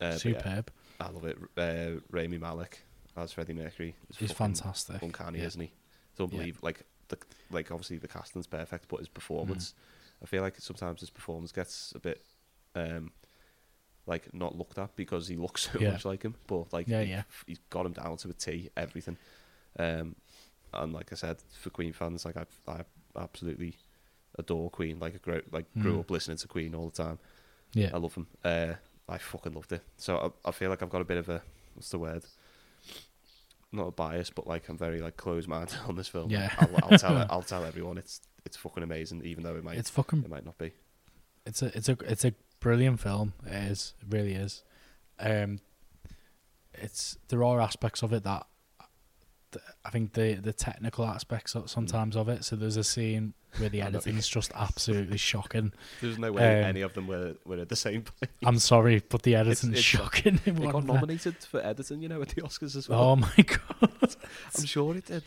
Uh, 0.00 0.12
but 0.12 0.24
yeah, 0.24 0.38
Superb. 0.38 0.70
I 1.00 1.08
love 1.10 1.24
it. 1.24 1.38
Uh, 1.56 2.00
Rami 2.10 2.38
Malek 2.38 2.80
as 3.16 3.32
Freddie 3.32 3.52
Mercury. 3.52 3.94
He's 4.16 4.32
fantastic, 4.32 5.00
Uncanny, 5.02 5.38
yeah. 5.40 5.46
isn't 5.46 5.60
he? 5.60 5.70
It's 6.24 6.32
unbelievable. 6.32 6.66
Like 6.66 6.82
the 7.08 7.18
like 7.50 7.70
obviously 7.70 7.98
the 7.98 8.08
casting's 8.08 8.46
perfect, 8.46 8.88
but 8.88 8.98
his 9.00 9.08
performance, 9.08 9.72
Mm. 9.72 10.22
I 10.24 10.26
feel 10.26 10.42
like 10.42 10.58
sometimes 10.58 11.00
his 11.00 11.10
performance 11.10 11.52
gets 11.52 11.92
a 11.94 11.98
bit 12.00 12.24
um 12.74 13.12
like 14.06 14.32
not 14.34 14.56
looked 14.56 14.78
at 14.78 14.94
because 14.96 15.28
he 15.28 15.36
looks 15.36 15.62
so 15.72 15.78
Yeah. 15.78 15.92
much 15.92 16.04
like 16.04 16.22
him. 16.22 16.34
But 16.46 16.72
like 16.72 16.88
Yeah, 16.88 17.02
he- 17.02 17.10
yeah. 17.10 17.22
he's 17.46 17.60
got 17.70 17.86
him 17.86 17.92
down 17.92 18.16
to 18.18 18.28
a 18.30 18.32
T, 18.32 18.70
everything. 18.76 19.16
Um, 19.78 20.16
and 20.74 20.92
like 20.92 21.12
I 21.12 21.16
said, 21.16 21.38
for 21.60 21.70
Queen 21.70 21.92
fans, 21.92 22.24
like 22.24 22.36
I 22.36 22.46
I 22.66 22.82
absolutely 23.16 23.76
adore 24.38 24.70
Queen. 24.70 24.98
Like 24.98 25.14
I 25.14 25.18
grew 25.18 25.42
like 25.52 25.66
grew 25.78 25.96
Mm. 25.96 26.00
up 26.00 26.10
listening 26.10 26.38
to 26.38 26.48
Queen 26.48 26.74
all 26.74 26.88
the 26.90 27.02
time. 27.02 27.18
Yeah. 27.74 27.90
I 27.94 27.98
love 27.98 28.14
them. 28.14 28.26
Uh, 28.44 28.74
I 29.08 29.18
fucking 29.18 29.52
loved 29.54 29.72
it. 29.72 29.82
So 29.96 30.32
I, 30.44 30.48
I 30.48 30.52
feel 30.52 30.68
like 30.70 30.82
I've 30.82 30.90
got 30.90 31.00
a 31.00 31.04
bit 31.04 31.16
of 31.18 31.28
a 31.28 31.42
what's 31.74 31.90
the 31.90 31.98
word? 31.98 32.24
Not 33.72 33.88
a 33.88 33.90
bias, 33.90 34.30
but 34.30 34.46
like 34.46 34.68
I'm 34.68 34.78
very 34.78 35.00
like 35.00 35.16
closed-minded 35.16 35.76
on 35.88 35.96
this 35.96 36.08
film. 36.08 36.30
Yeah. 36.30 36.52
I'll, 36.58 36.76
I'll 36.92 36.98
tell 36.98 37.26
I'll 37.30 37.42
tell 37.42 37.64
everyone 37.64 37.98
it's 37.98 38.20
it's 38.44 38.56
fucking 38.56 38.82
amazing, 38.82 39.24
even 39.24 39.44
though 39.44 39.56
it 39.56 39.64
might 39.64 39.76
It's 39.78 39.90
fucking 39.90 40.22
it 40.24 40.30
might 40.30 40.44
not 40.44 40.56
be. 40.58 40.72
it's 41.46 41.62
a 41.62 41.76
it's 41.76 41.88
a 41.88 41.96
it's 42.06 42.24
a 42.24 42.32
brilliant 42.60 43.00
film. 43.00 43.34
It 43.46 43.52
is, 43.70 43.94
it 44.00 44.06
really 44.14 44.32
is. 44.34 44.62
Um, 45.20 45.60
it's 46.74 47.18
there 47.28 47.42
are 47.44 47.60
aspects 47.60 48.02
of 48.02 48.12
it 48.12 48.22
that 48.24 48.46
th- 48.46 48.46
I 49.84 49.90
think 49.90 50.12
the 50.12 50.34
the 50.34 50.52
technical 50.52 51.04
aspects 51.06 51.56
sometimes 51.66 52.16
of 52.16 52.28
it. 52.28 52.44
So 52.44 52.56
there's 52.56 52.76
a 52.76 52.84
scene 52.84 53.34
where 53.56 53.68
the 53.70 53.80
editing 53.82 54.16
is 54.16 54.28
just 54.28 54.52
absolutely 54.54 55.16
shocking. 55.16 55.72
There's 56.00 56.18
no 56.18 56.32
way 56.32 56.60
Um, 56.60 56.64
any 56.68 56.80
of 56.82 56.94
them 56.94 57.06
were 57.06 57.34
were 57.44 57.58
at 57.58 57.68
the 57.68 57.76
same 57.76 58.02
place. 58.02 58.30
I'm 58.44 58.58
sorry, 58.58 59.02
but 59.08 59.22
the 59.22 59.34
editing 59.34 59.72
is 59.74 59.82
shocking. 59.84 60.40
in 60.44 60.62
It 60.62 60.72
got 60.72 60.84
nominated 60.84 61.36
for 61.38 61.60
editing, 61.64 62.02
you 62.02 62.08
know, 62.08 62.20
at 62.22 62.28
the 62.28 62.42
Oscars 62.42 62.76
as 62.76 62.88
well. 62.88 63.00
Oh 63.02 63.16
my 63.16 63.32
god, 63.36 64.16
I'm 64.56 64.64
sure 64.66 64.96
it 64.96 65.06
did. 65.06 65.24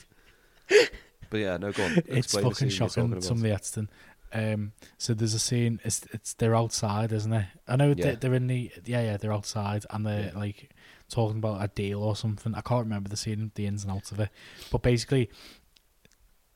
But 1.30 1.38
yeah, 1.39 1.57
no, 1.57 1.72
go 1.72 1.84
on. 1.86 2.03
it's 2.05 2.34
fucking 2.38 2.69
shocking. 2.69 3.22
Some 3.22 3.38
of 3.38 3.43
the 3.43 3.51
editing. 3.51 3.89
Um, 4.34 4.72
so 4.97 5.13
there's 5.13 5.34
a 5.34 5.39
scene. 5.39 5.80
It's 5.84 6.05
it's 6.13 6.34
they're 6.36 6.55
outside, 6.55 7.11
isn't 7.11 7.34
it? 7.34 7.45
I 7.67 7.76
know 7.76 7.89
Yeah. 7.97 8.11
they, 8.11 8.15
they're 8.15 8.34
in 8.34 8.47
the 8.47 8.72
yeah 8.86 9.01
yeah 9.01 9.17
they're 9.17 9.34
outside 9.34 9.86
and 9.89 10.05
they're 10.05 10.32
Yeah. 10.34 10.39
like 10.39 10.72
talking 11.12 11.38
about 11.38 11.64
a 11.64 11.68
deal 11.68 12.01
or 12.03 12.16
something. 12.16 12.55
I 12.55 12.62
can't 12.62 12.84
remember 12.86 13.09
the 13.09 13.18
scene, 13.18 13.51
the 13.55 13.68
ins 13.68 13.84
and 13.84 13.91
outs 13.91 14.12
of 14.12 14.20
it, 14.20 14.30
but 14.72 14.82
basically, 14.82 15.30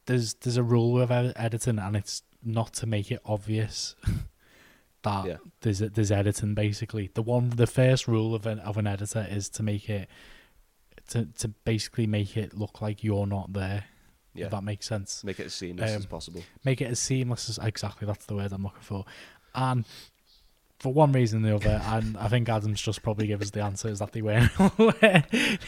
there's 0.06 0.34
there's 0.36 0.58
a 0.58 0.64
rule 0.64 0.94
with 0.94 1.12
editing, 1.12 1.80
and 1.80 1.96
it's 1.96 2.24
not 2.44 2.74
to 2.74 2.86
make 2.88 3.12
it 3.12 3.22
obvious 3.26 3.96
that 5.04 5.26
Yeah. 5.26 5.38
there's 5.62 5.80
there's 5.80 6.12
editing. 6.12 6.54
Basically, 6.54 7.10
the 7.14 7.22
one 7.22 7.50
the 7.50 7.68
first 7.68 8.08
rule 8.08 8.36
of 8.36 8.46
an 8.46 8.60
of 8.60 8.78
an 8.78 8.88
editor 8.88 9.26
is 9.30 9.50
to 9.50 9.64
make 9.64 9.90
it 9.90 10.10
to 11.10 11.26
to 11.40 11.48
basically 11.50 12.08
make 12.08 12.38
it 12.38 12.58
look 12.58 12.82
like 12.82 13.04
you're 13.04 13.28
not 13.28 13.54
there. 13.54 13.86
Yeah. 14.34 14.46
If 14.46 14.52
that 14.52 14.64
makes 14.66 14.86
sense 14.86 15.24
Make 15.24 15.40
it 15.40 15.46
as 15.46 15.54
seamless 15.54 15.92
as 15.92 16.04
Um, 16.04 16.10
possible. 16.10 16.44
make 16.66 16.82
it 16.82 16.92
as 16.92 17.00
seamless 17.00 17.48
as 17.50 17.58
exactly 17.58 18.06
that's 18.06 18.26
the 18.26 18.36
word 18.36 18.52
I'm 18.52 18.64
looking 18.64 18.82
for. 18.82 19.06
And 19.54 19.86
for 20.80 20.92
one 20.94 21.12
reason 21.14 21.46
or 21.46 21.58
the 21.60 21.70
other, 21.70 21.82
and 21.86 22.18
I 22.18 22.28
think 22.28 22.50
Adams 22.50 22.82
just 22.82 23.02
probably 23.02 23.28
give 23.28 23.42
us 23.42 23.50
the 23.52 23.62
answer 23.62 23.88
is 23.90 24.00
that 24.00 24.12
they 24.12 24.20
aware. 24.20 24.50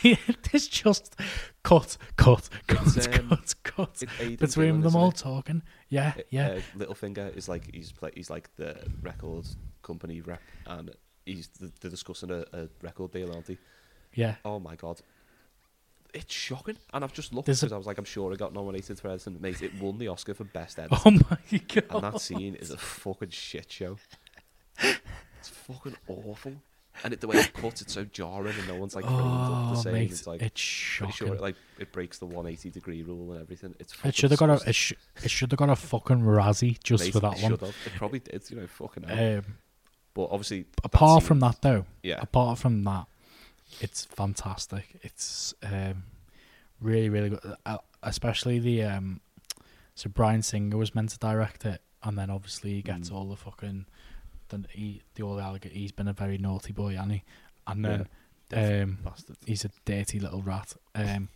It's 0.03 0.67
just 0.67 1.15
cut, 1.63 1.97
cut, 2.17 2.49
cut, 2.67 2.97
It's, 2.97 3.07
um, 3.07 3.29
cut, 3.29 3.55
cut 3.63 4.03
between 4.19 4.67
Gillen, 4.67 4.81
them 4.81 4.95
all 4.95 5.09
it? 5.09 5.15
talking. 5.15 5.61
Yeah, 5.89 6.13
Uh, 6.17 6.21
yeah. 6.29 6.47
Uh, 6.49 6.61
Littlefinger 6.77 7.35
is 7.35 7.47
like 7.47 7.73
he's 7.73 7.93
like 8.01 8.15
he's 8.15 8.29
like 8.29 8.53
the 8.57 8.75
record 9.01 9.45
company 9.81 10.21
rep, 10.21 10.41
and 10.65 10.91
he's 11.25 11.47
they're 11.81 11.89
discussing 11.91 12.31
a, 12.31 12.45
a 12.53 12.67
record 12.81 13.11
deal, 13.11 13.31
aren't 13.33 13.45
they? 13.45 13.57
Yeah. 14.13 14.35
Oh 14.43 14.59
my 14.59 14.75
god, 14.75 14.99
it's 16.13 16.33
shocking. 16.33 16.77
And 16.93 17.03
I've 17.03 17.13
just 17.13 17.33
looked 17.33 17.45
There's 17.45 17.61
because 17.61 17.71
I 17.73 17.77
was 17.77 17.87
like, 17.87 17.97
I'm 17.97 18.05
sure 18.05 18.31
it 18.33 18.39
got 18.39 18.53
nominated 18.53 18.99
for 18.99 19.07
editing. 19.09 19.37
Mate, 19.39 19.61
it 19.61 19.79
won 19.81 19.97
the 19.99 20.09
Oscar 20.09 20.33
for 20.33 20.43
best 20.43 20.79
editing. 20.79 20.97
Oh 21.05 21.37
my 21.51 21.59
god. 21.73 21.85
and 21.91 22.03
that 22.13 22.21
scene 22.21 22.55
is 22.55 22.71
a 22.71 22.77
fucking 22.77 23.29
shit 23.29 23.71
show. 23.71 23.97
It's 25.39 25.49
fucking 25.49 25.95
awful. 26.07 26.53
And 27.03 27.13
it, 27.13 27.21
the 27.21 27.27
way 27.27 27.37
it 27.37 27.53
cuts, 27.53 27.83
it's 27.83 27.93
so 27.93 28.05
jarring, 28.05 28.55
and 28.57 28.67
no 28.67 28.73
one's 28.75 28.95
like 28.95 29.05
framed 29.05 29.19
up 29.19 29.73
the 29.73 29.79
Oh, 29.79 29.81
same. 29.83 29.93
mate, 29.93 30.11
it's 30.11 30.25
like 30.25 30.41
it's 30.41 30.95
pretty 30.97 31.13
sure 31.13 31.35
it 31.35 31.39
like 31.41 31.55
it 31.77 31.91
breaks 31.91 32.17
the 32.17 32.25
180 32.25 32.71
degree 32.71 33.03
rule 33.03 33.33
and 33.33 33.41
everything. 33.41 33.75
It's 33.79 33.93
It 34.03 34.15
should 34.15 34.31
have 34.31 34.39
got 34.39 34.49
a 34.49 34.53
disgusting. 34.53 34.69
it, 34.69 34.75
sh- 35.21 35.25
it 35.25 35.29
should 35.31 35.51
have 35.51 35.59
got 35.59 35.69
a 35.69 35.75
fucking 35.75 36.21
Razzie 36.21 36.81
just 36.83 37.03
Mate, 37.03 37.11
for 37.11 37.17
it 37.19 37.21
that 37.21 37.27
one. 37.27 37.37
should 37.37 37.61
have. 37.61 37.75
It 37.85 37.91
probably 37.97 38.19
did, 38.19 38.49
you 38.49 38.57
know, 38.57 38.65
fucking 38.67 39.03
hell. 39.03 39.37
Um, 39.37 39.45
but 40.15 40.29
obviously, 40.31 40.65
apart 40.83 41.21
scene- 41.21 41.27
from 41.27 41.39
that 41.41 41.61
though, 41.61 41.85
Yeah. 42.01 42.17
apart 42.19 42.57
from 42.57 42.83
that, 42.85 43.05
it's 43.79 44.05
fantastic. 44.05 44.97
It's 45.03 45.53
um, 45.61 46.03
really, 46.81 47.09
really 47.09 47.29
good. 47.29 47.41
Uh, 47.63 47.77
especially 48.01 48.57
the 48.57 48.81
um, 48.81 49.21
so 49.93 50.09
Bryan 50.09 50.41
Singer 50.41 50.77
was 50.77 50.95
meant 50.95 51.09
to 51.11 51.19
direct 51.19 51.63
it, 51.63 51.81
and 52.01 52.17
then 52.17 52.31
obviously 52.31 52.71
he 52.71 52.81
gets 52.81 53.11
Mm. 53.11 53.13
all 53.13 53.25
the 53.25 53.35
fucking 53.35 53.85
the 54.49 54.65
he 54.71 55.01
the 55.15 55.23
the 55.23 55.41
alligator. 55.41 55.73
He's 55.75 55.91
been 55.91 56.07
a 56.07 56.13
very 56.13 56.37
naughty 56.37 56.73
boy, 56.73 56.93
hasn't 56.95 57.13
he? 57.13 57.23
And 57.67 57.83
then 57.85 58.07
Yeah, 58.51 58.81
um, 58.83 58.99
bastard. 59.03 59.37
he's 59.45 59.65
a 59.65 59.69
dirty 59.85 60.19
little 60.19 60.41
rat. 60.41 60.73
Um, 60.95 61.29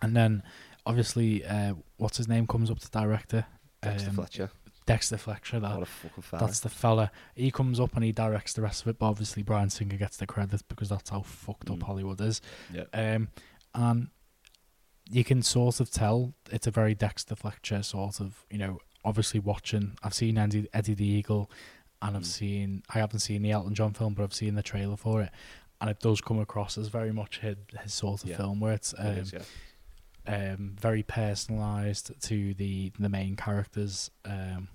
and 0.00 0.16
then 0.16 0.42
obviously, 0.86 1.44
uh, 1.44 1.74
what's 1.96 2.16
his 2.16 2.28
name 2.28 2.46
comes 2.46 2.70
up 2.70 2.78
to 2.80 2.90
director? 2.90 3.46
Dexter 3.82 4.08
Um, 4.10 4.14
Fletcher. 4.16 4.50
Dexter 4.86 5.16
Fletcher. 5.16 5.60
That 5.60 5.74
What 5.74 5.82
a 5.82 5.86
fucking 5.86 6.22
fella. 6.22 6.46
that's 6.46 6.60
the 6.60 6.68
fella. 6.68 7.12
He 7.34 7.50
comes 7.50 7.78
up 7.78 7.94
and 7.94 8.02
he 8.04 8.10
directs 8.12 8.52
the 8.54 8.62
rest 8.62 8.82
of 8.82 8.88
it, 8.88 8.98
but 8.98 9.06
obviously 9.06 9.42
Bryan 9.42 9.70
Singer 9.70 9.96
gets 9.96 10.16
the 10.16 10.26
credit 10.26 10.62
because 10.68 10.88
that's 10.88 11.10
how 11.10 11.22
fucked 11.22 11.70
up 11.70 11.78
Mm. 11.78 11.82
Hollywood 11.84 12.20
is. 12.20 12.40
Yeah. 12.72 12.84
Um, 12.92 13.28
and 13.74 14.08
you 15.08 15.24
can 15.24 15.42
sort 15.42 15.78
of 15.80 15.90
tell 15.90 16.34
it's 16.50 16.66
a 16.66 16.70
very 16.70 16.94
Dexter 16.94 17.36
Fletcher 17.36 17.82
sort 17.82 18.18
of, 18.20 18.44
you 18.50 18.58
know, 18.58 18.78
obviously 19.04 19.38
watching. 19.40 19.96
I've 20.02 20.14
seen 20.14 20.36
Eddie, 20.38 20.68
Eddie 20.72 20.94
the 20.94 21.06
Eagle, 21.06 21.50
and 22.02 22.16
I've 22.16 22.22
Mm. 22.24 22.26
seen. 22.26 22.82
I 22.90 22.98
haven't 22.98 23.20
seen 23.20 23.40
the 23.42 23.50
Elton 23.52 23.74
John 23.74 23.94
film, 23.94 24.12
but 24.14 24.22
I've 24.24 24.34
seen 24.34 24.54
the 24.56 24.62
trailer 24.62 24.96
for 24.96 25.22
it, 25.22 25.30
and 25.80 25.88
it 25.88 26.00
does 26.00 26.20
come 26.20 26.38
across 26.38 26.76
as 26.76 26.88
very 26.88 27.12
much 27.12 27.38
his, 27.38 27.56
his 27.80 27.94
sort 27.94 28.22
of 28.24 28.28
Yeah. 28.30 28.36
film 28.36 28.60
where 28.60 28.74
it's 28.74 28.92
um, 28.98 29.06
is, 29.06 29.32
yeah. 29.32 29.42
um, 30.52 30.76
very 30.78 31.02
personalized 31.02 32.12
to 32.22 32.54
the 32.54 32.92
the 32.98 33.08
main 33.08 33.36
characters, 33.36 34.10
um, 34.24 34.68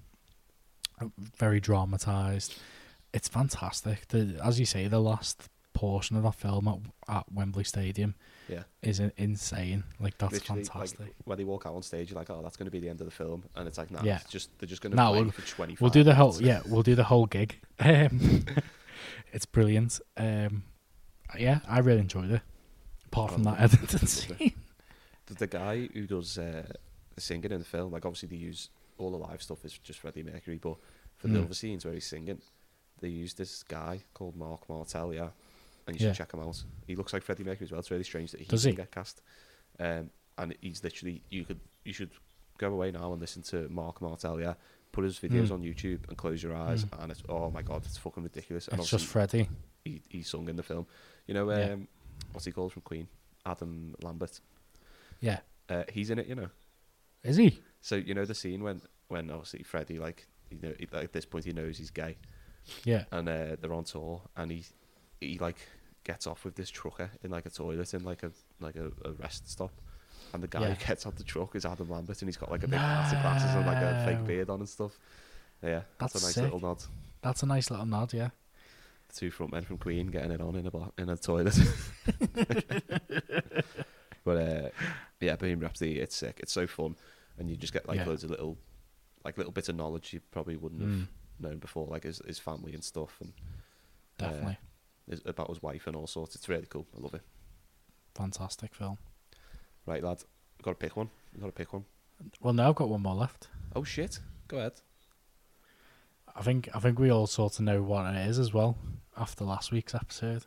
very 1.38 1.60
dramatized. 1.60 2.56
It's 3.14 3.28
fantastic. 3.28 4.08
The, 4.08 4.40
as 4.44 4.60
you 4.60 4.66
say, 4.66 4.88
the 4.88 5.00
last 5.00 5.50
portion 5.74 6.18
of 6.18 6.24
that 6.24 6.36
film 6.36 6.68
at, 6.68 6.80
at 7.18 7.32
Wembley 7.32 7.64
Stadium 7.64 8.16
Yeah. 8.50 8.64
is 8.82 9.00
in- 9.00 9.12
insane. 9.18 9.84
Like 10.00 10.18
that's 10.18 10.34
Literally, 10.34 10.64
fantastic. 10.64 11.00
Like, 11.00 11.14
when 11.26 11.38
they 11.38 11.44
walk 11.44 11.66
out 11.66 11.74
on 11.76 11.82
stage, 11.84 12.10
you're 12.12 12.20
like, 12.20 12.30
oh, 12.30 12.42
that's 12.42 12.56
going 12.58 12.66
to 12.66 12.72
be 12.72 12.80
the 12.80 12.90
end 12.90 13.02
of 13.02 13.06
the 13.06 13.12
film. 13.12 13.44
And 13.56 13.68
it's 13.68 13.78
like, 13.78 13.92
nah, 13.92 14.02
Yeah. 14.04 14.18
it's 14.22 14.30
just, 14.30 14.50
they're 14.60 14.68
just 14.68 14.82
going 14.82 14.92
to 14.92 14.96
No, 14.98 15.12
play 15.12 15.22
we'll- 15.24 15.32
for 15.32 15.42
25 15.42 15.82
we'll 15.82 15.90
do 15.92 16.04
the 16.04 16.16
whole 16.16 16.32
minutes. 16.34 16.42
yeah, 16.48 16.62
we'll 16.72 16.84
do 16.84 16.96
the 16.96 17.04
whole 17.06 17.26
gig. 17.26 17.56
Um, 17.80 18.44
it's 19.34 19.46
brilliant. 19.46 20.00
Um, 20.18 20.64
yeah, 21.38 21.60
I 21.68 21.80
really 21.80 22.00
enjoyed 22.00 22.32
it. 22.32 22.42
Apart 23.08 23.32
from 23.34 23.48
Oh, 23.48 23.52
that 23.52 23.62
lovely. 23.62 23.98
scene. 24.08 24.54
The, 25.28 25.34
the 25.36 25.48
guy 25.48 25.88
who 25.94 26.08
does 26.08 26.38
uh, 26.38 26.64
the 27.16 27.22
singing 27.22 27.52
in 27.52 27.60
the 27.60 27.66
film, 27.66 27.92
like 27.92 28.06
obviously 28.06 28.30
they 28.30 28.36
use 28.38 28.70
all 28.98 29.12
the 29.12 29.18
live 29.18 29.42
stuff 29.42 29.64
is 29.66 29.78
just 29.78 30.00
Freddie 30.00 30.24
Mercury, 30.24 30.58
but 30.58 30.76
for 31.18 31.28
the 31.28 31.40
Mm. 31.40 31.46
other 31.46 31.54
scenes 31.54 31.86
where 31.86 31.94
he's 31.94 32.06
singing, 32.08 32.42
they 33.00 33.10
use 33.10 33.34
this 33.36 33.64
guy 33.64 34.02
called 34.14 34.36
Marc 34.36 34.68
Martel, 34.70 35.14
yeah, 35.14 35.30
and 35.88 36.00
you 36.00 36.06
Yeah. 36.06 36.12
should 36.14 36.18
check 36.18 36.34
him 36.34 36.42
out. 36.42 36.64
He 36.86 36.96
looks 36.96 37.14
like 37.14 37.24
Freddie 37.24 37.44
Mercury 37.44 37.66
as 37.66 37.72
well. 37.72 37.80
It's 37.80 37.92
really 37.92 38.04
strange 38.04 38.32
that 38.32 38.42
he 38.42 38.46
doesn't 38.46 38.72
he? 38.72 38.76
get 38.78 38.92
cast. 38.92 39.22
Um, 39.80 40.10
and 40.38 40.56
he's 40.62 40.84
literally 40.84 41.24
you 41.30 41.46
could 41.46 41.60
you 41.86 41.94
should 41.94 42.12
go 42.58 42.72
away 42.72 42.92
now 42.92 43.12
and 43.12 43.22
listen 43.22 43.42
to 43.44 43.68
Marc 43.70 44.02
Martel, 44.02 44.40
yeah. 44.40 44.56
Put 44.92 45.04
his 45.04 45.20
videos 45.20 45.48
Mm. 45.48 45.52
on 45.52 45.62
YouTube 45.62 46.08
and 46.08 46.18
close 46.18 46.42
your 46.42 46.56
eyes, 46.56 46.86
Mm. 46.86 47.04
and 47.04 47.12
it's 47.12 47.24
oh 47.30 47.50
my 47.52 47.62
god, 47.62 47.86
it's 47.86 47.98
fucking 47.98 48.24
ridiculous. 48.24 48.68
And 48.68 48.80
It's 48.80 48.90
just 48.90 49.06
Freddie. 49.06 49.50
He, 49.86 50.02
he 50.10 50.22
sung 50.24 50.50
in 50.50 50.56
the 50.56 50.64
film. 50.64 50.86
You 51.28 51.34
know, 51.34 51.52
um, 51.52 51.58
Yeah. 51.60 51.76
what's 52.32 52.46
he 52.46 52.52
called 52.52 52.74
from 52.74 52.82
Queen? 52.82 53.08
Adam 53.46 53.96
Lambert. 54.02 54.40
Yeah. 55.22 55.40
Uh, 55.70 55.84
he's 55.92 56.10
in 56.10 56.20
it, 56.20 56.28
you 56.28 56.36
know. 56.36 56.50
Is 57.24 57.38
he? 57.38 57.60
So 57.82 57.96
you 57.96 58.14
know 58.14 58.26
the 58.26 58.36
scene 58.36 58.64
when 58.64 58.82
when 59.08 59.30
obviously 59.30 59.64
Freddie 59.64 60.00
like 60.00 60.28
you 60.50 60.60
know 60.62 60.74
at 61.00 61.14
this 61.14 61.26
point 61.26 61.46
he 61.46 61.52
knows 61.54 61.78
he's 61.78 61.92
gay. 61.92 62.18
Yeah. 62.84 63.06
And 63.12 63.28
uh, 63.30 63.56
they're 63.62 63.74
on 63.74 63.84
tour 63.86 64.22
and 64.36 64.52
he 64.52 64.66
he 65.22 65.38
like 65.38 65.58
gets 66.08 66.26
off 66.26 66.44
with 66.46 66.56
this 66.56 66.70
trucker 66.70 67.12
in 67.24 67.30
like 67.32 67.46
a 67.46 67.50
toilet 67.50 67.94
in 67.94 68.04
like 68.04 68.24
a 68.24 68.32
like 68.60 68.76
a, 68.78 68.88
a 69.06 69.12
rest 69.14 69.50
stop. 69.52 69.72
And 70.34 70.42
the 70.44 70.48
guy 70.48 70.62
Yeah. 70.62 70.74
who 70.74 70.86
gets 70.86 71.06
out 71.06 71.16
the 71.16 71.24
truck 71.24 71.56
is 71.56 71.66
Adam 71.66 71.90
Lambert 71.90 72.22
and 72.22 72.28
he's 72.30 72.38
got 72.38 72.50
like 72.52 72.64
a 72.64 72.68
big 72.68 72.80
hat 72.80 73.14
of 73.14 73.22
glasses 73.22 73.54
and 73.56 73.66
like 73.66 73.78
a 73.84 74.04
fake 74.06 74.26
beard 74.26 74.50
on 74.50 74.60
and 74.60 74.70
stuff. 74.70 74.98
Yeah, 75.64 75.82
that's, 76.00 76.14
That's 76.14 76.24
a 76.24 76.26
nice 76.28 76.34
sick. 76.36 76.44
little 76.44 76.60
nod. 76.60 76.84
That's 77.22 77.44
a 77.44 77.46
nice 77.46 77.70
little 77.72 77.86
nod, 77.86 78.14
yeah. 78.14 78.30
The 79.10 79.16
two 79.16 79.32
front 79.32 79.52
men 79.54 79.64
from 79.64 79.78
Queen 79.78 80.08
getting 80.08 80.32
it 80.32 80.42
on 80.42 80.56
in 80.56 80.68
a 80.68 80.72
bar, 80.72 80.92
in 80.98 81.10
a 81.10 81.16
toilet. 81.18 81.58
but 84.24 84.38
uh, 84.38 84.70
yeah, 85.20 85.36
Bohemian 85.36 85.60
Rhapsody, 85.62 86.00
it's 86.00 86.16
sick. 86.16 86.40
It's 86.42 86.52
so 86.52 86.68
fun, 86.68 86.96
and 87.38 87.50
you 87.50 87.56
just 87.56 87.74
get 87.74 87.88
like 87.88 87.98
Yeah. 87.98 88.06
loads 88.06 88.24
of 88.24 88.30
little, 88.30 88.58
like 89.24 89.38
little 89.38 89.52
bits 89.54 89.70
of 89.70 89.76
knowledge 89.76 90.14
you 90.14 90.20
probably 90.32 90.58
wouldn't 90.58 90.82
have 90.82 90.90
Mm. 90.92 91.08
known 91.40 91.58
before, 91.60 91.88
like 91.88 92.04
his 92.04 92.22
his 92.28 92.40
family 92.40 92.74
and 92.74 92.84
stuff, 92.84 93.18
and 93.22 93.34
Definitely. 94.18 94.54
uh, 94.54 94.67
his, 95.10 95.22
about 95.26 95.50
his 95.50 95.62
wife 95.62 95.88
and 95.88 95.96
all 95.96 96.08
sorts. 96.08 96.36
It's 96.36 96.50
really 96.50 96.68
cool. 96.70 96.86
I 96.96 97.02
love 97.02 97.14
it. 97.14 97.22
Fantastic 98.16 98.74
film. 98.74 98.98
Right, 99.86 100.04
lad, 100.04 100.24
we 100.58 100.64
got 100.64 100.72
to 100.72 100.76
pick 100.76 100.98
one. 100.98 101.10
We 101.34 101.42
got 101.42 101.48
to 101.48 101.52
pick 101.54 101.74
one. 101.74 101.86
Well, 102.42 102.54
now 102.54 102.70
I've 102.70 102.76
got 102.76 102.90
one 102.90 103.02
more 103.02 103.16
left. 103.16 103.48
Oh 103.76 103.84
shit! 103.84 104.20
Go 104.48 104.58
ahead. 104.58 104.74
I 106.36 106.42
think 106.42 106.70
I 106.74 106.80
think 106.80 107.00
we 107.00 107.12
all 107.12 107.28
sort 107.28 107.60
of 107.60 107.66
know 107.66 107.82
what 107.82 108.14
it 108.14 108.28
is 108.28 108.40
as 108.40 108.54
well 108.54 108.78
after 109.16 109.44
last 109.44 109.72
week's 109.72 109.94
episode. 109.96 110.46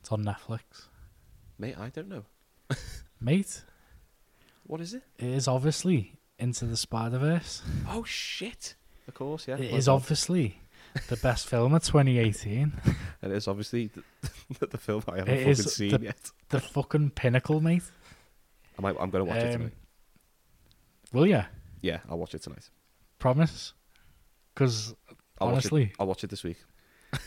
It's 0.00 0.12
on 0.12 0.24
Netflix, 0.24 0.88
Mate, 1.58 1.76
I 1.78 1.88
don't 1.88 2.08
know. 2.08 2.24
mate. 3.20 3.62
What 4.64 4.80
is 4.80 4.94
it? 4.94 5.02
It 5.18 5.28
is 5.28 5.48
obviously 5.48 6.14
Into 6.38 6.64
the 6.64 6.76
Spider 6.76 7.18
Verse. 7.18 7.62
Oh 7.88 8.04
shit! 8.04 8.74
Of 9.08 9.14
course, 9.14 9.48
yeah. 9.48 9.56
It 9.56 9.72
my 9.72 9.78
is 9.78 9.88
obviously. 9.88 10.60
the 11.08 11.16
best 11.16 11.48
film 11.48 11.74
of 11.74 11.82
2018. 11.84 12.72
And 13.22 13.32
it's 13.32 13.48
obviously 13.48 13.90
the, 14.60 14.66
the 14.66 14.78
film 14.78 15.02
I 15.08 15.18
haven't 15.18 15.34
It 15.34 15.38
fucking 15.38 15.50
is 15.50 15.74
seen 15.74 15.90
the- 15.90 16.00
yet. 16.00 16.30
The 16.48 16.60
fucking 16.60 17.10
pinnacle, 17.10 17.60
mate. 17.60 17.82
I 18.78 18.82
might, 18.82 18.96
I'm 19.00 19.10
going 19.10 19.24
to 19.24 19.30
watch 19.30 19.38
it 19.42 19.46
Um, 19.54 19.58
tonight. 19.58 19.72
Will 21.12 21.26
ya? 21.26 21.44
Yeah, 21.80 21.98
I'll 22.10 22.18
watch 22.18 22.34
it 22.34 22.42
tonight. 22.42 22.68
Promise? 23.18 23.72
Because 24.54 24.94
honestly, 25.40 25.82
watch 25.84 25.90
it, 25.90 25.96
I'll 26.00 26.06
watch 26.06 26.24
it 26.24 26.30
this 26.30 26.44
week. 26.44 26.56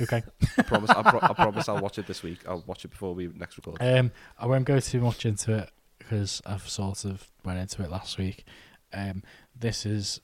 okay. 0.02 0.22
I 0.58 0.62
promise. 0.64 0.90
I, 0.92 1.02
pro- 1.10 1.20
I 1.22 1.34
promise. 1.34 1.70
I'll 1.70 1.80
watch 1.82 1.98
it 1.98 2.08
this 2.08 2.22
week. 2.24 2.40
I'll 2.48 2.64
watch 2.68 2.86
it 2.86 2.90
before 2.90 3.14
we 3.16 3.28
next 3.36 3.58
record. 3.58 3.78
Um, 3.82 4.12
I 4.38 4.46
won't 4.46 4.66
go 4.66 4.80
too 4.80 5.02
much 5.02 5.26
into 5.26 5.54
it 5.58 5.70
because 5.98 6.42
I've 6.46 6.68
sort 6.68 7.06
of 7.06 7.28
went 7.44 7.60
into 7.60 7.82
it 7.84 7.90
last 7.90 8.18
week. 8.18 8.46
Um, 8.94 9.24
this 9.58 9.86
is, 9.86 10.20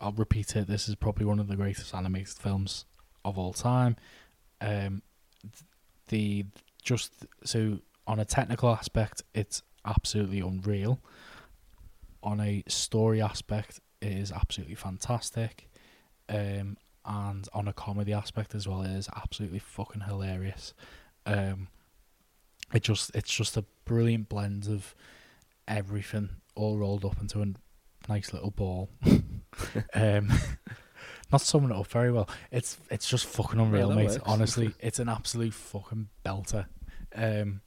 I'll 0.00 0.12
repeat 0.12 0.56
it. 0.56 0.66
This 0.66 0.88
is 0.88 0.94
probably 0.94 1.26
one 1.26 1.38
of 1.38 1.48
the 1.48 1.56
greatest 1.56 1.94
animated 1.94 2.38
films 2.38 2.86
of 3.24 3.38
all 3.38 3.52
time. 3.52 3.96
Um, 4.60 5.02
the 6.08 6.46
just 6.82 7.12
so 7.44 7.78
on 8.06 8.18
a 8.18 8.24
technical 8.24 8.70
aspect, 8.70 9.22
it's 9.34 9.62
absolutely 9.84 10.40
unreal. 10.40 11.00
On 12.22 12.40
a 12.40 12.62
story 12.66 13.20
aspect, 13.20 13.80
it 14.00 14.12
is 14.12 14.32
absolutely 14.32 14.74
fantastic. 14.74 15.68
Um, 16.28 16.76
and 17.04 17.48
on 17.52 17.68
a 17.68 17.72
comedy 17.72 18.12
aspect 18.12 18.54
as 18.54 18.68
well, 18.68 18.82
it 18.82 18.90
is 18.90 19.08
absolutely 19.14 19.58
fucking 19.58 20.02
hilarious. 20.02 20.74
Um, 21.26 21.68
it 22.72 22.82
just 22.82 23.14
it's 23.14 23.34
just 23.34 23.56
a 23.56 23.64
brilliant 23.84 24.28
blend 24.28 24.68
of 24.68 24.94
everything 25.66 26.30
all 26.54 26.78
rolled 26.78 27.04
up 27.04 27.20
into 27.20 27.42
a 27.42 27.46
nice 28.08 28.32
little 28.32 28.50
ball. 28.50 28.90
um, 29.94 30.30
not 31.32 31.40
summing 31.40 31.70
it 31.70 31.76
up 31.76 31.86
very 31.86 32.10
well. 32.12 32.28
It's 32.50 32.78
it's 32.90 33.08
just 33.08 33.26
fucking 33.26 33.60
unreal, 33.60 33.88
that 33.90 33.96
mate. 33.96 34.08
works. 34.08 34.18
Honestly, 34.26 34.74
it's 34.80 34.98
an 34.98 35.08
absolute 35.08 35.54
fucking 35.54 36.08
belter. 36.24 36.66
Um, 37.14 37.60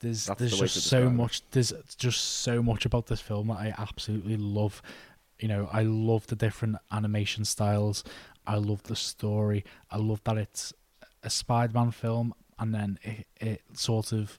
there's 0.00 0.26
That's 0.26 0.38
there's 0.38 0.52
the 0.52 0.66
just 0.66 0.86
so 0.86 1.06
it. 1.06 1.10
much. 1.10 1.42
There's 1.50 1.72
just 1.96 2.20
so 2.20 2.62
much 2.62 2.84
about 2.84 3.06
this 3.06 3.20
film 3.20 3.48
that 3.48 3.58
I 3.58 3.74
absolutely 3.78 4.36
love. 4.36 4.82
You 5.38 5.48
know, 5.48 5.68
I 5.72 5.82
love 5.82 6.26
the 6.26 6.36
different 6.36 6.76
animation 6.90 7.44
styles. 7.44 8.04
I 8.46 8.56
love 8.56 8.82
the 8.84 8.96
story. 8.96 9.64
I 9.90 9.96
love 9.98 10.22
that 10.24 10.38
it's 10.38 10.72
a 11.22 11.30
Spider-Man 11.30 11.90
film, 11.90 12.34
and 12.58 12.74
then 12.74 12.98
it, 13.02 13.26
it 13.40 13.62
sort 13.74 14.12
of 14.12 14.38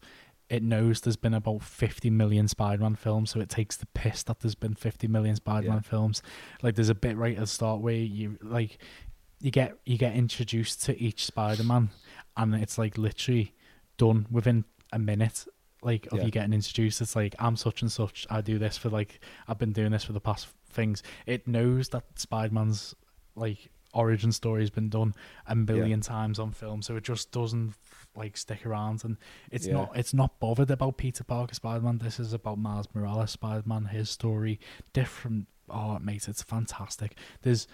it 0.50 0.64
knows 0.64 1.02
there's 1.02 1.18
been 1.18 1.34
about 1.34 1.62
50 1.62 2.10
million 2.10 2.48
Spider-Man 2.48 2.96
films, 2.96 3.32
so 3.32 3.40
it 3.40 3.50
takes 3.50 3.76
the 3.76 3.86
piss 3.88 4.24
that 4.24 4.40
there's 4.40 4.56
been 4.56 4.76
50 4.76 5.08
million 5.08 5.36
Spider-Man 5.36 5.78
Yeah. 5.84 5.90
films. 5.90 6.22
Like 6.64 6.76
there's 6.76 6.90
a 6.90 6.96
bit 6.96 7.18
right 7.18 7.36
at 7.36 7.42
the 7.42 7.48
start 7.48 7.82
where 7.82 7.96
you 7.96 8.38
like 8.42 8.78
you 9.40 9.52
get 9.52 9.78
you 9.86 9.98
get 9.98 10.16
introduced 10.16 10.84
to 10.86 11.00
each 11.02 11.26
Spider-Man, 11.26 11.90
and 12.38 12.56
it's 12.56 12.78
like 12.78 12.98
literally 12.98 13.54
done 13.98 14.26
within 14.32 14.64
a 14.94 15.00
minute. 15.00 15.46
Like 15.84 16.08
of 16.12 16.20
Yeah. 16.20 16.26
you 16.26 16.32
getting 16.32 16.54
introduced, 16.54 17.02
it's 17.02 17.16
like 17.16 17.36
I'm 17.40 17.56
such 17.56 17.82
and 17.82 17.92
such. 17.92 18.26
I 18.30 18.42
do 18.42 18.58
this 18.58 18.78
for 18.78 18.90
like 18.90 19.20
I've 19.48 19.60
been 19.60 19.74
doing 19.74 19.92
this 19.92 20.04
for 20.06 20.14
the 20.14 20.22
past 20.22 20.48
things. 20.70 21.04
It 21.26 21.48
knows 21.48 21.90
that 21.90 22.04
Spider-Man's 22.20 22.96
like 23.36 23.70
origin 23.94 24.32
story 24.32 24.62
has 24.62 24.70
been 24.70 24.90
done 24.90 25.14
a 25.46 25.56
million 25.56 26.02
times 26.02 26.40
on 26.40 26.52
film, 26.52 26.82
so 26.82 26.96
it 26.96 27.04
just 27.04 27.32
doesn't 27.32 27.74
like 28.18 28.36
stick 28.38 28.66
around. 28.66 29.04
And 29.06 29.18
it's 29.52 29.68
Yeah. 29.68 29.74
not 29.74 29.92
it's 29.98 30.14
not 30.14 30.40
bothered 30.40 30.72
about 30.72 30.98
Peter 30.98 31.24
Parker 31.24 31.54
Spider-Man. 31.56 32.00
This 32.00 32.20
is 32.20 32.34
about 32.34 32.58
Miles 32.58 32.88
Morales 32.94 33.32
Spider-Man, 33.32 33.86
his 33.86 34.10
story, 34.10 34.60
different. 34.94 35.48
Oh, 35.70 36.00
mate, 36.00 36.28
it's 36.28 36.42
fantastic. 36.42 37.18
There's 37.42 37.68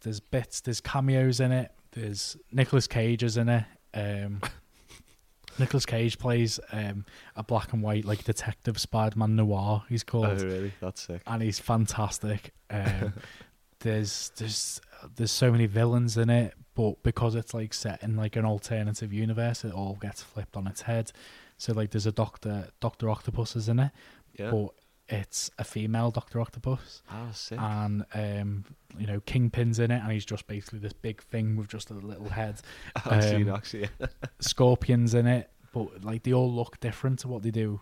there's 0.00 0.20
bits, 0.20 0.60
there's 0.60 0.80
cameos 0.80 1.38
in 1.40 1.52
it. 1.52 1.70
There's 1.92 2.36
Nicolas 2.50 2.86
Cage 2.86 3.22
is 3.22 3.36
in 3.36 3.48
it. 3.48 3.64
Um, 3.94 4.40
Nicolas 5.58 5.84
Cage 5.84 6.18
plays 6.18 6.58
um, 6.72 7.04
a 7.36 7.42
black 7.42 7.72
and 7.74 7.82
white 7.82 8.04
like 8.06 8.24
detective 8.24 8.80
Spider-Man 8.80 9.36
noir. 9.36 9.84
He's 9.88 10.02
called 10.02 10.26
oh, 10.26 10.34
really? 10.36 10.72
That's 10.80 11.02
sick. 11.02 11.20
and 11.26 11.42
he's 11.42 11.58
fantastic. 11.58 12.54
Um, 12.70 13.12
there's 13.80 14.32
there's 14.36 14.80
there's 15.16 15.30
so 15.30 15.50
many 15.52 15.66
villains 15.66 16.16
in 16.16 16.30
it, 16.30 16.54
but 16.74 17.02
because 17.02 17.34
it's 17.34 17.52
like 17.54 17.74
set 17.74 18.02
in 18.02 18.16
like 18.16 18.36
an 18.36 18.44
alternative 18.44 19.12
universe, 19.12 19.64
it 19.64 19.72
all 19.72 19.98
gets 20.00 20.22
flipped 20.22 20.56
on 20.56 20.66
its 20.66 20.82
head. 20.82 21.12
So 21.58 21.72
like 21.72 21.90
there's 21.90 22.06
a 22.06 22.12
Doctor 22.12 22.68
Doctor 22.80 23.08
Octopus 23.10 23.56
is 23.56 23.68
in 23.68 23.78
it, 23.78 23.90
Yeah. 24.38 24.50
but 24.50 24.70
it's 25.08 25.50
a 25.58 25.64
female 25.64 26.10
Doctor 26.10 26.40
Octopus, 26.40 27.02
Ah, 27.10 27.30
sick. 27.32 27.58
and 27.60 28.04
um, 28.14 28.64
you 28.98 29.06
know 29.06 29.20
Kingpin's 29.20 29.78
in 29.78 29.90
it, 29.90 30.02
and 30.02 30.10
he's 30.12 30.24
just 30.24 30.46
basically 30.46 30.78
this 30.78 30.92
big 30.94 31.22
thing 31.22 31.56
with 31.56 31.68
just 31.68 31.90
a 31.90 31.94
little 31.94 32.28
head. 32.30 32.60
I've 33.04 33.22
seen 33.24 33.48
um, 33.48 33.56
actually. 33.56 33.88
Scorpion's 34.40 35.14
in 35.14 35.26
it, 35.26 35.50
but 35.72 36.02
like 36.04 36.22
they 36.22 36.32
all 36.32 36.50
look 36.52 36.80
different 36.80 37.18
to 37.20 37.28
what 37.28 37.42
they 37.42 37.50
do 37.50 37.80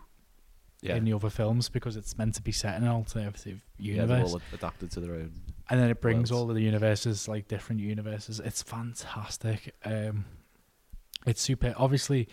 yeah. 0.82 0.96
in 0.96 1.04
the 1.04 1.12
other 1.12 1.30
films 1.30 1.68
because 1.68 1.96
it's 1.96 2.16
meant 2.18 2.34
to 2.34 2.42
be 2.42 2.52
set 2.52 2.76
in 2.76 2.82
an 2.84 2.88
alternative 2.88 3.60
yeah, 3.78 3.94
universe. 4.02 4.30
they're 4.30 4.40
all 4.40 4.42
adapted 4.54 4.90
to 4.92 5.00
their 5.00 5.14
own. 5.14 5.32
and 5.68 5.80
then 5.80 5.90
it 5.90 6.00
brings 6.00 6.30
worlds. 6.30 6.42
all 6.44 6.48
of 6.50 6.56
the 6.56 6.62
universes 6.62 7.28
like 7.28 7.48
different 7.48 7.80
universes 7.80 8.40
it's 8.40 8.62
fantastic 8.62 9.74
um 9.84 10.24
it's 11.26 11.40
super 11.42 11.74
obviously 11.76 12.28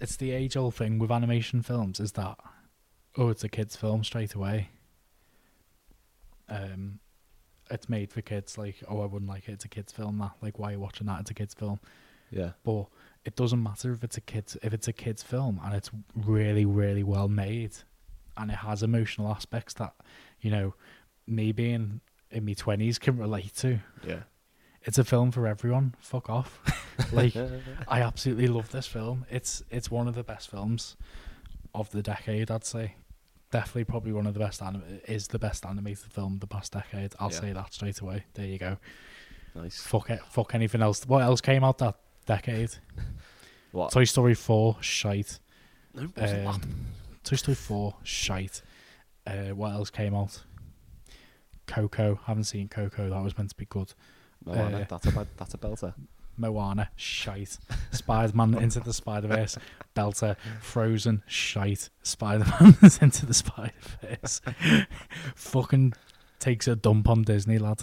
it's 0.00 0.16
the 0.16 0.30
age 0.30 0.56
old 0.56 0.74
thing 0.74 0.98
with 0.98 1.10
animation 1.10 1.60
films 1.62 2.00
is 2.00 2.12
that 2.12 2.38
oh 3.16 3.28
it's 3.28 3.44
a 3.44 3.48
kids 3.48 3.76
film 3.76 4.02
straight 4.04 4.34
away 4.34 4.68
um 6.48 6.98
it's 7.70 7.88
made 7.88 8.10
for 8.10 8.22
kids 8.22 8.56
like 8.56 8.76
oh 8.88 9.00
i 9.02 9.06
wouldn't 9.06 9.28
like 9.30 9.48
it 9.48 9.52
it's 9.52 9.64
a 9.64 9.68
kids 9.68 9.92
film 9.92 10.18
that 10.18 10.32
like 10.40 10.58
why 10.58 10.70
are 10.70 10.72
you 10.72 10.80
watching 10.80 11.06
that 11.06 11.20
it's 11.20 11.30
a 11.30 11.34
kids 11.34 11.52
film 11.54 11.78
Yeah. 12.30 12.52
but 12.64 12.86
it 13.28 13.36
doesn't 13.36 13.62
matter 13.62 13.92
if 13.92 14.02
it's 14.02 14.16
a 14.16 14.20
kids 14.22 14.56
if 14.62 14.72
it's 14.72 14.88
a 14.88 14.92
kids 14.92 15.22
film 15.22 15.60
and 15.64 15.74
it's 15.74 15.90
really 16.14 16.64
really 16.64 17.02
well 17.02 17.28
made 17.28 17.72
and 18.38 18.50
it 18.50 18.56
has 18.68 18.82
emotional 18.82 19.28
aspects 19.30 19.74
that 19.74 19.92
you 20.40 20.50
know 20.50 20.74
me 21.26 21.52
being 21.52 22.00
in 22.30 22.44
my 22.46 22.52
20s 22.54 22.98
can 23.00 23.16
relate 23.18 23.54
to. 23.56 23.78
Yeah. 24.06 24.22
it's 24.82 24.98
a 24.98 25.04
film 25.04 25.30
for 25.30 25.46
everyone. 25.46 25.94
Fuck 26.00 26.28
off. 26.30 26.50
Like 27.12 27.36
i 27.86 28.00
absolutely 28.02 28.48
love 28.48 28.70
this 28.72 28.86
film. 28.88 29.24
It's 29.30 29.62
it's 29.70 29.88
one 29.90 30.08
of 30.08 30.14
the 30.16 30.24
best 30.24 30.50
films 30.50 30.96
of 31.74 31.90
the 31.90 32.02
decade 32.02 32.50
i'd 32.50 32.64
say. 32.64 32.94
Definitely 33.52 33.84
probably 33.84 34.12
one 34.12 34.26
of 34.26 34.34
the 34.34 34.40
best 34.40 34.60
anim- 34.62 35.00
is 35.06 35.28
the 35.28 35.38
best 35.38 35.64
animated 35.64 36.10
film 36.12 36.32
of 36.34 36.40
the 36.40 36.46
past 36.56 36.72
decade. 36.72 37.14
I'll 37.20 37.30
Yeah. 37.30 37.40
say 37.40 37.52
that 37.52 37.72
straight 37.72 38.00
away. 38.00 38.24
There 38.34 38.46
you 38.46 38.58
go. 38.58 38.78
Nice. 39.54 39.80
fuck 39.80 40.10
it. 40.10 40.20
Fuck 40.30 40.54
anything 40.54 40.82
else. 40.82 41.06
What 41.06 41.22
else 41.22 41.40
came 41.40 41.62
out 41.64 41.78
that 41.78 41.94
decade 42.28 42.70
What? 43.72 43.90
Toy 43.92 44.04
Story 44.04 44.34
4, 44.34 44.76
shite. 44.80 45.40
No, 45.94 46.02
it 46.04 46.16
wasn't 46.16 46.46
Um, 46.46 46.60
that. 46.60 46.66
Toy 47.24 47.36
Story 47.36 47.54
4, 47.54 47.94
shite. 48.02 48.62
Uh, 49.26 49.48
what 49.54 49.72
else 49.72 49.90
came 49.90 50.14
out? 50.14 50.42
Coco, 51.66 52.18
haven't 52.24 52.44
seen 52.44 52.68
Coco, 52.68 53.10
that 53.10 53.22
was 53.22 53.36
meant 53.36 53.50
to 53.50 53.56
be 53.56 53.66
good. 53.66 53.92
Moana, 54.44 54.78
uh, 54.80 54.84
that's 54.88 55.06
a 55.06 55.12
bad, 55.12 55.26
that's 55.36 55.52
a 55.52 55.58
belter. 55.58 55.92
Moana, 56.38 56.88
shite. 56.96 57.58
Spider 57.90 58.34
Man 58.34 58.54
into 58.62 58.80
the 58.80 58.92
Spider 58.94 59.28
Verse, 59.28 59.58
Belter, 59.94 60.36
Frozen, 60.62 61.22
shite. 61.26 61.90
Spider 62.02 62.44
Man 62.60 62.76
into 63.02 63.26
the 63.26 63.34
Spider 63.34 63.72
Verse. 64.00 64.40
Fucking 65.34 65.92
takes 66.38 66.66
a 66.68 66.76
dump 66.76 67.08
on 67.08 67.22
Disney, 67.22 67.58
lad. 67.58 67.82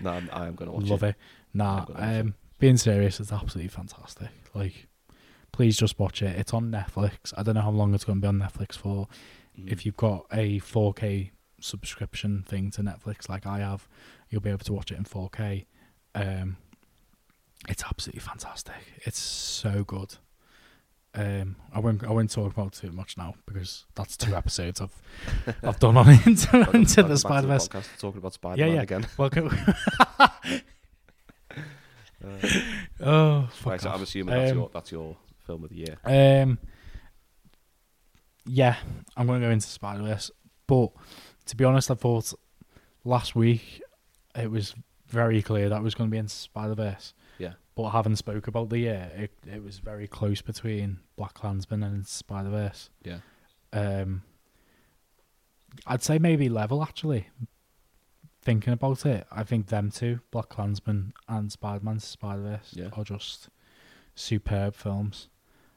no, 0.00 0.10
I'm, 0.10 0.28
I 0.32 0.48
am 0.48 0.54
gonna 0.54 0.72
watch 0.72 0.84
it. 0.84 0.90
Love 0.90 1.02
it. 1.04 1.14
Nah, 1.54 1.86
watch 1.88 1.90
it. 1.90 2.20
um, 2.20 2.34
being 2.64 2.78
serious, 2.78 3.20
it's 3.20 3.30
absolutely 3.30 3.68
fantastic. 3.68 4.30
Like, 4.54 4.86
please 5.52 5.76
just 5.76 5.98
watch 5.98 6.22
it. 6.22 6.34
It's 6.38 6.54
on 6.54 6.70
Netflix. 6.70 7.34
I 7.36 7.42
don't 7.42 7.56
know 7.56 7.60
how 7.60 7.70
long 7.70 7.92
it's 7.92 8.04
going 8.04 8.16
to 8.16 8.22
be 8.22 8.26
on 8.26 8.38
Netflix 8.38 8.74
for. 8.74 9.06
Mm. 9.60 9.70
If 9.70 9.84
you've 9.84 9.98
got 9.98 10.24
a 10.32 10.60
4K 10.60 11.32
subscription 11.60 12.42
thing 12.48 12.70
to 12.70 12.80
Netflix, 12.80 13.28
like 13.28 13.44
I 13.44 13.58
have, 13.58 13.86
you'll 14.30 14.40
be 14.40 14.48
able 14.48 14.64
to 14.64 14.72
watch 14.72 14.90
it 14.90 14.96
in 14.96 15.04
4K. 15.04 15.66
Um, 16.14 16.56
it's 17.68 17.84
absolutely 17.84 18.20
fantastic. 18.20 18.94
It's 19.02 19.18
so 19.18 19.84
good. 19.84 20.14
Um, 21.14 21.56
I 21.70 21.80
won't. 21.80 22.02
I 22.02 22.12
won't 22.12 22.30
talk 22.30 22.50
about 22.50 22.68
it 22.68 22.80
too 22.80 22.92
much 22.92 23.18
now 23.18 23.34
because 23.44 23.84
that's 23.94 24.16
two 24.16 24.34
episodes 24.42 24.80
I've 24.80 25.54
I've 25.62 25.78
done 25.78 25.98
on 25.98 26.08
into, 26.26 26.70
into 26.72 27.02
the 27.02 27.18
Spider 27.18 27.46
Verse. 27.46 27.68
podcast, 27.68 27.98
talking 28.00 28.18
about 28.18 28.32
Spider-Man 28.32 28.74
yeah. 28.74 28.82
again. 28.82 29.06
Welcome. 29.18 29.54
Oh, 33.00 33.48
fuck 33.52 33.70
Right, 33.72 33.80
so. 33.80 33.90
I'm 33.90 34.02
assuming 34.02 34.34
that's 34.34 34.50
Um, 34.52 34.58
your 34.58 34.70
that's 34.72 34.92
your 34.92 35.16
film 35.46 35.64
of 35.64 35.70
the 35.70 35.76
year. 35.76 35.96
Um, 36.04 36.58
yeah, 38.46 38.76
I'm 39.16 39.26
going 39.26 39.40
to 39.40 39.46
go 39.46 39.52
into 39.52 39.66
Spider 39.66 40.02
Verse, 40.02 40.30
but 40.66 40.90
to 41.46 41.56
be 41.56 41.64
honest, 41.64 41.90
I 41.90 41.94
thought 41.94 42.32
last 43.04 43.34
week 43.34 43.82
it 44.34 44.50
was 44.50 44.74
very 45.08 45.42
clear 45.42 45.68
that 45.68 45.82
was 45.82 45.94
going 45.94 46.10
to 46.10 46.12
be 46.12 46.18
into 46.18 46.34
Spider 46.34 46.74
Verse. 46.74 47.14
Yeah. 47.38 47.54
But 47.74 47.90
having 47.90 48.16
spoke 48.16 48.46
about 48.46 48.68
the 48.70 48.78
year, 48.78 49.10
it 49.16 49.32
it 49.50 49.62
was 49.62 49.78
very 49.78 50.06
close 50.06 50.42
between 50.42 50.98
Black 51.16 51.34
Klansman 51.34 51.82
and 51.82 52.06
Spider 52.06 52.50
Verse. 52.50 52.90
Yeah. 53.02 53.18
Um, 53.72 54.22
I'd 55.86 56.02
say 56.02 56.18
maybe 56.18 56.48
level 56.48 56.82
actually. 56.82 57.28
Thinking 58.44 58.72
about 58.72 59.04
it, 59.06 59.26
I 59.32 59.42
think 59.44 59.66
them 59.68 59.90
two, 59.90 60.20
Black 60.30 60.48
Klansman 60.50 61.12
and 61.28 61.50
Spider 61.50 61.84
Man 61.84 61.98
Spider 62.00 62.42
Verse, 62.42 62.70
Yeah. 62.72 62.88
are 62.92 63.04
just 63.04 63.48
superb 64.14 64.74
films. 64.74 65.28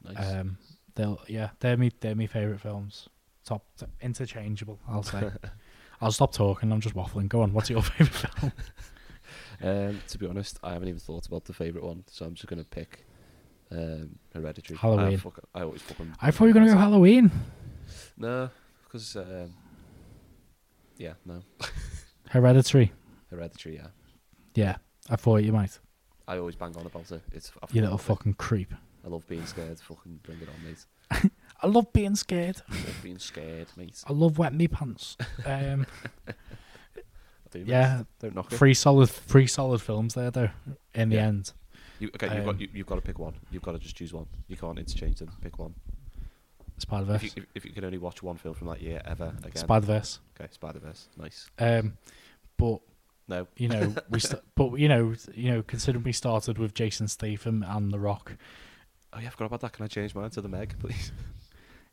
Nice. 0.04 0.34
Um, 0.34 0.58
they'll 0.96 1.20
yeah, 1.28 1.50
they're 1.60 1.78
me 1.78 1.92
they're 2.00 2.16
my 2.16 2.28
favorite 2.28 2.62
films. 2.62 3.10
Top 3.46 3.64
interchangeable, 4.02 4.80
I'll 4.88 5.04
say. 5.04 5.32
I'll 6.02 6.12
stop 6.12 6.32
talking. 6.34 6.72
I'm 6.72 6.82
just 6.82 6.94
waffling. 6.96 7.28
Go 7.28 7.42
on. 7.42 7.54
What's 7.54 7.70
your 7.70 7.82
favorite 7.92 8.14
film? 8.14 8.52
Um, 9.62 10.02
to 10.10 10.18
be 10.20 10.28
honest, 10.28 10.60
I 10.64 10.74
haven't 10.74 10.88
even 10.90 11.00
thought 11.00 11.26
about 11.26 11.46
the 11.46 11.54
favorite 11.54 11.84
one, 11.84 12.04
so 12.12 12.26
I'm 12.26 12.36
just 12.36 12.48
gonna 12.48 12.64
pick 12.64 13.06
um, 13.72 14.20
Hereditary. 14.34 14.78
Halloween. 14.78 15.14
I, 15.14 15.18
fuck, 15.18 15.40
I 15.56 15.62
always 15.64 15.82
fucking. 15.82 16.14
I 16.22 16.30
thought 16.32 16.46
you 16.46 16.50
were 16.50 16.54
gonna 16.60 16.72
go 16.72 16.78
Halloween. 16.78 17.32
No, 18.18 18.50
because 18.84 19.16
um, 19.16 19.54
yeah, 20.98 21.14
no, 21.26 21.42
Hereditary. 22.30 22.92
Hereditary. 23.30 23.76
Yeah, 23.76 23.88
Yeah, 24.56 24.76
I 25.10 25.16
thought 25.16 25.44
you 25.44 25.52
might. 25.54 25.80
I 26.28 26.38
always 26.38 26.56
bang 26.56 26.76
on 26.78 26.86
about 26.86 27.10
it. 27.12 27.22
It's 27.32 27.50
I 27.50 27.54
You 27.54 27.60
fucking 27.62 27.82
little 27.82 27.92
love 27.92 28.02
it. 28.02 28.04
fucking 28.04 28.34
creep. 28.36 28.74
I 29.06 29.08
love 29.10 29.28
being 29.28 29.46
scared. 29.46 29.80
Fucking 29.80 30.20
bring 30.24 30.40
it 30.42 30.50
on, 30.50 30.64
mate. 30.66 31.32
I 31.62 31.68
love 31.68 31.92
being 31.94 32.16
scared. 32.16 32.62
I 32.70 32.74
love 32.74 33.00
being 33.02 33.18
scared, 33.20 33.68
mate. 33.78 34.04
I 34.06 34.12
love 34.14 34.38
wetting 34.38 34.58
me 34.58 34.68
pants. 34.68 35.16
Um, 35.46 35.86
I 36.28 36.34
do, 37.52 37.60
mate. 37.60 37.68
yeah, 37.68 38.04
don't 38.20 38.36
knock 38.36 38.52
it. 38.52 38.58
three 38.58 38.74
solid, 38.74 39.10
three 39.10 39.48
solid 39.48 39.82
films 39.82 40.14
there 40.16 40.32
though. 40.32 40.50
In 40.94 41.10
the 41.10 41.16
Yeah. 41.16 41.28
end, 41.28 41.54
You, 42.00 42.10
okay, 42.16 42.28
you've 42.28 42.46
Um, 42.46 42.54
got 42.54 42.60
you, 42.62 42.68
you've 42.74 42.88
got 42.88 42.96
to 42.96 43.02
pick 43.02 43.18
one. 43.20 43.36
You've 43.52 43.64
got 43.64 43.72
to 43.72 43.80
just 43.80 43.96
choose 43.96 44.12
one. 44.14 44.26
You 44.50 44.58
can't 44.58 44.78
interchange 44.78 45.20
them. 45.20 45.32
Pick 45.42 45.58
one. 45.58 45.74
Spider 46.78 47.16
If 47.16 47.24
you, 47.24 47.30
Verse. 47.30 47.38
if, 47.38 47.46
if 47.56 47.66
you 47.66 47.72
can 47.72 47.84
only 47.86 47.98
watch 47.98 48.22
one 48.24 48.38
film 48.38 48.54
from 48.56 48.68
that 48.68 48.82
year 48.82 49.02
ever 49.06 49.34
again. 49.44 49.56
Spider 49.56 49.86
Verse. 49.86 50.20
okay, 50.40 50.50
Spider 50.52 50.80
Verse. 50.80 51.08
Nice. 51.18 51.50
Um, 51.60 51.98
but 52.58 52.80
No. 53.28 53.48
you 53.58 53.68
know 53.68 53.94
we, 54.10 54.20
st- 54.20 54.42
but 54.56 54.76
you 54.76 54.88
know, 54.88 55.14
you 55.34 55.52
know, 55.52 55.64
considering 55.64 56.04
we 56.04 56.12
started 56.12 56.58
with 56.58 56.74
Jason 56.74 57.08
Statham 57.08 57.64
and 57.68 57.92
The 57.92 58.00
Rock. 58.00 58.34
Oh 59.14 59.20
yeah, 59.20 59.28
I 59.28 59.30
forgot 59.32 59.46
about 59.46 59.62
that. 59.62 59.74
Can 59.74 59.86
I 59.86 59.88
change 59.88 60.14
mine 60.14 60.30
to 60.32 60.42
the 60.42 60.50
Meg, 60.50 60.76
please? 60.80 61.12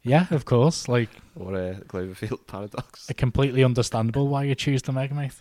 Yeah, 0.06 0.26
of 0.32 0.44
course. 0.44 0.86
Like, 0.86 1.08
or 1.34 1.54
uh, 1.56 1.74
Cloverfield 1.86 2.40
Paradox? 2.46 3.06
completely 3.16 3.64
understandable 3.64 4.28
why 4.28 4.44
you 4.44 4.54
choose 4.54 4.82
the 4.82 4.92
Meg, 4.92 5.14
mate. 5.14 5.32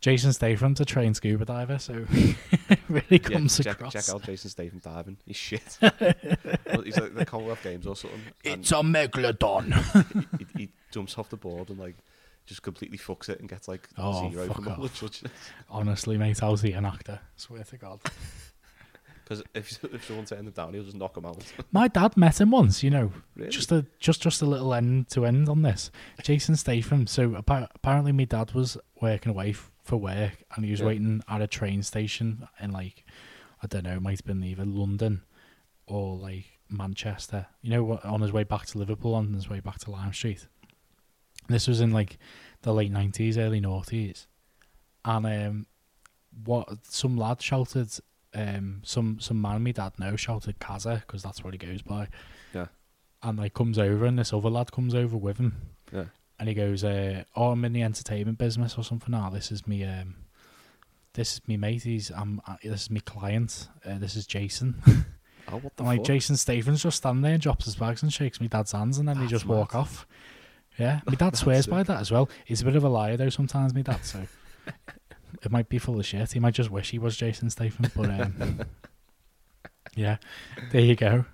Jason 0.00 0.32
Statham 0.32 0.74
a 0.80 0.84
trained 0.84 1.16
scuba 1.16 1.44
diver, 1.44 1.78
so 1.78 2.06
it 2.10 2.78
really 2.88 3.04
Yeah, 3.10 3.18
comes 3.18 3.58
check, 3.58 3.66
across. 3.74 3.92
check 3.92 4.08
out 4.08 4.22
Jason 4.22 4.48
Statham 4.50 4.78
diving. 4.78 5.18
He's 5.26 5.36
shit. 5.36 5.62
he's 5.80 6.96
like 6.98 7.14
the 7.14 7.26
Commonwealth 7.26 7.62
Games 7.62 7.86
or 7.86 7.94
something. 7.94 8.20
It's 8.42 8.72
a 8.72 8.76
megalodon. 8.76 9.74
he, 10.38 10.44
he, 10.56 10.62
he 10.64 10.68
jumps 10.90 11.18
off 11.18 11.28
the 11.28 11.36
board 11.36 11.68
and 11.68 11.78
like 11.78 11.96
just 12.46 12.62
completely 12.62 12.96
fucks 12.98 13.28
it 13.28 13.40
and 13.40 13.48
gets 13.48 13.68
like 13.68 13.88
Oh, 13.98 14.30
zero 14.30 14.48
from 14.52 14.68
all 14.68 14.76
the 14.76 14.88
judges. 14.88 15.24
Honestly, 15.68 16.16
mate, 16.16 16.38
how's 16.40 16.62
he 16.62 16.72
an 16.72 16.86
actor? 16.86 17.20
Swear 17.36 17.62
to 17.64 17.76
God. 17.76 18.00
Because 19.22 19.44
if 19.54 19.84
if 19.84 20.04
someone 20.06 20.24
turned 20.24 20.48
him 20.48 20.52
down, 20.52 20.74
he'll 20.74 20.82
just 20.82 20.96
knock 20.96 21.16
him 21.16 21.24
out. 21.26 21.40
My 21.70 21.86
dad 21.86 22.16
met 22.16 22.40
him 22.40 22.50
once, 22.50 22.82
you 22.82 22.90
know. 22.90 23.12
Really? 23.36 23.50
Just 23.50 23.70
a 23.70 23.86
just 24.00 24.20
just 24.22 24.42
a 24.42 24.46
little 24.46 24.74
end 24.74 25.08
to 25.10 25.24
end 25.24 25.48
on 25.48 25.62
this. 25.62 25.90
Jason 26.22 26.56
Statham. 26.56 27.06
So 27.06 27.36
appa- 27.36 27.68
apparently, 27.74 28.10
my 28.10 28.24
dad 28.24 28.52
was 28.54 28.76
working 29.00 29.30
away 29.30 29.50
f- 29.50 29.70
for 29.90 29.96
work, 29.96 30.42
and 30.54 30.64
he 30.64 30.70
was 30.70 30.80
Yeah. 30.80 30.86
waiting 30.86 31.22
at 31.28 31.42
a 31.42 31.46
train 31.46 31.82
station 31.82 32.48
in 32.60 32.70
like 32.72 33.04
I 33.62 33.66
don't 33.66 33.84
know, 33.84 33.96
it 33.96 34.00
might 34.02 34.18
have 34.20 34.24
been 34.24 34.42
either 34.42 34.64
London 34.64 35.22
or 35.86 36.16
like 36.16 36.60
Manchester. 36.70 37.46
You 37.60 37.70
know, 37.70 37.84
what, 37.84 38.04
on 38.04 38.20
his 38.22 38.32
way 38.32 38.44
back 38.44 38.64
to 38.66 38.78
Liverpool, 38.78 39.14
on 39.14 39.34
his 39.34 39.50
way 39.50 39.60
back 39.60 39.78
to 39.80 39.90
Lime 39.90 40.12
Street. 40.14 40.46
This 41.48 41.66
was 41.68 41.80
in 41.80 41.90
like 41.90 42.16
the 42.62 42.72
late 42.72 42.92
nineties, 42.92 43.36
early 43.36 43.60
noughties, 43.60 44.26
and 45.04 45.26
um, 45.26 45.66
what 46.44 46.68
some 46.86 47.16
lad 47.16 47.42
shouted, 47.42 47.90
um, 48.34 48.80
some 48.84 49.18
some 49.20 49.40
man 49.42 49.62
my 49.64 49.72
dad 49.72 49.98
know 49.98 50.14
shouted 50.16 50.58
Kaza 50.60 51.00
because 51.00 51.22
that's 51.22 51.42
what 51.42 51.52
he 51.54 51.58
goes 51.58 51.82
by, 51.82 52.06
yeah, 52.54 52.66
and 53.22 53.38
like 53.38 53.52
comes 53.54 53.78
over 53.78 54.06
and 54.06 54.18
this 54.18 54.32
other 54.32 54.48
lad 54.50 54.70
comes 54.72 54.94
over 54.94 55.16
with 55.16 55.38
him, 55.38 55.52
yeah. 55.92 56.04
And 56.40 56.48
he 56.48 56.54
goes, 56.54 56.82
uh, 56.82 57.22
"Oh, 57.36 57.50
I'm 57.50 57.64
in 57.64 57.72
the 57.72 57.82
entertainment 57.82 58.38
business 58.38 58.76
or 58.76 58.82
something. 58.82 59.12
Now 59.12 59.30
this 59.30 59.52
is 59.52 59.66
me, 59.66 59.84
um, 59.84 60.16
this 61.12 61.34
is 61.34 61.46
me 61.46 61.56
mate. 61.58 61.82
He's 61.82 62.10
um, 62.10 62.40
uh, 62.48 62.56
this 62.64 62.82
is 62.82 62.90
me 62.90 63.00
client. 63.00 63.68
Uh, 63.86 63.98
this 63.98 64.16
is 64.16 64.26
Jason." 64.26 64.82
Oh, 65.52 65.56
what 65.56 65.76
the 65.76 65.82
And 65.82 65.98
like? 65.98 66.04
Jason 66.04 66.36
Statham's 66.36 66.82
just 66.82 66.98
standing 66.98 67.22
there 67.22 67.32
and 67.32 67.42
drops 67.42 67.64
his 67.64 67.74
bags 67.74 68.04
and 68.04 68.12
shakes 68.12 68.40
me 68.40 68.46
dad's 68.46 68.70
hands 68.70 68.98
and 68.98 69.08
then 69.08 69.16
they 69.16 69.22
That's 69.22 69.32
just 69.32 69.46
walk 69.46 69.74
off. 69.74 70.06
Yeah, 70.78 71.00
my 71.06 71.14
dad 71.14 71.34
swears 71.36 71.66
by 71.66 71.82
that 71.82 72.00
as 72.00 72.12
well. 72.12 72.28
He's 72.44 72.62
a 72.62 72.64
bit 72.64 72.76
of 72.76 72.84
a 72.84 72.88
liar 72.88 73.16
though 73.16 73.30
sometimes, 73.30 73.74
my 73.74 73.82
dad. 73.82 74.04
So 74.04 74.26
it 75.42 75.50
might 75.50 75.68
be 75.68 75.78
full 75.78 75.98
of 75.98 76.06
shit. 76.06 76.30
He 76.32 76.38
might 76.38 76.54
just 76.54 76.70
wish 76.70 76.90
he 76.90 77.00
was 77.00 77.16
Jason 77.16 77.50
Statham. 77.50 77.90
But 77.96 78.10
um, 78.10 78.60
yeah, 79.96 80.18
there 80.70 80.82
you 80.82 80.94
go. 80.94 81.24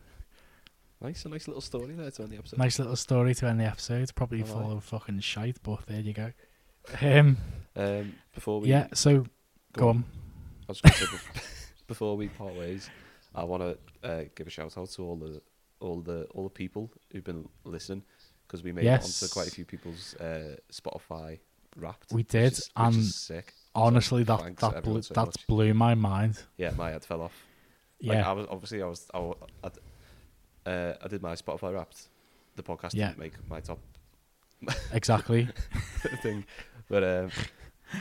Nice, 1.00 1.24
a 1.26 1.28
nice 1.28 1.46
little 1.46 1.60
story 1.60 1.92
there 1.94 2.10
to 2.10 2.22
end 2.22 2.32
the 2.32 2.38
episode. 2.38 2.58
Nice 2.58 2.78
little 2.78 2.96
story 2.96 3.34
to 3.34 3.46
end 3.46 3.60
the 3.60 3.64
episode. 3.64 4.10
Probably 4.14 4.42
full 4.42 4.62
like. 4.68 4.76
of 4.78 4.84
fucking 4.84 5.20
shite, 5.20 5.58
but 5.62 5.86
there 5.86 6.00
you 6.00 6.12
go. 6.14 6.32
Um, 7.02 7.36
Um, 7.76 8.14
before 8.34 8.60
we 8.60 8.68
yeah. 8.68 8.86
So 8.94 9.26
go 9.74 9.90
on. 9.90 10.04
I 10.68 10.72
was 10.72 10.80
going 10.80 10.92
to 10.94 10.98
say 10.98 11.06
bef- 11.16 11.86
before 11.86 12.16
we 12.16 12.28
part 12.28 12.54
ways, 12.54 12.88
I 13.34 13.44
want 13.44 13.62
to 13.62 14.08
uh, 14.08 14.24
give 14.34 14.46
a 14.46 14.50
shout 14.50 14.76
out 14.78 14.88
to 14.90 15.02
all 15.02 15.16
the 15.16 15.42
all 15.80 16.00
the 16.00 16.24
all 16.34 16.44
the 16.44 16.50
people 16.50 16.90
who've 17.12 17.22
been 17.24 17.46
listening 17.64 18.02
because 18.46 18.62
we 18.62 18.72
made 18.72 18.86
it 18.86 19.02
onto 19.02 19.28
quite 19.28 19.48
a 19.48 19.50
few 19.50 19.64
people's 19.66 20.14
uh, 20.16 20.56
Spotify 20.72 21.38
Wrapped. 21.76 22.12
We 22.12 22.22
did, 22.22 22.52
is- 22.52 22.70
and 22.74 22.94
sick. 23.04 23.52
So 23.74 23.82
Honestly, 23.82 24.22
that 24.22 24.56
that 24.56 24.82
blew, 24.82 25.02
so 25.02 25.12
that 25.12 25.26
much. 25.26 25.46
blew 25.46 25.74
my 25.74 25.94
mind. 25.94 26.42
Yeah, 26.56 26.70
my 26.78 26.92
head 26.92 27.04
fell 27.04 27.20
off. 27.20 27.44
Like, 28.02 28.16
Yeah. 28.18 28.30
I 28.30 28.32
was 28.32 28.46
obviously 28.48 28.80
I 28.82 28.86
was 28.86 29.06
I, 29.12 29.68
uh, 30.66 30.94
I 31.02 31.08
did 31.08 31.22
my 31.22 31.34
Spotify 31.34 31.72
Wrapped. 31.74 32.08
The 32.56 32.62
podcast 32.62 32.94
Yeah. 32.94 33.08
didn't 33.08 33.18
make 33.18 33.48
my 33.48 33.60
top 33.60 33.78
Exactly. 34.92 35.48
thing, 36.22 36.44
but 36.88 37.04
um, 37.04 37.30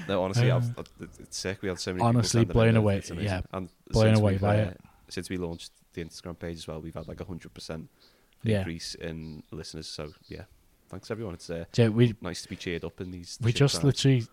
no, 0.07 0.23
honestly, 0.23 0.49
Uh, 0.51 0.57
I've, 0.57 0.73
it's 1.01 1.19
it's 1.19 1.37
sick. 1.37 1.61
We 1.61 1.67
had 1.69 1.79
so 1.79 1.91
many. 1.93 2.03
honestly, 2.03 2.45
blown 2.45 2.75
away- 2.77 3.01
yeah, 3.17 3.41
and 3.51 3.69
blown 3.89 4.05
since 4.05 4.19
away 4.19 4.37
by 4.37 4.59
uh, 4.61 4.69
it. 4.69 4.81
Since 5.09 5.29
we 5.29 5.37
launched 5.37 5.71
the 5.93 6.03
Instagram 6.03 6.39
page 6.39 6.57
as 6.57 6.67
well, 6.67 6.79
we've 6.81 6.93
had 6.95 7.07
like 7.07 7.19
a 7.19 7.25
hundred 7.25 7.53
percent 7.53 7.89
Yeah. 8.43 8.59
increase 8.59 8.95
in 8.95 9.43
listeners. 9.51 9.87
So 9.87 10.13
yeah, 10.29 10.43
thanks 10.89 11.11
everyone. 11.11 11.33
It's 11.33 11.49
uh, 11.49 11.65
Yeah, 11.75 11.89
we 11.89 12.15
nice 12.21 12.41
to 12.43 12.49
be 12.49 12.55
cheered 12.55 12.85
up 12.85 13.01
in 13.01 13.11
these. 13.11 13.37
we 13.41 13.51
just 13.51 13.75
times. 13.75 13.83
literally 13.85 14.23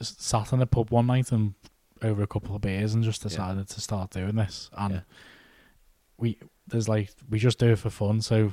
sat 0.00 0.52
in 0.52 0.62
a 0.62 0.66
pub 0.66 0.90
one 0.90 1.06
night 1.08 1.32
and 1.32 1.54
over 2.02 2.22
a 2.22 2.26
couple 2.28 2.54
of 2.56 2.62
beers 2.62 2.94
and 2.94 3.02
just 3.04 3.22
Yeah. 3.22 3.28
decided 3.28 3.68
to 3.68 3.80
start 3.80 4.10
doing 4.10 4.36
this 4.36 4.70
and 4.76 4.94
Yeah. 4.94 5.00
we 6.16 6.38
there's 6.68 6.88
like 6.88 7.10
we 7.28 7.38
just 7.38 7.58
do 7.58 7.68
it 7.70 7.78
for 7.78 7.90
fun 7.90 8.20
so 8.20 8.52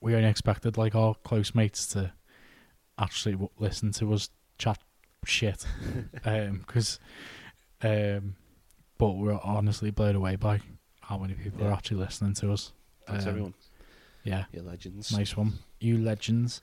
we 0.00 0.14
only 0.14 0.28
expected 0.28 0.76
like 0.76 0.94
our 0.94 1.14
close 1.24 1.54
mates 1.54 1.86
to 1.86 2.12
actually 2.98 3.32
w- 3.32 3.48
listen 3.58 3.90
to 3.92 4.12
us 4.12 4.28
chat 4.58 4.78
shit 5.24 5.64
um 6.24 6.58
because 6.66 6.98
um 7.82 8.34
but 8.98 9.12
we're 9.12 9.38
honestly 9.42 9.90
blown 9.90 10.14
away 10.14 10.36
by 10.36 10.60
how 11.00 11.18
many 11.18 11.34
people 11.34 11.64
are 11.66 11.72
actually 11.72 11.96
listening 11.98 12.34
to 12.34 12.52
us 12.52 12.72
Thanks 13.06 13.24
Um, 13.24 13.28
everyone. 13.30 13.54
yeah 14.24 14.44
You 14.52 14.62
legends. 14.62 15.10
nice 15.16 15.36
one 15.36 15.54
you 15.80 15.98
legends 15.98 16.60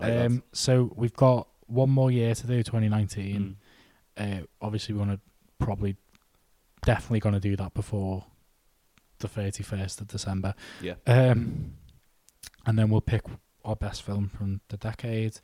Right, 0.00 0.16
um, 0.26 0.44
so 0.52 0.92
we've 0.94 1.14
got 1.16 1.48
one 1.66 1.90
more 1.90 2.08
year 2.12 2.32
to 2.32 2.46
do, 2.46 2.62
2019. 2.62 3.56
Mm. 4.16 4.42
Uh, 4.42 4.46
obviously, 4.62 4.92
we 4.94 5.00
want 5.00 5.10
to 5.10 5.20
probably, 5.58 5.96
definitely 6.84 7.18
going 7.18 7.32
to 7.34 7.40
do 7.40 7.56
that 7.56 7.74
before 7.74 8.24
the 9.18 9.28
31st 9.28 10.00
of 10.00 10.08
December. 10.08 10.54
Yeah. 10.82 10.94
Um, 11.06 11.74
and 12.66 12.78
then 12.78 12.90
we'll 12.90 13.00
pick 13.00 13.22
our 13.64 13.76
best 13.76 14.02
film 14.02 14.28
from 14.28 14.60
the 14.68 14.76
decade. 14.76 15.38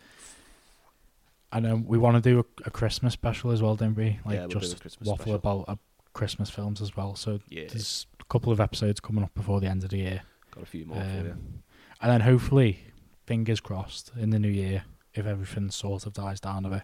And 1.53 1.65
then 1.65 1.85
we 1.87 1.99
want 1.99 2.23
to 2.23 2.31
do 2.31 2.41
a, 2.41 2.45
a 2.67 2.71
Christmas 2.71 3.13
special 3.13 3.53
as 3.53 3.63
well, 3.63 3.77
don't 3.77 3.95
we? 3.95 4.19
Like 4.25 4.35
Yeah, 4.37 4.47
we'll 4.47 4.61
just 4.61 4.83
waffle 5.03 5.17
special. 5.17 5.35
about 5.35 5.65
uh, 5.69 5.77
Christmas 6.13 6.51
films 6.51 6.81
as 6.81 6.97
well. 6.97 7.15
So 7.15 7.41
Yeah. 7.49 7.69
there's 7.69 8.07
a 8.21 8.25
couple 8.25 8.53
of 8.53 8.61
episodes 8.61 9.01
coming 9.01 9.23
up 9.23 9.35
before 9.35 9.61
the 9.61 9.69
end 9.69 9.85
of 9.85 9.91
the 9.91 9.99
year. 9.99 10.23
Got 10.51 10.65
a 10.65 10.67
few 10.67 10.85
more 10.85 11.01
for 11.01 11.05
you. 11.25 11.31
Um, 11.33 11.63
and 12.01 12.11
then 12.11 12.21
hopefully, 12.23 12.81
fingers 13.27 13.61
crossed, 13.61 14.11
in 14.19 14.31
the 14.31 14.39
new 14.39 14.49
year, 14.49 14.85
if 15.15 15.27
everything 15.27 15.71
sort 15.71 16.07
of 16.07 16.13
dies 16.13 16.41
down 16.41 16.65
a 16.67 16.71
bit, 16.71 16.83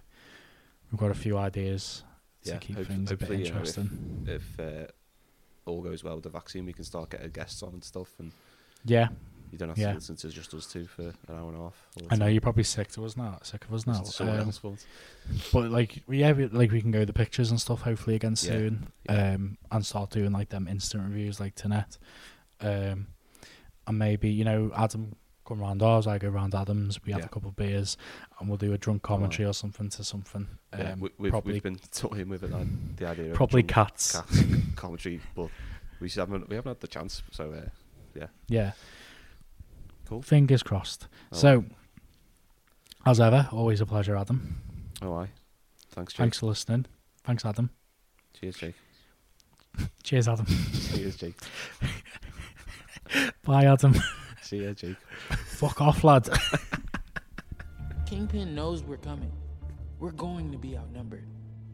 we've 0.90 1.00
got 1.00 1.10
a 1.10 1.14
few 1.14 1.36
ideas 1.36 2.04
to 2.44 2.52
Yeah, 2.52 2.58
keep 2.58 2.76
hope- 2.76 2.86
things 2.86 3.10
a 3.10 3.16
bit 3.16 3.28
you 3.28 3.34
know, 3.36 3.40
if- 3.42 3.46
interesting. 3.48 4.26
If, 4.28 4.60
uh, 4.60 4.86
all 5.70 5.82
goes 5.82 6.02
well 6.04 6.14
with 6.16 6.24
the 6.24 6.30
vaccine, 6.30 6.66
we 6.66 6.72
can 6.72 6.84
start 6.84 7.10
getting 7.10 7.30
guests 7.30 7.62
on 7.62 7.70
and 7.74 7.84
stuff, 7.84 8.12
and 8.18 8.32
yeah, 8.84 9.08
you 9.52 9.58
don't 9.58 9.68
have 9.70 9.78
Yeah. 9.78 9.88
to 9.88 9.94
listen 9.94 10.16
to 10.16 10.28
just 10.28 10.54
us 10.54 10.66
two 10.66 10.86
for 10.86 11.02
an 11.02 11.14
hour 11.30 11.48
and 11.48 11.56
a 11.56 11.60
half. 11.60 11.86
I 12.10 12.16
know 12.16 12.26
you're 12.26 12.40
probably 12.40 12.62
sick 12.64 12.88
to 12.92 13.04
us 13.04 13.16
now, 13.16 13.38
sick 13.42 13.64
of 13.64 13.74
us 13.74 13.86
now. 13.86 13.92
Listen 14.00 14.04
to 14.06 14.10
someone 14.12 14.40
um, 14.40 14.78
but- 15.52 15.70
like, 15.70 16.02
yeah, 16.08 16.32
we, 16.32 16.46
like 16.46 16.70
we 16.70 16.80
can 16.80 16.90
go 16.90 17.04
the 17.04 17.12
pictures 17.12 17.50
and 17.50 17.60
stuff 17.60 17.82
hopefully 17.82 18.16
again 18.16 18.32
Yeah, 18.32 18.34
soon, 18.36 18.92
yeah. 19.08 19.32
um, 19.34 19.58
and 19.70 19.84
start 19.86 20.10
doing 20.10 20.32
like 20.32 20.48
them 20.50 20.68
instant 20.68 21.02
reviews 21.04 21.40
like 21.40 21.54
tonight, 21.54 21.98
um, 22.60 23.08
and 23.86 23.98
maybe 23.98 24.28
you 24.30 24.44
know 24.44 24.70
Adam 24.76 25.16
come 25.50 25.60
round 25.60 25.82
ours, 25.82 26.06
I 26.06 26.18
go 26.18 26.28
round 26.28 26.54
Adams, 26.54 27.00
we 27.04 27.12
have 27.12 27.20
Yeah. 27.22 27.26
a 27.26 27.28
couple 27.28 27.48
of 27.48 27.56
beers, 27.56 27.96
and 28.38 28.48
we'll 28.48 28.56
do 28.58 28.72
a 28.72 28.78
drunk 28.78 29.02
commentary 29.02 29.46
or 29.48 29.52
something 29.52 29.88
to 29.90 30.04
something. 30.04 30.46
Um, 30.72 30.80
Yeah, 30.80 30.94
we, 30.98 31.10
we've, 31.18 31.30
probably 31.30 31.54
we've 31.54 31.62
been 31.62 31.78
toying 31.92 32.28
with 32.28 32.44
it, 32.44 32.50
like, 32.52 32.68
the 32.96 33.06
idea 33.08 33.30
of 33.30 33.34
probably 33.36 33.62
cats. 33.64 34.12
cats 34.12 34.42
commentary, 34.76 35.20
but 35.34 35.48
we 36.00 36.08
haven't 36.08 36.48
we 36.48 36.54
haven't 36.56 36.70
had 36.70 36.80
the 36.80 36.86
chance. 36.88 37.22
So 37.32 37.50
uh, 37.52 37.68
yeah, 38.14 38.26
Yeah. 38.48 38.72
Cool. 40.06 40.22
Fingers 40.22 40.62
crossed. 40.62 41.06
Oh. 41.32 41.36
So, 41.36 41.64
as 43.06 43.20
ever, 43.20 43.48
always 43.52 43.80
a 43.80 43.86
pleasure, 43.86 44.16
Adam. 44.16 44.60
oh 45.02 45.14
I. 45.14 45.30
Thanks, 45.90 46.12
Jake. 46.12 46.18
Thanks 46.18 46.38
for 46.38 46.46
listening. 46.46 46.86
Thanks, 47.24 47.44
Adam. 47.44 47.70
Cheers, 48.34 48.56
Jake. 48.56 48.74
Cheers, 50.02 50.28
Adam. 50.28 50.46
Cheers, 50.94 51.16
Jake. 51.16 51.36
Bye, 53.44 53.64
Adam. 53.64 53.94
See 54.50 54.64
ya, 54.64 54.72
Jake. 54.72 54.96
Fuck 55.46 55.80
off, 55.80 56.02
lads. 56.02 56.28
Kingpin 58.06 58.52
knows 58.52 58.82
we're 58.82 58.96
coming. 58.96 59.30
We're 60.00 60.10
going 60.10 60.50
to 60.50 60.58
be 60.58 60.76
outnumbered. 60.76 61.22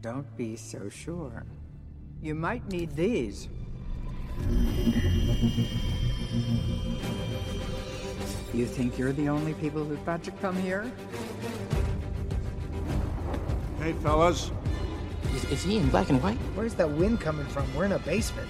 Don't 0.01 0.37
be 0.37 0.55
so 0.55 0.87
sure. 0.87 1.43
You 2.21 2.35
might 2.35 2.67
need 2.67 2.95
these. 2.95 3.49
You 8.53 8.67
think 8.67 8.99
you're 8.99 9.11
the 9.11 9.27
only 9.27 9.55
people 9.55 9.83
who 9.83 9.95
thought 9.97 10.21
to 10.25 10.31
come 10.33 10.55
here? 10.55 10.91
Hey, 13.79 13.93
fellas. 13.93 14.51
Is, 15.33 15.45
is 15.45 15.63
he 15.63 15.77
in 15.77 15.89
black 15.89 16.09
and 16.09 16.21
white? 16.21 16.37
Where's 16.53 16.75
that 16.75 16.91
wind 16.91 17.21
coming 17.21 17.47
from? 17.47 17.73
We're 17.73 17.85
in 17.85 17.93
a 17.93 17.99
basement. 17.99 18.49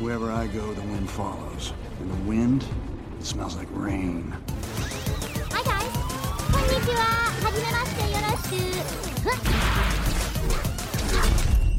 Wherever 0.00 0.32
I 0.32 0.48
go, 0.48 0.74
the 0.74 0.82
wind 0.82 1.08
follows. 1.08 1.72
And 2.00 2.10
the 2.10 2.28
wind, 2.28 2.64
it 3.18 3.24
smells 3.24 3.56
like 3.56 3.68
rain. 3.72 4.32
Hi 5.50 5.62
guys. 5.62 5.92
Konnichiwa. 6.52 7.18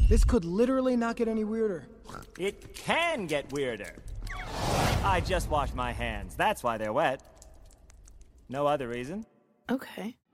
This 0.08 0.24
could 0.24 0.44
literally 0.44 0.96
not 0.96 1.14
get 1.14 1.28
any 1.28 1.44
weirder. 1.44 1.86
It 2.36 2.74
can 2.74 3.26
get 3.26 3.52
weirder. 3.52 3.94
I 5.04 5.22
just 5.24 5.48
washed 5.48 5.76
my 5.76 5.92
hands. 5.92 6.34
That's 6.34 6.64
why 6.64 6.78
they're 6.78 6.92
wet. 6.92 7.22
No 8.48 8.66
other 8.66 8.88
reason. 8.88 9.24
Okay. 9.70 10.16